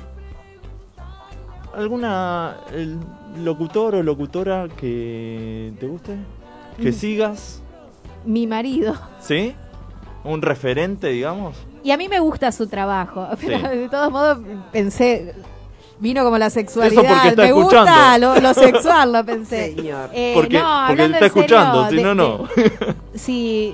¿Alguna 1.75 2.57
el 2.71 2.99
locutor 3.43 3.95
o 3.95 4.03
locutora 4.03 4.67
que 4.77 5.73
te 5.79 5.87
guste? 5.87 6.17
¿Que 6.79 6.89
Mm. 6.89 6.93
sigas? 6.93 7.61
Mi 8.25 8.45
marido. 8.45 8.95
¿Sí? 9.19 9.55
¿Un 10.23 10.41
referente, 10.41 11.07
digamos? 11.09 11.55
Y 11.83 11.91
a 11.91 11.97
mí 11.97 12.07
me 12.09 12.19
gusta 12.19 12.51
su 12.51 12.67
trabajo. 12.67 13.27
Pero 13.41 13.57
Sí. 13.71 13.77
de 13.77 13.89
todos 13.89 14.11
modos 14.11 14.39
pensé. 14.71 15.33
Vino 16.03 16.21
como 16.25 16.37
la 16.37 16.49
sexualidad. 16.49 17.01
Eso 17.01 17.13
porque 17.13 17.29
está 17.29 17.41
me 17.43 17.51
gusta 17.53 17.77
escuchando. 17.85 18.35
lo, 18.35 18.41
lo 18.41 18.53
sexual, 18.53 19.13
lo 19.13 19.25
pensé. 19.25 19.73
Señor. 19.73 20.09
Eh, 20.13 20.33
porque 20.35 20.59
no, 20.59 20.83
porque 20.85 21.05
está 21.05 21.25
escuchando, 21.27 21.89
si 21.89 22.03
no, 22.03 22.13
no. 22.13 22.49
Sí, 23.15 23.73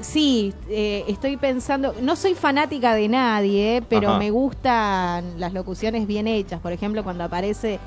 sí, 0.00 0.54
eh, 0.70 1.04
estoy 1.06 1.36
pensando, 1.36 1.94
no 2.00 2.16
soy 2.16 2.34
fanática 2.34 2.94
de 2.94 3.08
nadie, 3.08 3.82
pero 3.86 4.08
Ajá. 4.10 4.18
me 4.18 4.30
gustan 4.30 5.38
las 5.38 5.52
locuciones 5.52 6.06
bien 6.06 6.26
hechas. 6.26 6.58
Por 6.60 6.72
ejemplo, 6.72 7.04
cuando 7.04 7.24
aparece 7.24 7.78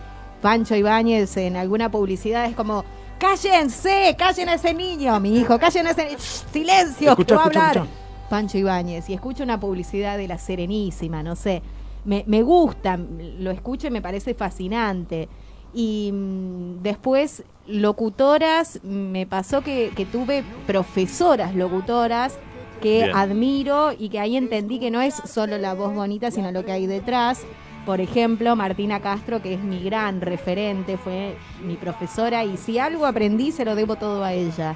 Pancho 0.44 0.76
Ibáñez 0.76 1.38
en 1.38 1.56
alguna 1.56 1.90
publicidad 1.90 2.46
es 2.46 2.56
como, 2.56 2.86
cállense, 3.18 4.16
callen 4.16 4.50
a 4.50 4.54
ese 4.54 4.76
niño, 4.76 5.20
mi 5.20 5.40
hijo, 5.40 5.58
callen 5.58 5.88
a 5.88 5.90
ese 5.90 6.06
niño, 6.06 6.20
silencio, 6.20 7.10
escucha, 7.10 7.36
hablar. 7.42 7.78
escucha. 7.78 7.92
Pancho 8.30 8.60
Ibáñez, 8.60 9.10
y 9.10 9.14
escucho 9.14 9.42
una 9.44 9.60
publicidad 9.60 10.18
de 10.18 10.28
la 10.28 10.38
Serenísima, 10.38 11.24
no 11.24 11.36
sé, 11.36 11.64
me, 12.08 12.24
me 12.26 12.42
gusta, 12.42 12.98
lo 12.98 13.52
escucho 13.52 13.88
y 13.88 13.92
me 13.92 14.02
parece 14.02 14.34
fascinante. 14.34 15.28
Y 15.74 16.10
mm, 16.14 16.82
después, 16.82 17.44
locutoras, 17.68 18.80
me 18.84 19.28
pasó 19.28 19.62
que, 19.62 19.92
que 19.94 20.06
tuve 20.06 20.44
profesoras 20.66 21.54
locutoras 21.54 22.40
que 22.82 23.04
Bien. 23.04 23.16
admiro 23.16 23.92
y 23.92 24.10
que 24.10 24.20
ahí 24.20 24.38
entendí 24.38 24.80
que 24.80 24.90
no 24.90 25.02
es 25.02 25.16
solo 25.16 25.58
la 25.58 25.74
voz 25.74 25.94
bonita, 25.94 26.32
sino 26.32 26.52
lo 26.52 26.64
que 26.64 26.72
hay 26.72 26.88
detrás. 26.88 27.44
Por 27.86 28.00
ejemplo, 28.00 28.56
Martina 28.56 29.02
Castro, 29.02 29.42
que 29.42 29.56
es 29.56 29.60
mi 29.60 29.84
gran 29.84 30.22
referente, 30.22 30.98
fue 30.98 31.36
mi 31.66 31.76
profesora 31.76 32.46
y 32.46 32.56
si 32.56 32.80
algo 32.80 33.06
aprendí, 33.06 33.52
se 33.52 33.66
lo 33.66 33.76
debo 33.76 33.98
todo 33.98 34.24
a 34.24 34.34
ella. 34.34 34.76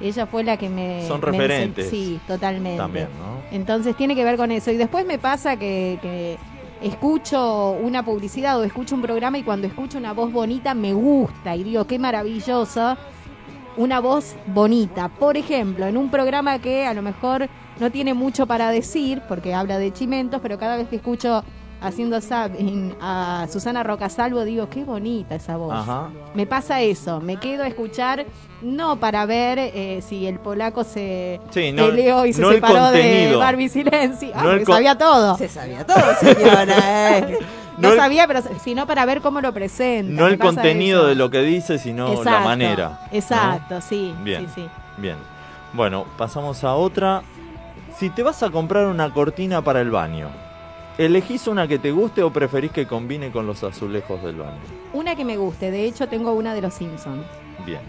Ella 0.00 0.26
fue 0.26 0.44
la 0.44 0.56
que 0.56 0.68
me... 0.68 1.06
Son 1.06 1.20
me 1.20 1.26
referentes. 1.26 1.90
sí, 1.90 2.20
totalmente. 2.26 2.78
También, 2.78 3.08
¿no? 3.18 3.56
Entonces 3.56 3.96
tiene 3.96 4.14
que 4.14 4.24
ver 4.24 4.36
con 4.36 4.50
eso. 4.50 4.70
Y 4.70 4.76
después 4.76 5.04
me 5.06 5.18
pasa 5.18 5.56
que, 5.56 5.98
que 6.00 6.38
escucho 6.82 7.72
una 7.72 8.04
publicidad 8.04 8.58
o 8.58 8.64
escucho 8.64 8.94
un 8.94 9.02
programa 9.02 9.38
y 9.38 9.42
cuando 9.42 9.66
escucho 9.66 9.98
una 9.98 10.12
voz 10.12 10.32
bonita 10.32 10.74
me 10.74 10.92
gusta 10.92 11.56
y 11.56 11.64
digo, 11.64 11.86
qué 11.86 11.98
maravilloso. 11.98 12.96
Una 13.76 14.00
voz 14.00 14.34
bonita. 14.46 15.08
Por 15.08 15.36
ejemplo, 15.36 15.86
en 15.86 15.96
un 15.96 16.10
programa 16.10 16.58
que 16.58 16.86
a 16.86 16.92
lo 16.92 17.02
mejor 17.02 17.48
no 17.78 17.90
tiene 17.90 18.14
mucho 18.14 18.46
para 18.46 18.70
decir, 18.70 19.22
porque 19.28 19.54
habla 19.54 19.78
de 19.78 19.92
chimentos, 19.92 20.40
pero 20.42 20.58
cada 20.58 20.76
vez 20.76 20.88
que 20.88 20.96
escucho 20.96 21.44
haciendo 21.80 22.20
zapping 22.20 22.94
a 23.00 23.46
Susana 23.50 23.82
Rocasalvo, 23.82 24.44
digo, 24.44 24.68
qué 24.68 24.84
bonita 24.84 25.34
esa 25.34 25.56
voz. 25.56 25.72
Ajá. 25.74 26.08
Me 26.34 26.46
pasa 26.46 26.80
eso, 26.80 27.20
me 27.20 27.36
quedo 27.38 27.62
a 27.64 27.66
escuchar, 27.68 28.26
no 28.62 28.98
para 29.00 29.24
ver 29.26 29.58
eh, 29.58 30.02
si 30.06 30.26
el 30.26 30.38
polaco 30.38 30.84
se 30.84 31.40
Sí, 31.50 31.72
no- 31.72 31.86
peleó 31.86 32.26
y 32.26 32.32
se 32.32 32.42
no 32.42 32.50
separó 32.52 32.90
de. 32.90 33.34
Barbie 33.36 33.68
Silenzi. 33.68 34.30
Ah, 34.34 34.42
No 34.44 34.64
con- 34.64 34.74
sabía 34.74 34.96
todo. 34.98 35.36
Se 35.36 35.48
sabía 35.48 35.84
todo, 35.86 36.14
señora. 36.20 37.18
eh. 37.18 37.38
No, 37.78 37.88
No 37.88 37.94
el- 37.94 38.00
sabía, 38.00 38.26
pero 38.26 38.42
sino 38.62 38.86
para 38.86 39.06
ver 39.06 39.22
cómo 39.22 39.40
lo 39.40 39.54
presenta. 39.54 40.12
No 40.20 40.26
el 40.28 40.36
contenido 40.38 40.98
eso. 41.00 41.08
de 41.08 41.14
lo 41.14 41.30
que 41.30 41.40
dice, 41.40 41.78
sino 41.78 42.08
la 42.08 42.14
Exacto, 42.14 42.44
manera. 42.44 42.88
¿no? 43.10 43.16
Exacto, 43.16 43.80
sí, 43.80 44.14
Bien. 44.22 44.46
sí, 44.48 44.52
sí. 44.56 44.68
Bien. 44.98 45.16
Bueno, 45.72 46.04
pasamos 46.18 46.62
a 46.62 46.74
otra. 46.74 47.22
Si 47.96 48.10
te 48.10 48.22
vas 48.22 48.42
a 48.42 48.50
comprar 48.50 48.84
una 48.86 49.10
cortina 49.14 49.62
para 49.62 49.80
el 49.80 49.90
baño, 49.90 50.28
¿elegís 51.04 51.46
una 51.46 51.66
que 51.66 51.78
te 51.78 51.90
guste 51.92 52.22
o 52.22 52.30
preferís 52.32 52.70
que 52.72 52.86
combine 52.86 53.30
con 53.30 53.46
los 53.46 53.62
azulejos 53.64 54.22
del 54.22 54.36
baño? 54.36 54.58
Una 54.92 55.16
que 55.16 55.24
me 55.24 55.36
guste, 55.36 55.70
de 55.70 55.84
hecho 55.86 56.08
tengo 56.08 56.32
una 56.32 56.54
de 56.54 56.60
los 56.62 56.74
Simpsons. 56.74 57.24
Bien. 57.64 57.80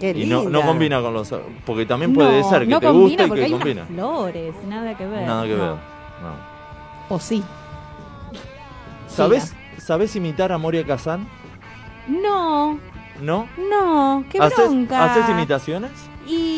Qué 0.00 0.12
Y 0.12 0.26
no, 0.26 0.44
no 0.48 0.62
combina 0.62 1.00
con 1.00 1.12
los... 1.12 1.34
Porque 1.66 1.84
también 1.84 2.14
puede 2.14 2.40
no, 2.40 2.48
ser 2.50 2.60
que 2.62 2.68
no 2.68 2.78
te 2.80 2.88
guste 2.88 3.26
y 3.26 3.30
que 3.30 3.44
hay 3.44 3.50
combina. 3.50 3.82
unas 3.82 3.88
flores, 3.94 4.54
nada 4.68 4.96
que 4.96 5.06
ver. 5.06 5.26
Nada 5.26 5.42
que 5.44 5.54
ver. 5.54 5.58
No. 5.60 5.78
O 7.08 7.18
sí. 7.18 7.42
¿Sabés, 9.08 9.54
¿Sabés 9.78 10.14
imitar 10.14 10.52
a 10.52 10.58
Moria 10.58 10.84
Kazan? 10.84 11.26
No, 12.06 12.78
¿No? 13.20 13.48
no, 13.68 14.24
qué 14.30 14.38
¿Haces, 14.38 14.68
bronca. 14.68 15.04
¿Haces 15.04 15.28
imitaciones? 15.30 15.90
Y 16.26 16.57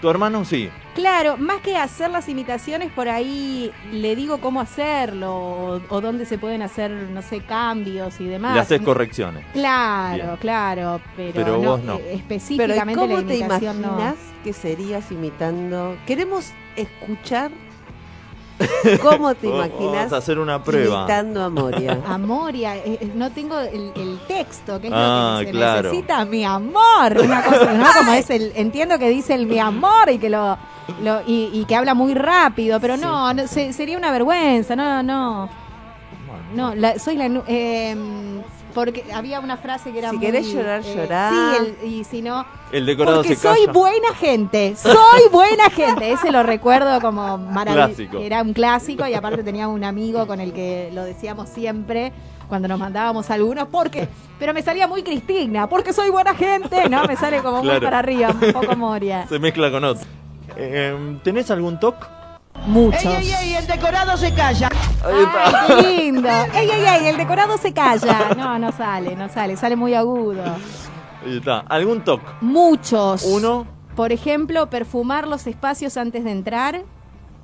Tu 0.00 0.10
hermano 0.10 0.44
sí. 0.44 0.68
Claro, 0.94 1.36
más 1.36 1.60
que 1.60 1.76
hacer 1.76 2.10
las 2.10 2.28
imitaciones, 2.28 2.90
por 2.90 3.08
ahí 3.08 3.70
le 3.92 4.16
digo 4.16 4.38
cómo 4.40 4.60
hacerlo 4.60 5.34
o, 5.34 5.80
o 5.88 6.00
dónde 6.00 6.24
se 6.26 6.38
pueden 6.38 6.62
hacer, 6.62 6.90
no 6.90 7.20
sé, 7.22 7.40
cambios 7.40 8.18
y 8.20 8.26
demás. 8.26 8.54
Le 8.54 8.60
haces 8.60 8.80
correcciones. 8.80 9.44
Claro, 9.52 10.24
Bien. 10.24 10.36
claro, 10.36 11.00
pero, 11.16 11.32
Pero 11.34 11.60
vos 11.60 11.82
no. 11.82 11.94
eh, 11.96 11.98
Pero 12.02 12.12
¿y 12.12 12.16
específicamente 12.16 12.94
¿cómo 13.00 13.16
la 13.16 13.26
te 13.26 13.38
no. 13.38 13.44
imaginas 13.44 14.14
que 14.44 14.52
serías 14.52 15.10
imitando? 15.12 15.96
Queremos 16.06 16.52
escuchar 16.76 17.50
cómo 19.02 19.34
te 19.34 19.46
Vamos 19.48 19.66
imaginas 19.68 20.12
a 20.12 20.16
hacer 20.18 20.38
una 20.38 20.62
prueba. 20.62 21.00
imitando 21.00 21.42
a 21.44 21.50
Moria. 21.50 22.00
A 22.06 22.16
Moria, 22.18 22.76
eh, 22.76 22.98
eh, 23.00 23.12
no 23.14 23.30
tengo 23.30 23.58
el, 23.58 23.92
el 23.94 24.18
texto, 24.26 24.80
que 24.80 24.86
es 24.88 24.92
Ah, 24.96 25.34
lo 25.34 25.40
que 25.40 25.46
se 25.46 25.52
claro. 25.52 25.82
necesita, 25.90 26.24
mi 26.24 26.44
amor. 26.44 27.18
Una 27.22 27.42
cosa, 27.42 27.72
¿no? 27.74 27.86
Como 27.98 28.12
es 28.12 28.30
el, 28.30 28.52
entiendo 28.56 28.98
que 28.98 29.08
dice 29.10 29.34
el 29.34 29.46
mi 29.46 29.58
amor 29.58 30.08
y 30.10 30.18
que 30.18 30.30
lo, 30.30 30.56
lo- 31.02 31.20
y, 31.26 31.50
y 31.52 31.64
que 31.66 31.76
habla 31.76 31.94
muy 31.94 32.14
rápido, 32.14 32.80
pero 32.80 32.96
no, 32.96 33.32
no, 33.34 33.46
se- 33.46 33.72
sería 33.72 33.98
una 33.98 34.10
vergüenza, 34.10 34.74
no, 34.76 35.02
no. 35.02 35.48
No, 36.54 36.74
la- 36.74 36.98
soy 36.98 37.16
la 37.16 37.26
em, 37.26 38.40
porque 38.76 39.04
había 39.12 39.40
una 39.40 39.56
frase 39.56 39.90
que 39.90 39.98
era 39.98 40.10
Si 40.10 40.16
muy, 40.18 40.26
querés 40.26 40.46
llorar, 40.52 40.82
eh, 40.84 40.94
llorá. 40.94 41.30
Sí, 41.30 41.66
el- 41.82 41.88
y 41.92 42.04
si 42.04 42.22
no, 42.22 42.44
El 42.70 42.86
decorado 42.86 43.16
porque 43.16 43.34
se 43.34 43.40
soy 43.42 43.60
calla. 43.60 43.72
buena 43.72 44.14
gente, 44.14 44.76
soy 44.76 45.22
buena 45.32 45.68
gente. 45.70 46.12
Ese 46.12 46.30
lo 46.30 46.44
recuerdo 46.44 47.00
como 47.00 47.38
maravilloso. 47.38 47.88
Clásico. 47.96 48.18
Era 48.18 48.42
un 48.42 48.52
clásico 48.52 49.06
y 49.08 49.14
aparte 49.14 49.42
teníamos 49.42 49.74
un 49.74 49.82
amigo 49.84 50.26
con 50.28 50.40
el 50.40 50.52
que 50.52 50.90
lo 50.92 51.02
decíamos 51.04 51.48
siempre 51.48 52.12
cuando 52.48 52.68
nos 52.68 52.78
mandábamos 52.78 53.28
algunos, 53.30 53.66
porque, 53.68 54.08
pero 54.38 54.54
me 54.54 54.62
salía 54.62 54.86
muy 54.86 55.02
Cristina, 55.02 55.68
porque 55.68 55.92
soy 55.92 56.10
buena 56.10 56.34
gente, 56.34 56.88
¿no? 56.88 57.02
Me 57.04 57.16
sale 57.16 57.42
como 57.42 57.62
muy 57.64 57.80
para 57.80 57.98
arriba, 57.98 58.28
un 58.28 58.52
poco 58.52 58.76
Moria. 58.76 59.26
Se 59.26 59.38
mezcla 59.40 59.68
con 59.72 59.82
otro. 59.82 60.06
Eh, 60.56 61.18
¿Tenés 61.24 61.50
algún 61.50 61.80
toque? 61.80 62.06
Muchos. 62.66 63.04
¡Ey, 63.04 63.30
ey, 63.30 63.32
ey! 63.42 63.54
El 63.54 63.66
decorado 63.66 64.16
se 64.16 64.32
calla. 64.34 64.68
¡Ay, 65.04 65.64
qué 65.68 65.82
lindo! 65.96 66.28
¡Ey, 66.54 66.68
ey, 66.70 66.84
ey! 66.84 67.06
El 67.06 67.16
decorado 67.16 67.56
se 67.58 67.72
calla. 67.72 68.34
No, 68.36 68.58
no 68.58 68.72
sale, 68.72 69.14
no 69.16 69.28
sale, 69.28 69.56
sale 69.56 69.76
muy 69.76 69.94
agudo. 69.94 70.42
Ahí 71.24 71.36
está. 71.38 71.60
¿Algún 71.68 72.02
toque? 72.02 72.24
Muchos. 72.40 73.22
Uno. 73.24 73.66
Por 73.94 74.12
ejemplo, 74.12 74.68
perfumar 74.68 75.26
los 75.26 75.46
espacios 75.46 75.96
antes 75.96 76.24
de 76.24 76.30
entrar. 76.32 76.82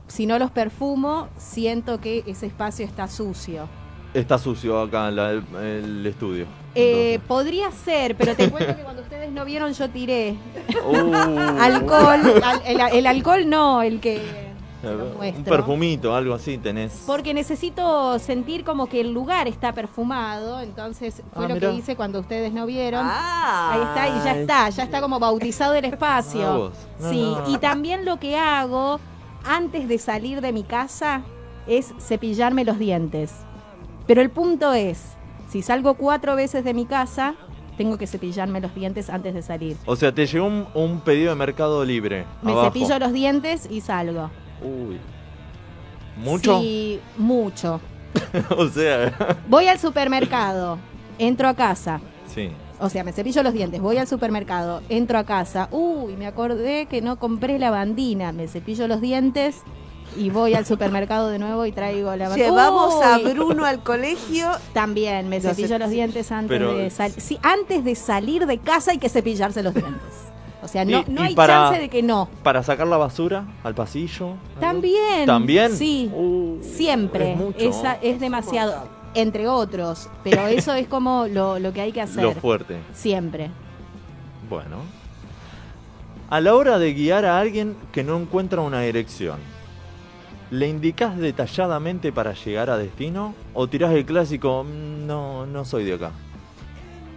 Si 0.09 0.27
no 0.27 0.39
los 0.39 0.51
perfumo, 0.51 1.29
siento 1.39 2.01
que 2.01 2.25
ese 2.27 2.47
espacio 2.47 2.85
está 2.85 3.09
sucio. 3.09 3.69
Está 4.13 4.37
sucio 4.37 4.79
acá 4.83 5.11
la- 5.11 5.31
el, 5.31 5.43
el 5.63 6.07
estudio. 6.07 6.47
Eh, 6.75 7.19
podría 7.27 7.71
ser, 7.71 8.15
pero 8.17 8.35
te 8.35 8.51
cuento 8.51 8.77
que 8.77 8.83
cuando 8.83 9.01
ustedes 9.03 9.31
no 9.31 9.45
vieron 9.47 9.73
yo 9.73 9.89
tiré 9.89 10.37
Uh. 10.87 11.15
alcohol. 11.61 12.43
al- 12.45 12.63
el, 12.67 12.81
el 12.81 13.07
alcohol 13.07 13.49
no, 13.49 13.81
el 13.83 14.01
que... 14.01 14.52
un 14.83 15.45
perfumito, 15.45 16.15
algo 16.15 16.35
así 16.35 16.59
tenés. 16.59 17.05
Porque 17.07 17.33
necesito 17.35 18.19
sentir 18.19 18.65
como 18.65 18.87
que 18.89 19.01
el 19.01 19.13
lugar 19.13 19.47
está 19.49 19.73
perfumado, 19.73 20.61
entonces 20.61 21.23
fue 21.33 21.45
Ah, 21.45 21.49
lo 21.49 21.55
mirá. 21.55 21.71
que 21.71 21.75
hice 21.77 21.97
cuando 21.97 22.21
ustedes 22.21 22.53
no 22.53 22.67
vieron. 22.67 23.05
Ah. 23.05 23.73
Ahí 23.73 23.81
está, 23.83 24.09
y 24.09 24.25
ya 24.25 24.41
está, 24.41 24.69
ya 24.71 24.83
está 24.85 25.01
como 25.01 25.19
bautizado 25.19 25.75
el 25.75 25.85
Ah, 25.85 25.89
espacio. 25.89 26.59
vos. 26.59 26.73
No, 27.01 27.11
sí, 27.11 27.21
no. 27.21 27.51
y 27.55 27.59
también 27.59 28.05
lo 28.05 28.19
que 28.19 28.37
hago 28.37 28.99
antes 29.45 29.89
de 29.89 29.99
salir 29.99 30.41
de 30.41 30.53
mi 30.53 30.63
casa 30.65 31.23
es 31.67 31.95
cepillarme 32.01 32.65
los 32.65 32.79
dientes. 32.79 33.33
Pero 34.07 34.21
el 34.21 34.31
punto 34.31 34.73
es, 34.73 35.13
si 35.49 35.63
salgo 35.63 35.95
cuatro 35.95 36.35
veces 36.35 36.65
de 36.65 36.75
mi 36.75 36.87
casa, 36.87 37.35
tengo 37.77 37.97
que 37.97 38.07
cepillarme 38.07 38.61
los 38.61 38.75
dientes 38.75 39.09
antes 39.09 39.33
de 39.33 39.43
salir. 39.43 39.77
O 39.87 39.97
sea, 39.97 40.13
te 40.13 40.27
llegó 40.27 40.47
un, 40.47 40.67
un 40.75 41.01
pedido 41.01 41.31
de 41.31 41.37
Mercado 41.37 41.85
Libre. 41.85 42.25
Me 42.43 42.53
abajo. 42.53 42.67
cepillo 42.67 42.99
los 42.99 43.13
dientes 43.13 43.67
y 43.71 43.81
salgo. 43.81 44.31
Uy. 44.63 44.99
¿Mucho? 46.17 46.61
Sí, 46.61 47.01
mucho. 47.17 47.81
o 48.57 48.69
sea, 48.69 49.39
Voy 49.49 49.67
al 49.69 49.79
supermercado, 49.79 50.79
entro 51.19 51.49
a 51.49 51.55
casa. 51.55 52.01
sí. 52.27 52.51
O 52.81 52.89
sea, 52.89 53.05
me 53.05 53.13
cepillo 53.13 53.45
los 53.45 53.53
dientes, 53.53 53.81
voy 53.81 53.97
al 53.99 54.09
supermercado, 54.09 54.83
entro 54.89 55.17
a 55.17 55.23
casa. 55.23 55.69
Uy, 55.71 56.17
me 56.17 56.27
acordé 56.27 56.87
que 56.87 57.01
no 57.01 57.17
compré 57.17 57.61
lavandina. 57.61 58.33
Me 58.33 58.49
cepillo 58.49 58.89
los 58.89 59.01
dientes 59.01 59.59
y 60.17 60.31
voy 60.31 60.55
al 60.55 60.67
supermercado 60.67 61.29
de 61.29 61.39
nuevo 61.39 61.65
y 61.65 61.71
traigo 61.71 62.17
lavandina. 62.17 62.49
Llevamos 62.49 63.01
a. 63.05 63.19
Bruno 63.19 63.67
al 63.67 63.85
colegio. 63.85 64.51
También 64.73 65.29
me 65.29 65.39
Lo 65.39 65.51
cepillo 65.51 65.77
cep- 65.77 65.79
los 65.79 65.91
dientes 65.91 66.33
antes 66.33 66.49
Pero- 66.59 66.75
de 66.75 66.91
salir. 66.91 67.21
Sí, 67.21 67.39
antes 67.45 67.85
de 67.85 67.95
salir 67.95 68.47
de 68.47 68.59
casa 68.59 68.91
hay 68.91 68.99
que 68.99 69.09
cepillarse 69.09 69.63
los 69.63 69.75
dientes. 69.75 70.03
O 70.63 70.69
sea, 70.69 70.85
no, 70.85 71.01
Y- 71.01 71.05
no 71.11 71.25
y 71.25 71.29
hay 71.29 71.35
para- 71.35 71.55
chance 71.69 71.81
de 71.81 71.89
que 71.89 72.03
no. 72.03 72.29
Para 72.43 72.63
sacar 72.63 72.87
la 72.87 72.97
basura 72.97 73.45
al 73.65 73.75
pasillo. 73.75 74.35
También. 74.61 75.27
¿También? 75.27 75.73
Sí. 75.77 76.11
Uh, 76.15 76.59
Siempre. 76.63 77.33
es 77.33 77.37
mucho. 77.39 77.59
Esa 77.59 77.95
es 77.95 78.21
demasiado. 78.21 78.89
Entre 79.15 79.49
otros. 79.49 80.09
Pero 80.25 80.47
eso 80.47 80.73
es 80.75 80.87
como 80.87 81.27
lo, 81.27 81.59
lo 81.59 81.73
que 81.73 81.81
hay 81.81 81.93
que 81.93 82.01
hacer. 82.01 82.23
Lo 82.23 82.33
fuerte. 82.33 82.77
Siempre. 82.95 83.51
Bueno. 84.49 84.77
A 86.31 86.41
la 86.41 86.55
hora 86.55 86.79
de 86.79 86.95
guiar 86.95 87.25
a 87.27 87.39
alguien 87.39 87.77
que 87.93 88.05
no 88.05 88.17
encuentra 88.17 88.63
una 88.63 88.81
dirección, 88.81 89.39
¿le 90.51 90.69
indicás 90.69 91.19
detalladamente 91.19 92.11
para 92.13 92.33
llegar 92.33 92.71
a 92.71 92.79
destino? 92.79 93.35
¿O 93.53 93.67
tirás 93.67 93.93
el 93.93 94.07
clásico, 94.07 94.65
"Mm, 94.65 95.07
no, 95.07 95.45
no 95.45 95.65
soy 95.67 95.85
de 95.85 95.95
acá? 95.95 96.13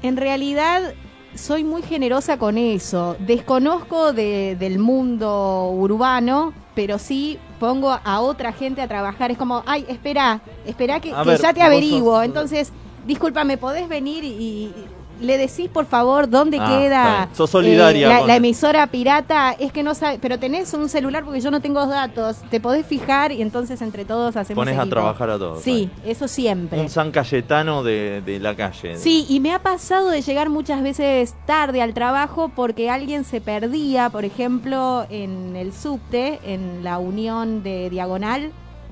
En 0.02 0.18
realidad 0.18 0.94
soy 1.36 1.64
muy 1.64 1.82
generosa 1.82 2.38
con 2.38 2.58
eso. 2.58 3.16
Desconozco 3.20 4.14
de- 4.14 4.56
del 4.60 4.80
mundo 4.80 5.70
urbano, 5.72 6.54
pero 6.74 6.98
sí 6.98 7.38
pongo 7.60 7.98
a 8.04 8.20
otra 8.22 8.52
gente 8.52 8.82
a 8.82 8.88
trabajar. 8.88 9.32
Es 9.32 9.38
como, 9.38 9.64
ay, 9.66 9.86
espera, 9.88 10.42
espera 10.66 11.00
que, 11.00 11.14
A 11.14 11.24
que 11.24 11.30
ver, 11.30 11.42
ya 11.42 11.54
te 11.54 11.62
averiguo. 11.62 12.16
sos- 12.18 12.26
Entonces, 12.26 12.72
discúlpame, 13.06 13.58
¿podés 13.58 13.88
venir 13.88 14.24
y 14.24 14.74
le 15.22 15.38
decís 15.38 15.70
por 15.70 15.86
favor 15.86 16.30
dónde 16.30 16.58
Ah, 16.60 16.68
queda. 16.68 17.30
Sos 17.34 17.50
solidaria 17.50 18.22
eh, 18.22 18.28
la, 18.28 18.36
emisora 18.36 18.88
pirata? 18.88 19.52
Es 19.58 19.72
que 19.72 19.84
no 19.84 19.94
sabes, 19.96 20.20
pero 20.22 20.40
tenés 20.40 20.74
un 20.74 20.90
celular 20.90 21.24
porque 21.24 21.42
yo 21.42 21.52
no 21.52 21.62
tengo 21.62 21.86
datos. 21.86 22.38
Te 22.50 22.60
podés 22.60 22.86
fijar 22.86 23.32
y 23.32 23.42
entonces 23.42 23.82
entre 23.82 24.06
todos 24.06 24.36
hacemos 24.36 24.62
Pones 24.64 24.80
a 24.80 24.86
trabajar 24.86 25.30
a 25.30 25.38
todos. 25.38 25.62
Sí, 25.62 25.90
eso 26.06 26.28
siempre. 26.28 26.80
Un 26.80 26.90
San 26.90 27.12
Cayetano 27.12 27.84
de, 27.84 28.22
de 28.22 28.40
la 28.40 28.56
calle. 28.56 28.98
Sí, 28.98 29.26
y 29.30 29.40
me 29.40 29.54
ha 29.54 29.60
pasado 29.60 30.10
de 30.10 30.22
llegar 30.22 30.50
muchas 30.50 30.82
veces 30.82 31.36
tarde 31.46 31.82
al 31.82 31.94
trabajo 31.94 32.50
porque 32.56 32.90
alguien 32.90 33.24
se 33.26 33.42
perdía, 33.42 34.10
por 34.10 34.26
ejemplo, 34.26 35.06
en 35.10 35.56
el 35.56 35.74
subte, 35.74 36.40
en 36.46 36.84
la 36.84 36.98
unión 36.98 37.64
de 37.64 37.90
diagonal. 37.90 38.52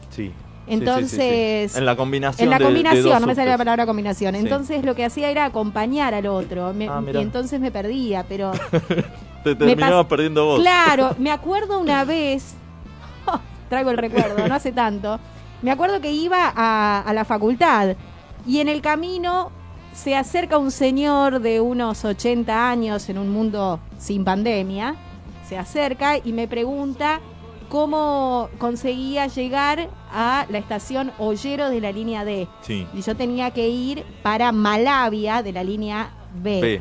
Sí. 0.10 0.32
Entonces, 0.66 1.10
Sí, 1.12 1.18
sí, 1.18 1.64
sí, 1.66 1.70
sí. 1.74 1.78
En 1.80 1.86
la 1.86 1.96
combinación. 1.96 2.44
En 2.46 2.50
la 2.52 2.58
de- 2.58 2.64
de 2.64 2.70
combinación, 2.70 3.04
dos 3.04 3.22
no 3.22 3.28
me 3.28 3.36
sale 3.36 3.52
la 3.52 3.58
palabra 3.58 3.86
combinación. 3.86 4.36
Entonces 4.36 4.86
lo 4.86 4.96
que 4.96 5.04
hacía 5.06 5.30
era 5.30 5.46
acompañar 5.46 6.14
al 6.14 6.26
otro. 6.28 6.74
me- 6.74 6.88
Ah, 6.88 7.02
y 7.06 7.18
entonces 7.18 7.60
me 7.60 7.72
perdía, 7.72 8.24
pero 8.28 8.52
Te 9.44 9.56
terminabas 9.56 10.06
perdiendo 10.06 10.46
vos. 10.46 10.62
Claro, 10.62 11.16
me 11.20 11.32
acuerdo 11.32 11.80
una 11.80 12.06
vez, 12.06 12.56
traigo 13.70 13.90
el 13.92 13.98
recuerdo, 13.98 14.48
no 14.48 14.56
hace 14.56 14.72
tanto, 14.72 15.20
me 15.62 15.72
acuerdo 15.72 16.00
que 16.02 16.12
iba 16.12 16.52
a, 16.56 17.02
a 17.02 17.14
la 17.14 17.26
facultad 17.26 17.96
y 18.46 18.60
en 18.60 18.70
el 18.70 18.82
camino 18.82 19.52
se 19.94 20.16
acerca 20.16 20.58
un 20.58 20.72
señor 20.72 21.40
de 21.42 21.60
unos 21.62 22.04
80 22.06 22.70
años 22.70 23.10
en 23.10 23.18
un 23.18 23.30
mundo 23.30 23.80
sin 24.00 24.24
pandemia, 24.24 24.96
se 25.48 25.58
acerca 25.58 26.18
y 26.18 26.32
me 26.34 26.48
pregunta 26.48 27.20
cómo 27.78 28.50
conseguía 28.60 29.26
llegar 29.26 29.90
a 30.12 30.46
la 30.48 30.60
estación 30.60 31.12
Ollero 31.18 31.72
de 31.72 31.82
la 31.82 31.92
línea 31.92 32.24
D. 32.24 32.48
Sí. 32.62 32.86
Y 32.94 33.02
yo 33.02 33.16
tenía 33.16 33.50
que 33.50 33.68
ir 33.68 34.04
para 34.22 34.52
Malavia 34.52 35.42
de 35.42 35.54
la 35.54 35.64
línea 35.64 36.12
B. 36.36 36.80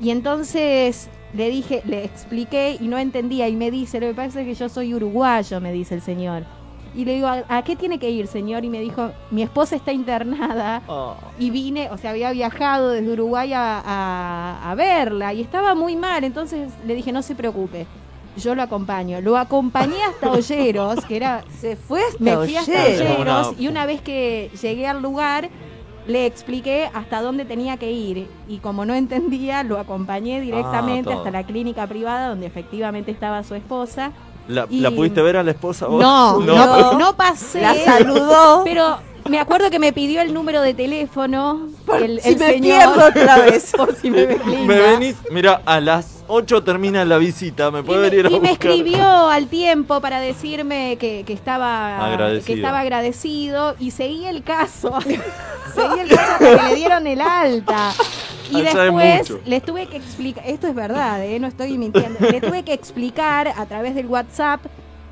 Y 0.00 0.10
entonces 0.10 1.10
le 1.34 1.50
dije, 1.50 1.82
le 1.86 2.04
expliqué 2.04 2.76
y 2.80 2.86
no 2.86 2.98
entendía 2.98 3.48
y 3.48 3.56
me 3.56 3.72
dice, 3.72 3.98
lo 3.98 4.06
que 4.06 4.14
pasa 4.14 4.40
es 4.42 4.46
que 4.46 4.54
yo 4.54 4.68
soy 4.68 4.94
uruguayo, 4.94 5.60
me 5.60 5.72
dice 5.72 5.96
el 5.96 6.02
señor. 6.02 6.44
Y 6.94 7.04
le 7.04 7.14
digo, 7.14 7.26
¿a, 7.26 7.42
a 7.48 7.64
qué 7.64 7.74
tiene 7.74 7.98
que 7.98 8.08
ir, 8.08 8.28
señor? 8.28 8.64
Y 8.64 8.70
me 8.70 8.78
dijo, 8.80 9.10
mi 9.32 9.42
esposa 9.42 9.74
está 9.74 9.92
internada 9.92 10.82
Oh. 10.86 11.16
y 11.40 11.50
vine, 11.50 11.90
o 11.90 11.98
sea, 11.98 12.10
había 12.10 12.30
viajado 12.30 12.90
desde 12.90 13.10
Uruguay 13.12 13.52
a, 13.54 13.82
a- 13.84 14.70
a 14.70 14.74
verla 14.76 15.34
y 15.34 15.40
estaba 15.40 15.74
muy 15.74 15.96
mal, 15.96 16.22
entonces 16.22 16.70
le 16.86 16.94
dije, 16.94 17.10
no 17.10 17.22
se 17.22 17.34
preocupe. 17.34 17.88
Yo 18.38 18.54
lo 18.54 18.62
acompaño. 18.62 19.20
Lo 19.20 19.36
acompañé 19.36 20.02
hasta 20.04 20.30
Olleros, 20.32 21.04
que 21.04 21.16
era. 21.16 21.44
Se 21.60 21.76
fue 21.76 22.00
hasta 22.02 22.22
Me 22.22 22.36
fui 22.36 22.56
hasta 22.56 22.72
Olleros. 22.84 23.54
Y 23.58 23.68
una 23.68 23.86
vez 23.86 24.00
que 24.00 24.50
llegué 24.60 24.86
al 24.86 25.02
lugar 25.02 25.48
le 26.06 26.24
expliqué 26.24 26.88
hasta 26.94 27.20
dónde 27.20 27.44
tenía 27.44 27.76
que 27.76 27.92
ir 27.92 28.30
y 28.48 28.58
como 28.60 28.86
no 28.86 28.94
entendía 28.94 29.62
lo 29.62 29.78
acompañé 29.78 30.40
directamente 30.40 31.10
Ah, 31.10 31.12
todo. 31.12 31.18
hasta 31.18 31.30
la 31.30 31.44
clínica 31.44 31.86
privada 31.86 32.30
donde 32.30 32.46
efectivamente 32.46 33.10
estaba 33.10 33.42
su 33.44 33.54
esposa. 33.54 34.12
¿La, 34.48 34.66
Y- 34.70 34.80
¿La 34.80 34.90
pudiste 34.90 35.20
ver 35.20 35.36
a 35.36 35.42
la 35.42 35.50
esposa 35.50 35.86
vos? 35.86 36.00
No, 36.00 36.40
no, 36.40 36.98
no 36.98 37.14
pasé. 37.14 37.60
La 37.60 37.74
saludó. 37.74 38.62
Pero 38.64 38.96
me 39.28 39.38
acuerdo 39.40 39.70
que 39.70 39.78
me 39.78 39.92
pidió 39.92 40.20
el 40.22 40.32
número 40.34 40.60
de 40.62 40.74
teléfono 40.74 41.68
el, 42.00 42.20
si 42.20 42.28
el 42.30 42.38
me 42.38 42.46
señor. 42.46 42.60
pierdo 42.78 43.06
otra 43.08 43.36
vez. 43.44 43.72
por 43.76 43.94
si 43.96 44.10
me 44.10 44.26
ves 44.26 44.44
linda. 44.46 44.64
Me 44.74 44.80
venís, 44.80 45.16
mira, 45.30 45.62
a 45.64 45.80
las 45.80 46.24
8 46.28 46.62
termina 46.62 47.04
la 47.04 47.18
visita, 47.18 47.70
me 47.70 47.82
puede 47.82 48.10
venir 48.10 48.26
a 48.26 48.28
Y 48.30 48.32
me 48.40 48.50
buscar. 48.50 48.52
escribió 48.70 49.28
al 49.28 49.46
tiempo 49.48 50.00
para 50.00 50.20
decirme 50.20 50.96
que, 50.98 51.24
que 51.26 51.32
estaba 51.32 52.04
Agradecido. 52.06 52.46
que 52.46 52.52
estaba 52.54 52.80
agradecido 52.80 53.76
y 53.78 53.90
seguí 53.92 54.26
el 54.26 54.42
caso. 54.42 54.98
seguí 55.74 56.00
el 56.00 56.08
caso 56.08 56.32
hasta 56.44 56.56
que 56.56 56.62
le 56.70 56.74
dieron 56.74 57.06
el 57.06 57.20
alta. 57.20 57.92
Y 58.50 58.56
Ah, 58.56 58.58
es 58.60 58.74
después 58.74 59.46
les 59.46 59.62
tuve 59.62 59.86
que 59.88 59.98
explicar, 59.98 60.42
esto 60.46 60.66
es 60.68 60.74
verdad, 60.74 61.22
¿eh? 61.22 61.38
no 61.38 61.46
estoy 61.48 61.76
mintiendo, 61.76 62.18
le 62.20 62.40
tuve 62.40 62.62
que 62.62 62.72
explicar 62.72 63.48
a 63.54 63.66
través 63.66 63.94
del 63.94 64.06
WhatsApp, 64.06 64.62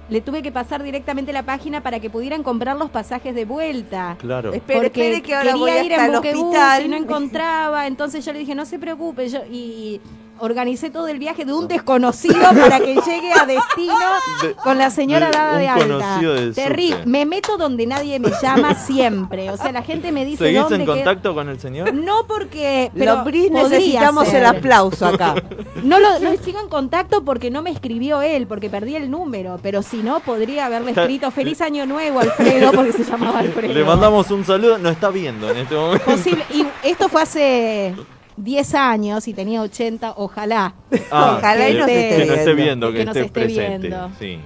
le 0.08 0.20
tuve 0.20 0.42
que 0.42 0.52
pasar 0.52 0.82
directamente 0.82 1.32
la 1.32 1.42
página 1.42 1.82
para 1.82 2.00
que 2.00 2.10
pudieran 2.10 2.42
comprar 2.42 2.76
los 2.76 2.90
pasajes 2.90 3.34
de 3.34 3.44
vuelta. 3.44 4.16
Claro. 4.18 4.52
Espere, 4.52 4.80
Porque 4.80 5.06
espere 5.06 5.22
que 5.22 5.34
ahora 5.34 5.52
quería 5.52 5.60
voy 5.60 5.86
ir 5.86 5.94
hasta 5.94 6.28
en 6.30 6.86
y 6.86 6.88
no 6.88 6.96
encontraba, 6.96 7.86
entonces 7.86 8.24
yo 8.24 8.32
le 8.32 8.40
dije, 8.40 8.54
no 8.54 8.64
se 8.64 8.78
preocupe, 8.78 9.28
yo, 9.28 9.40
y 9.50 10.00
organicé 10.38 10.90
todo 10.90 11.08
el 11.08 11.18
viaje 11.18 11.44
de 11.44 11.52
un 11.52 11.68
desconocido 11.68 12.40
para 12.40 12.78
que 12.80 12.94
llegue 12.94 13.32
a 13.32 13.46
destino 13.46 13.94
De- 14.42 14.54
con 14.54 14.78
la 14.78 14.90
señora 14.90 15.26
de 15.26 15.32
dada 15.32 15.52
un 15.52 15.58
de 15.58 15.68
alta. 15.68 16.20
Terrible. 16.54 17.02
Me 17.06 17.24
meto 17.26 17.56
donde 17.56 17.86
nadie 17.86 18.18
me 18.18 18.30
llama 18.42 18.74
siempre. 18.74 19.50
O 19.50 19.56
sea, 19.56 19.72
la 19.72 19.82
gente 19.82 20.12
me 20.12 20.24
dice 20.24 20.44
¿Seguís 20.44 20.60
dónde 20.62 20.76
en 20.76 20.80
queda- 20.84 20.94
contacto 20.94 21.34
con 21.34 21.48
el 21.48 21.60
señor? 21.60 21.92
No 21.94 22.26
porque. 22.26 22.90
Pero 22.96 23.22
podría 23.24 23.50
necesitamos 23.50 24.28
ser. 24.28 24.36
el 24.42 24.46
aplauso 24.46 25.06
acá. 25.06 25.34
No 25.82 26.00
lo 26.00 26.18
no 26.18 26.30
sigo 26.42 26.58
en 26.60 26.68
contacto 26.68 27.22
porque 27.24 27.50
no 27.50 27.62
me 27.62 27.70
escribió 27.70 28.20
él, 28.22 28.46
porque 28.48 28.68
perdí 28.70 28.96
el 28.96 29.10
número. 29.10 29.60
Pero 29.62 29.82
si 29.82 29.98
no, 29.98 30.18
podría 30.20 30.66
haberle 30.66 30.90
escrito 30.92 31.30
Feliz 31.30 31.60
Año 31.60 31.86
Nuevo, 31.86 32.18
Alfredo, 32.20 32.72
porque 32.72 32.92
se 32.92 33.04
llamaba 33.04 33.38
Alfredo. 33.40 33.72
Le 33.72 33.84
mandamos 33.84 34.30
un 34.30 34.44
saludo, 34.44 34.78
nos 34.78 34.92
está 34.92 35.10
viendo 35.10 35.48
en 35.50 35.58
este 35.58 35.74
momento. 35.76 36.04
Posible. 36.04 36.44
Y 36.52 36.66
esto 36.82 37.08
fue 37.08 37.22
hace 37.22 37.94
10 38.36 38.74
años 38.74 39.28
y 39.28 39.34
tenía 39.34 39.62
80, 39.62 40.14
ojalá. 40.16 40.74
Ah, 41.10 41.36
Ojalá 41.38 41.68
y 41.68 41.72
que- 41.72 41.78
nos 41.78 41.86
que 41.86 42.08
esté 42.10 42.26
nos 42.26 42.38
esté 42.38 42.54
viendo. 42.54 42.92
que, 42.92 42.98
Que 42.98 43.04
nos 43.06 43.16
esté, 43.16 43.26
esté 43.26 43.40
presente. 43.40 43.88
viendo. 43.88 44.10
Sí. 44.18 44.38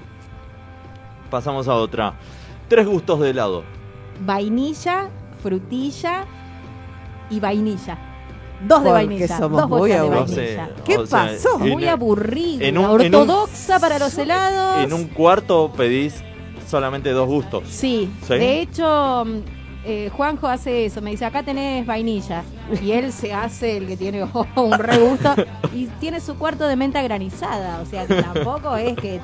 Pasamos 1.30 1.68
a 1.68 1.74
otra. 1.74 2.14
Tres 2.68 2.86
gustos 2.86 3.20
de 3.20 3.30
helado. 3.30 3.64
Vainilla, 4.24 5.08
frutilla 5.42 6.24
y 7.30 7.40
vainilla. 7.40 7.98
Dos 8.66 8.84
de 8.84 8.90
vainilla. 8.90 9.38
somos 9.38 9.60
dos 9.62 9.70
muy 9.70 9.90
de 9.90 10.00
vainilla. 10.00 10.20
No 10.20 10.28
sé, 10.28 10.58
¿Qué 10.84 10.98
o 10.98 11.06
sea, 11.06 11.26
pasó? 11.28 11.58
Muy 11.58 11.86
aburrida, 11.86 12.64
en 12.66 12.76
un- 12.78 13.00
en 13.00 13.14
un- 13.14 13.20
ortodoxa 13.22 13.78
para 13.80 13.98
los 13.98 14.16
helados. 14.18 14.84
En 14.84 14.92
un 14.92 15.06
cuarto 15.08 15.72
pedís 15.74 16.22
solamente 16.68 17.10
dos 17.10 17.26
gustos. 17.26 17.64
Sí, 17.68 18.10
¿Sí? 18.22 18.34
de 18.34 18.60
hecho, 18.60 19.24
eh, 19.84 20.10
Juanjo 20.14 20.46
hace 20.48 20.84
eso, 20.86 21.00
me 21.00 21.10
dice, 21.10 21.24
acá 21.24 21.42
tenés 21.42 21.86
vainilla. 21.86 22.42
Y 22.82 22.92
él 22.92 23.12
se 23.12 23.32
hace 23.32 23.76
el 23.78 23.86
que 23.86 23.96
tiene 23.96 24.22
oh, 24.22 24.46
un 24.62 24.72
regusto 24.78 25.34
y 25.74 25.86
tiene 26.00 26.20
su 26.20 26.36
cuarto 26.36 26.66
de 26.66 26.76
menta 26.76 27.02
granizada. 27.02 27.80
O 27.80 27.86
sea, 27.86 28.06
que 28.06 28.22
tampoco 28.22 28.76
es 28.76 28.96
que 28.96 29.20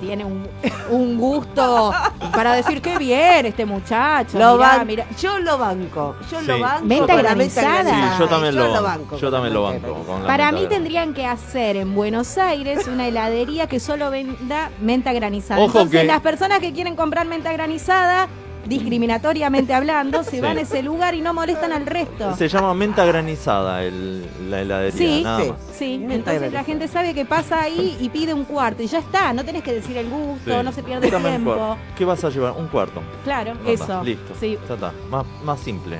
tiene 0.00 0.24
un, 0.24 0.46
un 0.90 1.18
gusto 1.18 1.92
para 2.32 2.54
decir, 2.54 2.80
qué 2.80 2.98
bien 2.98 3.46
este 3.46 3.66
muchacho. 3.66 4.38
Lo 4.38 4.56
mirá, 4.56 4.78
ban- 4.78 4.86
mirá". 4.86 5.06
Yo 5.20 5.38
lo 5.40 5.58
banco. 5.58 6.14
Yo 6.30 6.40
Sí. 6.40 6.46
lo 6.46 6.60
banco. 6.60 6.84
Menta 6.84 7.16
granizada. 7.16 8.12
Sí, 8.14 8.18
yo 8.20 8.28
también 8.28 8.54
Yo 8.54 8.68
lo, 8.68 8.74
lo 8.74 8.82
banco. 8.82 9.16
Yo 9.18 9.30
también 9.30 9.54
lo 9.54 9.62
banco. 9.64 9.94
con 10.06 10.22
Para 10.22 10.52
mí 10.52 10.66
tendrían 10.68 11.14
que 11.14 11.26
hacer 11.26 11.76
en 11.76 11.94
Buenos 11.94 12.38
Aires 12.38 12.86
una 12.86 13.08
heladería 13.08 13.66
que 13.66 13.80
solo 13.80 14.10
venda 14.10 14.70
menta 14.80 15.12
granizada. 15.12 15.60
Ojo 15.60 15.78
Entonces 15.80 16.00
que- 16.02 16.06
las 16.06 16.20
personas 16.20 16.60
que 16.60 16.72
quieren 16.72 16.94
comprar 16.94 17.26
menta 17.26 17.52
granizada, 17.52 18.28
discriminatoriamente 18.66 19.74
hablando, 19.74 20.22
se 20.22 20.32
Sí. 20.32 20.40
van 20.40 20.58
a 20.58 20.60
ese 20.62 20.82
lugar 20.82 21.14
y 21.14 21.20
no 21.20 21.34
molestan 21.34 21.72
al 21.72 21.86
resto. 21.86 22.34
Se 22.36 22.48
llama 22.48 22.74
menta 22.74 23.04
granizada 23.04 23.82
el, 23.84 24.24
la 24.50 24.60
heladería, 24.60 24.98
Sí, 24.98 25.22
nada 25.22 25.42
sí. 25.42 25.50
más. 25.50 25.58
Sí, 25.72 25.94
entonces 26.10 26.52
la 26.52 26.64
gente 26.64 26.88
sabe 26.88 27.14
que 27.14 27.24
pasa 27.24 27.62
ahí 27.62 27.96
y 28.00 28.08
pide 28.08 28.32
un 28.34 28.44
cuarto 28.44 28.82
y 28.82 28.86
ya 28.86 28.98
está, 28.98 29.32
no 29.32 29.44
tenés 29.44 29.62
que 29.62 29.72
decir 29.72 29.96
el 29.96 30.08
gusto, 30.08 30.58
Sí. 30.58 30.64
no 30.64 30.72
se 30.72 30.82
pierde 30.82 31.10
Dame 31.10 31.30
tiempo. 31.30 31.76
¿Qué 31.96 32.04
vas 32.04 32.22
a 32.24 32.30
llevar? 32.30 32.52
Un 32.52 32.68
cuarto. 32.68 33.02
Claro, 33.24 33.52
Anda, 33.52 33.70
eso. 33.70 34.02
Listo. 34.04 34.34
Sí. 34.38 34.58
Ya 34.68 34.74
está. 34.74 34.92
Más, 35.10 35.24
más 35.44 35.60
simple. 35.60 35.98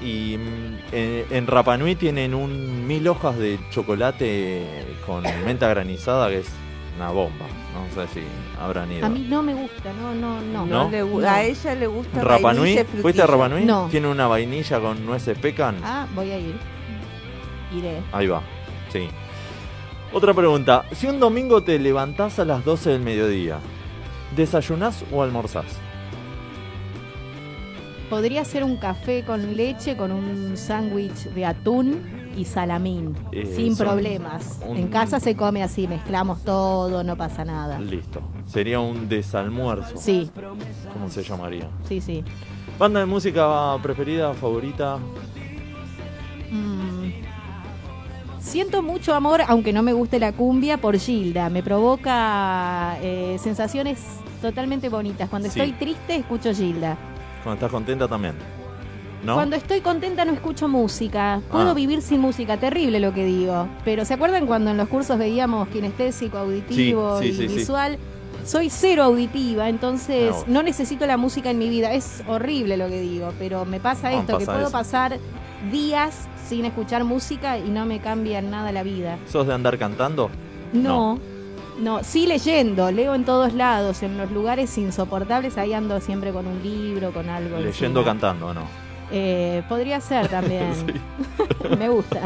Y 0.00 0.36
mm, 0.36 0.94
en 1.30 1.46
Rapa 1.46 1.76
Nui 1.76 1.94
tienen 1.94 2.34
un 2.34 2.86
mil 2.86 3.06
hojas 3.06 3.36
de 3.38 3.58
chocolate 3.70 4.66
con 5.06 5.22
menta 5.44 5.68
granizada 5.68 6.28
que 6.28 6.38
es 6.40 6.48
una 6.96 7.10
bomba. 7.10 7.46
No 7.74 7.94
sé 7.94 8.06
si 8.12 8.20
habrán 8.60 8.92
ido. 8.92 9.06
A 9.06 9.08
mí 9.08 9.26
no 9.28 9.42
me 9.42 9.54
gusta, 9.54 9.92
no, 9.94 10.14
no, 10.14 10.40
no. 10.40 10.66
¿No? 10.66 10.84
No 10.84 10.90
le 10.90 11.02
gu- 11.04 11.20
No. 11.22 11.28
A 11.28 11.42
ella 11.42 11.74
le 11.74 11.86
gusta 11.86 12.20
Rapa 12.22 12.52
Nui, 12.52 12.60
vainilla 12.60 12.80
y 12.80 12.84
frutilla. 12.84 13.02
¿fuiste 13.02 13.22
a 13.22 13.26
Rapa 13.26 13.48
Nui? 13.48 13.64
No. 13.64 13.88
Tiene 13.90 14.08
una 14.08 14.26
vainilla 14.26 14.80
con 14.80 15.04
nueces 15.06 15.38
pecan. 15.38 15.76
Ah, 15.82 16.06
voy 16.14 16.30
a 16.30 16.38
ir. 16.38 16.54
Iré. 17.74 18.00
Ahí 18.12 18.26
va. 18.26 18.42
Sí. 18.92 19.08
Otra 20.12 20.34
pregunta. 20.34 20.84
Si 20.92 21.06
un 21.06 21.18
domingo 21.18 21.62
te 21.62 21.78
levantás 21.78 22.38
a 22.38 22.44
las 22.44 22.62
12 22.64 22.90
del 22.90 23.00
mediodía, 23.00 23.58
¿desayunás 24.36 25.04
o 25.10 25.22
almorzás? 25.22 25.64
Podría 28.10 28.44
ser 28.44 28.62
un 28.62 28.76
café 28.76 29.24
con 29.24 29.56
leche 29.56 29.96
con 29.96 30.12
un 30.12 30.56
sándwich 30.58 31.30
de 31.30 31.46
atún 31.46 32.21
y 32.36 32.44
salamín, 32.44 33.14
Eh, 33.32 33.52
sin 33.56 33.76
son 33.76 33.86
problemas. 33.86 34.60
un- 34.66 34.76
En 34.76 34.88
casa 34.88 35.20
se 35.20 35.34
come 35.36 35.62
así, 35.62 35.86
mezclamos 35.88 36.42
todo, 36.42 37.02
no 37.04 37.16
pasa 37.16 37.44
nada. 37.44 37.78
Listo. 37.78 38.20
Sería 38.46 38.80
un 38.80 39.08
desalmuerzo. 39.08 39.96
Sí, 39.96 40.30
¿Cómo 40.92 41.08
se 41.08 41.22
llamaría? 41.22 41.68
sí, 41.88 42.00
sí. 42.00 42.24
¿Banda 42.78 43.00
de 43.00 43.06
música 43.06 43.76
preferida, 43.82 44.32
favorita? 44.34 44.98
Mm. 46.50 47.12
Siento 48.40 48.82
mucho 48.82 49.14
amor, 49.14 49.40
aunque 49.46 49.72
no 49.72 49.82
me 49.82 49.92
guste 49.92 50.18
la 50.18 50.32
cumbia, 50.32 50.76
por 50.78 50.98
Gilda. 50.98 51.48
Me 51.48 51.62
provoca 51.62 52.96
eh, 53.00 53.36
sensaciones 53.38 54.00
totalmente 54.40 54.88
bonitas. 54.88 55.28
Cuando 55.28 55.48
Sí. 55.48 55.60
estoy 55.60 55.76
triste, 55.78 56.16
escucho 56.16 56.52
Gilda. 56.52 56.96
Cuando 57.44 57.54
estás 57.54 57.70
contenta 57.70 58.08
también. 58.08 58.34
¿No? 59.22 59.34
Cuando 59.34 59.54
estoy 59.56 59.80
contenta 59.80 60.24
no 60.24 60.32
escucho 60.32 60.66
música. 60.68 61.40
Puedo 61.50 61.70
Ah. 61.70 61.74
vivir 61.74 62.02
sin 62.02 62.20
música, 62.20 62.56
terrible 62.56 62.98
lo 62.98 63.12
que 63.14 63.24
digo. 63.24 63.68
Pero 63.84 64.04
¿se 64.04 64.14
acuerdan 64.14 64.46
cuando 64.46 64.70
en 64.72 64.76
los 64.76 64.88
cursos 64.88 65.16
veíamos 65.18 65.68
kinestésico, 65.68 66.38
auditivo 66.38 67.20
Sí, 67.20 67.32
sí, 67.32 67.44
y 67.44 67.48
sí, 67.48 67.54
visual? 67.56 67.98
Soy 68.44 68.70
cero 68.70 69.04
auditiva, 69.04 69.68
entonces 69.68 70.34
no 70.48 70.64
necesito 70.64 71.06
la 71.06 71.16
música 71.16 71.50
en 71.50 71.58
mi 71.58 71.68
vida. 71.68 71.92
Es 71.92 72.24
horrible 72.26 72.76
lo 72.76 72.88
que 72.88 73.00
digo, 73.00 73.32
pero 73.38 73.64
me 73.64 73.78
pasa 73.78 74.12
esto, 74.12 74.38
que 74.38 74.44
puedo 74.46 74.62
eso. 74.62 74.72
pasar 74.72 75.18
días 75.70 76.28
sin 76.48 76.64
escuchar 76.64 77.04
música 77.04 77.56
y 77.58 77.68
no 77.70 77.86
me 77.86 78.00
cambia 78.00 78.40
en 78.40 78.50
nada 78.50 78.72
la 78.72 78.82
vida. 78.82 79.18
¿Sos 79.30 79.46
de 79.46 79.54
andar 79.54 79.78
cantando? 79.78 80.28
No, 80.72 81.20
no, 81.78 82.02
sí 82.02 82.26
leyendo, 82.26 82.90
leo 82.90 83.14
en 83.14 83.24
todos 83.24 83.54
lados, 83.54 84.02
en 84.02 84.18
los 84.18 84.32
lugares 84.32 84.76
insoportables, 84.76 85.56
ahí 85.56 85.72
ando 85.72 86.00
siempre 86.00 86.32
con 86.32 86.46
un 86.48 86.60
libro, 86.64 87.12
con 87.12 87.28
algo. 87.28 87.58
Leyendo, 87.58 88.00
encima. 88.00 88.04
cantando, 88.04 88.52
¿no? 88.54 88.81
Eh, 89.12 89.62
podría 89.68 90.00
ser 90.00 90.28
también. 90.28 90.72
Me 91.78 91.88
gusta. 91.88 92.20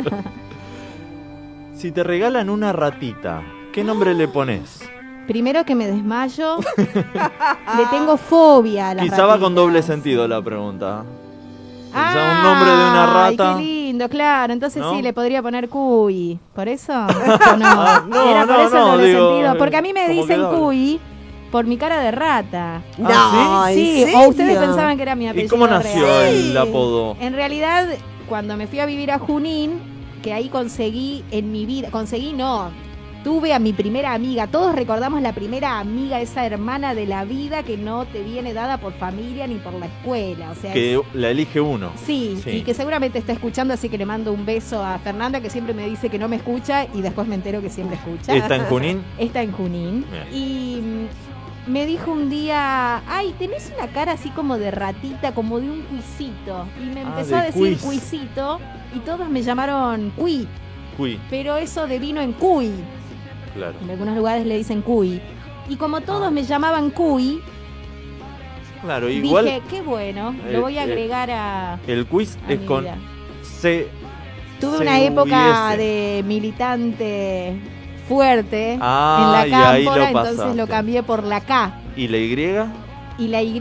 Si 1.75 1.91
te 1.91 2.03
regalan 2.05 2.49
una 2.49 2.73
ratita, 2.73 3.43
¿qué 3.73 3.85
nombre 3.85 4.15
le 4.15 4.29
pones? 4.29 4.89
Primero 5.27 5.65
que 5.65 5.75
me 5.75 5.89
desmayo, 5.89 6.59
le 6.77 7.87
tengo 7.91 8.17
fobia 8.17 8.91
a 8.91 8.95
la 8.95 9.03
Quizá 9.03 9.27
va 9.27 9.41
con 9.41 9.57
doble 9.57 9.83
sentido 9.83 10.29
la 10.29 10.41
pregunta. 10.41 11.03
Quizá 11.89 12.37
un 12.37 12.43
nombre 12.45 12.71
de 12.71 12.77
una 12.77 13.07
rata. 13.07 13.57
Qué 13.57 13.63
lindo, 13.65 14.09
claro. 14.09 14.53
Entonces 14.53 14.81
¿No? 14.81 14.95
sí, 14.95 15.03
le 15.03 15.13
podría 15.13 15.43
poner 15.43 15.69
cuy. 15.69 16.39
¿Por 16.55 16.69
eso? 16.69 16.93
¿O 16.93 17.57
no? 17.57 17.67
Ah, 17.67 18.05
no, 18.07 18.31
Era 18.31 18.47
por 18.47 18.61
eso 18.61 18.67
el 18.67 18.73
no, 18.73 18.93
doble 18.93 19.07
digo, 19.09 19.31
sentido. 19.31 19.59
Porque 19.59 19.77
a 19.77 19.83
mí 19.83 19.93
me 19.93 20.09
dicen 20.09 20.45
cuy 20.47 21.01
por 21.51 21.67
mi 21.67 21.77
cara 21.77 22.01
de 22.01 22.11
rata. 22.11 22.83
No, 22.99 23.09
¿Ah, 23.11 23.69
¿en 23.71 23.77
Sí, 23.77 24.05
o 24.15 24.29
ustedes 24.29 24.59
pensaban 24.59 24.97
que 24.97 25.03
era 25.03 25.15
mi 25.15 25.29
apellido 25.29 25.47
¿Y 25.47 25.49
cómo 25.49 25.67
nació 25.67 26.07
real. 26.07 26.35
el 26.35 26.57
apodo? 26.57 27.17
En 27.21 27.33
realidad, 27.35 27.87
cuando 28.29 28.57
me 28.57 28.67
fui 28.67 28.81
a 28.81 28.87
vivir 28.87 29.11
a 29.13 29.19
Junín, 29.19 29.79
que 30.23 30.33
ahí 30.33 30.49
conseguí 30.49 31.25
en 31.31 31.53
mi 31.53 31.67
vida, 31.67 31.91
conseguí 31.91 32.33
no, 32.33 32.71
tuve 33.23 33.53
a 33.53 33.59
mi 33.59 33.73
primera 33.73 34.13
amiga. 34.15 34.47
Todos 34.49 34.75
recordamos 34.75 35.21
la 35.23 35.33
primera 35.33 35.79
amiga, 35.81 36.21
esa 36.21 36.47
hermana 36.47 36.95
de 36.95 37.07
la 37.07 37.25
vida 37.25 37.63
que 37.65 37.77
no 37.77 38.05
te 38.07 38.23
viene 38.23 38.53
dada 38.53 38.79
por 38.79 38.93
familia 38.93 39.47
ni 39.49 39.57
por 39.57 39.73
la 39.75 39.87
escuela. 39.87 40.51
O 40.53 40.55
sea, 40.55 40.73
Que 40.73 40.95
es- 40.95 41.01
la 41.13 41.31
elige 41.31 41.61
uno. 41.61 41.91
Sí, 42.05 42.39
Sí. 42.43 42.51
y 42.51 42.61
que 42.63 42.73
seguramente 42.75 43.19
está 43.19 43.33
escuchando, 43.33 43.75
así 43.75 43.89
que 43.89 43.99
le 43.99 44.07
mando 44.07 44.33
un 44.33 44.47
beso 44.47 44.81
a 44.85 44.99
Fernanda, 44.99 45.41
que 45.41 45.51
siempre 45.51 45.75
me 45.75 45.89
dice 45.89 46.09
que 46.09 46.19
no 46.21 46.29
me 46.29 46.37
escucha 46.37 46.87
y 46.95 47.03
después 47.03 47.27
me 47.27 47.35
entero 47.37 47.61
que 47.61 47.69
siempre 47.71 47.97
escucha. 47.97 48.33
¿Está 48.35 48.57
en 48.57 48.65
Junín? 48.67 49.03
Está 49.19 49.43
en 49.43 49.51
Junín. 49.53 50.05
Bien. 50.11 50.27
Y 50.33 50.81
mm, 50.81 51.07
me 51.67 51.85
dijo 51.87 52.13
un 52.13 52.31
día, 52.31 53.03
ay, 53.09 53.35
tenés 53.39 53.73
una 53.77 53.89
cara 53.89 54.13
así 54.13 54.31
como 54.31 54.57
de 54.59 54.71
ratita, 54.71 55.33
como 55.35 55.59
de 55.61 55.69
un 55.71 55.83
cuisito. 55.83 56.67
Y 56.81 56.87
me 56.95 57.01
Ah, 57.01 57.05
empezó 57.09 57.31
de 57.31 57.37
a 57.37 57.43
decir 57.45 57.63
quiz. 57.79 57.83
cuisito 57.83 58.61
y 58.95 59.01
todos 59.01 59.29
me 59.29 59.43
llamaron 59.43 60.11
cuy, 60.17 60.47
Cuy, 60.97 61.19
pero 61.29 61.57
eso 61.57 61.87
devino 61.87 62.21
en 62.21 62.33
cuy. 62.33 62.71
claro. 63.55 63.75
En 63.83 63.91
algunos 63.91 64.17
lugares 64.17 64.47
le 64.47 64.57
dicen 64.57 64.83
cuy. 64.83 65.21
Y 65.69 65.77
como 65.77 65.97
Ah. 65.97 66.01
todos 66.03 66.31
me 66.33 66.45
llamaban 66.45 66.91
cuy, 66.91 67.41
Claro, 68.83 69.09
igual 69.09 69.47
dije, 69.47 69.63
qué 69.69 69.83
bueno, 69.83 70.35
Eh, 70.47 70.53
lo 70.53 70.61
voy 70.61 70.79
a 70.79 70.83
eh, 70.85 70.93
agregar 70.93 71.31
a, 71.31 71.81
el 71.89 72.07
quiz 72.07 72.39
a 72.47 72.53
es 72.53 72.61
con. 72.61 72.87
C. 73.43 73.89
Tuve 74.61 74.79
una 74.79 75.01
época 75.01 75.73
S. 75.75 75.79
de 75.83 76.23
militante 76.25 77.59
fuerte 78.09 78.79
Ah, 78.81 79.23
en 79.25 79.33
la 79.33 79.59
lo 79.59 79.65
cámpora, 79.85 80.09
entonces 80.09 80.37
pasaste. 80.37 80.57
lo 80.57 80.67
cambié 80.67 81.03
por 81.03 81.25
la 81.25 81.41
K. 81.41 81.81
¿Y 81.97 82.09
la 82.09 82.19
Y? 82.19 82.33
Y 83.19 83.29
la 83.29 83.43
Y 83.43 83.59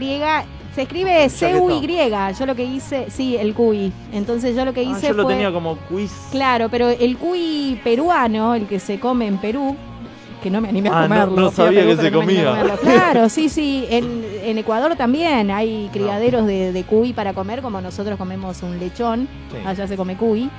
se 0.74 0.82
escribe 0.82 1.28
C-U-Y. 1.30 2.10
Yo 2.38 2.44
lo 2.46 2.54
que 2.54 2.64
hice, 2.64 3.06
sí, 3.08 3.36
el 3.36 3.54
QI. 3.54 3.90
Entonces 4.12 4.54
yo 4.54 4.64
lo 4.66 4.74
que 4.74 4.80
Ah, 4.80 4.90
hice 4.90 5.08
yo 5.08 5.14
lo 5.14 5.22
fue. 5.22 5.32
tenía 5.32 5.50
como 5.50 5.76
quiz. 5.88 6.12
Claro, 6.30 6.68
pero 6.68 6.90
el 6.90 7.16
cuy 7.16 7.80
peruano, 7.82 8.54
el 8.54 8.66
que 8.66 8.78
se 8.78 9.00
come 9.00 9.26
en 9.26 9.38
Perú, 9.38 9.74
que 10.42 10.50
no 10.50 10.60
me 10.60 10.68
animé 10.68 10.90
a 10.90 10.98
Ah, 10.98 11.02
comerlo. 11.04 11.40
no 11.40 11.50
sabía 11.50 11.80
Perú, 11.80 11.96
que 11.96 12.02
se 12.02 12.12
comía. 12.12 12.76
Claro, 12.82 13.30
sí, 13.30 13.48
sí. 13.48 13.86
En, 13.88 14.22
en 14.44 14.58
Ecuador 14.58 14.94
también 14.96 15.50
hay 15.50 15.88
criaderos 15.94 16.46
de, 16.46 16.72
de 16.72 16.84
cuy 16.84 17.14
para 17.14 17.32
comer, 17.32 17.62
como 17.62 17.80
nosotros 17.80 18.18
comemos 18.18 18.62
un 18.62 18.78
lechón. 18.78 19.28
Sí. 19.50 19.56
Allá 19.66 19.88
se 19.88 19.96
come 19.96 20.16
cuy. 20.18 20.50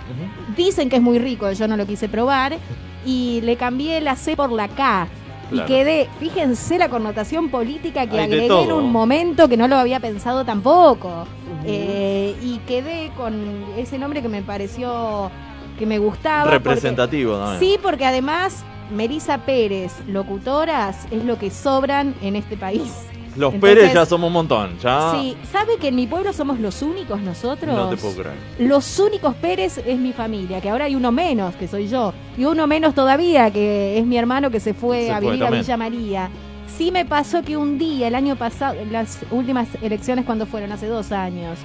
Dicen 0.56 0.90
que 0.90 0.96
es 0.96 1.02
muy 1.02 1.20
rico, 1.20 1.52
yo 1.52 1.68
no 1.68 1.78
lo 1.78 1.86
quise 1.86 2.10
probar. 2.10 2.58
Y 3.08 3.42
le 3.42 3.56
cambié 3.56 4.02
la 4.02 4.16
C 4.16 4.36
por 4.36 4.52
la 4.52 4.68
K. 4.68 5.08
Y 5.50 5.62
quedé, 5.62 6.10
fíjense 6.20 6.78
la 6.78 6.90
connotación 6.90 7.50
política 7.50 8.06
que 8.06 8.20
Hay 8.20 8.26
agregué 8.26 8.64
en 8.64 8.72
un 8.74 8.92
momento 8.92 9.48
que 9.48 9.56
no 9.56 9.68
lo 9.70 9.78
había 9.78 10.00
pensado 10.02 10.44
tampoco. 10.44 11.26
Eh, 11.66 12.36
y 12.44 12.58
quedé 12.68 13.10
con 13.16 13.34
ese 13.78 13.98
nombre 13.98 14.22
que 14.22 14.28
me 14.28 14.42
pareció 14.42 15.32
que 15.80 15.86
me 15.86 16.00
gustaba. 16.00 16.44
porque- 16.44 16.58
Representativo 16.58 17.38
también. 17.38 17.60
Sí, 17.62 17.80
porque 17.82 18.06
además 18.06 18.66
Melisa 18.94 19.38
Pérez, 19.40 19.94
locutoras, 20.08 21.08
es 21.12 21.24
lo 21.24 21.38
que 21.38 21.50
sobran 21.50 22.14
en 22.22 22.36
este 22.36 22.58
país. 22.58 23.06
Los 23.38 23.54
Entonces, 23.54 23.78
Pérez 23.78 23.94
ya 23.94 24.06
somos 24.06 24.28
un 24.28 24.34
montón. 24.34 24.78
Ya 24.80 25.12
Sí, 25.12 25.38
¿sabe 25.52 25.78
que 25.78 25.90
en 25.90 25.96
mi 25.96 26.08
pueblo 26.08 26.34
somos 26.34 26.60
los 26.60 26.82
únicos 26.82 27.22
nosotros? 27.22 27.76
no 27.76 27.90
te 27.90 27.98
puedo 27.98 28.16
creer. 28.16 28.36
Los 28.60 29.00
únicos 29.00 29.36
Pérez 29.36 29.78
es 29.78 30.00
mi 30.00 30.12
familia, 30.12 30.60
que 30.60 30.70
ahora 30.70 30.86
hay 30.86 30.96
uno 30.96 31.12
menos, 31.12 31.56
que 31.56 31.68
soy 31.68 31.88
yo. 31.88 32.14
Y 32.38 32.46
uno 32.46 32.66
menos 32.66 32.96
todavía, 32.96 33.52
que 33.52 33.98
es 33.98 34.06
mi 34.06 34.18
hermano 34.18 34.50
que 34.50 34.60
se 34.60 34.74
fue 34.74 35.06
Se 35.06 35.12
a 35.12 35.20
fue 35.20 35.32
vivir 35.32 35.46
a. 35.46 35.50
Villa 35.52 35.78
María. 35.78 36.30
Sí 36.68 36.92
me 36.92 37.06
pasó 37.06 37.44
que 37.44 37.58
un 37.58 37.78
día, 37.78 38.08
el 38.08 38.16
año 38.16 38.36
pasado, 38.36 38.76
las 38.92 39.20
últimas 39.32 39.68
elecciones 39.82 40.26
cuando 40.26 40.46
fueron, 40.46 40.72
hace 40.72 40.88
dos 40.88 41.12
años. 41.12 41.60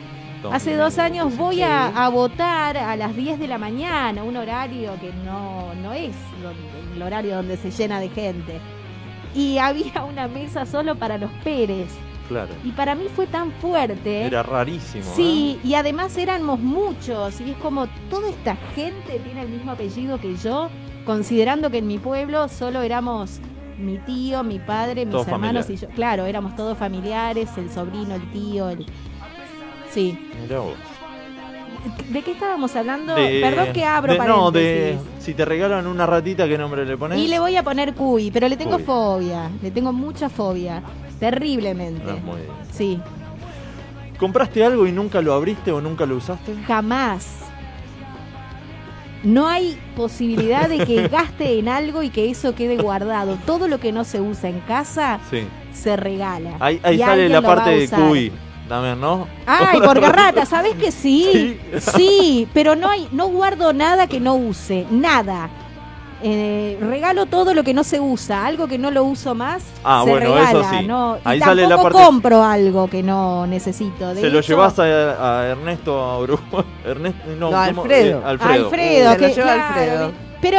Hace 0.51 0.75
dos 0.75 0.99
años 0.99 1.37
voy 1.37 1.63
a, 1.63 1.87
a 1.87 2.09
votar 2.09 2.77
a 2.77 2.97
las 2.97 3.15
10 3.15 3.39
de 3.39 3.47
la 3.47 3.59
mañana, 3.59 4.25
un 4.25 4.37
horario 4.37 4.93
que 5.01 5.13
no, 5.25 5.73
no 5.83 5.93
es 5.93 6.15
el 6.97 7.03
horario 7.03 7.37
donde 7.37 7.57
se 7.57 7.71
llena 7.71 8.01
de 8.01 8.09
gente. 8.09 8.61
Y 9.35 9.59
había 9.59 10.05
una 10.05 10.29
mesa 10.29 10.67
solo 10.67 10.95
para 10.95 11.19
los 11.19 11.31
Pérez. 11.45 11.89
Claro. 12.29 12.51
Y 12.65 12.71
para 12.73 12.95
mí 12.95 13.07
fue 13.15 13.27
tan 13.27 13.53
fuerte. 13.53 14.25
Era 14.25 14.43
rarísimo. 14.43 15.05
¿eh? 15.05 15.13
Sí, 15.15 15.61
y 15.65 15.75
además 15.75 16.17
éramos 16.17 16.61
muchos, 16.61 17.41
y 17.41 17.51
es 17.51 17.57
como 17.59 17.89
toda 18.09 18.31
esta 18.31 18.57
gente 18.75 19.19
tiene 19.19 19.43
el 19.43 19.49
mismo 19.49 19.73
apellido 19.73 20.19
que 20.21 20.37
yo, 20.37 20.71
considerando 21.05 21.71
que 21.71 21.79
en 21.79 21.87
mi 21.87 21.99
pueblo 21.99 22.49
solo 22.49 22.83
éramos 22.83 23.41
mi 23.79 23.99
tío, 23.99 24.45
mi 24.45 24.59
padre, 24.59 25.05
mis 25.05 25.13
Todos 25.13 25.29
hermanos 25.29 25.69
y 25.69 25.77
yo. 25.77 25.89
Claro, 25.89 26.27
éramos 26.27 26.55
todos 26.57 26.79
familiares, 26.79 27.51
el 27.57 27.71
sobrino, 27.71 28.15
el 28.15 28.31
tío, 28.31 28.71
el... 28.71 28.87
Sí. 29.91 30.19
Mirá 30.41 30.61
vos. 30.61 30.92
¿De 32.11 32.23
qué 32.23 32.33
estábamos 32.33 32.75
hablando? 32.77 33.15
De- 33.15 33.41
Perdón 33.41 33.73
que 33.73 33.85
abro 33.85 34.13
de- 34.13 34.19
No, 34.19 34.53
paréntesis. 34.53 35.05
de. 35.05 35.21
Si 35.21 35.35
te 35.35 35.45
regalan 35.45 35.87
una 35.87 36.07
ratita, 36.07 36.47
¿qué 36.47 36.57
nombre 36.59 36.85
le 36.87 36.97
pones? 36.97 37.19
Y 37.19 37.27
le 37.29 37.39
voy 37.39 37.57
a 37.57 37.63
poner 37.63 37.95
cuy, 37.95 38.31
pero 38.31 38.49
le 38.49 38.57
tengo 38.57 38.77
Cuy. 38.77 38.83
fobia, 38.85 39.51
le 39.63 39.71
tengo 39.71 39.93
mucha 39.93 40.29
fobia, 40.29 40.83
terriblemente. 41.19 42.05
No 42.05 42.13
es 42.15 42.23
muy 42.23 42.37
bien. 42.37 42.53
Sí, 42.73 43.01
¿Compraste 44.19 44.65
algo 44.65 44.87
y 44.87 44.93
nunca 44.93 45.21
lo 45.21 45.33
abriste 45.35 45.73
o 45.73 45.81
nunca 45.81 46.07
lo 46.07 46.17
usaste? 46.17 46.55
Jamás. 46.69 47.39
No 49.25 49.49
hay 49.49 49.79
posibilidad 49.97 50.69
de 50.69 50.85
que 50.85 51.09
gaste 51.09 51.59
en 51.59 51.69
algo 51.69 52.03
y 52.03 52.11
que 52.11 52.31
eso 52.31 52.55
quede 52.55 52.77
guardado. 52.77 53.37
Todo 53.47 53.67
lo 53.69 53.79
que 53.81 53.93
no 53.93 54.05
se 54.05 54.21
usa 54.21 54.49
en 54.49 54.61
casa 54.61 55.19
Sí. 55.31 55.45
se 55.73 55.97
regala. 55.97 56.57
Ahí, 56.61 56.81
sale 56.99 57.29
la 57.29 57.43
parte 57.43 57.71
de 57.71 57.89
cuy. 57.89 58.33
También, 58.73 58.99
¿no? 59.03 59.29
Ay, 59.45 59.81
por 59.85 60.01
garrata, 60.01 60.47
¿sabes 60.47 60.75
que 60.77 60.91
sí? 60.91 61.61
Sí. 61.79 61.81
Sí, 61.95 62.49
pero 62.55 62.75
no 62.75 62.89
hay, 62.89 63.07
no 63.13 63.29
guardo 63.29 63.75
nada 63.75 64.07
que 64.07 64.19
no 64.19 64.35
use, 64.35 64.87
nada. 64.91 65.51
Eh, 66.23 66.79
regalo 66.81 67.27
todo 67.27 67.53
lo 67.53 67.65
que 67.65 67.75
no 67.75 67.85
se 67.85 68.01
usa, 68.01 68.47
algo 68.47 68.67
que 68.69 68.79
no 68.79 68.91
lo 68.91 69.05
uso 69.05 69.35
más, 69.35 69.63
Ah, 69.85 70.03
se 70.07 70.11
bueno, 70.11 70.27
regala, 70.37 70.51
eso 70.61 70.71
sí. 70.71 70.87
no, 70.87 71.17
y 71.17 71.21
Ahí 71.29 71.39
tampoco 71.41 71.45
sale 71.61 71.67
la 71.69 71.83
parte- 71.83 71.99
compro 72.03 72.43
algo 72.45 72.89
que 72.89 73.03
no 73.03 73.47
necesito. 73.47 74.15
De 74.15 74.23
Se 74.23 74.31
lo 74.31 74.41
llevas 74.41 74.79
a, 74.79 74.85
a 75.41 75.47
Ernesto 75.49 75.99
a 76.01 76.19
Uruguay. 76.21 76.65
Ernesto, 76.87 77.25
no, 77.39 77.51
No. 77.51 77.59
Alfredo. 77.59 78.21
Eh, 78.21 78.23
Alfredo. 78.25 78.65
Alfredo, 78.67 79.11
lo 79.13 79.17
que- 79.19 79.29
lleva 79.35 79.53
claro, 79.53 79.65
Alfredo. 79.67 80.13
Pero 80.41 80.59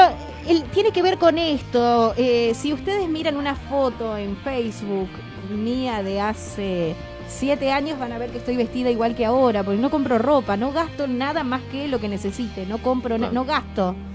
él 0.49 0.63
tiene 0.71 0.91
que 0.91 1.01
ver 1.01 1.17
con 1.17 1.37
esto. 1.39 2.13
eh, 2.17 2.51
si 2.53 2.73
ustedes 2.73 3.09
miran 3.09 3.37
una 3.37 3.55
foto 3.55 4.15
en 4.17 4.35
Facebook 4.37 5.09
mía 5.49 6.03
de 6.03 6.19
hace 6.21 6.95
siete 7.33 7.71
años, 7.71 7.99
van 7.99 8.11
a 8.13 8.17
ver 8.17 8.29
que 8.31 8.37
estoy 8.37 8.55
vestida 8.57 8.89
igual 8.89 9.15
que 9.15 9.25
ahora, 9.25 9.63
porque 9.63 9.79
no 9.81 9.89
compro 9.89 10.17
ropa, 10.17 10.55
no 10.57 10.71
gasto 10.71 11.07
nada 11.07 11.43
más 11.43 11.61
que 11.71 11.87
lo 11.87 11.99
que 11.99 12.07
necesite, 12.07 12.65
no 12.65 12.77
compro, 12.79 13.17
no 13.17 13.45
gasto. 13.45 13.95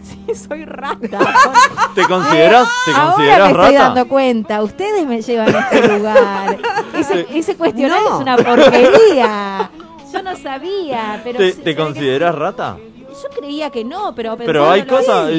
Sí, 0.00 0.32
soy 0.32 0.64
rata. 0.64 1.18
¿Te 1.96 2.04
consideras, 2.06 2.68
te 2.84 2.92
Ahora 2.92 3.06
consideras 3.14 3.38
me 3.40 3.50
estoy 3.50 3.74
rata? 3.74 3.84
dando 3.94 4.08
cuenta, 4.08 4.62
ustedes 4.62 5.04
me 5.06 5.20
llevan 5.20 5.54
a 5.56 5.58
este 5.58 5.88
lugar. 5.98 6.58
Ese, 6.96 7.26
ese 7.34 7.56
cuestionario 7.56 8.08
No. 8.08 8.14
es 8.16 8.22
una 8.22 8.36
porquería. 8.36 9.70
Yo 10.12 10.22
no 10.22 10.36
sabía, 10.36 11.20
pero 11.24 11.38
¿Te, 11.38 11.52
te 11.52 11.62
que 11.62 11.76
consideras 11.76 12.32
rata? 12.34 12.76
yo 13.10 13.28
creía 13.40 13.70
que 13.70 13.84
no, 13.84 14.14
pero 14.14 14.36
Pero 14.36 14.70
hay 14.70 14.84
cosas. 14.84 15.30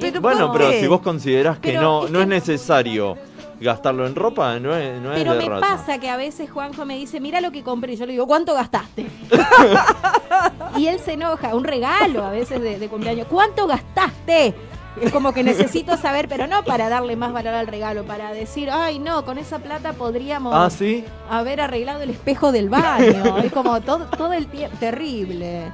pero 0.00 0.20
bueno, 0.20 0.52
¿por 0.52 0.60
pero 0.60 0.72
si 0.80 0.86
vos 0.86 1.00
considerás 1.00 1.58
que 1.58 1.70
Pero 1.70 1.82
no, 1.82 2.02
no 2.08 2.18
que- 2.18 2.22
es 2.22 2.28
necesario 2.28 3.16
gastarlo 3.60 4.06
en 4.06 4.14
ropa, 4.14 4.58
no 4.60 4.74
es, 4.76 5.00
no 5.00 5.12
es 5.12 5.18
Pero 5.18 5.34
de 5.34 5.48
me 5.48 5.60
pasa 5.60 5.98
que 5.98 6.10
a 6.10 6.16
veces 6.16 6.50
Juanjo 6.50 6.84
me 6.84 6.96
dice, 6.96 7.20
mira 7.20 7.40
lo 7.40 7.50
que 7.52 7.62
compré. 7.62 7.94
Y 7.94 7.96
yo 7.96 8.06
le 8.06 8.12
digo, 8.12 8.26
¿cuánto 8.26 8.54
gastaste? 8.54 9.06
y 10.76 10.86
él 10.88 10.98
se 11.00 11.14
enoja, 11.14 11.54
un 11.54 11.64
regalo 11.64 12.24
a 12.24 12.30
veces 12.30 12.60
de, 12.60 12.78
de 12.78 12.88
cumpleaños. 12.88 13.26
¿Cuánto 13.28 13.66
gastaste? 13.66 14.54
Es 15.00 15.12
como 15.12 15.34
que 15.34 15.42
necesito 15.42 15.98
saber, 15.98 16.26
pero 16.26 16.46
no 16.46 16.64
para 16.64 16.88
darle 16.88 17.16
más 17.16 17.30
valor 17.32 17.52
al 17.52 17.66
regalo, 17.66 18.04
para 18.04 18.32
decir, 18.32 18.70
ay 18.70 18.98
no, 18.98 19.26
con 19.26 19.36
esa 19.36 19.58
plata 19.58 19.92
podríamos 19.92 20.54
Ah, 20.56 20.70
sí. 20.70 21.04
haber 21.28 21.60
arreglado 21.60 22.00
el 22.00 22.08
espejo 22.10 22.50
del 22.50 22.70
baño. 22.70 23.36
es 23.44 23.52
como 23.52 23.78
todo, 23.82 24.06
todo 24.06 24.32
el 24.32 24.46
tiempo, 24.46 24.74
terrible. 24.80 25.64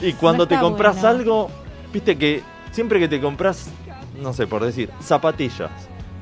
Y 0.00 0.14
cuando 0.14 0.44
No 0.44 0.48
te 0.48 0.58
compras 0.58 0.94
bueno. 1.02 1.08
algo, 1.08 1.50
viste 1.92 2.16
que 2.16 2.42
siempre 2.70 2.98
que 2.98 3.08
te 3.08 3.20
compras, 3.20 3.68
no 4.18 4.32
sé, 4.32 4.46
por 4.46 4.64
decir, 4.64 4.90
zapatillas, 5.02 5.70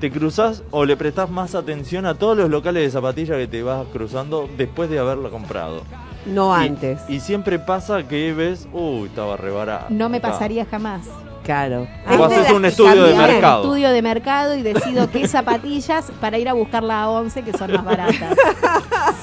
te 0.01 0.11
cruzas 0.11 0.63
o 0.71 0.85
le 0.85 0.97
prestás 0.97 1.31
más 1.31 1.55
atención 1.55 2.05
a 2.07 2.15
todos 2.15 2.37
los 2.37 2.51
locales 2.51 2.83
de 2.83 2.91
zapatillas 2.91 3.37
que 3.39 3.47
te 3.47 3.63
vas 3.63 3.87
cruzando 3.93 4.49
después 4.57 4.91
de 4.91 4.99
haberlo 4.99 5.31
comprado. 5.31 5.83
No 6.27 6.59
Y- 6.61 6.67
antes. 6.67 7.01
Y, 7.09 7.21
siempre 7.21 7.59
pasa 7.59 8.03
que 8.09 8.33
ves, 8.33 8.67
uy, 8.73 9.09
estaba 9.09 9.37
re 9.37 9.51
barato. 9.51 9.87
No 9.91 10.09
me 10.09 10.21
pasaría 10.21 10.65
jamás. 10.67 11.03
Claro. 11.43 11.87
O 12.09 12.13
Es 12.15 12.21
haces 12.39 12.53
un 12.53 12.65
estudio 12.65 13.05
de 13.05 13.15
mercado. 13.15 13.63
estudio 13.65 13.91
de 13.91 14.01
mercado 14.01 14.55
y 14.55 14.63
decido 14.63 15.11
qué 15.11 15.29
zapatillas 15.29 16.11
para 16.19 16.39
ir 16.39 16.49
a 16.49 16.55
buscarla 16.55 17.03
a 17.03 17.11
11 17.11 17.43
que 17.43 17.53
son 17.53 17.71
más 17.73 17.85
baratas. 17.85 18.35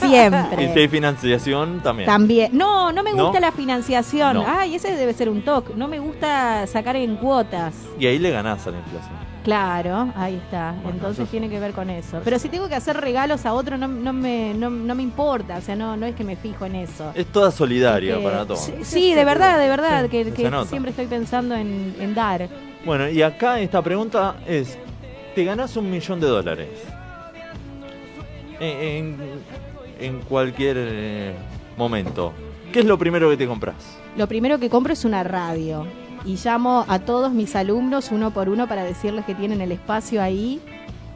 Y 0.03 0.07
Siempre. 0.07 0.73
si 0.73 0.79
hay 0.79 0.87
financiación 0.87 1.79
también. 1.81 2.07
También. 2.07 2.55
No, 2.57 2.91
no 2.91 3.03
me 3.03 3.13
¿No? 3.13 3.25
gusta 3.25 3.39
la 3.39 3.51
financiación. 3.51 4.35
No. 4.35 4.45
Ay, 4.47 4.75
ese 4.75 4.95
debe 4.95 5.13
ser 5.13 5.29
un 5.29 5.43
toque. 5.43 5.73
No 5.75 5.87
me 5.87 5.99
gusta 5.99 6.65
sacar 6.67 6.95
en 6.95 7.17
cuotas. 7.17 7.73
Y 7.99 8.07
ahí 8.07 8.17
le 8.19 8.31
ganás 8.31 8.65
a 8.67 8.71
la 8.71 8.77
inflación. 8.77 9.20
Claro, 9.43 10.13
ahí 10.15 10.35
está. 10.35 10.73
Bueno, 10.83 10.91
Entonces 10.97 11.23
eso- 11.23 11.31
tiene 11.31 11.49
que 11.49 11.59
ver 11.59 11.71
con 11.73 11.89
eso. 11.89 12.21
Pero 12.23 12.37
si 12.37 12.47
tengo 12.49 12.67
que 12.67 12.75
hacer 12.75 12.95
regalos 12.97 13.45
a 13.45 13.53
otro, 13.53 13.77
no, 13.77 13.87
no, 13.87 14.13
me, 14.13 14.53
no, 14.53 14.69
no 14.69 14.93
me 14.95 15.01
importa. 15.03 15.57
O 15.57 15.61
sea, 15.61 15.75
no, 15.75 15.97
no 15.97 16.05
es 16.05 16.15
que 16.15 16.23
me 16.23 16.35
fijo 16.35 16.65
en 16.65 16.75
eso. 16.75 17.11
Es 17.15 17.25
toda 17.27 17.49
solidaria 17.51 18.17
Que- 18.17 18.23
para 18.23 18.45
todos. 18.45 18.59
Sí, 18.65 18.73
sí, 18.83 19.13
de 19.15 19.25
verdad, 19.25 19.59
de 19.59 19.67
verdad. 19.67 20.09
que 20.09 20.31
siempre 20.67 20.91
estoy 20.91 21.07
pensando 21.07 21.55
en, 21.55 21.95
en 21.99 22.13
dar. 22.13 22.47
Bueno, 22.85 23.09
y 23.09 23.21
acá 23.21 23.59
esta 23.59 23.81
pregunta 23.81 24.35
es, 24.45 24.77
te 25.35 25.43
ganás 25.43 25.75
un 25.77 25.89
millón 25.89 26.19
de 26.19 26.27
dólares 26.27 26.69
en, 28.59 29.17
en- 29.17 29.17
en 29.99 30.19
cualquier 30.21 30.77
eh, 30.79 31.33
momento. 31.77 32.33
¿Qué 32.71 32.79
es 32.79 32.85
lo 32.85 32.97
primero 32.97 33.29
que 33.29 33.37
te 33.37 33.47
compras? 33.47 33.75
Lo 34.17 34.27
primero 34.27 34.59
que 34.59 34.69
compro 34.69 34.93
es 34.93 35.05
una 35.05 35.23
radio 35.23 35.85
y 36.25 36.37
llamo 36.43 36.85
a 36.87 36.99
todos 36.99 37.31
mis 37.31 37.55
alumnos 37.55 38.11
uno 38.11 38.31
por 38.31 38.49
uno 38.49 38.67
para 38.67 38.83
decirles 38.83 39.25
que 39.25 39.35
tienen 39.35 39.61
el 39.61 39.71
espacio 39.71 40.21
ahí 40.21 40.61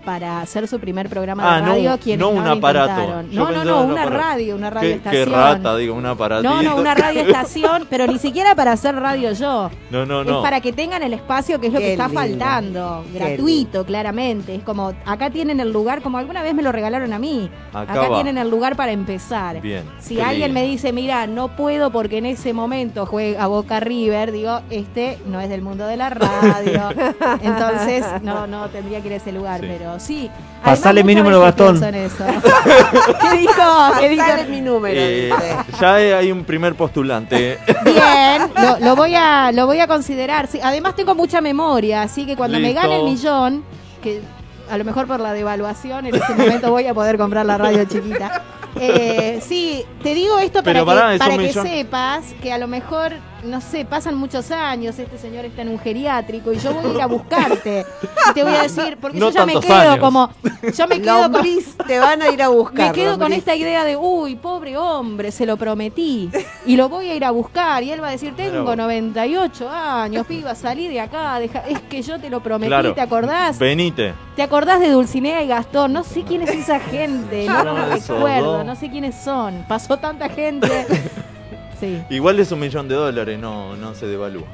para 0.05 0.41
hacer 0.41 0.67
su 0.67 0.79
primer 0.79 1.09
programa 1.09 1.43
Ah, 1.43 1.55
de 1.55 1.61
no, 1.63 1.67
radio. 1.69 1.91
un- 1.93 1.97
quienes 1.97 2.19
no 2.19 2.29
un 2.29 2.47
aparato. 2.47 3.23
No, 3.31 3.51
no, 3.51 3.65
no, 3.65 3.81
una 3.81 4.03
aparato. 4.03 4.23
radio, 4.23 4.55
una 4.55 4.69
Qué, 4.69 4.75
radioestación. 4.75 5.25
qué 5.25 5.31
rata, 5.31 5.75
digo, 5.77 5.95
un 5.95 6.05
aparatito. 6.05 6.49
No, 6.53 6.61
no, 6.61 6.75
una 6.77 6.93
radioestación, 6.95 7.87
pero 7.89 8.07
ni 8.07 8.19
siquiera 8.19 8.55
para 8.55 8.71
hacer 8.73 8.95
radio 8.95 9.31
yo. 9.33 9.69
No, 9.89 10.05
no, 10.05 10.21
Es 10.21 10.27
no. 10.27 10.41
para 10.41 10.61
que 10.61 10.71
tengan 10.71 11.01
el 11.03 11.13
espacio 11.13 11.59
que 11.59 11.67
es 11.67 11.73
lo 11.73 11.79
Qué 11.79 11.85
que 11.85 11.91
está 11.93 12.07
faltando. 12.09 13.03
Qué 13.11 13.19
Gratuito, 13.19 13.85
claramente. 13.85 14.55
Es 14.55 14.63
como, 14.63 14.93
acá 15.05 15.29
tienen 15.31 15.59
el 15.59 15.71
lugar, 15.73 16.01
como 16.01 16.17
alguna 16.17 16.41
vez 16.43 16.53
me 16.53 16.61
lo 16.61 16.71
regalaron 16.71 17.11
a 17.13 17.19
mí. 17.19 17.49
Acá 17.73 18.07
tienen 18.13 18.37
el 18.37 18.49
lugar 18.49 18.75
para 18.75 18.91
empezar. 18.91 19.59
Bien. 19.61 19.83
Si 19.99 20.19
alguien 20.21 20.53
lindo. 20.53 20.61
me 20.61 20.65
dice, 20.67 20.93
mira, 20.93 21.25
no 21.27 21.55
puedo 21.55 21.89
porque 21.91 22.19
en 22.19 22.27
ese 22.27 22.53
momento 22.53 23.05
juega 23.05 23.47
Boca 23.47 23.79
River, 23.79 24.31
digo, 24.31 24.59
este 24.69 25.17
no 25.25 25.39
es 25.41 25.49
del 25.49 25.61
mundo 25.61 25.87
de 25.87 25.97
la 25.97 26.09
radio. 26.09 26.89
Entonces, 27.41 28.05
no, 28.21 28.47
no 28.47 28.69
tendría 28.69 29.01
que 29.01 29.07
ir 29.07 29.13
a 29.13 29.17
ese 29.17 29.31
lugar, 29.31 29.61
Sí. 29.61 29.67
pero 29.69 29.94
sí. 29.99 30.29
Pasale 30.63 31.03
mi 31.03 31.13
número, 31.15 31.39
Gastón. 31.41 31.79
pienso 31.79 31.87
en 31.87 31.95
eso. 31.95 32.25
¿Qué 33.21 33.37
dijo? 33.37 33.91
¿Qué 33.99 34.09
dijo? 34.09 34.23
Mi 34.49 34.61
número. 34.61 34.95
Eh, 34.99 35.31
dice. 35.67 35.79
ya 35.79 35.95
hay 35.95 36.31
un 36.31 36.43
primer 36.43 36.75
postulante. 36.75 37.59
Bien, 37.83 38.49
lo, 38.55 38.79
lo 38.79 38.95
voy 38.95 39.13
a 39.15 39.51
lo 39.51 39.67
voy 39.67 39.79
a 39.79 39.87
considerar. 39.87 40.47
Sí, 40.47 40.59
además 40.63 40.95
tengo 40.95 41.13
mucha 41.13 41.41
memoria, 41.41 42.01
así 42.01 42.25
que 42.25 42.35
cuando 42.35 42.59
me 42.59 42.73
gane 42.73 42.97
el 42.97 43.03
millón, 43.03 43.63
que 44.01 44.21
a 44.69 44.77
lo 44.77 44.83
mejor 44.83 45.05
por 45.07 45.19
la 45.19 45.33
devaluación 45.33 46.07
en 46.07 46.15
ese 46.15 46.33
momento 46.35 46.71
voy 46.71 46.87
a 46.87 46.93
poder 46.93 47.17
comprar 47.17 47.45
la 47.45 47.57
radio 47.57 47.85
chiquita. 47.85 48.43
Eh, 48.79 49.39
sí, 49.41 49.85
te 50.03 50.13
digo 50.13 50.37
esto 50.39 50.61
para 50.63 50.83
Pero 50.83 50.85
que, 50.85 51.17
para 51.19 51.37
que 51.37 51.43
millón. 51.47 51.65
sepas 51.67 52.25
que 52.41 52.51
a 52.51 52.57
lo 52.57 52.67
mejor, 52.67 53.13
no 53.49 53.61
sé, 53.61 53.85
pasan 53.85 54.15
muchos 54.15 54.51
años, 54.51 54.97
este 54.99 55.17
señor 55.17 55.45
está 55.45 55.61
en 55.61 55.69
un 55.69 55.79
geriátrico 55.79 56.51
y 56.51 56.57
yo 56.59 56.73
voy 56.73 56.91
a 56.91 56.93
ir 56.95 57.01
a 57.01 57.05
buscarte. 57.05 57.85
Y 58.29 58.33
te 58.33 58.43
voy 58.43 58.53
a 58.53 58.63
decir, 58.63 58.97
porque 58.99 59.19
No 59.19 59.29
yo 59.29 59.35
ya 59.35 59.45
me 59.45 59.59
quedo 59.59 59.73
años. 59.75 59.97
como, 59.99 60.29
yo 60.75 60.87
me 60.87 61.01
quedo 61.01 61.21
con, 61.23 61.31
Lombriz, 61.33 61.75
te 61.87 61.99
van 61.99 62.21
a 62.21 62.29
ir 62.29 62.41
a 62.43 62.47
buscar. 62.49 62.87
me 62.87 62.93
quedo 62.93 63.11
con 63.11 63.19
lombriz. 63.21 63.39
esta 63.39 63.55
idea 63.55 63.83
de, 63.85 63.95
uy, 63.95 64.35
pobre 64.35 64.77
hombre, 64.77 65.31
se 65.31 65.45
lo 65.45 65.57
prometí. 65.57 66.29
Y 66.65 66.75
lo 66.75 66.89
voy 66.89 67.09
a 67.09 67.15
ir 67.15 67.23
a 67.25 67.31
buscar. 67.31 67.83
Y 67.83 67.91
él 67.91 68.01
va 68.01 68.07
a 68.07 68.11
decir, 68.11 68.35
tengo 68.35 68.65
Pero- 68.65 68.75
98 68.75 69.69
años, 69.69 70.25
piba, 70.27 70.55
salí 70.55 70.87
de 70.87 70.99
acá. 71.01 71.39
deja- 71.39 71.63
Es 71.67 71.79
que 71.81 72.01
yo 72.01 72.19
te 72.19 72.29
lo 72.29 72.41
prometí, 72.41 72.69
Claro. 72.69 72.93
¿te 72.93 73.01
acordás? 73.01 73.59
Venite. 73.59 74.13
¿Te 74.35 74.43
acordás 74.43 74.79
de 74.79 74.89
Dulcinea 74.89 75.41
y 75.43 75.47
Gastón? 75.47 75.93
No 75.93 76.03
sé 76.03 76.23
quién 76.23 76.41
es 76.41 76.49
esa 76.49 76.79
gente, 76.79 77.45
no, 77.47 77.63
No, 77.63 77.85
recuerdo, 77.85 78.63
no 78.63 78.75
sé 78.75 78.89
quiénes 78.89 79.15
son. 79.15 79.63
Pasó 79.67 79.97
tanta 79.97 80.27
gente. 80.29 80.85
Sí. 81.79 82.01
Igual 82.09 82.39
es 82.39 82.51
un 82.51 82.59
millón 82.59 82.87
de 82.87 82.95
dólares, 82.95 83.37
no, 83.39 83.75
no 83.75 83.93
se 83.95 84.05
devalúa. 84.07 84.45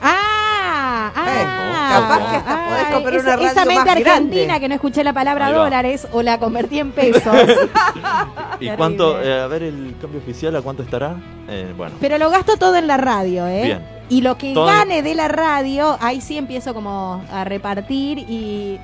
Ah, 0.00 1.12
ah, 1.14 1.90
capaz 1.92 2.30
que 2.30 2.36
hasta 2.36 2.64
podés 2.68 2.84
ay, 2.86 2.92
comprar 2.94 3.14
esa, 3.14 3.22
una 3.26 3.36
radio 3.36 3.46
esa 3.48 3.64
mente 3.64 3.74
más 3.74 3.84
grande. 3.84 4.10
argentina 4.10 4.60
que 4.60 4.68
no 4.68 4.74
escuché 4.74 5.04
la 5.04 5.12
palabra 5.12 5.46
Ahí 5.46 5.52
va. 5.54 5.58
dólares 5.64 6.08
o 6.12 6.22
la 6.22 6.38
convertí 6.38 6.78
en 6.78 6.92
pesos. 6.92 7.24
¿Y 7.34 8.66
Terrible. 8.66 8.76
cuánto? 8.76 9.20
eh, 9.20 9.40
a 9.40 9.46
ver, 9.46 9.62
el 9.64 9.94
cambio 10.00 10.20
oficial, 10.20 10.54
¿a 10.56 10.62
cuánto 10.62 10.82
estará? 10.82 11.16
Eh, 11.48 11.72
bueno, 11.76 11.94
Pero 12.00 12.18
lo 12.18 12.30
gasto 12.30 12.56
todo 12.56 12.76
en 12.76 12.86
la 12.86 12.96
radio, 12.96 13.46
¿eh? 13.46 13.62
Bien. 13.64 13.82
Y 14.10 14.20
lo 14.22 14.38
que 14.38 14.54
Todo- 14.54 14.66
gane 14.66 15.02
de 15.02 15.14
la 15.14 15.28
radio, 15.28 15.96
ahí 16.00 16.20
sí 16.20 16.38
empiezo 16.38 16.74
como 16.74 17.22
a 17.30 17.44
repartir 17.44 18.18
y... 18.18 18.78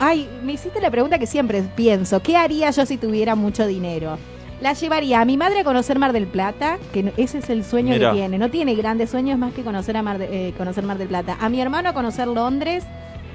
Ay, 0.00 0.28
me 0.42 0.52
hiciste 0.52 0.80
la 0.80 0.90
pregunta 0.90 1.18
que 1.20 1.26
siempre 1.26 1.62
pienso. 1.62 2.20
¿Qué 2.20 2.36
haría 2.36 2.70
yo 2.70 2.84
si 2.84 2.96
tuviera 2.96 3.36
mucho 3.36 3.64
dinero? 3.66 4.18
La 4.64 4.72
llevaría 4.72 5.20
a 5.20 5.26
mi 5.26 5.36
madre 5.36 5.60
a 5.60 5.64
conocer 5.64 5.98
Mar 5.98 6.14
del 6.14 6.26
Plata, 6.26 6.78
que 6.90 7.12
ese 7.18 7.36
es 7.36 7.50
el 7.50 7.66
sueño 7.66 7.92
Mirá. 7.92 8.12
que 8.12 8.16
tiene. 8.16 8.38
No 8.38 8.48
tiene 8.50 8.74
grandes 8.74 9.10
sueños 9.10 9.38
más 9.38 9.52
que 9.52 9.62
conocer, 9.62 9.94
a 9.94 10.02
Mar, 10.02 10.16
de- 10.16 10.48
eh, 10.48 10.54
conocer 10.56 10.84
Mar 10.84 10.96
del 10.96 11.08
Plata. 11.08 11.36
A 11.38 11.50
mi 11.50 11.60
hermano 11.60 11.90
a 11.90 11.92
conocer 11.92 12.26
Londres. 12.28 12.82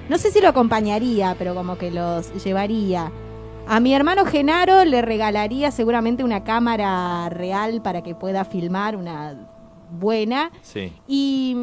No 0.09 0.17
sé 0.17 0.31
si 0.31 0.41
lo 0.41 0.47
acompañaría, 0.49 1.35
pero 1.37 1.53
como 1.53 1.77
que 1.77 1.91
los 1.91 2.33
llevaría. 2.43 3.11
A 3.67 3.79
mi 3.79 3.93
hermano 3.93 4.25
Genaro 4.25 4.83
le 4.85 5.03
regalaría 5.03 5.69
seguramente 5.69 6.23
una 6.23 6.43
cámara 6.43 7.29
real 7.29 7.83
para 7.83 8.01
que 8.01 8.15
pueda 8.15 8.43
filmar 8.43 8.95
una 8.95 9.35
buena. 9.91 10.49
sí. 10.63 10.91
Y, 11.07 11.55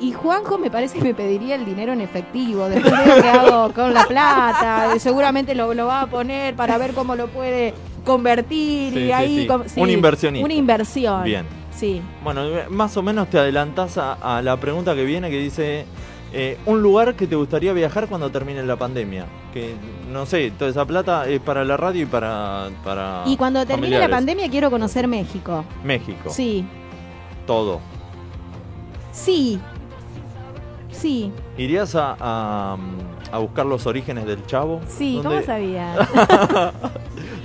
y 0.00 0.10
Juanjo 0.10 0.58
me 0.58 0.72
parece 0.72 0.98
que 0.98 1.04
me 1.04 1.14
pediría 1.14 1.54
el 1.54 1.64
dinero 1.64 1.92
en 1.92 2.00
efectivo. 2.00 2.68
Después 2.68 2.92
veo 2.92 3.22
qué 3.22 3.28
hago 3.28 3.72
con 3.72 3.94
la 3.94 4.06
plata. 4.06 4.88
Seguramente 4.98 5.54
lo, 5.54 5.72
lo 5.72 5.86
va 5.86 6.00
a 6.00 6.06
poner 6.08 6.56
para 6.56 6.78
ver 6.78 6.94
cómo 6.94 7.14
lo 7.14 7.28
puede 7.28 7.74
convertir. 8.04 8.92
Sí, 8.92 8.98
y 9.00 9.04
sí, 9.06 9.12
ahí 9.12 9.46
com- 9.46 9.62
Un 9.76 9.90
inversionista. 9.90 10.44
Una 10.44 10.54
inversión. 10.54 11.24
Bien. 11.24 11.46
Sí. 11.74 12.00
Bueno, 12.22 12.44
eh, 12.46 12.66
más 12.70 12.96
o 12.96 13.02
menos 13.02 13.28
te 13.28 13.38
adelantás 13.38 13.98
a, 13.98 14.12
a 14.14 14.42
la 14.42 14.56
pregunta 14.58 14.94
que 14.94 15.04
viene 15.04 15.28
que 15.30 15.38
dice 15.38 15.86
eh, 16.32 16.56
un 16.66 16.82
lugar 16.82 17.14
que 17.14 17.26
te 17.26 17.34
gustaría 17.36 17.72
viajar 17.72 18.06
cuando 18.08 18.30
termine 18.30 18.62
la 18.62 18.76
pandemia. 18.76 19.26
Que 19.52 19.74
no 20.12 20.24
sé, 20.26 20.52
toda 20.56 20.70
esa 20.70 20.84
plata 20.84 21.28
es 21.28 21.40
para 21.40 21.64
la 21.64 21.76
radio 21.76 22.02
y 22.02 22.06
para 22.06 22.68
para 22.84 23.22
Y 23.26 23.36
cuando 23.36 23.64
termine 23.66 23.98
la 23.98 24.08
pandemia 24.08 24.48
quiero 24.50 24.70
conocer 24.70 25.08
México. 25.08 25.64
México. 25.82 26.30
Sí. 26.30 26.64
Todo. 27.46 27.80
Sí. 29.12 29.60
Sí. 30.90 31.32
¿Irías 31.58 31.94
a, 31.94 32.16
a, 32.18 32.76
a 33.34 33.38
buscar 33.38 33.66
los 33.66 33.86
orígenes 33.86 34.26
del 34.26 34.46
Chavo? 34.46 34.80
Sí. 34.86 35.16
¿Cómo 35.18 35.30
¿Dónde, 35.30 35.46
sabía? 35.46 35.94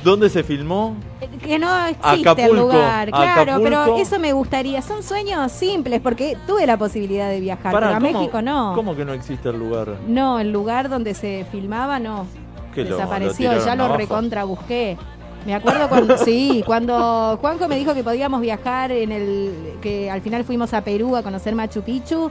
¿Dónde 0.04 0.30
se 0.30 0.44
filmó? 0.44 0.96
Que 1.44 1.58
no 1.60 1.86
existe 1.88 2.46
el 2.46 2.56
lugar, 2.56 3.10
claro, 3.10 3.42
Acapulco. 3.54 3.64
pero 3.64 3.98
eso 3.98 4.20
me 4.20 4.34
gustaría. 4.34 4.82
Son 4.82 5.04
sueños 5.04 5.52
simples 5.52 6.00
porque 6.02 6.38
tuve 6.48 6.66
la 6.66 6.78
posibilidad 6.78 7.30
de 7.30 7.40
viajar, 7.40 7.72
Pará, 7.74 7.88
pero 7.88 7.98
a 7.98 8.00
¿cómo- 8.00 8.20
México 8.20 8.42
no. 8.42 8.74
¿Cómo 8.76 8.96
que 8.96 9.04
no 9.04 9.14
existe 9.14 9.50
el 9.50 9.58
lugar? 9.58 9.96
No, 10.08 10.40
el 10.40 10.52
lugar 10.52 10.90
donde 10.90 11.14
se 11.14 11.46
filmaba 11.52 12.00
no. 12.00 12.26
Que 12.74 12.84
lo 12.86 12.96
Desapareció, 12.98 13.66
ya 13.66 13.76
lo 13.76 13.96
recontra 13.98 14.44
busqué. 14.44 14.98
Me 15.46 15.56
acuerdo 15.56 15.90
cuando, 15.90 16.18
sí, 16.24 16.64
cuando 16.66 17.38
Juanjo 17.42 17.68
me 17.68 17.78
dijo 17.78 17.94
que 17.94 18.04
podíamos 18.04 18.42
viajar 18.42 18.92
en 18.92 19.12
el, 19.12 19.54
que 19.82 20.12
al 20.12 20.22
final 20.22 20.44
fuimos 20.44 20.74
a 20.74 20.82
Perú 20.84 21.16
a 21.16 21.24
conocer 21.24 21.56
Machu 21.56 21.82
Picchu, 21.82 22.30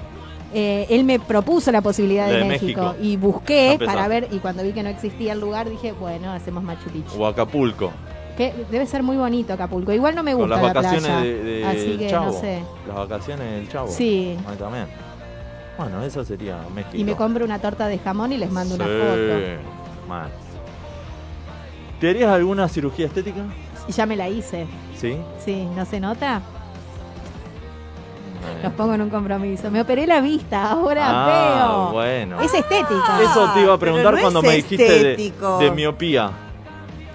eh, 0.54 0.86
él 0.90 1.04
me 1.04 1.18
propuso 1.18 1.70
la 1.72 1.82
posibilidad 1.82 2.26
de, 2.28 2.38
De 2.38 2.44
México, 2.44 2.80
México. 2.82 2.96
y 3.02 3.16
busqué 3.16 3.78
para 3.84 4.08
ver, 4.08 4.28
y 4.30 4.38
cuando 4.38 4.62
vi 4.62 4.72
que 4.72 4.82
no 4.82 4.88
existía 4.88 5.32
el 5.32 5.40
lugar 5.40 5.68
dije, 5.68 5.92
bueno, 5.92 6.32
hacemos 6.32 6.62
Machu 6.62 6.88
Picchu. 6.90 7.22
O 7.22 7.26
Acapulco. 7.26 7.90
Que 8.36 8.54
debe 8.70 8.86
ser 8.86 9.02
muy 9.02 9.16
bonito 9.16 9.52
Acapulco. 9.52 9.92
Igual 9.92 10.14
no 10.14 10.22
me 10.22 10.32
Con 10.32 10.42
gusta 10.42 10.56
las 10.56 10.62
la 10.64 10.72
vacaciones 10.72 11.02
playa. 11.10 11.20
de, 11.20 11.42
de- 11.42 11.64
así 11.66 11.96
que 11.98 12.06
Chavo. 12.08 12.26
no 12.26 12.32
sé. 12.32 12.62
Las 12.86 12.96
vacaciones 12.96 13.50
del 13.50 13.68
Chavo. 13.68 13.88
Sí. 13.88 14.36
A 14.46 14.50
mí 14.52 14.56
también. 14.56 14.86
Bueno, 15.76 16.02
eso 16.02 16.24
sería 16.24 16.58
México. 16.74 16.96
Y 16.96 17.04
me 17.04 17.14
compro 17.14 17.44
una 17.44 17.58
torta 17.58 17.86
de 17.88 17.98
jamón 17.98 18.32
y 18.32 18.36
les 18.38 18.50
mando 18.50 18.74
una 18.76 18.84
foto. 18.84 20.08
mal. 20.08 20.28
¿Te 22.00 22.10
harías 22.10 22.30
alguna 22.30 22.68
cirugía 22.68 23.06
estética? 23.06 23.42
Ya 23.88 24.06
me 24.06 24.16
la 24.16 24.28
hice. 24.28 24.66
Sí. 24.96 25.16
Sí, 25.44 25.66
¿no 25.76 25.84
se 25.84 25.98
nota? 25.98 26.40
Los 28.62 28.72
pongo 28.72 28.94
en 28.94 29.02
un 29.02 29.10
compromiso. 29.10 29.70
Me 29.70 29.80
operé 29.80 30.06
la 30.06 30.20
vista, 30.20 30.70
ahora 30.70 31.06
ah, 31.08 31.26
veo. 31.56 31.92
bueno. 31.92 32.40
Es 32.40 32.52
estética. 32.54 33.20
Eso 33.22 33.50
te 33.54 33.60
iba 33.60 33.74
a 33.74 33.78
preguntar 33.78 34.14
no 34.14 34.20
cuando 34.20 34.42
me 34.42 34.56
dijiste 34.56 35.16
de, 35.16 35.70
miopía. 35.70 36.30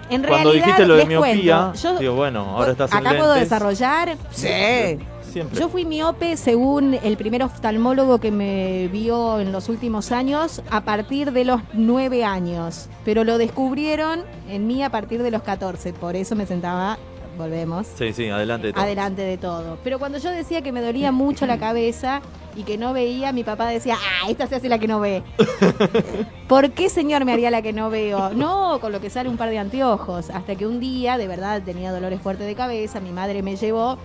En 0.09 0.21
Cuando 0.21 0.51
realidad, 0.51 0.65
dijiste 0.65 0.85
lo 0.85 0.93
de 0.93 0.99
les 0.99 1.07
miopía, 1.07 1.59
cuento, 1.71 1.79
yo 1.81 1.99
digo, 1.99 2.15
bueno, 2.15 2.41
ahora 2.41 2.71
estás 2.71 2.91
en 2.91 2.97
acá 2.99 3.17
puedo 3.17 3.33
desarrollar. 3.33 4.17
Sí. 4.31 4.99
Siempre. 5.31 5.59
Yo 5.59 5.67
fui 5.67 5.83
miope 5.83 6.37
según 6.37 6.93
el 6.93 7.17
primer 7.17 7.41
oftalmólogo 7.41 8.19
que 8.19 8.29
me 8.29 8.87
vio 8.89 9.39
en 9.39 9.51
los 9.51 9.67
últimos 9.67 10.11
años 10.11 10.61
a 10.69 10.81
partir 10.81 11.31
de 11.31 11.43
los 11.43 11.61
nueve 11.73 12.23
años. 12.23 12.87
Pero 13.03 13.23
lo 13.23 13.39
descubrieron 13.39 14.21
en 14.47 14.67
mí 14.67 14.83
a 14.83 14.91
partir 14.91 15.23
de 15.23 15.31
los 15.31 15.41
14. 15.41 15.93
Por 15.93 16.15
eso 16.15 16.35
me 16.35 16.45
sentaba, 16.45 16.99
volvemos, 17.37 17.87
Sí, 17.97 18.13
sí, 18.13 18.29
adelante. 18.29 18.67
de 18.67 18.73
todo. 18.73 18.83
adelante 18.83 19.21
de 19.21 19.37
todo. 19.37 19.77
Pero 19.83 19.99
cuando 19.99 20.17
yo 20.17 20.29
decía 20.29 20.61
que 20.61 20.71
me 20.71 20.81
dolía 20.81 21.11
mucho 21.11 21.45
la 21.45 21.57
cabeza 21.57 22.21
y 22.55 22.63
que 22.63 22.77
no 22.77 22.93
veía, 22.93 23.31
mi 23.31 23.43
papá 23.43 23.67
decía, 23.67 23.95
ah, 23.99 24.29
esta 24.29 24.47
se 24.47 24.55
hace 24.55 24.69
la 24.69 24.77
que 24.79 24.87
no 24.87 24.99
ve. 24.99 25.23
¿Por 26.47 26.71
qué, 26.71 26.89
señor, 26.89 27.25
me 27.25 27.33
haría 27.33 27.49
la 27.51 27.61
que 27.61 27.73
no 27.73 27.89
veo? 27.89 28.29
No, 28.33 28.79
con 28.79 28.91
lo 28.91 29.01
que 29.01 29.09
sale 29.09 29.29
un 29.29 29.37
par 29.37 29.49
de 29.49 29.57
anteojos. 29.59 30.29
Hasta 30.29 30.55
que 30.55 30.67
un 30.67 30.79
día, 30.79 31.17
de 31.17 31.27
verdad, 31.27 31.61
tenía 31.63 31.91
dolores 31.91 32.21
fuertes 32.21 32.45
de 32.47 32.55
cabeza, 32.55 32.99
mi 32.99 33.11
madre 33.11 33.41
me 33.41 33.55
llevó 33.55 33.97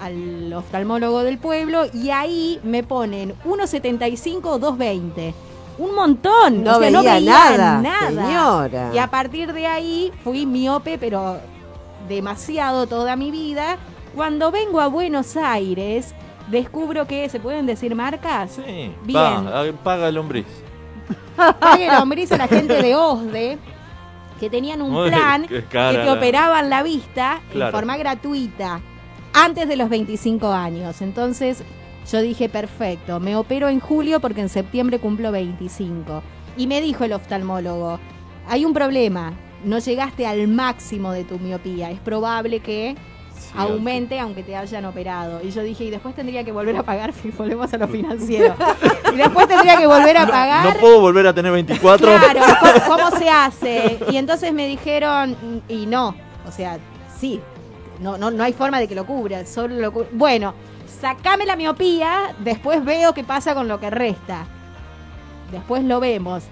al 0.00 0.52
oftalmólogo 0.52 1.22
del 1.22 1.38
pueblo 1.38 1.84
y 1.92 2.10
ahí 2.10 2.58
me 2.64 2.82
ponen 2.82 3.34
1,75 3.44 4.40
o 4.44 4.58
2,20. 4.58 5.32
Un 5.78 5.94
montón. 5.94 6.62
No 6.64 6.76
o 6.76 6.80
sea, 6.80 6.90
no 6.90 6.98
veía 7.00 7.14
veía 7.14 7.32
nada, 7.32 7.80
nada. 7.82 8.26
señora. 8.26 8.90
Y 8.94 8.98
a 8.98 9.06
partir 9.08 9.52
de 9.52 9.66
ahí 9.66 10.12
fui 10.24 10.44
miope, 10.44 10.98
pero 10.98 11.38
demasiado 12.08 12.86
toda 12.86 13.16
mi 13.16 13.30
vida. 13.30 13.76
Cuando 14.14 14.50
vengo 14.50 14.80
a 14.80 14.88
Buenos 14.88 15.36
Aires, 15.36 16.14
descubro 16.48 17.06
que, 17.06 17.28
¿se 17.28 17.40
pueden 17.40 17.66
decir 17.66 17.94
marcas? 17.94 18.52
Sí, 18.64 18.92
Bien. 19.04 19.46
va, 19.46 19.64
paga 19.82 20.08
el 20.08 20.14
lombriz. 20.16 20.46
Pague 21.60 21.88
lombriz 21.90 22.30
a 22.32 22.36
la 22.36 22.46
gente 22.48 22.74
de 22.82 22.94
OSDE, 22.94 23.58
que 24.38 24.50
tenían 24.50 24.82
un 24.82 24.94
Uy, 24.94 25.08
plan 25.08 25.46
que 25.46 25.62
te 25.62 26.10
operaban 26.10 26.68
la 26.68 26.82
vista 26.82 27.40
Claro. 27.50 27.66
en 27.68 27.72
forma 27.72 27.96
gratuita 27.96 28.80
antes 29.32 29.66
de 29.68 29.76
los 29.76 29.88
25 29.88 30.52
años. 30.52 31.00
Entonces 31.00 31.64
yo 32.10 32.20
dije, 32.20 32.48
perfecto, 32.48 33.18
me 33.20 33.36
opero 33.36 33.68
en 33.68 33.80
julio 33.80 34.20
porque 34.20 34.40
en 34.42 34.48
septiembre 34.48 34.98
cumplo 34.98 35.32
25. 35.32 36.22
Y 36.56 36.66
me 36.66 36.80
dijo 36.82 37.04
el 37.04 37.14
oftalmólogo, 37.14 37.98
hay 38.48 38.64
un 38.66 38.74
problema, 38.74 39.32
no 39.64 39.78
llegaste 39.78 40.26
al 40.26 40.48
máximo 40.48 41.12
de 41.12 41.24
tu 41.24 41.38
miopía, 41.38 41.90
es 41.90 42.00
probable 42.00 42.60
que 42.60 42.96
aumente 43.56 44.18
aunque 44.18 44.42
te 44.42 44.56
hayan 44.56 44.84
operado. 44.84 45.40
Y 45.42 45.50
yo 45.50 45.62
dije, 45.62 45.84
y 45.84 45.90
después 45.90 46.14
tendría 46.14 46.44
que 46.44 46.52
volver 46.52 46.76
a 46.76 46.82
pagar, 46.82 47.12
si 47.22 47.30
volvemos 47.30 47.72
a 47.72 47.78
lo 47.78 47.88
financiero. 47.88 48.54
y 49.12 49.16
después 49.16 49.48
tendría 49.48 49.76
que 49.76 49.86
volver 49.86 50.16
a 50.16 50.26
pagar. 50.26 50.74
No 50.74 50.80
puedo 50.80 51.00
volver 51.00 51.26
a 51.26 51.34
tener 51.34 51.52
24. 51.52 52.06
Claro, 52.06 52.40
¿cómo, 52.60 52.96
cómo 52.96 53.18
se 53.18 53.28
hace? 53.28 53.98
Y 54.10 54.16
entonces 54.16 54.52
me 54.52 54.66
dijeron, 54.66 55.36
y 55.68 55.86
no, 55.86 56.14
o 56.46 56.50
sea, 56.50 56.78
sí, 57.18 57.40
no, 58.00 58.18
no, 58.18 58.30
no 58.30 58.42
hay 58.42 58.52
forma 58.52 58.80
de 58.80 58.88
que 58.88 58.94
lo 58.94 59.06
cubra, 59.06 59.44
solo 59.46 59.76
lo 59.76 59.92
Bueno, 60.12 60.54
sacame 61.00 61.46
la 61.46 61.56
miopía, 61.56 62.34
después 62.38 62.84
veo 62.84 63.12
qué 63.14 63.24
pasa 63.24 63.54
con 63.54 63.68
lo 63.68 63.78
que 63.80 63.90
resta. 63.90 64.46
Después 65.50 65.84
lo 65.84 66.00
vemos. 66.00 66.44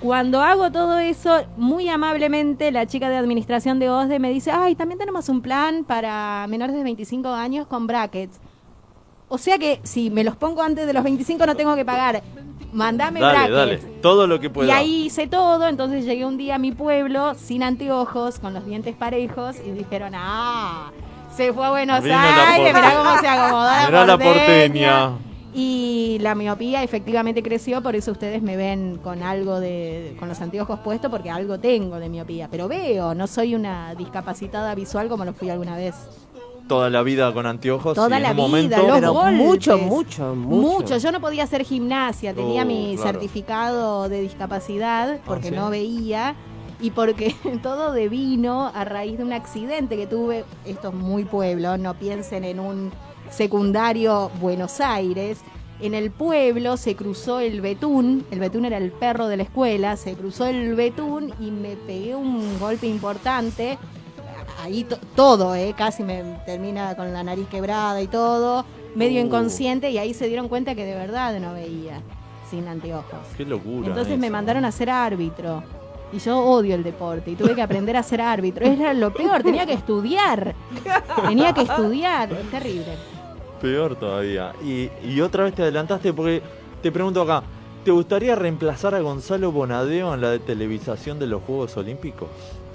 Cuando 0.00 0.40
hago 0.40 0.72
todo 0.72 0.98
eso, 0.98 1.42
muy 1.58 1.88
amablemente 1.88 2.70
la 2.72 2.86
chica 2.86 3.10
de 3.10 3.16
administración 3.16 3.78
de 3.78 3.90
OSDE 3.90 4.18
me 4.18 4.30
dice, 4.30 4.50
ay, 4.50 4.74
también 4.74 4.98
tenemos 4.98 5.28
un 5.28 5.42
plan 5.42 5.84
para 5.84 6.46
menores 6.48 6.74
de 6.74 6.82
25 6.82 7.28
años 7.28 7.66
con 7.66 7.86
brackets. 7.86 8.40
O 9.28 9.36
sea 9.36 9.58
que 9.58 9.78
si 9.82 10.08
me 10.10 10.24
los 10.24 10.36
pongo 10.36 10.62
antes 10.62 10.86
de 10.86 10.92
los 10.94 11.04
25 11.04 11.44
no 11.44 11.54
tengo 11.54 11.76
que 11.76 11.84
pagar. 11.84 12.22
Mandame 12.72 13.20
Dale, 13.20 13.32
brackets. 13.50 13.56
dale. 13.84 14.00
Todo 14.00 14.26
lo 14.26 14.40
que 14.40 14.46
Y 14.46 14.50
pueda. 14.50 14.74
ahí 14.76 15.06
hice 15.06 15.26
todo, 15.26 15.68
entonces 15.68 16.04
llegué 16.04 16.24
un 16.24 16.38
día 16.38 16.54
a 16.54 16.58
mi 16.58 16.72
pueblo 16.72 17.34
sin 17.34 17.62
anteojos, 17.62 18.38
con 18.38 18.54
los 18.54 18.64
dientes 18.64 18.94
parejos, 18.96 19.56
y 19.64 19.70
dijeron, 19.72 20.12
ah, 20.16 20.92
se 21.34 21.52
fue 21.52 21.66
a 21.66 21.70
Buenos 21.70 22.02
Aires, 22.04 22.74
mirá 22.74 22.94
cómo 22.96 23.18
se 23.18 23.28
acomodó 23.28 23.64
la 23.90 24.06
la 24.06 24.18
porteña". 24.18 25.10
Y 25.52 26.18
la 26.20 26.34
miopía 26.36 26.82
efectivamente 26.84 27.42
creció, 27.42 27.82
por 27.82 27.96
eso 27.96 28.12
ustedes 28.12 28.40
me 28.40 28.56
ven 28.56 28.98
con 29.02 29.22
algo 29.22 29.58
de, 29.58 30.14
con 30.18 30.28
los 30.28 30.40
anteojos 30.40 30.78
puestos, 30.80 31.10
porque 31.10 31.28
algo 31.30 31.58
tengo 31.58 31.98
de 31.98 32.08
miopía. 32.08 32.48
Pero 32.50 32.68
veo, 32.68 33.14
no 33.14 33.26
soy 33.26 33.54
una 33.56 33.94
discapacitada 33.96 34.74
visual 34.76 35.08
como 35.08 35.24
lo 35.24 35.32
fui 35.32 35.50
alguna 35.50 35.76
vez. 35.76 35.94
Toda 36.68 36.88
la 36.88 37.02
vida 37.02 37.32
con 37.34 37.46
anteojos. 37.46 37.94
Toda 37.96 38.10
y 38.10 38.12
en 38.18 38.22
la 38.22 38.30
un 38.30 38.36
vida, 38.36 38.78
momento, 38.78 39.00
los 39.00 39.12
golpes. 39.12 39.34
mucho, 39.34 39.78
mucho, 39.78 40.34
mucho. 40.36 40.98
Yo 40.98 41.10
no 41.10 41.20
podía 41.20 41.42
hacer 41.42 41.64
gimnasia, 41.64 42.32
tenía 42.32 42.62
Oh, 42.62 42.66
mi 42.66 42.94
claro. 42.94 43.10
certificado 43.10 44.08
de 44.08 44.20
discapacidad 44.20 45.18
porque 45.26 45.48
¿sí? 45.48 45.54
no 45.56 45.68
veía 45.70 46.36
y 46.80 46.92
porque 46.92 47.34
todo 47.64 47.90
devino 47.92 48.70
a 48.72 48.84
raíz 48.84 49.18
de 49.18 49.24
un 49.24 49.32
accidente 49.32 49.96
que 49.96 50.06
tuve. 50.06 50.44
Esto 50.64 50.90
es 50.90 50.94
muy 50.94 51.24
pueblo, 51.24 51.76
no 51.76 51.94
piensen 51.94 52.44
en 52.44 52.60
un 52.60 52.92
secundario 53.30 54.30
Buenos 54.40 54.80
Aires. 54.80 55.40
En 55.80 55.94
el 55.94 56.10
pueblo 56.10 56.76
se 56.76 56.94
cruzó 56.94 57.40
el 57.40 57.62
betún, 57.62 58.26
el 58.30 58.38
betún 58.38 58.66
era 58.66 58.76
el 58.76 58.92
perro 58.92 59.28
de 59.28 59.38
la 59.38 59.44
escuela, 59.44 59.96
se 59.96 60.12
cruzó 60.14 60.46
el 60.46 60.74
betún 60.74 61.32
y 61.40 61.50
me 61.50 61.74
pegué 61.76 62.14
un 62.14 62.58
golpe 62.58 62.86
importante 62.86 63.78
ahí 64.62 64.84
to- 64.84 64.98
todo, 65.16 65.54
eh, 65.54 65.74
casi 65.74 66.02
me 66.02 66.22
termina 66.44 66.94
con 66.96 67.14
la 67.14 67.22
nariz 67.22 67.46
quebrada 67.48 68.02
y 68.02 68.08
todo, 68.08 68.66
medio 68.94 69.22
Uh. 69.22 69.26
inconsciente 69.26 69.90
y 69.90 69.96
ahí 69.96 70.12
se 70.12 70.26
dieron 70.28 70.48
cuenta 70.48 70.74
que 70.74 70.84
de 70.84 70.94
verdad 70.94 71.40
no 71.40 71.54
veía 71.54 72.02
sin 72.50 72.68
anteojos. 72.68 73.20
Qué 73.38 73.46
locura. 73.46 73.88
Entonces 73.88 74.18
me 74.18 74.28
mandaron 74.28 74.66
a 74.66 74.72
ser 74.72 74.90
árbitro. 74.90 75.62
Y 76.12 76.18
yo 76.18 76.40
odio 76.40 76.74
el 76.74 76.82
deporte 76.82 77.30
y 77.30 77.36
tuve 77.36 77.54
que 77.54 77.62
aprender 77.62 77.96
a 77.96 78.02
ser 78.02 78.20
árbitro. 78.20 78.66
Era 78.66 78.92
lo 78.92 79.14
peor, 79.14 79.44
tenía 79.44 79.64
que 79.64 79.74
estudiar. 79.74 80.56
Tenía 81.28 81.54
que 81.54 81.62
estudiar. 81.62 82.32
Es 82.32 82.50
terrible. 82.50 82.96
Peor 83.60 83.96
todavía. 83.96 84.52
Y, 84.64 84.88
y 85.06 85.20
otra 85.20 85.44
vez 85.44 85.54
te 85.54 85.62
adelantaste 85.62 86.12
porque 86.12 86.42
te 86.82 86.90
pregunto 86.90 87.22
acá. 87.22 87.42
¿Te 87.84 87.90
gustaría 87.90 88.34
reemplazar 88.34 88.94
a 88.94 89.00
Gonzalo 89.00 89.52
Bonadeo 89.52 90.12
en 90.12 90.20
la 90.20 90.38
televisación 90.38 91.18
de 91.18 91.26
los 91.26 91.42
Juegos 91.42 91.76
Olímpicos? 91.78 92.28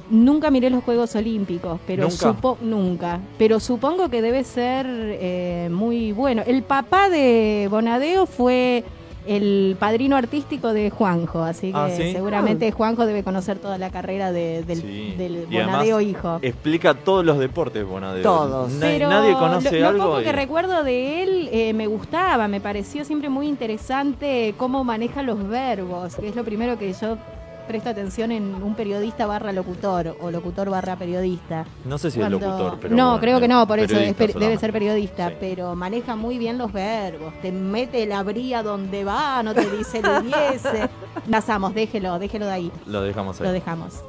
Nunca 0.09 0.49
miré 0.51 0.69
los 0.69 0.83
Juegos 0.83 1.15
Olímpicos, 1.15 1.79
pero 1.85 2.03
¿Nunca? 2.03 2.15
supo- 2.15 2.57
nunca. 2.61 3.19
Pero 3.37 3.59
supongo 3.59 4.09
que 4.09 4.21
debe 4.21 4.43
ser 4.43 4.85
eh, 4.89 5.69
muy 5.71 6.11
bueno. 6.11 6.43
El 6.45 6.63
papá 6.63 7.09
de 7.09 7.67
Bonadeo 7.69 8.25
fue 8.25 8.83
el 9.27 9.75
padrino 9.79 10.15
artístico 10.15 10.73
de 10.73 10.89
Juanjo, 10.89 11.41
así 11.43 11.71
que 11.71 11.77
Ah, 11.77 11.89
¿sí? 11.89 12.11
seguramente 12.11 12.71
Juanjo 12.71 13.05
debe 13.05 13.23
conocer 13.23 13.57
toda 13.59 13.77
la 13.77 13.89
carrera 13.89 14.31
de- 14.31 14.63
del, 14.63 14.81
Sí. 14.81 15.15
Bonadeo 15.51 16.01
hijo. 16.01 16.39
Explica 16.41 16.93
todos 16.93 17.25
los 17.25 17.39
deportes 17.39 17.85
Bonadeo. 17.85 18.23
Todos. 18.23 18.71
Na- 18.73 18.85
Pero 18.85 19.09
nadie 19.09 19.33
conoce 19.33 19.71
lo, 19.73 19.79
lo 19.81 19.87
algo. 19.87 20.03
poco 20.05 20.21
y- 20.21 20.23
que 20.25 20.31
recuerdo 20.31 20.83
de 20.83 21.23
él 21.23 21.49
eh, 21.51 21.73
me 21.73 21.87
gustaba, 21.87 22.47
me 22.47 22.61
pareció 22.61 23.03
siempre 23.05 23.29
muy 23.29 23.47
interesante 23.47 24.53
cómo 24.57 24.83
maneja 24.83 25.23
los 25.23 25.47
verbos, 25.47 26.15
que 26.15 26.27
es 26.29 26.35
lo 26.35 26.43
primero 26.43 26.77
que 26.77 26.93
yo 26.93 27.17
presto 27.65 27.89
atención 27.89 28.31
en 28.31 28.55
un 28.63 28.75
periodista 28.75 29.25
barra 29.25 29.51
locutor 29.51 30.15
o 30.21 30.31
locutor 30.31 30.69
barra 30.69 30.95
periodista. 30.95 31.65
No 31.85 31.97
sé 31.97 32.11
si 32.11 32.19
es 32.19 32.27
Cuando- 32.27 32.39
locutor, 32.39 32.79
pero. 32.79 32.95
no, 32.95 33.05
bueno, 33.07 33.19
creo 33.21 33.39
que 33.39 33.47
no, 33.47 33.67
por 33.67 33.79
eso 33.79 33.97
es 33.97 34.15
debe 34.17 34.57
ser 34.57 34.71
periodista, 34.71 35.29
Sí. 35.29 35.35
pero 35.39 35.75
maneja 35.75 36.15
muy 36.15 36.37
bien 36.37 36.57
los 36.57 36.71
verbos. 36.71 37.33
Te 37.41 37.51
mete 37.51 38.05
la 38.05 38.23
bría 38.23 38.63
donde 38.63 39.03
va, 39.03 39.41
no 39.43 39.53
te 39.53 39.69
dice 39.69 40.01
lo 40.01 40.21
diese. 40.21 40.89
Pasamos, 41.29 41.73
déjelo, 41.75 42.17
déjelo 42.19 42.45
de 42.45 42.51
ahí. 42.51 42.71
Lo 42.85 43.01
dejamos 43.01 43.39
ahí. 43.41 43.47
Lo 43.47 43.53
dejamos. 43.53 44.01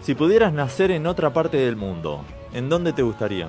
Si 0.00 0.14
pudieras 0.14 0.52
nacer 0.52 0.90
en 0.90 1.06
otra 1.06 1.32
parte 1.32 1.56
del 1.56 1.76
mundo, 1.76 2.20
¿en 2.52 2.68
dónde 2.68 2.92
te 2.92 3.02
gustaría? 3.02 3.48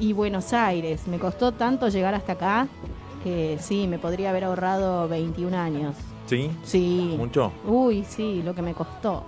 Y 0.00 0.12
Buenos 0.12 0.52
Aires, 0.52 1.06
me 1.08 1.18
costó 1.18 1.52
tanto 1.52 1.88
llegar 1.88 2.14
hasta 2.14 2.32
acá 2.32 2.68
que 3.24 3.58
sí, 3.60 3.86
me 3.88 3.98
podría 3.98 4.30
haber 4.30 4.44
ahorrado 4.44 5.08
21 5.08 5.54
años. 5.54 5.94
¿Sí? 6.26 6.50
Sí. 6.64 7.14
¿Mucho? 7.16 7.52
Uy, 7.66 8.04
sí, 8.04 8.42
lo 8.44 8.54
que 8.54 8.62
me 8.62 8.74
costó. 8.74 9.24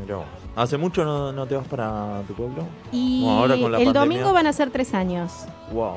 Mirá 0.00 0.16
vos. 0.16 0.26
¿Hace 0.54 0.76
mucho 0.78 1.04
no, 1.04 1.32
no 1.32 1.46
te 1.46 1.54
vas 1.56 1.66
para 1.66 2.22
tu 2.26 2.34
pueblo? 2.34 2.62
Y 2.92 3.22
Bueno, 3.22 3.38
ahora 3.40 3.54
con 3.60 3.72
la 3.72 3.78
el 3.78 3.84
pandemia. 3.86 4.00
domingo 4.00 4.32
van 4.32 4.46
a 4.46 4.52
ser 4.52 4.70
tres 4.70 4.94
años. 4.94 5.32
Wow. 5.72 5.96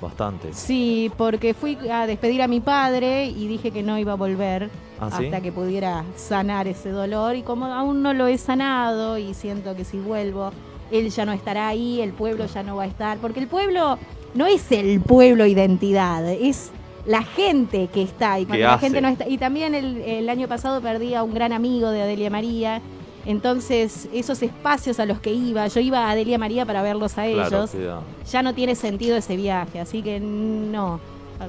Bastante. 0.00 0.52
Sí, 0.52 1.12
porque 1.16 1.54
fui 1.54 1.78
a 1.90 2.06
despedir 2.06 2.42
a 2.42 2.48
mi 2.48 2.60
padre 2.60 3.26
y 3.26 3.46
dije 3.46 3.70
que 3.70 3.82
no 3.82 3.98
iba 3.98 4.12
a 4.12 4.16
volver 4.16 4.68
¿Ah, 5.00 5.10
sí? 5.16 5.26
hasta 5.26 5.40
que 5.40 5.52
pudiera 5.52 6.04
sanar 6.16 6.66
ese 6.66 6.90
dolor. 6.90 7.36
Y 7.36 7.42
como 7.42 7.66
aún 7.66 8.02
no 8.02 8.12
lo 8.12 8.26
he 8.26 8.36
sanado 8.38 9.16
y 9.18 9.32
siento 9.34 9.76
que 9.76 9.84
si 9.84 9.98
vuelvo, 9.98 10.50
él 10.90 11.08
ya 11.10 11.24
no 11.24 11.32
estará 11.32 11.68
ahí, 11.68 12.00
el 12.00 12.12
pueblo 12.12 12.46
ya 12.46 12.62
no 12.64 12.76
va 12.76 12.82
a 12.84 12.86
estar. 12.86 13.18
Porque 13.18 13.38
el 13.40 13.46
pueblo 13.46 13.96
no 14.34 14.46
es 14.46 14.72
el 14.72 15.00
pueblo 15.00 15.46
identidad, 15.46 16.28
es 16.28 16.72
la 17.06 17.22
gente 17.22 17.88
que 17.92 18.02
está. 18.02 18.38
Y 18.40 18.46
cuando 18.46 18.64
la 18.64 18.74
hace. 18.74 18.86
gente 18.86 19.00
no 19.00 19.08
está. 19.08 19.28
Y 19.28 19.38
también 19.38 19.74
el, 19.74 19.98
el 20.02 20.28
año 20.28 20.48
pasado 20.48 20.80
perdí 20.80 21.14
a 21.14 21.22
un 21.22 21.34
gran 21.34 21.52
amigo 21.52 21.90
de 21.90 22.02
Adelia 22.02 22.30
María. 22.30 22.80
Entonces, 23.24 24.08
esos 24.12 24.42
espacios 24.42 24.98
a 24.98 25.06
los 25.06 25.20
que 25.20 25.32
iba, 25.32 25.66
yo 25.68 25.80
iba 25.80 26.06
a 26.06 26.10
Adelia 26.10 26.38
María 26.38 26.66
para 26.66 26.82
verlos 26.82 27.12
a 27.18 27.24
Claro, 27.24 27.46
ellos 27.56 27.70
cuidado. 27.70 28.02
ya 28.30 28.42
no 28.42 28.52
tiene 28.52 28.74
sentido 28.74 29.16
ese 29.16 29.36
viaje, 29.36 29.78
así 29.78 30.02
que 30.02 30.18
no, 30.18 30.98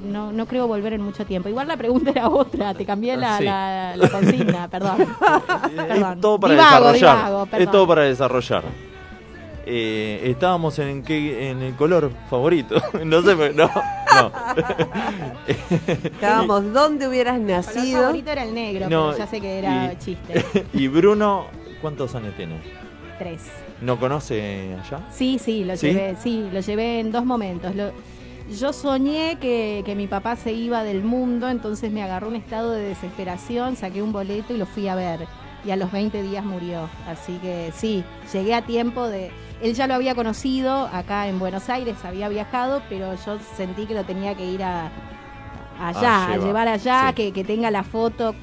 no, 0.07 0.31
no 0.31 0.45
creo 0.45 0.67
volver 0.67 0.93
en 0.93 1.01
mucho 1.01 1.25
tiempo. 1.25 1.49
Igual 1.49 1.67
la 1.67 1.75
pregunta 1.75 2.11
era 2.11 2.29
otra, 2.29 2.75
te 2.75 2.85
cambié 2.85 3.17
la, 3.17 3.39
Sí. 3.39 3.43
la, 3.45 3.93
la 3.97 4.07
consigna, 4.09 4.67
perdón. 4.67 4.97
Perdón. 5.75 6.13
Es 6.13 6.21
todo 6.21 6.39
para 6.39 6.53
Divago, 6.53 6.91
desarrollar. 6.91 7.17
divago, 7.17 7.43
es 7.43 7.49
perdón. 7.49 7.71
todo 7.71 7.87
para 7.87 8.01
desarrollar. 8.03 8.63
Eh, 9.65 10.21
estábamos 10.25 10.77
en 10.79 11.03
qué, 11.03 11.49
en 11.49 11.61
el 11.61 11.75
color 11.75 12.11
favorito. 12.29 12.75
no 13.05 13.21
sé, 13.21 13.35
pero- 13.35 13.53
no, 13.53 13.69
no. 14.15 14.31
Estábamos 15.47 16.73
donde 16.73 17.07
hubieras 17.07 17.37
El 17.37 17.47
nacido. 17.47 18.01
favorito 18.01 18.31
era 18.31 18.43
el 18.43 18.53
negro, 18.53 18.89
No, 18.89 19.05
pero 19.07 19.17
ya 19.17 19.27
sé 19.27 19.41
que 19.41 19.59
era 19.59 19.93
y- 19.93 19.97
chiste. 19.97 20.45
y 20.73 20.87
Bruno, 20.87 21.45
¿cuántos 21.81 22.13
años 22.15 22.33
tiene? 22.35 22.57
Tres. 23.17 23.41
¿No 23.81 23.99
conoce 23.99 24.75
allá? 24.83 24.99
Sí, 25.11 25.39
sí, 25.39 25.63
lo 25.63 25.75
¿Sí? 25.77 25.87
llevé, 25.87 26.15
sí, 26.21 26.49
lo 26.51 26.59
llevé 26.59 26.99
en 26.99 27.11
dos 27.11 27.25
momentos. 27.25 27.75
Lo- 27.75 27.91
yo 28.57 28.73
soñé 28.73 29.37
que, 29.39 29.83
que 29.85 29.95
mi 29.95 30.07
papá 30.07 30.35
se 30.35 30.51
iba 30.51 30.83
del 30.83 31.03
mundo, 31.03 31.49
entonces 31.49 31.91
me 31.91 32.03
agarró 32.03 32.27
un 32.27 32.35
estado 32.35 32.71
de 32.71 32.83
desesperación, 32.89 33.75
saqué 33.77 34.01
un 34.01 34.11
boleto 34.11 34.53
y 34.53 34.57
lo 34.57 34.65
fui 34.65 34.87
a 34.89 34.95
ver. 34.95 35.21
Y 35.65 35.71
a 35.71 35.77
los 35.77 35.91
20 35.93 36.21
días 36.23 36.43
murió. 36.43 36.89
Así 37.07 37.37
que 37.41 37.71
sí, 37.73 38.03
llegué 38.33 38.53
a 38.53 38.61
tiempo 38.63 39.07
de... 39.07 39.31
Él 39.63 39.73
ya 39.73 39.87
lo 39.87 39.93
había 39.93 40.13
conocido 40.13 40.87
acá 40.91 41.27
en 41.27 41.39
Buenos 41.39 41.69
Aires, 41.69 41.95
había 42.03 42.27
viajado, 42.29 42.81
pero 42.89 43.15
yo 43.25 43.37
sentí 43.55 43.85
que 43.85 43.93
lo 43.93 44.03
tenía 44.03 44.35
que 44.35 44.45
ir 44.45 44.61
a, 44.61 44.91
allá, 45.79 46.15
A 46.15 46.25
a 46.25 46.31
llevar, 46.33 46.45
llevar 46.47 46.67
allá, 46.67 47.07
sí. 47.09 47.15
que, 47.15 47.31
que 47.31 47.43
tenga 47.45 47.71
la 47.71 47.83
foto 47.83 48.35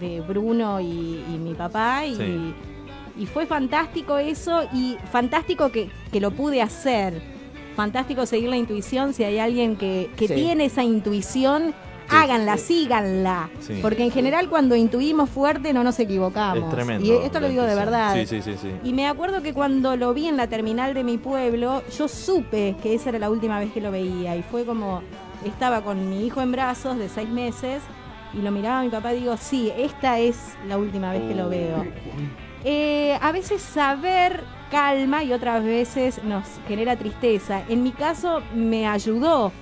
de 0.00 0.20
Bruno 0.22 0.80
y, 0.80 1.22
y 1.32 1.38
mi 1.38 1.54
papá. 1.54 2.06
Y, 2.06 2.16
Sí. 2.16 2.54
y 3.18 3.26
fue 3.26 3.44
fantástico 3.44 4.16
eso 4.16 4.62
y 4.72 4.96
fantástico 5.10 5.70
que, 5.70 5.90
que 6.10 6.20
lo 6.20 6.30
pude 6.30 6.62
hacer. 6.62 7.20
Fantástico 7.76 8.24
seguir 8.24 8.48
la 8.48 8.56
intuición. 8.56 9.12
Si 9.12 9.24
hay 9.24 9.38
alguien 9.38 9.76
que, 9.76 10.10
que 10.16 10.26
Sí. 10.28 10.34
tiene 10.34 10.64
esa 10.64 10.82
intuición, 10.82 11.74
háganla, 12.08 12.56
síganla. 12.56 13.50
Sí. 13.60 13.78
Porque 13.82 14.04
en 14.04 14.10
general 14.10 14.48
cuando 14.48 14.76
intuimos 14.76 15.30
fuerte 15.30 15.72
no 15.72 15.84
nos 15.84 15.98
equivocamos. 15.98 16.68
Es 16.68 16.74
tremendo. 16.74 17.06
Y 17.06 17.10
esto 17.24 17.40
lo 17.40 17.48
digo 17.48 17.62
de 17.62 17.74
verdad. 17.74 18.14
Sí, 18.14 18.26
sí, 18.26 18.42
sí, 18.42 18.56
sí. 18.60 18.70
Y 18.84 18.92
me 18.92 19.06
acuerdo 19.08 19.42
que 19.42 19.52
cuando 19.52 19.96
lo 19.96 20.14
vi 20.14 20.28
en 20.28 20.36
la 20.36 20.46
terminal 20.46 20.94
de 20.94 21.04
mi 21.04 21.18
pueblo, 21.18 21.82
yo 21.96 22.08
supe 22.08 22.76
que 22.82 22.94
esa 22.94 23.10
era 23.10 23.18
la 23.18 23.30
última 23.30 23.58
vez 23.58 23.72
que 23.72 23.80
lo 23.80 23.90
veía. 23.90 24.36
Y 24.36 24.42
fue 24.42 24.64
como, 24.64 25.02
estaba 25.44 25.82
con 25.82 26.08
mi 26.08 26.26
hijo 26.26 26.40
en 26.40 26.52
brazos 26.52 26.98
de 26.98 27.08
seis 27.08 27.28
meses 27.28 27.82
Y 28.34 28.42
lo 28.42 28.50
miraba 28.50 28.80
a 28.80 28.82
mi 28.82 28.88
papá 28.88 29.12
y 29.12 29.20
digo, 29.20 29.36
sí, 29.36 29.72
esta 29.76 30.18
es 30.18 30.56
la 30.66 30.78
última 30.78 31.12
vez 31.12 31.22
que 31.22 31.34
lo 31.34 31.48
veo. 31.48 31.84
Eh, 32.64 33.18
a 33.20 33.32
veces 33.32 33.60
saber 33.60 34.44
calma 34.70 35.22
y 35.22 35.32
otras 35.34 35.62
veces 35.62 36.24
nos 36.24 36.44
genera 36.66 36.96
tristeza. 36.96 37.62
En 37.68 37.82
mi 37.82 37.92
caso 37.92 38.40
me 38.54 38.86
ayudó, 38.86 39.52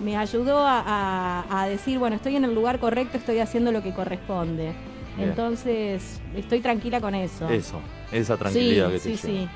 me 0.00 0.16
ayudó 0.16 0.58
a, 0.58 0.80
a- 0.86 1.62
a 1.62 1.68
decir, 1.68 1.98
bueno, 1.98 2.16
estoy 2.16 2.36
en 2.36 2.44
el 2.44 2.54
lugar 2.54 2.78
correcto, 2.78 3.16
estoy 3.18 3.38
haciendo 3.40 3.72
lo 3.72 3.82
que 3.82 3.92
corresponde. 3.92 4.72
Bien. 5.16 5.30
Entonces, 5.30 6.20
estoy 6.34 6.60
tranquila 6.60 7.00
con 7.00 7.14
eso. 7.14 7.48
Eso, 7.48 7.80
esa 8.12 8.36
tranquilidad 8.36 8.88
sí, 8.88 8.92
que 8.92 8.98
te 8.98 9.16
sí, 9.16 9.26
lleva. 9.28 9.40
sí. 9.44 9.48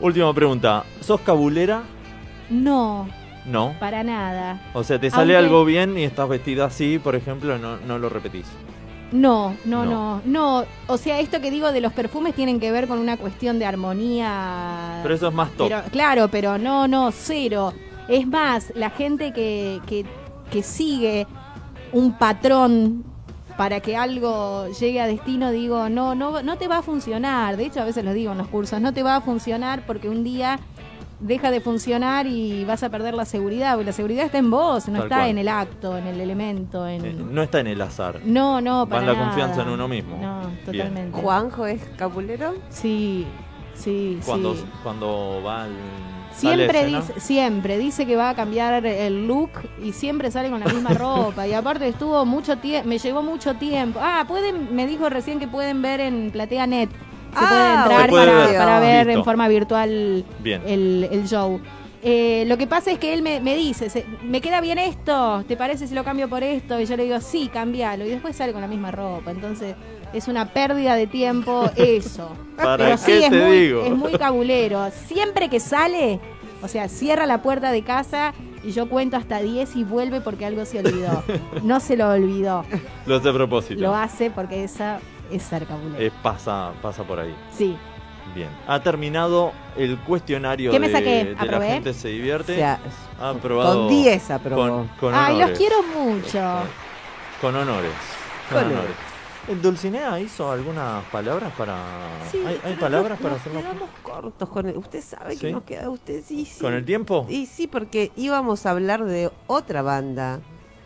Última 0.00 0.34
pregunta. 0.34 0.84
¿Sos 1.00 1.20
cabulera? 1.20 1.82
No, 2.50 3.08
No. 3.46 3.74
para 3.78 4.02
nada. 4.02 4.60
O 4.74 4.82
sea, 4.82 4.98
te 5.00 5.10
sale 5.10 5.36
Aunque- 5.36 5.46
algo 5.46 5.64
bien 5.64 5.96
y 5.96 6.02
estás 6.04 6.28
vestida 6.28 6.64
así, 6.66 6.98
por 6.98 7.14
ejemplo, 7.14 7.56
no, 7.58 7.76
no 7.78 7.98
lo 7.98 8.08
repetís. 8.08 8.46
No, 9.12 9.54
no, 9.66 9.84
No. 9.84 9.90
no, 9.90 10.22
no. 10.24 10.64
O 10.88 10.96
sea, 10.96 11.20
esto 11.20 11.40
que 11.40 11.50
digo 11.50 11.70
de 11.70 11.80
los 11.82 11.92
perfumes 11.92 12.34
tienen 12.34 12.58
que 12.58 12.72
ver 12.72 12.88
con 12.88 12.98
una 12.98 13.16
cuestión 13.18 13.58
de 13.58 13.66
armonía. 13.66 15.00
Pero 15.02 15.14
eso 15.14 15.28
es 15.28 15.34
más 15.34 15.50
top. 15.52 15.68
Pero, 15.68 15.82
claro, 15.92 16.28
pero 16.28 16.58
no, 16.58 16.88
no, 16.88 17.10
cero. 17.12 17.72
Es 18.08 18.26
más, 18.26 18.72
la 18.74 18.90
gente 18.90 19.32
que, 19.32 19.80
que, 19.86 20.04
que 20.50 20.62
sigue 20.62 21.26
un 21.92 22.12
patrón 22.18 23.04
para 23.56 23.80
que 23.80 23.96
algo 23.96 24.66
llegue 24.80 25.00
a 25.00 25.06
destino, 25.06 25.50
digo, 25.50 25.88
no, 25.88 26.14
no, 26.14 26.42
no 26.42 26.56
te 26.56 26.68
va 26.68 26.78
a 26.78 26.82
funcionar. 26.82 27.56
De 27.56 27.66
hecho, 27.66 27.80
a 27.80 27.84
veces 27.84 28.04
lo 28.04 28.12
digo 28.12 28.32
en 28.32 28.38
los 28.38 28.48
cursos, 28.48 28.80
no 28.80 28.92
te 28.92 29.02
va 29.02 29.16
a 29.16 29.20
funcionar 29.20 29.84
porque 29.86 30.08
un 30.08 30.24
día 30.24 30.58
deja 31.20 31.52
de 31.52 31.60
funcionar 31.60 32.26
y 32.26 32.64
vas 32.64 32.82
a 32.82 32.88
perder 32.90 33.14
la 33.14 33.24
seguridad, 33.24 33.74
porque 33.74 33.86
la 33.86 33.92
seguridad 33.92 34.24
está 34.24 34.38
en 34.38 34.50
vos, 34.50 34.88
no 34.88 34.94
Tal 34.94 35.02
está 35.04 35.16
cual. 35.18 35.28
en 35.30 35.38
el 35.38 35.48
acto, 35.48 35.96
en 35.96 36.06
el 36.08 36.20
elemento, 36.20 36.88
en... 36.88 37.04
Eh, 37.04 37.12
no 37.12 37.42
está 37.42 37.60
en 37.60 37.68
el 37.68 37.80
azar. 37.80 38.20
No, 38.24 38.60
no, 38.60 38.78
Va 38.80 38.86
para 38.86 39.00
en 39.02 39.06
la 39.06 39.12
nada. 39.12 39.26
confianza 39.26 39.62
en 39.62 39.68
uno 39.68 39.86
mismo. 39.86 40.16
No, 40.20 40.40
Bien. 40.48 40.64
totalmente. 40.64 41.20
¿Juanjo 41.20 41.66
es 41.66 41.80
cabulero? 41.96 42.54
Sí, 42.70 43.24
sí, 43.74 44.18
Cuando, 44.26 44.54
sí. 44.56 44.64
cuando 44.82 45.40
va 45.46 45.64
al. 45.64 45.70
Siempre 46.34 46.84
dice, 46.86 47.20
siempre 47.20 47.78
dice 47.78 48.06
que 48.06 48.16
va 48.16 48.30
a 48.30 48.34
cambiar 48.34 48.84
el 48.86 49.26
look 49.26 49.50
y 49.82 49.92
siempre 49.92 50.30
sale 50.30 50.50
con 50.50 50.60
la 50.60 50.66
misma 50.66 50.90
ropa. 50.94 51.46
Y 51.46 51.52
aparte 51.52 51.86
estuvo 51.88 52.24
mucho 52.24 52.56
tiempo, 52.58 52.88
me 52.88 52.98
llevó 52.98 53.22
mucho 53.22 53.54
tiempo. 53.54 54.00
Ah, 54.02 54.24
pueden, 54.26 54.74
me 54.74 54.86
dijo 54.86 55.08
recién 55.08 55.38
que 55.38 55.48
pueden 55.48 55.82
ver 55.82 56.00
en 56.00 56.30
Platea 56.30 56.66
Net. 56.66 56.90
Se 56.90 56.96
Ah, 57.34 57.48
puede 57.48 57.74
entrar 57.74 58.02
Se 58.02 58.08
puede 58.08 58.26
para, 58.26 58.46
ver. 58.46 58.58
para 58.58 58.80
ver 58.80 59.10
en 59.10 59.24
forma 59.24 59.48
virtual 59.48 60.24
Bien. 60.40 60.62
el, 60.66 61.08
el 61.10 61.26
show. 61.26 61.60
Eh, 62.04 62.44
lo 62.48 62.58
que 62.58 62.66
pasa 62.66 62.90
es 62.90 62.98
que 62.98 63.14
él 63.14 63.22
me, 63.22 63.38
me 63.40 63.54
dice, 63.54 63.88
se- 63.88 64.04
¿me 64.24 64.40
queda 64.40 64.60
bien 64.60 64.78
esto? 64.78 65.44
¿Te 65.46 65.56
parece 65.56 65.86
si 65.86 65.94
lo 65.94 66.02
cambio 66.02 66.28
por 66.28 66.42
esto? 66.42 66.80
Y 66.80 66.84
yo 66.86 66.96
le 66.96 67.04
digo, 67.04 67.20
sí, 67.20 67.48
cambialo. 67.52 68.04
Y 68.04 68.10
después 68.10 68.34
sale 68.34 68.52
con 68.52 68.60
la 68.60 68.66
misma 68.66 68.90
ropa. 68.90 69.30
Entonces 69.30 69.76
es 70.12 70.28
una 70.28 70.52
pérdida 70.52 70.94
de 70.96 71.06
tiempo 71.06 71.70
eso. 71.76 72.30
¿Para 72.56 72.76
Pero 72.84 72.90
qué 72.96 72.98
sí, 72.98 73.12
es 73.24 73.30
te 73.30 73.36
muy, 73.44 73.58
digo? 73.60 73.84
es 73.84 73.92
muy 73.92 74.12
cabulero. 74.12 74.90
Siempre 75.06 75.48
que 75.48 75.60
sale, 75.60 76.20
o 76.62 76.68
sea, 76.68 76.88
cierra 76.88 77.26
la 77.26 77.42
puerta 77.42 77.72
de 77.72 77.82
casa 77.82 78.34
y 78.62 78.70
yo 78.72 78.88
cuento 78.88 79.16
hasta 79.16 79.40
10 79.40 79.74
y 79.76 79.84
vuelve 79.84 80.20
porque 80.20 80.46
algo 80.46 80.64
se 80.64 80.78
olvidó. 80.80 81.22
No 81.62 81.80
se 81.80 81.96
lo 81.96 82.08
olvidó. 82.10 82.64
Lo 83.06 83.16
hace 83.16 83.28
a 83.28 83.32
propósito. 83.32 83.80
Lo 83.80 83.94
hace 83.94 84.30
porque 84.30 84.64
esa 84.64 85.00
es 85.30 85.42
ser 85.42 85.66
cabulero. 85.66 86.02
Eh, 86.02 86.10
pasa, 86.22 86.72
pasa 86.82 87.02
por 87.04 87.18
ahí. 87.18 87.34
Sí. 87.56 87.76
Bien. 88.34 88.48
Ha 88.66 88.80
terminado 88.82 89.52
el 89.76 89.98
cuestionario 89.98 90.70
¿Qué 90.70 90.78
me 90.80 90.88
de, 90.88 90.92
saqué? 90.92 91.24
de 91.34 91.46
la 91.46 91.60
gente 91.60 91.92
se 91.92 92.08
divierte. 92.08 92.52
O 92.52 92.56
sea, 92.56 92.78
ha 93.20 93.30
aprobado. 93.30 93.88
con 93.88 93.88
10 93.88 94.30
aprobó. 94.30 94.62
Con, 94.62 94.88
con 95.00 95.14
Ay, 95.14 95.38
los 95.38 95.50
quiero 95.58 95.82
mucho. 95.82 96.40
Con 97.40 97.56
honores. 97.56 97.90
Con 98.48 98.62
Con 98.62 98.72
honores. 98.72 99.11
¿El 99.48 99.60
Dulcinea 99.60 100.20
hizo 100.20 100.50
algunas 100.50 101.04
palabras 101.06 101.52
para. 101.52 102.20
Sí, 102.30 102.38
¿Hay, 102.46 102.54
hay 102.54 102.60
pero 102.62 102.78
palabras 102.78 103.10
nos- 103.12 103.20
para 103.20 103.32
nos 103.32 103.40
hacerlo? 103.40 103.60
quedamos 103.60 103.90
cortos 104.02 104.48
con 104.48 104.68
el, 104.68 104.76
usted 104.76 105.02
sabe 105.02 105.34
¿Sí? 105.34 105.40
que 105.40 105.52
nos 105.52 105.62
queda 105.64 105.90
usted 105.90 106.22
sí, 106.24 106.44
sí. 106.44 106.60
¿Con 106.60 106.74
el 106.74 106.84
tiempo? 106.84 107.26
Y 107.28 107.46
sí, 107.46 107.66
porque 107.66 108.12
íbamos 108.16 108.66
a 108.66 108.70
hablar 108.70 109.04
de 109.04 109.30
otra 109.48 109.82
banda 109.82 110.40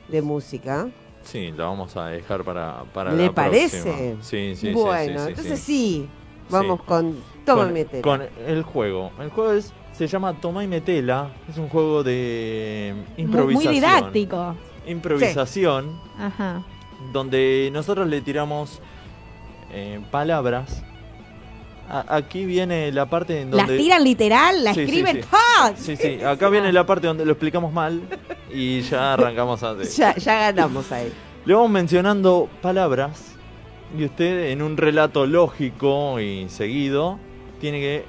de 0.08 0.22
música. 0.22 0.88
Sí, 1.22 1.52
la 1.52 1.64
vamos 1.64 1.96
a 1.96 2.06
dejar 2.06 2.44
para, 2.44 2.84
para 2.94 3.12
¿Le 3.12 3.26
la 3.26 3.32
parece? 3.34 3.82
próxima. 3.82 4.22
Sí, 4.22 4.54
sí, 4.54 4.68
sí, 4.68 4.72
bueno, 4.72 5.18
sí, 5.18 5.24
sí, 5.24 5.28
entonces 5.30 5.58
sí. 5.60 5.64
sí, 6.02 6.08
vamos 6.48 6.78
Sí. 6.80 6.84
con 6.86 7.22
Toma 7.44 7.62
con, 7.62 7.70
y 7.70 7.74
Metela. 7.74 8.02
con 8.02 8.22
el 8.46 8.62
juego. 8.62 9.10
El 9.20 9.28
juego 9.30 9.52
es, 9.52 9.74
se 9.92 10.06
llama 10.06 10.40
Toma 10.40 10.64
y 10.64 10.68
Metela. 10.68 11.30
Es 11.48 11.58
un 11.58 11.68
juego 11.68 12.02
de 12.04 12.94
Muy, 13.16 13.24
improvisación. 13.24 13.64
muy 13.64 13.74
didáctico. 13.74 14.54
Improvisación. 14.86 16.00
Ajá. 16.18 16.62
Donde 17.12 17.70
nosotros 17.72 18.06
le 18.08 18.20
tiramos 18.20 18.80
eh, 19.72 20.00
palabras. 20.10 20.82
A- 21.88 22.16
aquí 22.16 22.44
viene 22.44 22.90
la 22.92 23.06
parte 23.06 23.40
en 23.42 23.50
donde. 23.50 23.74
Las 23.74 23.82
tiran 23.82 24.02
literal, 24.04 24.64
la 24.64 24.74
Sí, 24.74 24.80
escriben. 24.80 25.20
sí. 25.22 25.28
Sí, 25.76 25.96
sí. 25.96 26.22
Acá 26.24 26.48
viene 26.48 26.72
la 26.72 26.84
parte 26.84 27.06
donde 27.06 27.24
lo 27.24 27.32
explicamos 27.32 27.72
mal 27.72 28.02
y 28.52 28.80
ya 28.82 29.12
arrancamos 29.14 29.62
a. 29.62 29.74
Ya, 29.96 30.14
ya 30.16 30.34
ganamos 30.52 30.90
ahí. 30.92 31.12
Le 31.44 31.54
vamos 31.54 31.70
mencionando 31.70 32.48
palabras 32.60 33.32
y 33.96 34.04
usted 34.04 34.50
en 34.50 34.62
un 34.62 34.76
relato 34.76 35.26
lógico 35.26 36.18
y 36.18 36.48
seguido 36.48 37.20
tiene 37.60 37.78
que 37.78 38.04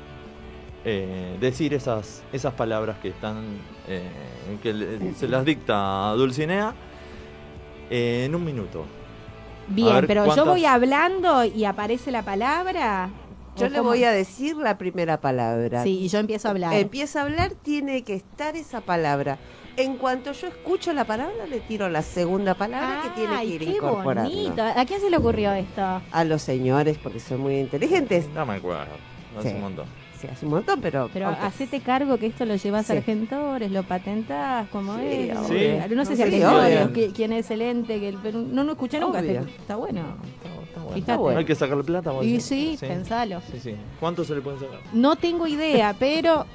eh, 0.85 1.37
decir 1.39 1.73
esas, 1.75 2.23
esas 2.33 2.53
palabras 2.55 2.97
que 2.99 3.09
están 3.09 3.43
eh, 3.87 4.09
que 4.63 4.73
le- 4.73 5.13
se 5.13 5.27
las 5.27 5.45
dicta 5.45 6.13
Dulcinea 6.17 6.73
eh, 7.89 8.23
en 8.25 8.35
un 8.35 8.43
minuto. 8.43 8.83
A 8.83 9.73
Bien, 9.73 10.07
pero 10.07 10.33
yo 10.35 10.45
voy 10.45 10.65
hablando 10.65 11.43
y 11.43 11.65
aparece 11.65 12.11
la 12.11 12.23
palabra. 12.23 13.09
Yo 13.57 13.65
¿O 13.65 13.69
le 13.69 13.79
voy 13.79 14.03
a 14.03 14.11
decir 14.11 14.55
la 14.55 14.77
primera 14.77 15.19
palabra. 15.19 15.83
Sí, 15.83 15.99
y 16.03 16.07
yo 16.07 16.19
empiezo 16.19 16.47
a 16.47 16.51
hablar. 16.51 16.73
Empieza 16.73 17.19
a 17.19 17.23
hablar, 17.23 17.51
tiene 17.63 18.03
que 18.03 18.13
estar 18.13 18.55
esa 18.55 18.81
palabra. 18.81 19.39
En 19.75 19.97
cuanto 19.97 20.31
yo 20.31 20.47
escucho 20.47 20.93
la 20.93 21.05
palabra, 21.05 21.45
le 21.47 21.59
tiro 21.59 21.89
la 21.89 22.01
segunda 22.01 22.53
palabra 22.55 23.01
que 23.03 23.09
tiene 23.09 23.37
que 23.41 23.45
ir 23.45 23.59
qué 23.61 23.71
incorporando. 23.77 24.31
bonito. 24.31 24.61
¿A 24.63 24.85
quién 24.85 25.01
se 25.01 25.09
le 25.09 25.17
ocurrió 25.17 25.51
esto? 25.53 26.01
A 26.11 26.23
los 26.23 26.41
señores, 26.41 26.97
porque 26.97 27.19
son 27.19 27.41
muy 27.41 27.57
inteligentes. 27.59 28.27
No 28.29 28.45
me 28.45 28.53
acuerdo. 28.55 28.93
Hace 29.37 29.49
Sí. 29.49 29.55
un 29.55 29.61
montón. 29.61 29.85
Hace 30.25 30.45
un 30.45 30.51
montón, 30.51 30.81
pero. 30.81 31.09
Pero 31.13 31.29
hacete 31.29 31.79
cargo 31.81 32.17
que 32.17 32.27
esto 32.27 32.45
lo 32.45 32.55
llevas 32.55 32.87
Sí. 32.87 32.93
a 32.93 32.95
Argentores, 32.97 33.71
lo 33.71 33.83
patentás, 33.83 34.67
como 34.69 34.97
Sí, 34.97 35.03
es. 35.05 35.37
Sí. 35.47 35.95
No 35.95 36.05
sé 36.05 36.11
si 36.11 36.17
Sí, 36.17 36.23
Argentores, 36.23 36.85
obvio. 36.85 36.93
qui- 36.95 37.13
quién 37.13 37.33
es 37.33 37.51
el 37.51 37.61
ente, 37.61 37.99
que 37.99 38.09
el- 38.09 38.17
pero 38.23 38.39
no 38.39 38.63
lo 38.63 38.71
escuché 38.71 38.99
nunca. 38.99 39.19
Este- 39.19 39.37
Está 39.59 39.75
bueno. 39.75 40.01
Está 40.95 41.17
bueno. 41.17 41.39
Hay 41.39 41.45
que 41.45 41.55
sacarle 41.55 41.83
plata. 41.83 42.11
Y 42.23 42.39
sí, 42.39 42.77
pensalo. 42.79 43.41
Sí, 43.51 43.59
sí. 43.59 43.75
¿Cuánto 43.99 44.23
se 44.23 44.33
le 44.35 44.41
puede 44.41 44.59
sacar? 44.59 44.79
No 44.93 45.15
tengo 45.15 45.45
idea, 45.47 45.95
pero 45.99 46.45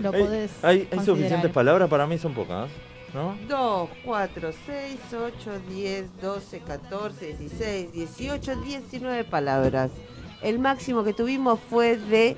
lo 0.00 0.12
Hay- 0.12 0.22
podés. 0.22 0.64
hay, 0.64 0.88
suficientes 1.04 1.50
palabras, 1.50 1.88
para 1.88 2.06
mí 2.06 2.16
son 2.18 2.32
pocas, 2.32 2.68
¿no? 3.12 3.34
2, 3.48 3.88
4, 4.04 4.50
6, 4.66 4.98
8, 5.12 5.50
10, 5.68 6.06
12, 6.22 6.60
14, 6.60 7.34
16, 7.36 7.92
18, 7.92 8.54
19 8.60 9.24
palabras. 9.24 9.90
El 10.42 10.58
máximo 10.58 11.02
que 11.04 11.12
tuvimos 11.12 11.58
fue 11.68 11.96
de 11.98 12.36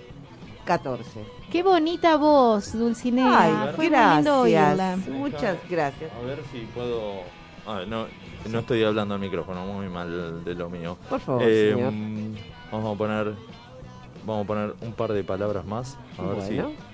14. 0.65 1.25
Qué 1.51 1.63
bonita 1.63 2.17
voz, 2.17 2.73
Dulcinea. 2.73 3.41
Ay, 3.43 3.73
Fue 3.75 3.91
muy 3.91 3.99
lindo 4.15 4.41
oírla. 4.41 4.75
gracias. 4.75 5.09
Muchas 5.09 5.59
gracias. 5.69 6.11
A 6.13 6.27
ver 6.27 6.39
si 6.53 6.61
puedo. 6.75 7.23
A 7.67 7.79
ver, 7.79 7.89
no, 7.89 8.07
no 8.49 8.59
estoy 8.61 8.83
hablando 8.85 9.15
al 9.15 9.21
micrófono, 9.21 9.65
muy 9.67 9.89
mal 9.89 10.45
de 10.45 10.55
lo 10.55 10.69
mío. 10.71 10.97
Por 11.09 11.21
favor, 11.21 11.43
Eh, 11.47 11.73
señor. 11.75 11.93
mm, 11.93 12.35
Vamos 12.73 12.95
a 12.95 12.99
poner. 12.99 13.35
Vamos 14.25 14.45
a 14.45 14.47
poner 14.47 14.75
un 14.81 14.93
par 14.93 15.13
de 15.13 15.25
palabras 15.25 15.65
más. 15.67 15.99
A 16.19 16.23
ver 16.23 16.37
Bueno. 16.37 16.71
si. 16.71 16.92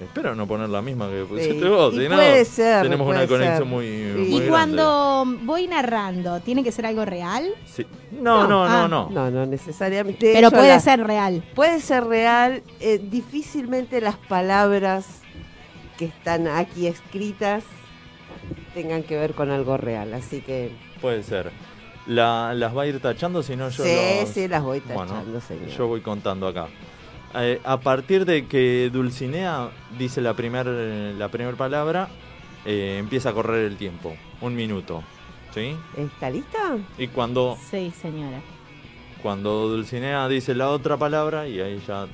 Espero 0.00 0.34
no 0.34 0.46
poner 0.46 0.68
la 0.70 0.80
misma 0.80 1.08
que 1.10 1.24
pusiste 1.24 1.60
Sí, 1.60 1.68
vos, 1.68 1.92
y 1.94 1.98
si 1.98 2.08
no, 2.08 2.16
puede 2.16 2.44
ser, 2.46 2.82
tenemos 2.82 3.06
puede 3.06 3.18
una 3.18 3.28
conexión 3.28 3.58
ser. 3.58 3.66
muy, 3.66 3.86
Sí. 3.86 4.12
muy 4.14 4.22
Y 4.22 4.30
grande. 4.30 4.48
cuando 4.48 5.24
voy 5.42 5.66
narrando, 5.66 6.40
¿tiene 6.40 6.64
que 6.64 6.72
ser 6.72 6.86
algo 6.86 7.04
real? 7.04 7.50
Sí. 7.66 7.86
No, 8.12 8.46
no, 8.48 8.66
no, 8.66 8.84
Ah. 8.84 8.88
no. 8.88 9.10
No, 9.10 9.30
no 9.30 9.44
necesariamente. 9.46 10.32
Pero 10.32 10.50
puede 10.50 10.68
la- 10.68 10.80
ser 10.80 11.06
real. 11.06 11.44
Puede 11.54 11.80
ser 11.80 12.04
real. 12.04 12.62
eh, 12.80 12.98
difícilmente 13.02 14.00
las 14.00 14.16
palabras 14.16 15.06
que 15.98 16.06
están 16.06 16.46
aquí 16.48 16.86
escritas 16.86 17.62
tengan 18.74 19.02
que 19.02 19.16
ver 19.18 19.34
con 19.34 19.50
algo 19.50 19.76
real. 19.76 20.14
Así 20.14 20.40
que. 20.40 20.72
Puede 21.00 21.22
ser. 21.22 21.50
La- 22.06 22.54
las 22.54 22.74
va 22.76 22.82
a 22.82 22.86
ir 22.86 23.00
tachando, 23.00 23.42
si 23.42 23.54
no 23.56 23.68
yo 23.68 23.84
sí, 23.84 23.90
los- 24.20 24.30
sí, 24.30 24.48
las 24.48 24.62
voy 24.62 24.80
Bueno, 24.80 25.04
tachando, 25.12 25.40
señor. 25.40 25.68
Yo 25.68 25.86
voy 25.86 26.00
contando 26.00 26.48
acá. 26.48 26.68
Eh, 27.34 27.60
a 27.64 27.78
partir 27.78 28.24
de 28.24 28.46
que 28.46 28.90
Dulcinea 28.92 29.70
dice 29.98 30.20
la 30.20 30.34
primera 30.34 30.70
la 30.72 31.28
primer 31.28 31.54
palabra, 31.54 32.08
eh, 32.64 32.96
empieza 32.98 33.30
a 33.30 33.32
correr 33.32 33.64
el 33.66 33.76
tiempo. 33.76 34.14
Un 34.40 34.54
minuto. 34.56 35.02
¿Sí? 35.54 35.74
¿Está 35.96 36.30
lista? 36.30 36.78
Y 36.98 37.08
cuando, 37.08 37.56
Sí, 37.70 37.92
señora. 38.00 38.40
cuando 39.22 39.68
Dulcinea 39.68 40.28
dice 40.28 40.54
la 40.54 40.70
otra 40.70 40.96
palabra, 40.96 41.46
y 41.48 41.60
ahí 41.60 41.80
ya 41.86 42.06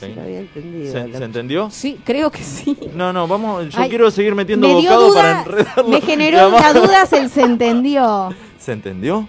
Sí. 0.00 0.12
Lo 0.14 0.22
había 0.22 0.38
entendido. 0.38 0.92
¿Se, 0.92 1.08
Lo- 1.08 1.18
se 1.18 1.24
entendió? 1.24 1.70
Sí, 1.72 1.98
creo 2.04 2.30
que 2.30 2.38
sí. 2.44 2.78
No, 2.94 3.12
no, 3.12 3.26
vamos, 3.26 3.68
yo 3.74 3.80
Ay, 3.80 3.88
quiero 3.88 4.12
seguir 4.12 4.32
metiendo 4.36 4.68
me 4.68 4.74
bocado 4.74 5.08
duda, 5.08 5.14
para 5.20 5.38
enredarlo. 5.42 5.88
Me 5.88 6.00
generó 6.00 6.48
una 6.56 6.72
duda, 6.72 7.04
se 7.04 7.28
se 7.28 7.42
entendió. 7.42 8.28
¿Se 8.60 8.72
entendió? 8.72 9.28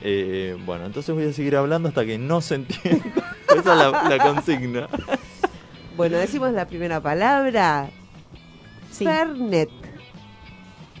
Eh, 0.00 0.56
bueno, 0.64 0.86
entonces 0.86 1.14
voy 1.14 1.26
a 1.26 1.32
seguir 1.34 1.56
hablando 1.56 1.88
hasta 1.88 2.06
que 2.06 2.16
no 2.16 2.40
se 2.40 2.54
entienda. 2.54 3.04
Esa 3.48 3.58
es 3.58 3.64
la, 3.66 4.08
la 4.08 4.18
consigna. 4.18 4.88
Bueno, 5.96 6.18
decimos 6.18 6.52
la 6.52 6.66
primera 6.66 7.00
palabra. 7.00 7.88
Fernet. 8.90 9.70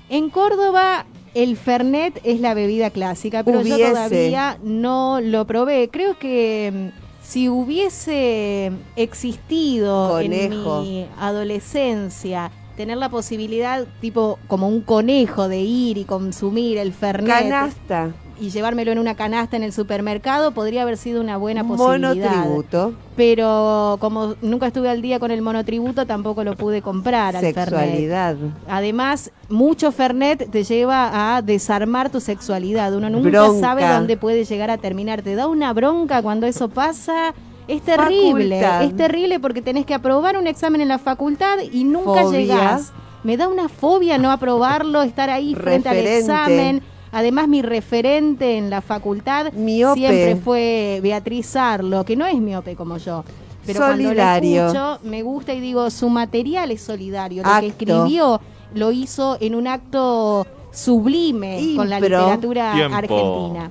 En 0.08 0.30
Córdoba 0.30 1.06
el 1.34 1.58
Fernet 1.58 2.18
es 2.24 2.40
la 2.40 2.54
bebida 2.54 2.88
clásica, 2.88 3.44
pero 3.44 3.60
yo 3.60 3.76
todavía 3.76 4.58
no 4.62 5.20
lo 5.20 5.46
probé. 5.46 5.90
Creo 5.90 6.18
que 6.18 6.92
mm, 6.94 7.22
si 7.22 7.50
hubiese 7.50 8.72
existido 8.96 10.12
Conejo. 10.12 10.78
en 10.78 10.82
mi 10.82 11.06
adolescencia 11.18 12.50
tener 12.76 12.96
la 12.96 13.10
posibilidad, 13.10 13.86
tipo 14.00 14.38
como 14.48 14.68
un 14.68 14.80
conejo, 14.80 15.48
de 15.48 15.60
ir 15.60 15.98
y 15.98 16.04
consumir 16.04 16.78
el 16.78 16.94
Fernet 16.94 17.28
Canasta. 17.28 18.14
Y 18.40 18.50
llevármelo 18.50 18.92
en 18.92 18.98
una 18.98 19.14
canasta 19.14 19.56
en 19.56 19.62
el 19.62 19.72
supermercado, 19.72 20.52
podría 20.52 20.82
haber 20.82 20.96
sido 20.96 21.20
una 21.20 21.36
buena 21.36 21.62
posibilidad. 21.64 22.30
Monotributo. 22.30 22.94
Pero 23.16 23.96
como 24.00 24.34
nunca 24.42 24.66
estuve 24.66 24.88
al 24.88 25.02
día 25.02 25.18
con 25.18 25.30
el 25.30 25.42
monotributo, 25.42 26.06
tampoco 26.06 26.44
lo 26.44 26.56
pude 26.56 26.82
comprar 26.82 27.34
al 27.36 27.42
Fernet. 27.42 27.64
Sexualidad. 27.68 28.36
Además, 28.68 29.30
mucho 29.48 29.90
Fernet 29.92 30.50
te 30.50 30.64
lleva 30.64 31.36
a 31.36 31.42
desarmar 31.42 32.10
tu 32.10 32.20
sexualidad. 32.20 32.94
Uno 32.94 33.08
nunca 33.10 33.28
Bronca. 33.30 33.60
sabe 33.60 33.86
dónde 33.88 34.16
puede 34.16 34.44
llegar 34.44 34.70
a 34.70 34.78
terminar. 34.78 35.22
Te 35.22 35.34
da 35.34 35.46
una 35.46 35.72
bronca 35.72 36.22
cuando 36.22 36.46
eso 36.46 36.68
pasa. 36.68 37.34
Es 37.68 37.82
terrible, 37.82 38.60
Facultad. 38.60 38.84
es 38.84 38.96
terrible 38.96 39.40
porque 39.40 39.60
tenés 39.60 39.86
que 39.86 39.94
aprobar 39.94 40.36
un 40.36 40.46
examen 40.46 40.80
en 40.80 40.88
la 40.88 40.98
facultad 40.98 41.56
y 41.72 41.82
nunca 41.84 42.22
Fobia. 42.22 42.38
llegás. 42.38 42.92
Me 43.24 43.36
da 43.36 43.48
una 43.48 43.68
fobia 43.68 44.18
no 44.18 44.30
aprobarlo, 44.30 45.02
estar 45.02 45.30
ahí 45.30 45.54
frente 45.56 45.88
al 45.88 45.96
examen. 45.96 46.82
Además, 47.12 47.48
mi 47.48 47.62
referente 47.62 48.58
en 48.58 48.68
la 48.70 48.80
facultad 48.82 49.52
Miope. 49.52 49.98
siempre 50.00 50.36
fue 50.36 51.00
Beatriz 51.02 51.56
Arlo, 51.56 52.04
que 52.04 52.16
no 52.16 52.26
es 52.26 52.36
miope 52.36 52.76
como 52.76 52.98
yo. 52.98 53.24
Pero 53.64 53.80
Solidario. 53.80 54.62
cuando 54.62 54.78
lo 54.80 54.92
escucho, 54.94 55.08
me 55.08 55.22
gusta 55.22 55.52
y 55.54 55.60
digo, 55.60 55.90
su 55.90 56.08
material 56.08 56.70
es 56.70 56.82
solidario. 56.82 57.42
Lo 57.42 57.60
que 57.60 57.66
escribió 57.68 58.40
lo 58.74 58.92
hizo 58.92 59.36
en 59.40 59.54
un 59.54 59.66
acto 59.66 60.46
sublime 60.72 61.72
con 61.76 61.88
la 61.88 61.98
literatura 61.98 62.72
Tiempo. 62.74 62.96
argentina. 62.96 63.70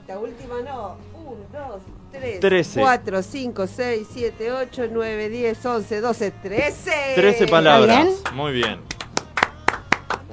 Esta 0.00 0.18
última 0.18 0.54
no. 0.64 1.10
1, 1.26 1.36
2, 1.52 1.80
3, 2.12 2.40
Trece. 2.40 2.80
4, 2.80 3.22
5, 3.22 3.66
6, 3.66 4.08
7, 4.12 4.52
8, 4.52 4.82
9, 4.92 5.28
10, 5.28 5.66
11, 5.66 6.00
12, 6.00 6.30
13. 6.42 6.90
13 7.16 7.46
palabras. 7.48 8.04
bien? 8.04 8.14
Muy 8.34 8.52
bien. 8.52 8.78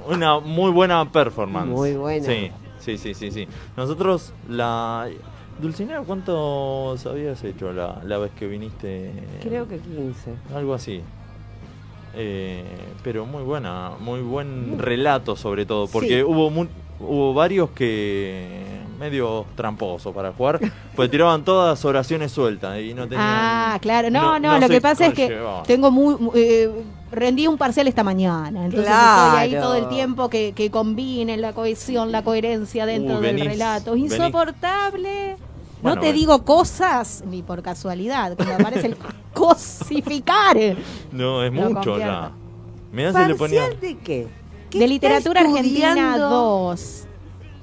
Una 0.08 0.40
muy 0.40 0.70
buena 0.70 1.04
performance. 1.10 1.68
Muy 1.68 1.94
buena. 1.94 2.24
Sí, 2.26 2.50
sí, 2.78 2.96
sí, 2.98 3.14
sí. 3.14 3.30
sí. 3.30 3.46
Nosotros, 3.76 4.32
la. 4.48 5.08
Dulcinea, 5.60 6.02
¿cuántos 6.02 7.04
habías 7.06 7.42
hecho 7.42 7.72
la, 7.72 8.00
la 8.04 8.18
vez 8.18 8.30
que 8.32 8.46
viniste? 8.46 9.12
Creo 9.42 9.66
que 9.66 9.78
15. 9.78 10.34
Algo 10.54 10.72
así. 10.74 11.02
Eh, 12.14 12.64
pero 13.02 13.26
muy 13.26 13.42
buena, 13.42 13.90
muy 14.00 14.20
buen 14.22 14.78
relato 14.78 15.36
sobre 15.36 15.66
todo, 15.66 15.86
porque 15.88 16.18
Sí. 16.18 16.22
hubo 16.22 16.48
mu- 16.50 16.68
hubo 17.00 17.34
varios 17.34 17.70
que 17.70 18.62
medio 18.98 19.46
tramposos 19.54 20.14
para 20.14 20.32
jugar, 20.32 20.60
pues 20.96 21.10
tiraban 21.10 21.44
todas 21.44 21.84
oraciones 21.84 22.32
sueltas 22.32 22.78
y 22.80 22.94
no 22.94 23.04
tenían 23.08 23.26
Ah, 23.28 23.78
claro. 23.80 24.10
No, 24.10 24.20
no- 24.20 24.38
no, 24.40 24.52
no 24.54 24.58
lo 24.60 24.68
que 24.68 24.80
pasa 24.80 25.06
es 25.06 25.14
que 25.14 25.38
tengo 25.66 25.90
muy... 25.90 26.16
mu- 26.16 26.32
eh, 26.34 26.70
rendí 27.10 27.46
un 27.46 27.56
parcial 27.56 27.88
esta 27.88 28.04
mañana, 28.04 28.66
entonces 28.66 28.84
Claro. 28.90 29.38
estoy 29.38 29.40
ahí 29.56 29.62
todo 29.62 29.74
el 29.76 29.88
tiempo 29.88 30.28
que, 30.28 30.52
que 30.52 30.70
combinen 30.70 31.40
la 31.40 31.54
cohesión, 31.54 32.12
la 32.12 32.22
coherencia 32.22 32.84
dentro 32.84 33.16
Uh, 33.18 33.20
del 33.20 33.40
relato. 33.40 33.94
venís- 33.94 34.12
Insoportable. 34.12 35.36
Bueno, 35.80 35.94
no 35.96 36.00
te 36.02 36.12
digo 36.12 36.44
cosas 36.44 37.22
ni 37.26 37.42
por 37.42 37.62
casualidad, 37.62 38.36
cuando 38.36 38.54
aparece 38.56 38.88
el 38.88 38.96
cosificar. 39.32 40.56
No, 41.12 41.42
es 41.44 41.52
Lo 41.52 41.70
mucho 41.70 41.98
ya. 41.98 42.32
si 42.90 42.96
le 43.28 43.34
ponía 43.36 43.60
¿Parcial 43.62 43.80
de 43.80 43.98
qué? 43.98 44.26
¿Qué 44.70 44.78
De 44.80 44.88
literatura 44.88 45.40
argentina 45.40 45.88
estudiando? 45.88 46.28
2. 46.28 47.04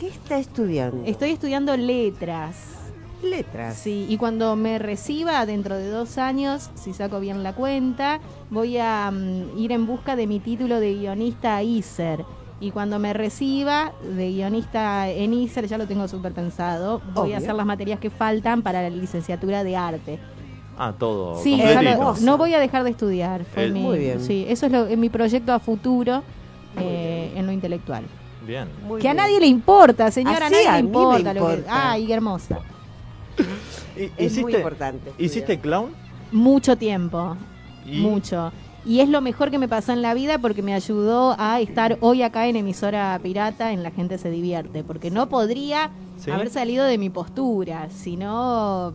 ¿Qué 0.05 0.11
está 0.11 0.37
estudiando? 0.37 1.01
Estoy 1.03 1.31
estudiando 1.31 1.75
letras. 1.75 2.91
Letras. 3.23 3.75
Sí, 3.75 4.05
y 4.07 4.17
cuando 4.17 4.55
me 4.55 4.77
reciba 4.77 5.43
dentro 5.47 5.75
de 5.77 5.89
dos 5.89 6.19
años, 6.19 6.69
si 6.75 6.93
saco 6.93 7.19
bien 7.19 7.41
la 7.41 7.53
cuenta, 7.53 8.19
voy 8.51 8.77
a 8.77 9.09
mm, 9.11 9.57
ir 9.57 9.71
en 9.71 9.87
busca 9.87 10.15
de 10.15 10.27
mi 10.27 10.39
título 10.39 10.79
de 10.79 10.93
guionista 10.93 11.63
ISER. 11.63 12.23
Y 12.59 12.69
cuando 12.69 12.99
me 12.99 13.13
reciba 13.13 13.93
de 14.03 14.29
guionista 14.31 15.09
en 15.09 15.33
ISER, 15.33 15.65
ya 15.65 15.79
lo 15.79 15.87
tengo 15.87 16.07
súper 16.07 16.33
pensado, 16.33 17.01
voy 17.15 17.23
Obvio. 17.29 17.35
a 17.35 17.37
hacer 17.39 17.55
las 17.55 17.65
materias 17.65 17.99
que 17.99 18.11
faltan 18.11 18.61
para 18.61 18.83
la 18.83 18.91
licenciatura 18.91 19.63
de 19.63 19.75
arte. 19.75 20.19
Ah, 20.77 20.93
todo 20.95 21.41
Sí, 21.41 21.57
lo- 21.57 22.13
no 22.21 22.37
voy 22.37 22.53
a 22.53 22.59
dejar 22.59 22.83
de 22.83 22.91
estudiar. 22.91 23.43
Fue 23.45 23.63
El- 23.63 23.73
mi- 23.73 23.81
Muy 23.81 23.97
bien. 23.97 24.19
Sí, 24.21 24.45
eso 24.47 24.67
es, 24.67 24.71
lo, 24.71 24.85
es 24.85 24.99
mi 24.99 25.09
proyecto 25.09 25.51
a 25.51 25.59
futuro 25.59 26.21
eh, 26.77 27.31
en 27.35 27.47
lo 27.47 27.51
intelectual. 27.51 28.03
Bien. 28.45 28.67
Muy 28.83 29.01
que 29.01 29.09
a 29.09 29.13
nadie 29.13 29.39
le 29.39 29.47
importa, 29.47 30.11
señora, 30.11 30.45
Así 30.47 30.55
a 30.55 30.57
nadie 30.57 30.67
a 30.67 30.75
le 30.77 30.83
me 30.83 30.87
importa. 30.89 31.33
lo 31.33 31.45
que- 31.47 31.53
importa. 31.53 31.91
Ay, 31.91 32.05
qué 32.07 32.13
hermosa. 32.13 32.59
¿Y- 33.97 34.03
Es 34.03 34.11
muy 34.17 34.25
¿Hiciste, 34.25 34.57
importante. 34.57 35.13
¿Hiciste 35.17 35.59
clown? 35.59 35.91
Mucho 36.31 36.77
tiempo, 36.77 37.35
¿Y? 37.85 37.99
mucho. 38.01 38.51
Y 38.85 38.99
es 38.99 39.09
lo 39.09 39.19
mejor 39.21 39.49
que 39.49 39.57
me 39.57 39.67
pasó 39.67 39.93
en 39.93 40.01
la 40.03 40.13
vida 40.13 40.37
porque 40.37 40.61
me 40.61 40.73
ayudó 40.73 41.35
a 41.39 41.59
estar 41.59 41.97
hoy 42.01 42.21
acá 42.21 42.47
en 42.47 42.55
emisora 42.55 43.19
pirata 43.23 43.71
en 43.71 43.81
La 43.81 43.89
gente 43.89 44.17
se 44.19 44.29
divierte. 44.29 44.83
Porque 44.83 45.09
no 45.09 45.27
podría 45.27 45.89
¿Sí? 46.17 46.29
haber 46.29 46.51
salido 46.51 46.85
de 46.85 46.99
mi 46.99 47.09
postura. 47.09 47.89
Si 47.89 48.15
no, 48.15 48.93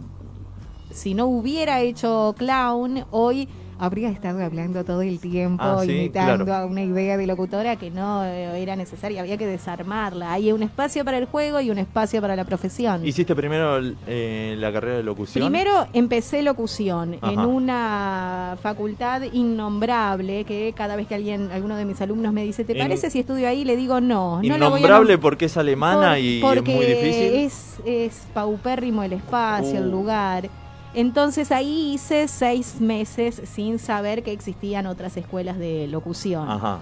si 0.92 1.14
no 1.14 1.26
hubiera 1.26 1.80
hecho 1.80 2.36
clown, 2.38 3.04
hoy 3.10 3.48
habría 3.80 4.10
estado 4.10 4.44
hablando 4.44 4.84
todo 4.84 5.00
el 5.02 5.18
tiempo, 5.18 5.64
Ah, 5.64 5.82
sí, 5.84 5.90
imitando 5.92 6.44
claro. 6.44 6.64
a 6.64 6.66
una 6.66 6.82
idea 6.82 7.16
de 7.16 7.26
locutora 7.26 7.76
que 7.76 7.90
no 7.90 8.24
eh, 8.24 8.62
era 8.62 8.76
necesaria. 8.76 9.22
Había 9.22 9.36
que 9.38 9.46
desarmarla. 9.46 10.32
Hay 10.32 10.52
un 10.52 10.62
espacio 10.62 11.04
para 11.04 11.16
el 11.18 11.24
juego 11.24 11.60
y 11.60 11.70
un 11.70 11.78
espacio 11.78 12.20
para 12.20 12.36
la 12.36 12.44
profesión. 12.44 13.04
¿Hiciste 13.06 13.34
primero 13.34 13.80
eh, 14.06 14.54
la 14.58 14.70
carrera 14.72 14.98
de 14.98 15.02
locución? 15.02 15.44
Primero 15.50 15.86
empecé 15.94 16.42
locución 16.42 17.16
en 17.22 17.38
una 17.40 18.56
facultad 18.62 19.22
innombrable 19.32 20.44
que 20.44 20.74
cada 20.76 20.96
vez 20.96 21.06
que 21.06 21.14
alguien, 21.14 21.50
alguno 21.52 21.76
de 21.76 21.84
mis 21.86 22.00
alumnos 22.00 22.32
me 22.32 22.44
dice, 22.44 22.64
¿te 22.64 22.72
In- 22.74 22.78
parece 22.80 23.10
si 23.10 23.20
estudio 23.20 23.48
ahí? 23.48 23.64
Le 23.64 23.76
digo 23.76 24.00
no. 24.00 24.40
no 24.42 24.58
la 24.58 24.68
voy 24.68 24.80
a 24.80 24.86
Innombrable 24.86 25.16
nom- 25.16 25.20
porque 25.20 25.46
es 25.46 25.56
alemana 25.56 26.10
por- 26.10 26.18
y 26.18 26.40
es 26.42 26.64
muy 26.76 26.84
difícil. 26.86 27.34
Es, 27.34 27.80
es 27.86 28.26
paupérrimo 28.34 29.02
el 29.02 29.14
espacio, 29.14 29.78
el 29.78 29.86
Uh. 29.86 29.90
lugar. 29.90 30.48
Entonces 30.94 31.52
ahí 31.52 31.92
hice 31.94 32.26
seis 32.28 32.80
meses 32.80 33.40
sin 33.44 33.78
saber 33.78 34.22
que 34.22 34.32
existían 34.32 34.86
otras 34.86 35.16
escuelas 35.16 35.58
de 35.58 35.86
locución. 35.86 36.48
Ajá. 36.50 36.80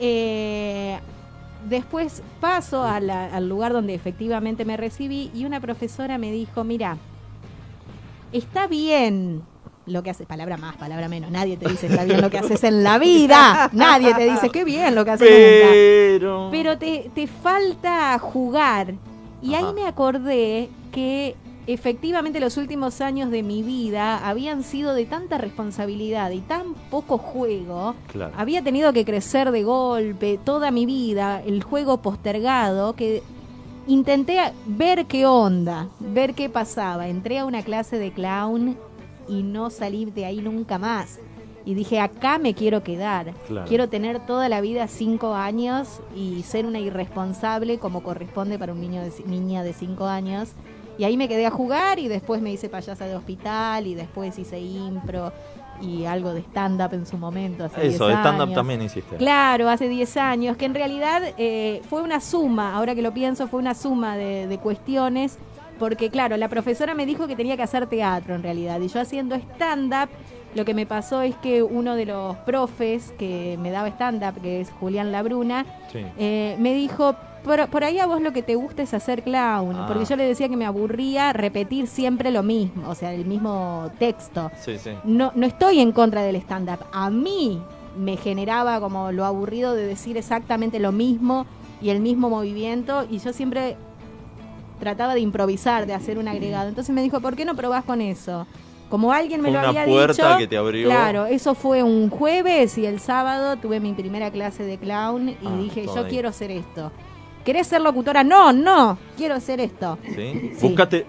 Eh, 0.00 0.98
después 1.68 2.22
paso 2.40 2.84
a 2.84 3.00
la- 3.00 3.26
al 3.34 3.48
lugar 3.48 3.72
donde 3.72 3.94
efectivamente 3.94 4.64
me 4.64 4.76
recibí 4.76 5.30
y 5.34 5.44
una 5.44 5.60
profesora 5.60 6.18
me 6.18 6.30
dijo, 6.30 6.62
mira, 6.62 6.98
está 8.32 8.66
bien 8.66 9.42
lo 9.86 10.02
que 10.02 10.10
haces, 10.10 10.26
palabra 10.26 10.58
más, 10.58 10.76
palabra 10.76 11.08
menos, 11.08 11.30
nadie 11.30 11.56
te 11.56 11.66
dice 11.66 11.86
está 11.86 12.04
bien 12.04 12.20
lo 12.20 12.28
que 12.28 12.38
haces 12.38 12.62
en 12.64 12.82
la 12.84 12.98
vida, 12.98 13.70
nadie 13.72 14.12
te 14.14 14.30
dice 14.30 14.50
qué 14.50 14.62
bien 14.64 14.94
lo 14.94 15.04
que 15.06 15.12
haces. 15.12 15.28
Pero... 15.28 16.48
Pero 16.50 16.76
te, 16.78 17.10
te 17.14 17.26
falta 17.26 18.18
jugar. 18.18 18.94
Y 19.40 19.54
Ajá. 19.54 19.66
ahí 19.68 19.72
me 19.74 19.86
acordé 19.86 20.68
que 20.92 21.34
efectivamente 21.68 22.40
los 22.40 22.56
últimos 22.56 23.02
años 23.02 23.30
de 23.30 23.42
mi 23.42 23.62
vida 23.62 24.26
habían 24.26 24.62
sido 24.62 24.94
de 24.94 25.04
tanta 25.04 25.36
responsabilidad 25.36 26.30
y 26.30 26.40
tan 26.40 26.74
poco 26.90 27.18
juego. 27.18 27.94
Claro. 28.10 28.32
Había 28.36 28.64
tenido 28.64 28.92
que 28.94 29.04
crecer 29.04 29.50
de 29.50 29.64
golpe 29.64 30.40
toda 30.42 30.70
mi 30.70 30.86
vida, 30.86 31.42
el 31.44 31.62
juego 31.62 31.98
postergado, 31.98 32.94
que 32.94 33.22
intenté 33.86 34.40
ver 34.66 35.04
qué 35.06 35.26
onda, 35.26 35.88
ver 36.00 36.34
qué 36.34 36.48
pasaba. 36.48 37.08
Entré 37.08 37.38
a 37.38 37.44
una 37.44 37.62
clase 37.62 37.98
de 37.98 38.12
clown 38.12 38.78
y 39.28 39.42
no 39.42 39.68
salí 39.68 40.06
de 40.06 40.24
ahí 40.24 40.40
nunca 40.40 40.78
más. 40.78 41.18
Y 41.66 41.74
dije, 41.74 42.00
acá 42.00 42.38
me 42.38 42.54
quiero 42.54 42.82
quedar. 42.82 43.34
Claro. 43.46 43.68
Quiero 43.68 43.90
tener 43.90 44.24
toda 44.24 44.48
la 44.48 44.62
vida 44.62 44.88
cinco 44.88 45.34
años 45.34 46.00
y 46.16 46.42
ser 46.44 46.64
una 46.64 46.80
irresponsable 46.80 47.78
como 47.78 48.02
corresponde 48.02 48.58
para 48.58 48.72
un 48.72 48.80
niño 48.80 49.02
de, 49.02 49.12
niña 49.26 49.62
de 49.62 49.74
cinco 49.74 50.06
años. 50.06 50.52
Y 50.98 51.04
ahí 51.04 51.16
me 51.16 51.28
quedé 51.28 51.46
a 51.46 51.50
jugar 51.50 51.98
y 51.98 52.08
después 52.08 52.42
me 52.42 52.52
hice 52.52 52.68
payasa 52.68 53.06
de 53.06 53.14
hospital 53.14 53.86
y 53.86 53.94
después 53.94 54.36
hice 54.38 54.58
impro 54.58 55.32
y 55.80 56.04
algo 56.06 56.34
de 56.34 56.40
stand-up 56.40 56.92
en 56.92 57.06
su 57.06 57.16
momento. 57.16 57.64
Hace 57.64 57.86
Eso, 57.86 58.08
10 58.08 58.16
de 58.16 58.20
stand-up 58.22 58.52
también 58.52 58.82
hiciste. 58.82 59.16
Claro, 59.16 59.68
hace 59.68 59.88
10 59.88 60.16
años, 60.16 60.56
que 60.56 60.64
en 60.64 60.74
realidad 60.74 61.22
eh, 61.38 61.82
fue 61.88 62.02
una 62.02 62.20
suma, 62.20 62.74
ahora 62.74 62.96
que 62.96 63.02
lo 63.02 63.14
pienso, 63.14 63.46
fue 63.46 63.60
una 63.60 63.74
suma 63.74 64.16
de, 64.16 64.48
de 64.48 64.58
cuestiones 64.58 65.38
porque 65.78 66.10
claro, 66.10 66.36
la 66.36 66.48
profesora 66.48 66.94
me 66.94 67.06
dijo 67.06 67.28
que 67.28 67.36
tenía 67.36 67.56
que 67.56 67.62
hacer 67.62 67.86
teatro 67.86 68.34
en 68.34 68.42
realidad, 68.42 68.80
y 68.80 68.88
yo 68.88 69.00
haciendo 69.00 69.36
stand-up, 69.36 70.08
lo 70.56 70.64
que 70.64 70.74
me 70.74 70.86
pasó 70.86 71.22
es 71.22 71.36
que 71.36 71.62
uno 71.62 71.94
de 71.94 72.06
los 72.06 72.36
profes 72.38 73.14
que 73.18 73.56
me 73.60 73.70
daba 73.70 73.86
stand-up, 73.88 74.40
que 74.42 74.60
es 74.60 74.70
Julián 74.70 75.12
Labruna, 75.12 75.64
Sí. 75.92 76.00
eh, 76.18 76.56
me 76.58 76.74
dijo, 76.74 77.14
por, 77.48 77.66
por 77.68 77.82
ahí 77.82 77.98
a 77.98 78.06
vos 78.06 78.20
lo 78.22 78.32
que 78.32 78.42
te 78.44 78.54
gusta 78.54 78.82
es 78.82 78.94
hacer 78.94 79.24
clown, 79.24 79.74
Ah. 79.76 79.86
porque 79.88 80.04
yo 80.04 80.14
le 80.14 80.22
decía 80.24 80.48
que 80.48 80.56
me 80.56 80.66
aburría 80.66 81.32
repetir 81.32 81.88
siempre 81.88 82.30
lo 82.30 82.44
mismo, 82.44 82.88
o 82.88 82.94
sea, 82.94 83.12
el 83.12 83.24
mismo 83.24 83.90
texto. 83.98 84.52
Sí, 84.60 84.78
sí. 84.78 84.90
No, 85.02 85.32
no 85.34 85.46
estoy 85.46 85.80
en 85.80 85.90
contra 85.90 86.22
del 86.22 86.36
stand-up. 86.36 86.84
A 86.92 87.10
mí 87.10 87.60
me 87.96 88.16
generaba 88.16 88.78
como 88.78 89.10
lo 89.10 89.24
aburrido 89.24 89.74
de 89.74 89.84
decir 89.84 90.16
exactamente 90.16 90.78
lo 90.78 90.92
mismo 90.92 91.46
y 91.82 91.88
el 91.90 91.98
mismo 92.00 92.30
movimiento 92.30 93.04
y 93.10 93.18
yo 93.18 93.32
siempre 93.32 93.76
trataba 94.78 95.14
de 95.14 95.20
improvisar, 95.20 95.86
de 95.86 95.94
hacer 95.94 96.18
un 96.18 96.28
agregado. 96.28 96.68
Entonces 96.68 96.94
me 96.94 97.02
dijo, 97.02 97.20
¿por 97.20 97.34
qué 97.34 97.44
no 97.44 97.56
probás 97.56 97.84
con 97.84 98.00
eso? 98.00 98.46
Como 98.88 99.12
alguien 99.12 99.40
me 99.42 99.48
Fue 99.50 99.52
lo 99.54 99.58
una 99.58 99.68
había 99.80 99.84
puerta 99.84 100.28
dicho. 100.28 100.38
que 100.38 100.46
te 100.46 100.56
abrió. 100.56 100.88
Claro, 100.88 101.26
eso 101.26 101.54
fue 101.54 101.82
un 101.82 102.08
jueves 102.08 102.78
y 102.78 102.86
el 102.86 103.00
sábado 103.00 103.56
tuve 103.56 103.80
mi 103.80 103.92
primera 103.92 104.30
clase 104.30 104.62
de 104.62 104.78
clown 104.78 105.28
y 105.30 105.36
Ah, 105.44 105.56
dije, 105.60 105.84
yo 105.84 105.98
ahí. 106.04 106.04
quiero 106.08 106.28
hacer 106.28 106.50
esto. 106.52 106.90
¿Querés 107.48 107.66
ser 107.68 107.80
locutora? 107.80 108.22
No, 108.22 108.52
no, 108.52 108.98
quiero 109.16 109.34
hacer 109.34 109.58
esto. 109.58 109.96
¿Sí? 110.14 110.52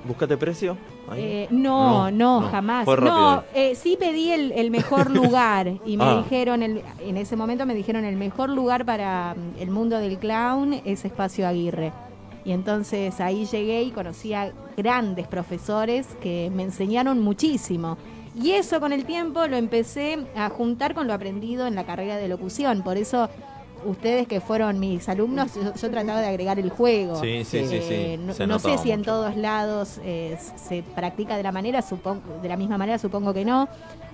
Buscate 0.05 0.37
precio. 0.37 0.77
Eh, 1.13 1.47
no, 1.49 2.09
No, 2.09 2.39
no, 2.41 2.49
jamás. 2.49 2.87
No, 2.87 3.43
eh, 3.53 3.75
sí 3.75 3.97
pedí 3.99 4.31
el, 4.31 4.53
el 4.53 4.71
mejor 4.71 5.09
lugar 5.13 5.67
y 5.85 5.97
me 5.97 6.05
Ah. 6.05 6.23
dijeron, 6.23 6.63
el- 6.63 6.81
en 7.01 7.17
ese 7.17 7.35
momento 7.35 7.65
me 7.65 7.75
dijeron 7.75 8.05
el 8.05 8.15
mejor 8.15 8.51
lugar 8.51 8.85
para 8.85 9.35
mm, 9.35 9.59
el 9.61 9.69
mundo 9.69 9.97
del 9.97 10.17
clown 10.17 10.75
es 10.85 11.03
Espacio 11.03 11.45
Aguirre. 11.45 11.91
Y 12.45 12.53
entonces 12.53 13.19
ahí 13.19 13.45
llegué 13.45 13.83
y 13.83 13.91
conocí 13.91 14.33
a 14.33 14.53
grandes 14.77 15.27
profesores 15.27 16.07
que 16.21 16.49
me 16.55 16.63
enseñaron 16.63 17.19
muchísimo. 17.21 17.97
Y 18.41 18.51
eso 18.51 18.79
con 18.79 18.93
el 18.93 19.03
tiempo 19.03 19.45
lo 19.47 19.57
empecé 19.57 20.19
a 20.37 20.47
juntar 20.47 20.93
con 20.93 21.05
lo 21.05 21.13
aprendido 21.13 21.67
en 21.67 21.75
la 21.75 21.83
carrera 21.83 22.15
de 22.15 22.29
locución. 22.29 22.81
Por 22.81 22.95
eso 22.95 23.27
ustedes 23.85 24.27
que 24.27 24.41
fueron 24.41 24.79
mis 24.79 25.07
alumnos, 25.09 25.53
yo, 25.55 25.73
yo 25.73 25.91
trataba 25.91 26.21
de 26.21 26.27
agregar 26.27 26.59
el 26.59 26.69
juego. 26.69 27.15
Sí, 27.15 27.43
sí, 27.43 27.65
sí, 27.65 27.81
sí. 27.81 27.93
Eh, 27.93 28.19
No, 28.47 28.59
sé 28.59 28.77
si 28.77 28.91
en 28.91 29.03
todos 29.03 29.35
lados 29.35 29.99
eh, 30.03 30.37
se 30.55 30.83
practica 30.83 31.37
de 31.37 31.43
la 31.43 31.51
manera, 31.51 31.81
supongo, 31.81 32.39
de 32.41 32.49
la 32.49 32.57
misma 32.57 32.77
manera, 32.77 32.97
supongo 32.97 33.33
que 33.33 33.45
no, 33.45 33.67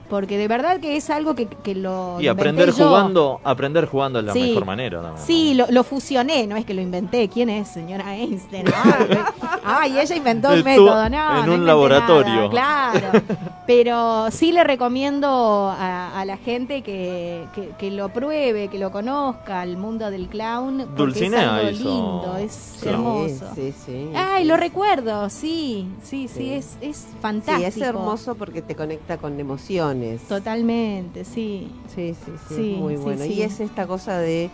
porque 0.10 0.38
de 0.38 0.48
verdad 0.48 0.80
que 0.80 0.96
es 0.98 1.10
algo 1.10 1.36
que, 1.36 1.48
que 1.48 1.76
lo 1.76 2.20
Y 2.22 2.28
aprender 2.28 2.72
yo. 2.74 2.88
jugando, 2.88 3.40
aprender 3.44 3.86
jugando 3.88 4.20
es 4.20 4.26
la 4.26 4.34
Sí. 4.34 4.42
mejor 4.50 4.66
manera. 4.66 5.02
también, 5.02 5.26
Sí, 5.26 5.54
lo, 5.54 5.66
lo 5.70 5.84
fusioné, 5.84 6.46
no 6.48 6.56
es 6.56 6.66
que 6.66 6.74
lo 6.74 6.82
inventé. 6.82 7.28
¿Quién 7.30 7.50
es, 7.50 7.68
señora 7.70 8.16
Einstein? 8.16 8.66
Ay, 9.64 9.98
ella 10.00 10.16
inventó 10.16 10.52
el 10.52 10.64
método, 10.64 11.10
no. 11.10 11.40
en 11.40 11.46
no 11.48 11.54
un 11.56 11.66
laboratorio. 11.66 12.50
nada, 12.50 12.50
claro. 12.50 13.22
Pero 13.68 14.30
sí 14.30 14.52
le 14.52 14.64
recomiendo 14.64 15.28
a, 15.76 16.20
a 16.20 16.26
la 16.26 16.38
gente 16.38 16.84
que, 16.84 17.46
que, 17.56 17.70
que 17.80 17.90
lo 17.90 18.10
pruebe, 18.10 18.68
que 18.68 18.78
lo 18.78 18.92
conozca, 18.92 19.64
el 19.64 19.76
mundo 19.78 20.12
del 20.12 20.28
clown. 20.28 20.78
Porque 20.86 20.96
Dulcinea 20.98 21.40
es 21.42 21.48
algo 21.48 21.72
hizo- 21.72 21.90
lindo, 21.90 22.38
es 22.38 22.52
Sí. 22.80 22.90
hermoso. 22.90 23.46
Sí, 23.56 23.74
sí. 23.86 24.10
Ay, 24.16 24.46
lo 24.46 24.56
recuerdo, 24.58 25.30
sí, 25.32 25.88
sí, 26.04 26.28
sí, 26.28 26.36
Sí. 26.36 26.54
es, 26.54 26.78
es 26.82 26.98
Sí, 26.98 27.18
fantástico. 27.20 27.68
es 27.68 27.78
hermoso 27.82 28.36
porque 28.36 28.62
te 28.62 28.76
conecta 28.76 29.18
con 29.18 29.40
emociones. 29.40 29.95
Totalmente, 30.28 31.26
sí. 31.26 31.72
Sí, 31.94 32.16
sí, 32.26 32.32
sí, 32.48 32.76
muy 32.80 32.96
bueno. 32.98 33.24
sí. 33.24 33.34
Y 33.34 33.42
es 33.44 33.60
esta 33.60 33.88
cosa 33.88 34.20
de, 34.20 34.50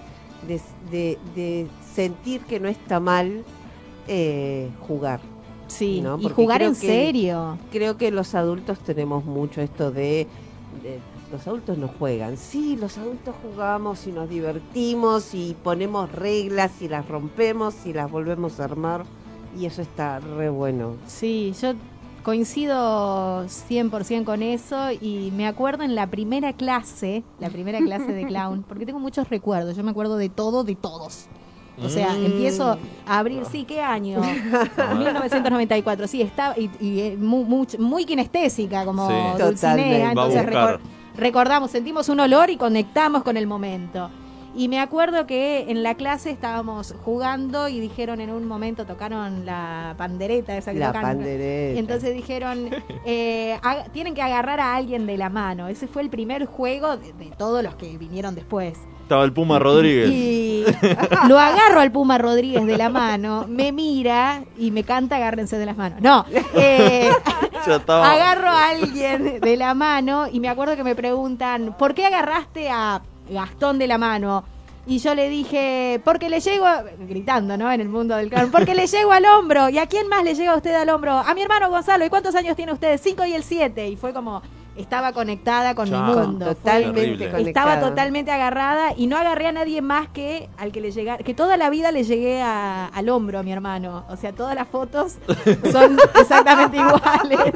de, 0.47 0.61
de- 0.89 1.19
de 1.35 1.68
sentir 1.93 2.41
que 2.45 2.59
no 2.59 2.68
está 2.69 2.99
mal 2.99 3.43
eh, 4.07 4.72
jugar. 4.88 5.19
Sí, 5.68 6.01
¿no? 6.01 6.18
y 6.19 6.27
jugar 6.30 6.61
en 6.61 6.72
que- 6.76 6.88
serio. 6.88 7.57
Creo 7.72 7.97
que 7.97 8.11
los 8.11 8.35
adultos 8.35 8.80
tenemos 8.80 9.23
mucho 9.23 9.61
esto 9.61 9.91
de, 9.91 10.27
de- 10.84 10.99
Los 11.31 11.47
adultos 11.47 11.77
no 11.77 11.88
juegan. 11.88 12.35
Sí, 12.35 12.76
los 12.76 12.97
adultos 12.97 13.34
jugamos 13.41 14.05
y 14.05 14.11
nos 14.11 14.27
divertimos 14.30 15.34
y 15.34 15.55
ponemos 15.63 16.11
reglas 16.11 16.81
y 16.81 16.89
las 16.89 17.07
rompemos 17.07 17.85
y 17.85 17.93
las 17.93 18.11
volvemos 18.11 18.59
a 18.59 18.65
armar. 18.65 19.05
Y 19.57 19.65
eso 19.65 19.81
está 19.81 20.19
re 20.19 20.49
bueno. 20.49 20.97
Sí, 21.07 21.53
yo 21.61 21.73
coincido 22.23 23.45
100% 23.45 24.23
con 24.26 24.43
eso 24.43 24.91
y 24.91 25.31
me 25.35 25.48
acuerdo 25.48 25.84
en 25.84 25.95
la 25.95 26.07
primera 26.07 26.53
clase, 26.53 27.23
la 27.39 27.49
primera 27.49 27.80
clase 27.80 28.11
de 28.14 28.26
clown, 28.26 28.64
porque 28.68 28.85
tengo 28.85 28.99
muchos 28.99 29.30
recuerdos, 29.30 29.76
yo 29.76 29.84
me 29.84 29.91
acuerdo 29.91 30.18
de 30.18 30.30
todo, 30.30 30.64
de 30.64 30.76
todos. 30.76 31.27
O 31.84 31.89
sea, 31.89 32.14
Mm. 32.14 32.26
empiezo 32.26 32.77
a 33.07 33.18
abrir, 33.19 33.43
sí, 33.52 33.64
¿qué 33.65 33.81
año? 33.81 34.22
1994, 34.98 36.07
sí, 36.07 36.22
está 36.22 36.53
y, 36.57 36.69
y, 36.80 36.99
eh, 36.99 37.18
mu- 37.18 37.45
much- 37.45 37.80
muy, 37.80 38.06
kinestésica 38.06 38.85
como 38.85 39.07
Sí. 39.10 39.15
Dulcinea, 39.43 40.10
entonces 40.10 40.45
recor- 40.45 40.80
recordamos, 41.18 41.72
sentimos 41.72 42.07
un 42.10 42.19
olor 42.19 42.49
y 42.49 42.57
conectamos 42.57 43.23
con 43.23 43.35
el 43.38 43.48
momento. 43.48 44.10
Y 44.56 44.68
me 44.68 44.80
acuerdo 44.80 45.26
que 45.28 45.65
en 45.69 45.82
la 45.82 45.95
clase 45.95 46.30
estábamos 46.30 46.94
jugando 47.06 47.69
y 47.69 47.80
dijeron 47.80 48.19
en 48.19 48.32
un 48.32 48.45
momento, 48.48 48.86
tocaron 48.86 49.45
la 49.45 49.95
pandereta 49.98 50.57
esa 50.57 50.73
que 50.73 50.80
La 50.80 50.88
tocan. 50.88 51.02
pandereta. 51.03 51.80
Entonces 51.80 52.14
dijeron, 52.14 52.69
eh, 53.06 53.57
tienen 53.94 54.14
que 54.14 54.22
agarrar 54.22 54.60
a 54.60 54.76
alguien 54.76 55.06
de 55.06 55.18
la 55.18 55.30
mano. 55.30 55.68
Ese 55.69 55.88
fue 55.88 56.02
el 56.02 56.10
primer 56.10 56.45
juego 56.45 56.98
de, 56.98 57.14
de 57.14 57.32
todos 57.38 57.64
los 57.64 57.76
que 57.76 57.98
vinieron 57.98 58.36
después. 58.36 58.78
Estaba 59.03 59.23
el 59.26 59.34
Puma 59.34 59.60
Rodríguez. 59.60 60.10
Y 60.10 60.65
lo 61.28 61.38
agarro 61.40 61.80
al 61.82 61.91
Puma 61.91 62.18
Rodríguez 62.18 62.65
de 62.65 62.78
la 62.78 62.90
mano, 62.90 63.45
me 63.48 63.72
mira 63.73 64.44
y 64.57 64.72
me 64.72 64.84
canta 64.84 65.18
agárrense 65.18 65.57
de 65.57 65.65
las 65.65 65.76
manos. 65.78 66.02
No, 66.02 66.26
eh, 66.56 67.10
Ya 67.68 67.76
estaba. 67.76 68.11
agarro 68.11 68.48
a 68.49 68.69
alguien 68.69 69.40
de 69.40 69.57
la 69.57 69.73
mano 69.76 70.28
y 70.32 70.40
me 70.40 70.49
acuerdo 70.49 70.76
que 70.76 70.84
me 70.84 70.95
preguntan, 70.95 71.76
¿por 71.78 71.94
qué 71.94 72.06
agarraste 72.06 72.69
a 72.72 73.02
Gastón 73.32 73.80
de 73.80 73.88
la 73.88 73.98
mano? 73.98 74.44
Y 74.88 74.98
yo 74.98 75.14
le 75.14 75.30
dije, 75.30 76.02
porque 76.03 76.28
le 76.28 76.40
llego, 76.40 76.66
a- 76.66 76.84
gritando, 77.08 77.56
¿no? 77.56 77.72
En 77.72 77.82
el 77.82 77.88
mundo 77.90 78.16
del 78.16 78.30
clown, 78.30 78.49
porque 78.52 78.74
le 78.74 78.88
llego 78.88 79.12
al 79.12 79.24
hombro. 79.26 79.70
¿Y 79.70 79.78
a 79.78 79.86
quién 79.86 80.08
más 80.08 80.24
le 80.24 80.34
llega 80.34 80.53
a 80.53 80.56
usted 80.56 80.74
al 80.74 80.90
hombro? 80.90 81.20
A 81.20 81.34
mi 81.36 81.41
hermano 81.44 81.70
Gonzalo. 81.70 82.03
¿Y 82.03 82.10
cuántos 82.10 82.34
años 82.34 82.56
tiene 82.56 82.74
usted? 82.74 82.99
Cinco 83.02 83.24
y 83.26 83.34
el 83.34 83.44
siete. 83.44 83.88
Y 83.90 83.95
fue 83.95 84.12
como, 84.12 84.41
estaba 84.76 85.14
conectada 85.14 85.76
con 85.76 85.88
mi 85.91 85.95
mundo. 86.26 86.45
Totalmente 86.56 87.26
estaba 87.49 87.74
totalmente 87.90 88.32
agarrada 88.32 88.94
y 88.98 89.06
no 89.06 89.18
agarré 89.18 89.48
a 89.48 89.52
nadie 89.52 89.84
más 89.84 90.08
que 90.08 90.49
al 90.58 90.72
que 90.72 90.82
le 90.82 90.90
llegara, 90.91 91.24
que 91.24 91.36
toda 91.36 91.58
la 91.58 91.70
vida 91.70 91.91
le 91.91 92.03
llegué 92.03 92.41
a- 92.41 92.88
al 92.88 93.08
hombro 93.10 93.38
a 93.38 93.44
mi 93.44 93.52
hermano. 93.52 94.03
O 94.10 94.16
sea, 94.18 94.32
todas 94.34 94.56
las 94.56 94.68
fotos 94.68 95.18
son 95.72 95.95
exactamente 96.20 96.78
iguales. 96.78 97.53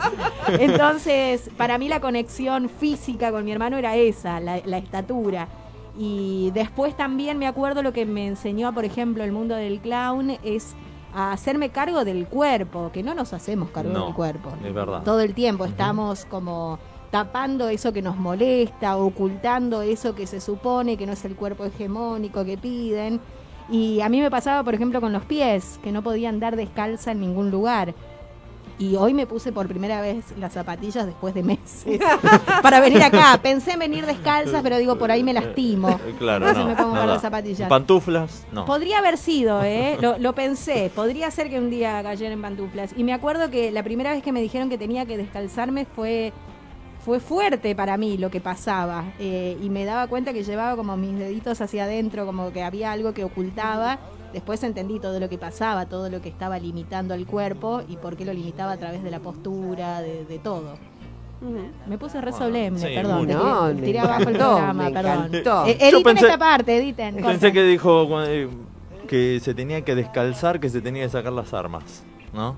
Entonces, 0.60 1.50
para 1.58 1.78
mí 1.78 1.88
la 1.90 2.00
conexión 2.00 2.70
física 2.70 3.32
con 3.32 3.44
mi 3.46 3.52
hermano 3.52 3.78
era 3.78 3.96
esa, 3.96 4.40
la, 4.40 4.60
la 4.64 4.78
estatura. 4.78 5.48
Y 5.98 6.52
después 6.54 6.96
también 6.98 7.38
me 7.38 7.48
acuerdo 7.48 7.82
lo 7.82 7.94
que 7.94 8.06
me 8.06 8.28
enseñó, 8.28 8.74
por 8.74 8.86
ejemplo, 8.86 9.24
el 9.24 9.32
mundo 9.32 9.56
del 9.56 9.80
clown 9.80 10.32
es 10.44 10.76
a 11.14 11.32
hacerme 11.32 11.70
cargo 11.70 12.04
del 12.04 12.28
cuerpo, 12.28 12.92
que 12.92 13.02
no 13.02 13.14
nos 13.14 13.32
hacemos 13.32 13.70
cargo 13.70 13.94
No, 13.94 14.06
del 14.08 14.14
cuerpo. 14.14 14.52
es 14.66 14.74
verdad. 14.74 15.04
Todo 15.04 15.22
el 15.22 15.34
tiempo 15.34 15.64
estamos 15.64 16.26
como 16.26 16.78
tapando 17.12 17.70
eso 17.70 17.94
que 17.94 18.02
nos 18.02 18.18
molesta, 18.18 18.98
ocultando 18.98 19.82
eso 19.82 20.14
que 20.16 20.28
se 20.28 20.42
supone 20.42 20.98
que 20.98 21.06
no 21.06 21.14
es 21.14 21.24
el 21.24 21.36
cuerpo 21.38 21.64
hegemónico 21.64 22.44
que 22.44 22.58
piden. 22.58 23.22
Y 23.70 24.02
a 24.02 24.10
mí 24.10 24.20
me 24.20 24.30
pasaba, 24.30 24.64
por 24.64 24.76
ejemplo, 24.76 25.00
con 25.00 25.14
los 25.14 25.24
pies, 25.24 25.80
que 25.82 25.94
no 25.94 26.04
podía 26.04 26.28
andar 26.28 26.58
descalza 26.58 27.14
en 27.14 27.22
ningún 27.22 27.50
lugar. 27.50 27.96
Y 28.78 28.98
hoy 28.98 29.14
me 29.14 29.26
puse 29.26 29.54
por 29.54 29.68
primera 29.68 30.02
vez 30.02 30.26
las 30.38 30.52
zapatillas 30.54 31.06
después 31.06 31.34
de 31.34 31.44
meses 31.44 32.00
para 32.62 32.82
venir 32.82 33.02
acá. 33.04 33.40
Pensé 33.42 33.72
en 33.72 33.80
venir 33.80 34.06
descalzas, 34.06 34.62
pero 34.62 34.78
digo, 34.78 34.98
por 34.98 35.12
ahí 35.12 35.24
me 35.24 35.34
lastimo. 35.34 35.90
Eh, 36.06 36.16
Claro, 36.20 36.48
Entonces 36.48 36.64
no. 36.64 36.70
me 36.70 36.76
pongo 36.76 36.90
un 36.90 36.96
no 36.96 37.00
par 37.02 37.08
de 37.10 37.14
da. 37.16 37.20
zapatillas. 37.22 37.70
Pantuflas, 37.70 38.46
no. 38.52 38.66
Podría 38.66 39.00
haber 39.00 39.18
sido, 39.18 39.64
¿eh? 39.64 39.98
Lo, 40.02 40.18
lo 40.18 40.34
pensé. 40.36 40.92
Podría 40.94 41.32
ser 41.32 41.50
que 41.50 41.58
un 41.58 41.70
día 41.70 42.02
cayera 42.04 42.34
en 42.34 42.42
pantuflas. 42.42 42.92
Y 42.98 43.04
me 43.06 43.14
acuerdo 43.14 43.50
que 43.50 43.72
la 43.72 43.82
primera 43.84 44.12
vez 44.12 44.22
que 44.22 44.32
me 44.34 44.42
dijeron 44.42 44.70
que 44.70 44.78
tenía 44.78 45.06
que 45.06 45.18
descalzarme 45.18 45.86
fue, 45.86 46.34
fue 47.06 47.20
fuerte 47.20 47.76
para 47.76 47.98
mí 47.98 48.18
lo 48.18 48.32
que 48.32 48.42
pasaba. 48.42 49.04
Eh, 49.20 49.56
y 49.62 49.70
me 49.70 49.86
daba 49.86 50.08
cuenta 50.08 50.34
que 50.34 50.44
llevaba 50.44 50.76
como 50.76 50.98
mis 50.98 51.18
deditos 51.20 51.62
hacia 51.62 51.84
adentro, 51.84 52.26
como 52.26 52.52
que 52.52 52.64
había 52.64 52.92
algo 52.92 53.14
que 53.14 53.24
ocultaba. 53.24 54.00
Después 54.34 54.64
entendí 54.64 55.00
todo 55.00 55.20
lo 55.20 55.30
que 55.30 55.38
pasaba, 55.38 55.86
todo 55.86 56.10
lo 56.10 56.20
que 56.22 56.30
estaba 56.30 56.58
limitando 56.58 57.14
al 57.14 57.26
cuerpo 57.28 57.84
y 57.88 57.96
por 57.98 58.18
qué 58.18 58.26
lo 58.26 58.34
limitaba 58.34 58.72
a 58.72 58.78
través 58.78 59.04
de 59.04 59.12
la 59.12 59.20
postura, 59.20 60.02
de, 60.02 60.26
de 60.26 60.40
todo. 60.40 60.78
Me 61.88 61.98
puse 62.00 62.20
re 62.22 62.32
solemne, 62.34 62.80
sí, 62.80 62.96
perdón. 62.96 63.28
No, 63.28 63.72
tiré- 63.76 64.00
abajo 64.00 64.22
el 64.30 64.36
programa, 64.36 64.74
me 64.74 64.92
perdón. 64.92 65.30
Eh, 65.68 65.78
editen 65.80 66.04
pensé- 66.04 66.26
esta 66.26 66.38
parte, 66.40 66.78
editen. 66.78 67.16
Pensé 67.16 67.32
corten. 67.32 67.54
que 67.54 67.64
dijo 67.64 68.24
eh, 68.24 68.50
que 69.08 69.40
se 69.42 69.54
tenía 69.54 69.82
que 69.82 69.94
descalzar, 69.94 70.60
que 70.60 70.70
se 70.70 70.82
tenía 70.82 71.04
que 71.04 71.10
sacar 71.10 71.34
las 71.34 71.54
armas, 71.54 72.04
¿no? 72.34 72.56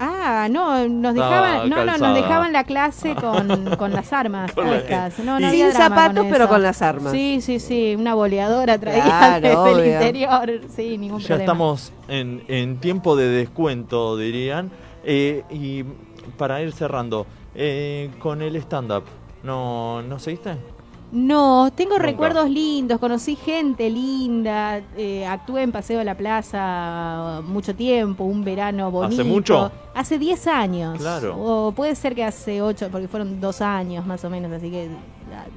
Ah, 0.00 0.48
no, 0.50 0.86
nos 0.88 1.14
dejaban, 1.14 1.68
no, 1.68 1.84
no, 1.84 1.98
nos 1.98 2.14
dejaban 2.14 2.52
la 2.52 2.64
clase 2.64 3.14
con, 3.14 3.76
con 3.76 3.92
las 3.92 4.12
armas 4.12 4.52
puestas. 4.54 5.18
No, 5.18 5.38
Sin 5.38 5.72
zapatos, 5.72 6.24
con 6.24 6.30
pero 6.30 6.48
con 6.48 6.62
las 6.62 6.82
armas. 6.82 7.12
Sí, 7.12 7.40
sí, 7.40 7.58
sí, 7.58 7.94
una 7.98 8.14
boleadora 8.14 8.78
traía 8.78 9.02
Claro, 9.04 9.64
desde 9.64 9.80
el 9.82 9.92
interior, 9.94 10.60
sí, 10.68 10.98
ningún 10.98 11.20
Ya 11.20 11.28
problema. 11.28 11.44
estamos 11.44 11.92
en, 12.08 12.44
en 12.48 12.78
tiempo 12.78 13.16
de 13.16 13.28
descuento, 13.28 14.16
dirían. 14.16 14.70
Eh, 15.04 15.42
y 15.50 15.84
para 16.36 16.60
ir 16.62 16.72
cerrando, 16.72 17.26
eh, 17.54 18.10
con 18.18 18.42
el 18.42 18.54
stand-up, 18.56 19.04
¿no, 19.42 20.02
¿no 20.02 20.18
seguiste? 20.18 20.56
No, 21.10 21.70
tengo 21.74 21.92
Nunca. 21.92 22.02
recuerdos 22.04 22.50
lindos, 22.50 22.98
conocí 22.98 23.34
gente 23.34 23.88
linda, 23.88 24.82
eh, 24.96 25.26
actué 25.26 25.62
en 25.62 25.72
Paseo 25.72 25.98
de 26.00 26.04
la 26.04 26.14
Plaza 26.16 27.40
mucho 27.44 27.74
tiempo, 27.74 28.24
un 28.24 28.44
verano 28.44 28.90
bonito. 28.90 29.24
mucho? 29.24 29.72
Hace 29.94 30.18
10 30.18 30.46
años. 30.46 30.98
Claro. 30.98 31.36
O 31.38 31.72
puede 31.72 31.94
ser 31.94 32.14
que 32.14 32.24
hace 32.24 32.60
8, 32.60 32.88
porque 32.92 33.08
fueron 33.08 33.40
dos 33.40 33.62
años 33.62 34.04
más 34.06 34.22
o 34.24 34.30
menos, 34.30 34.52
así 34.52 34.70
que 34.70 34.90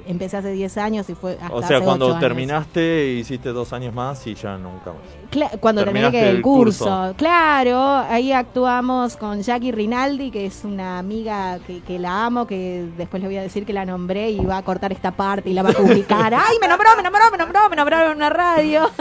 empecé 0.07 0.37
hace 0.37 0.51
10 0.51 0.77
años 0.77 1.09
y 1.09 1.15
fue 1.15 1.33
hasta 1.41 1.53
O 1.55 1.61
sea, 1.63 1.77
hace 1.77 1.85
cuando 1.85 2.07
años. 2.07 2.19
terminaste, 2.19 3.13
hiciste 3.13 3.49
dos 3.49 3.73
años 3.73 3.93
más 3.93 4.25
y 4.27 4.35
ya 4.35 4.57
nunca 4.57 4.91
más. 4.91 5.01
Cla- 5.31 5.57
cuando 5.59 5.83
terminé 5.83 6.05
Terminaste 6.11 6.29
que 6.31 6.37
el 6.37 6.41
curso. 6.41 6.83
curso. 6.85 7.13
Claro, 7.17 7.79
ahí 8.09 8.31
actuamos 8.33 9.15
con 9.15 9.41
Jackie 9.41 9.71
Rinaldi, 9.71 10.29
que 10.29 10.45
es 10.45 10.65
una 10.65 10.99
amiga 10.99 11.59
que, 11.65 11.79
que 11.81 11.97
la 11.99 12.25
amo, 12.25 12.45
que 12.45 12.85
después 12.97 13.21
le 13.21 13.29
voy 13.29 13.37
a 13.37 13.41
decir 13.41 13.65
que 13.65 13.71
la 13.71 13.85
nombré 13.85 14.29
y 14.31 14.39
va 14.43 14.57
a 14.57 14.63
cortar 14.63 14.91
esta 14.91 15.11
parte 15.11 15.49
y 15.49 15.53
la 15.53 15.63
va 15.63 15.69
a 15.69 15.73
publicar. 15.73 16.33
¡Ay, 16.35 16.57
me 16.61 16.67
nombró, 16.67 16.89
me 16.97 17.03
nombró, 17.03 17.21
me 17.31 17.37
nombró, 17.37 17.69
me 17.69 17.75
nombraron 17.77 18.11
en 18.11 18.17
una 18.17 18.29
radio! 18.29 18.89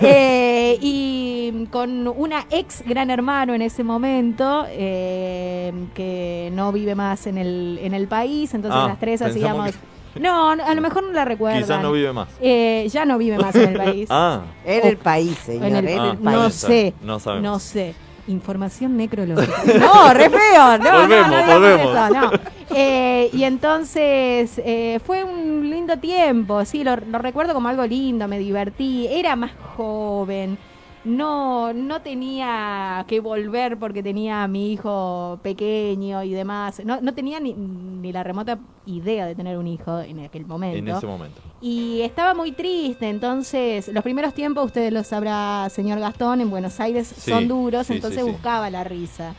Eh, 0.00 0.78
y 0.80 1.66
con 1.70 2.06
una 2.08 2.44
ex 2.50 2.82
gran 2.86 3.10
hermano 3.10 3.54
en 3.54 3.62
ese 3.62 3.82
momento, 3.82 4.66
eh, 4.68 5.72
que 5.94 6.50
no 6.52 6.70
vive 6.72 6.94
más 6.94 7.26
en 7.26 7.38
el, 7.38 7.78
en 7.82 7.94
el 7.94 8.06
país, 8.06 8.52
entonces 8.54 8.78
Ah, 8.82 8.88
las 8.88 9.00
tres 9.00 9.22
hacíamos... 9.22 9.72
No, 10.20 10.50
a 10.50 10.74
lo 10.74 10.80
mejor 10.80 11.04
no 11.04 11.12
la 11.12 11.24
recuerdan. 11.24 11.62
Quizás 11.62 11.82
no 11.82 11.92
vive 11.92 12.12
más. 12.12 12.28
Eh, 12.40 12.86
ya 12.90 13.04
no 13.04 13.18
vive 13.18 13.38
más 13.38 13.54
en 13.54 13.68
el 13.70 13.76
país. 13.84 14.08
Ah, 14.10 14.42
En 14.64 14.86
el 14.86 14.96
país, 14.96 15.36
señor, 15.38 15.66
En 15.66 15.76
el- 15.76 15.88
en 15.88 15.98
Ah, 15.98 16.10
el 16.12 16.22
no 16.24 16.40
país. 16.42 16.54
sé. 16.54 16.94
No 17.02 17.18
sabemos. 17.18 17.42
No 17.52 17.58
sé. 17.58 17.94
Información 18.28 18.96
necrológica. 18.96 19.52
No, 19.78 20.12
re 20.12 20.28
feo. 20.28 20.78
No, 20.78 21.00
Volvemos, 21.02 21.08
no, 21.08 21.30
no, 21.30 21.36
digamos 21.36 21.54
volvemos. 21.54 21.94
eso, 21.96 22.10
no. 22.20 22.30
Eh, 22.74 23.30
y 23.32 23.44
entonces 23.44 24.60
eh, 24.64 24.98
fue 25.04 25.22
un 25.22 25.70
lindo 25.70 25.96
tiempo, 25.98 26.64
sí, 26.64 26.82
lo, 26.82 26.96
lo 26.96 27.18
recuerdo 27.18 27.54
como 27.54 27.68
algo 27.68 27.86
lindo, 27.86 28.26
me 28.26 28.38
divertí, 28.40 29.06
era 29.08 29.36
más 29.36 29.52
joven, 29.76 30.58
no, 31.06 31.72
no 31.72 32.02
tenía 32.02 33.04
que 33.08 33.20
volver 33.20 33.78
porque 33.78 34.02
tenía 34.02 34.42
a 34.42 34.48
mi 34.48 34.72
hijo 34.72 35.38
pequeño 35.42 36.22
y 36.22 36.32
demás, 36.32 36.82
no, 36.84 37.00
no 37.00 37.14
tenía 37.14 37.40
ni, 37.40 37.54
ni 37.54 38.12
la 38.12 38.22
remota 38.22 38.58
idea 38.84 39.26
de 39.26 39.34
tener 39.34 39.56
un 39.58 39.66
hijo 39.66 40.00
en 40.00 40.20
aquel 40.24 40.44
momento. 40.46 40.78
En 40.78 40.88
ese 40.88 41.06
momento. 41.06 41.40
Y 41.60 42.00
estaba 42.02 42.34
muy 42.34 42.52
triste, 42.52 43.08
entonces 43.08 43.88
los 43.88 44.02
primeros 44.02 44.34
tiempos, 44.34 44.66
ustedes 44.66 44.92
lo 44.92 45.02
sabrá, 45.04 45.68
señor 45.70 45.98
Gastón, 46.00 46.40
en 46.40 46.50
Buenos 46.50 46.78
Aires 46.80 47.06
Sí, 47.16 47.30
son 47.30 47.48
duros, 47.48 47.86
sí, 47.86 47.94
entonces 47.94 48.24
sí, 48.24 48.30
buscaba 48.30 48.68
la 48.70 48.84
risa. 48.84 49.34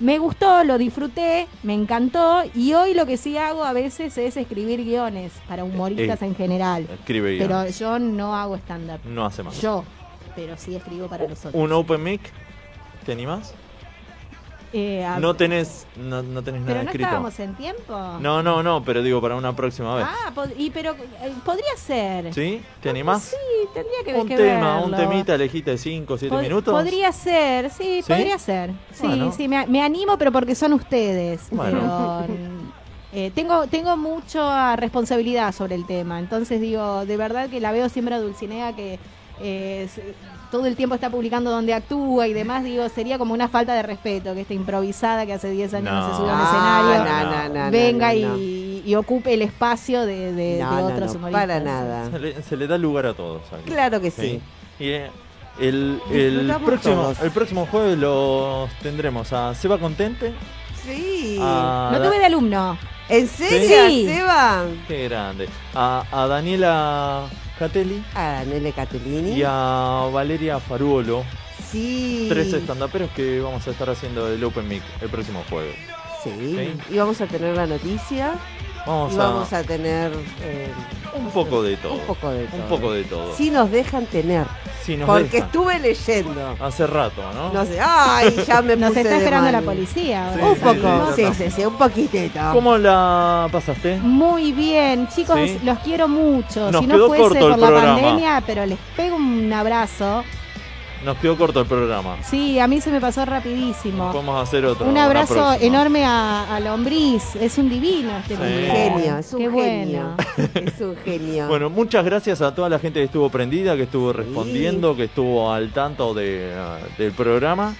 Me 0.00 0.18
gustó, 0.20 0.62
lo 0.62 0.78
disfruté, 0.78 1.48
me 1.64 1.74
encantó 1.74 2.42
y 2.54 2.72
hoy 2.74 2.94
lo 2.94 3.04
que 3.04 3.16
sí 3.16 3.36
hago 3.36 3.64
a 3.64 3.72
veces 3.72 4.16
es 4.16 4.36
escribir 4.36 4.84
guiones 4.84 5.32
para 5.48 5.64
humoristas 5.64 6.22
Eh, 6.22 6.26
en 6.26 6.36
general. 6.36 6.86
Escribe 6.88 7.36
Pero 7.36 7.48
guiones. 7.56 7.78
yo 7.80 7.98
no 7.98 8.36
hago 8.36 8.54
stand-up. 8.58 9.00
No 9.04 9.26
hace 9.26 9.42
más. 9.42 9.60
Yo, 9.60 9.82
pero 10.38 10.56
sí 10.56 10.76
escribo 10.76 11.08
para 11.08 11.26
los 11.26 11.36
otros. 11.44 11.52
¿Un 11.60 11.72
open 11.72 12.00
mic? 12.00 12.32
¿Te 13.04 13.10
animás? 13.10 13.52
Eh, 14.72 15.04
a- 15.04 15.18
No 15.18 15.34
tenés, 15.34 15.88
no, 15.96 16.22
no 16.22 16.44
tenés 16.44 16.60
nada 16.60 16.74
pero 16.74 16.82
no 16.84 16.90
escrito. 16.90 17.06
estábamos 17.08 17.40
en 17.40 17.56
tiempo. 17.56 17.92
No, 18.20 18.40
no, 18.44 18.62
no, 18.62 18.84
pero 18.84 19.02
digo 19.02 19.20
para 19.20 19.34
una 19.34 19.52
próxima 19.56 19.96
vez. 19.96 20.06
Ah, 20.08 20.32
y 20.56 20.70
pero 20.70 20.92
eh, 20.92 21.32
podría 21.44 21.74
ser. 21.76 22.32
¿Sí? 22.32 22.62
¿Te 22.80 22.90
animás? 22.90 23.22
Sí, 23.24 23.36
tendría 23.74 23.98
que, 24.04 24.14
un 24.20 24.28
que 24.28 24.36
tema, 24.36 24.80
un 24.80 24.94
temita, 24.94 25.34
elegiste 25.34 25.72
de 25.72 25.78
5 25.78 26.16
7 26.16 26.36
Pod- 26.36 26.42
minutos. 26.42 26.72
Podría 26.72 27.10
ser, 27.10 27.68
sí, 27.70 28.00
¿Sí? 28.02 28.12
podría 28.12 28.38
ser. 28.38 28.74
Sí, 28.92 29.06
Bueno. 29.08 29.32
sí, 29.32 29.48
me, 29.48 29.66
me 29.66 29.82
animo, 29.82 30.16
pero 30.18 30.30
porque 30.30 30.54
son 30.54 30.72
ustedes. 30.74 31.48
Bueno. 31.50 32.22
Pero, 32.28 32.36
eh, 33.12 33.32
tengo, 33.34 33.66
tengo 33.66 33.96
mucha 33.96 34.76
responsabilidad 34.76 35.52
sobre 35.52 35.74
el 35.74 35.84
tema. 35.84 36.20
Entonces 36.20 36.60
digo, 36.60 37.06
de 37.06 37.16
verdad 37.16 37.48
que 37.50 37.58
la 37.58 37.72
veo 37.72 37.88
siempre 37.88 38.14
a 38.14 38.20
Dulcinea 38.20 38.72
que 38.76 39.00
eh, 39.40 39.88
todo 40.50 40.64
el 40.66 40.76
tiempo 40.76 40.94
está 40.94 41.10
publicando 41.10 41.50
donde 41.50 41.74
actúa 41.74 42.26
y 42.26 42.32
demás. 42.32 42.64
Digo, 42.64 42.88
sería 42.88 43.18
como 43.18 43.34
una 43.34 43.48
falta 43.48 43.74
de 43.74 43.82
respeto 43.82 44.34
que 44.34 44.40
esta 44.42 44.54
improvisada 44.54 45.26
que 45.26 45.34
hace 45.34 45.50
10 45.50 45.74
años 45.74 45.92
no, 45.92 46.00
No. 46.00 46.10
se 46.10 46.16
sube 46.16 46.30
al 46.30 46.36
No, 46.38 46.44
escenario 46.44 47.04
no, 47.04 47.04
no, 47.04 47.48
no, 47.54 47.64
no, 47.66 47.70
venga 47.70 48.12
no, 48.14 48.28
no. 48.28 48.38
y, 48.38 48.82
y 48.86 48.94
ocupe 48.94 49.34
el 49.34 49.42
espacio 49.42 50.06
de, 50.06 50.32
de- 50.32 50.58
No, 50.62 50.76
de 50.76 50.82
no, 50.82 50.88
otros 50.88 51.12
no, 51.12 51.18
humoristas. 51.18 51.42
para 51.46 51.60
nada. 51.60 52.10
Se 52.10 52.18
le, 52.18 52.42
se 52.42 52.56
le 52.56 52.66
da 52.66 52.78
lugar 52.78 53.06
a 53.06 53.14
todos. 53.14 53.42
aquí. 53.52 53.70
Claro 53.70 54.00
que 54.00 54.10
sí. 54.10 54.40
Y 54.80 54.88
eh, 54.88 55.10
el, 55.60 56.00
el, 56.12 56.54
próximo, 56.64 56.94
todos. 56.94 57.20
el 57.20 57.30
próximo 57.30 57.66
jueves 57.70 57.98
los 57.98 58.70
tendremos 58.82 59.32
a 59.32 59.54
Seba 59.54 59.76
Contente. 59.78 60.32
Sí. 60.84 61.36
a 61.42 61.90
Da- 61.92 62.02
tuve 62.06 62.18
de 62.20 62.24
alumno. 62.24 62.78
¿En 63.10 63.26
serio, 63.26 63.86
Sí. 63.88 64.06
Seba? 64.06 64.64
Qué 64.86 65.04
grande. 65.08 65.48
A, 65.74 66.04
a 66.10 66.26
Daniela 66.26 67.24
Catelli 67.58 68.02
A 68.14 68.44
Nele 68.46 68.72
Catellini. 68.72 69.32
y 69.38 69.42
a 69.44 70.08
Valeria 70.12 70.60
Faruolo. 70.60 71.24
Sí. 71.70 72.26
Tres 72.28 72.52
estandaperos 72.52 73.10
que 73.10 73.40
vamos 73.40 73.66
a 73.66 73.70
estar 73.70 73.90
haciendo 73.90 74.28
el 74.32 74.42
Open 74.44 74.66
Mic 74.68 74.82
el 75.02 75.08
próximo 75.10 75.44
jueves. 75.50 75.76
Sí. 76.22 76.30
Sí. 76.38 76.94
Y 76.94 76.98
vamos 76.98 77.20
a 77.20 77.26
tener 77.26 77.56
la 77.56 77.66
noticia. 77.66 78.34
Vamos, 78.86 79.52
a, 79.52 79.62
tener 79.62 80.12
eh, 80.42 80.68
un 81.14 81.30
poco 81.30 81.62
de 81.62 81.76
todo. 81.76 81.94
un 81.94 82.00
poco 82.00 82.30
de 82.30 82.46
todo. 82.46 82.62
Un 82.62 82.68
poco 82.68 82.92
de 82.92 83.04
todo. 83.04 83.34
Si 83.34 83.50
nos 83.50 83.70
dejan 83.70 84.06
tener. 84.06 84.46
Si 84.84 84.96
nos 84.96 85.06
porque 85.06 85.24
dejan. 85.24 85.46
estuve 85.46 85.78
leyendo. 85.78 86.56
Hace 86.60 86.86
rato, 86.86 87.22
¿no? 87.34 87.52
No 87.52 87.64
sé. 87.66 87.78
Ay, 87.80 88.34
ya 88.46 88.62
me 88.62 88.74
Nos 88.76 88.88
puse 88.88 89.00
está 89.02 89.10
de 89.12 89.18
esperando 89.18 89.52
mal. 89.52 89.52
la 89.52 89.60
policía. 89.62 90.32
Sí, 90.34 90.40
un 90.42 90.54
sí, 90.54 90.60
poco. 90.62 91.12
sí, 91.14 91.26
Sí, 91.36 91.50
sí, 91.50 91.64
un 91.64 91.76
poquitito. 91.76 92.40
¿Cómo 92.54 92.78
la 92.78 93.48
pasaste? 93.52 93.98
Muy 93.98 94.52
bien, 94.52 95.06
chicos, 95.08 95.38
Sí. 95.38 95.58
los 95.64 95.78
quiero 95.80 96.08
mucho. 96.08 96.70
Nos 96.70 96.80
si 96.80 96.86
no 96.86 96.94
quedó 96.94 97.06
fuese 97.08 97.40
por 97.40 97.50
la 97.50 97.56
programa. 97.56 97.94
pandemia, 97.96 98.42
pero 98.46 98.64
les 98.64 98.78
pego 98.96 99.16
un 99.16 99.52
abrazo. 99.52 100.24
Nos 101.04 101.16
quedó 101.18 101.36
corto 101.38 101.60
el 101.60 101.66
programa. 101.66 102.16
Sí, 102.22 102.58
a 102.58 102.66
mí 102.66 102.80
se 102.80 102.90
me 102.90 103.00
pasó 103.00 103.24
rapidísimo. 103.24 104.12
Vamos 104.12 104.36
a 104.36 104.40
hacer 104.42 104.64
otro. 104.66 104.86
Un 104.88 104.98
abrazo 104.98 105.52
enorme 105.60 106.04
a, 106.04 106.56
a 106.56 106.60
Lombriz. 106.60 107.36
Es 107.36 107.56
un 107.58 107.68
divino 107.70 108.10
este 108.18 108.34
Sí. 108.36 108.42
Genio, 108.70 109.18
es 109.18 109.32
un 109.32 109.38
Qué 109.38 109.50
genio. 109.50 110.14
bueno. 110.16 110.16
Es 110.54 110.80
un 110.80 110.96
genio. 111.04 111.46
Bueno, 111.48 111.70
muchas 111.70 112.04
gracias 112.04 112.42
a 112.42 112.54
toda 112.54 112.68
la 112.68 112.78
gente 112.80 112.98
que 113.00 113.04
estuvo 113.06 113.30
prendida, 113.30 113.76
que 113.76 113.84
estuvo 113.84 114.12
respondiendo, 114.12 114.96
que 114.96 115.04
estuvo 115.04 115.52
al 115.52 115.70
tanto 115.72 116.14
de, 116.14 116.52
ah, 116.56 116.78
del 116.98 117.12
programa. 117.12 117.74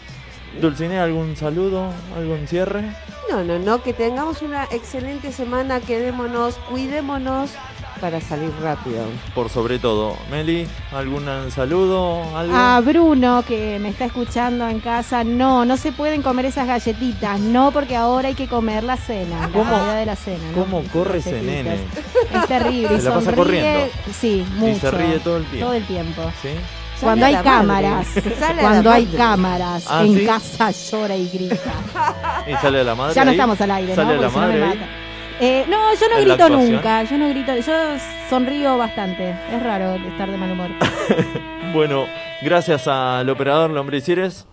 Dulcinea, 0.61 1.05
¿algún 1.05 1.37
saludo? 1.37 1.91
¿Algún 2.17 2.47
cierre? 2.47 2.83
No, 3.31 3.45
no, 3.45 3.59
no, 3.59 3.83
que 3.83 3.93
tengamos 3.93 4.43
una 4.43 4.65
excelente 4.71 5.33
semana, 5.33 5.81
quedémonos, 5.81 6.55
cuidémonos 6.71 7.51
para 8.01 8.21
salir 8.21 8.51
rápido. 8.63 9.05
Por 9.35 9.49
sobre 9.51 9.79
todo. 9.79 10.17
Meli, 10.31 10.67
¿algún 10.93 11.27
saludo? 11.51 12.23
¿Algo? 12.37 12.55
A 12.57 12.81
Bruno, 12.81 13.43
que 13.47 13.79
me 13.81 13.91
está 13.91 14.05
escuchando 14.07 14.67
en 14.69 14.81
casa, 14.81 15.25
no, 15.25 15.65
no 15.65 15.77
se 15.77 15.93
pueden 15.93 16.23
comer 16.23 16.47
esas 16.47 16.67
galletitas, 16.67 17.39
no, 17.41 17.71
porque 17.71 17.97
ahora 17.97 18.29
hay 18.29 18.35
que 18.35 18.49
comer 18.49 18.85
la 18.85 18.97
cena, 18.97 19.41
la 19.41 19.49
¿Cómo- 19.49 19.65
comida 19.71 19.95
de 19.95 20.07
la 20.07 20.17
cena. 20.17 20.39
¿no? 20.55 20.63
¿Cómo 20.65 20.83
corre 20.93 21.19
ese 21.19 21.43
nene? 21.43 21.75
Es 22.33 22.47
terrible. 22.47 22.89
Se 23.01 23.09
la 23.09 23.15
pasa 23.15 23.31
sonríe- 23.33 23.37
corriendo. 23.37 23.81
Sí, 24.19 24.45
Y 24.47 24.59
mucho. 24.61 24.81
se 24.81 24.91
ríe 24.91 25.19
todo 25.21 25.37
el 25.39 25.45
tiempo. 25.47 25.67
Todo 25.67 25.75
el 25.75 25.85
tiempo. 25.87 26.23
¿Sí? 26.43 26.49
Cuando 27.01 27.27
hay 27.27 27.33
la 27.35 27.43
madre. 27.45 27.59
cámaras, 27.59 28.07
cuando 28.61 28.91
la 28.91 28.97
hay 28.97 29.05
madre. 29.07 29.19
cámaras, 29.19 29.85
Ah, 29.89 30.03
en 30.05 30.19
¿sí? 30.19 30.27
casa 30.27 30.71
llora 30.73 31.15
y 31.17 31.29
grita. 31.29 31.55
¿Y 32.49 32.55
sale 32.57 32.81
a 32.81 32.85
la 32.85 32.95
madre? 32.97 33.15
Ya 33.15 33.25
no 33.25 33.31
ahí? 33.31 33.37
estamos 33.37 33.61
al 33.61 33.71
aire, 33.71 33.95
¿Sale 33.95 34.15
¿no? 34.15 34.19
a 34.19 34.23
la 34.23 34.29
Porque 34.29 34.35
si 34.35 34.41
no 34.41 34.47
me 34.47 34.59
madre 34.61 34.65
ahí? 34.73 34.79
mata. 34.81 34.91
Eh, 35.41 35.65
no, 35.69 35.95
yo 35.95 36.09
no 36.09 36.19
¿En 36.19 36.29
la 36.29 36.37
grito 36.37 36.49
nunca, 36.51 37.03
yo 37.05 37.17
no 37.17 37.29
grito, 37.29 37.57
yo 37.57 37.73
sonrío 38.29 38.77
bastante. 38.77 39.31
Es 39.31 39.63
raro 39.63 39.95
estar 39.95 40.31
de 40.31 40.37
mal 40.37 40.53
humor. 40.53 40.71
Bueno, 41.75 42.07
gracias 42.41 42.89
al 42.89 43.29
operador 43.29 43.69
Lombricieres. 43.69 44.47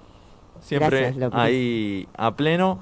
Siempre 0.59 1.13
Gracias, 1.13 1.31
ahí 1.33 2.09
a 2.17 2.35
pleno. 2.35 2.79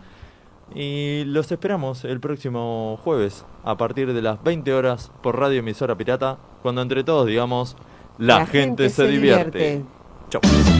Y 0.73 1.23
los 1.25 1.51
esperamos 1.51 2.03
el 2.03 2.19
próximo 2.19 2.99
jueves 3.03 3.45
a 3.63 3.77
partir 3.77 4.11
de 4.11 4.21
las 4.23 4.41
20 4.41 4.73
horas 4.73 5.11
por 5.21 5.37
Radio 5.37 5.59
Emisora 5.59 5.95
Pirata, 5.95 6.39
cuando 6.63 6.81
entre 6.81 7.03
todos 7.03 7.27
digamos, 7.27 7.77
la, 8.17 8.47
gente, 8.47 8.89
se, 8.89 9.07
divierte. 9.07 9.83
Chau. 10.29 10.41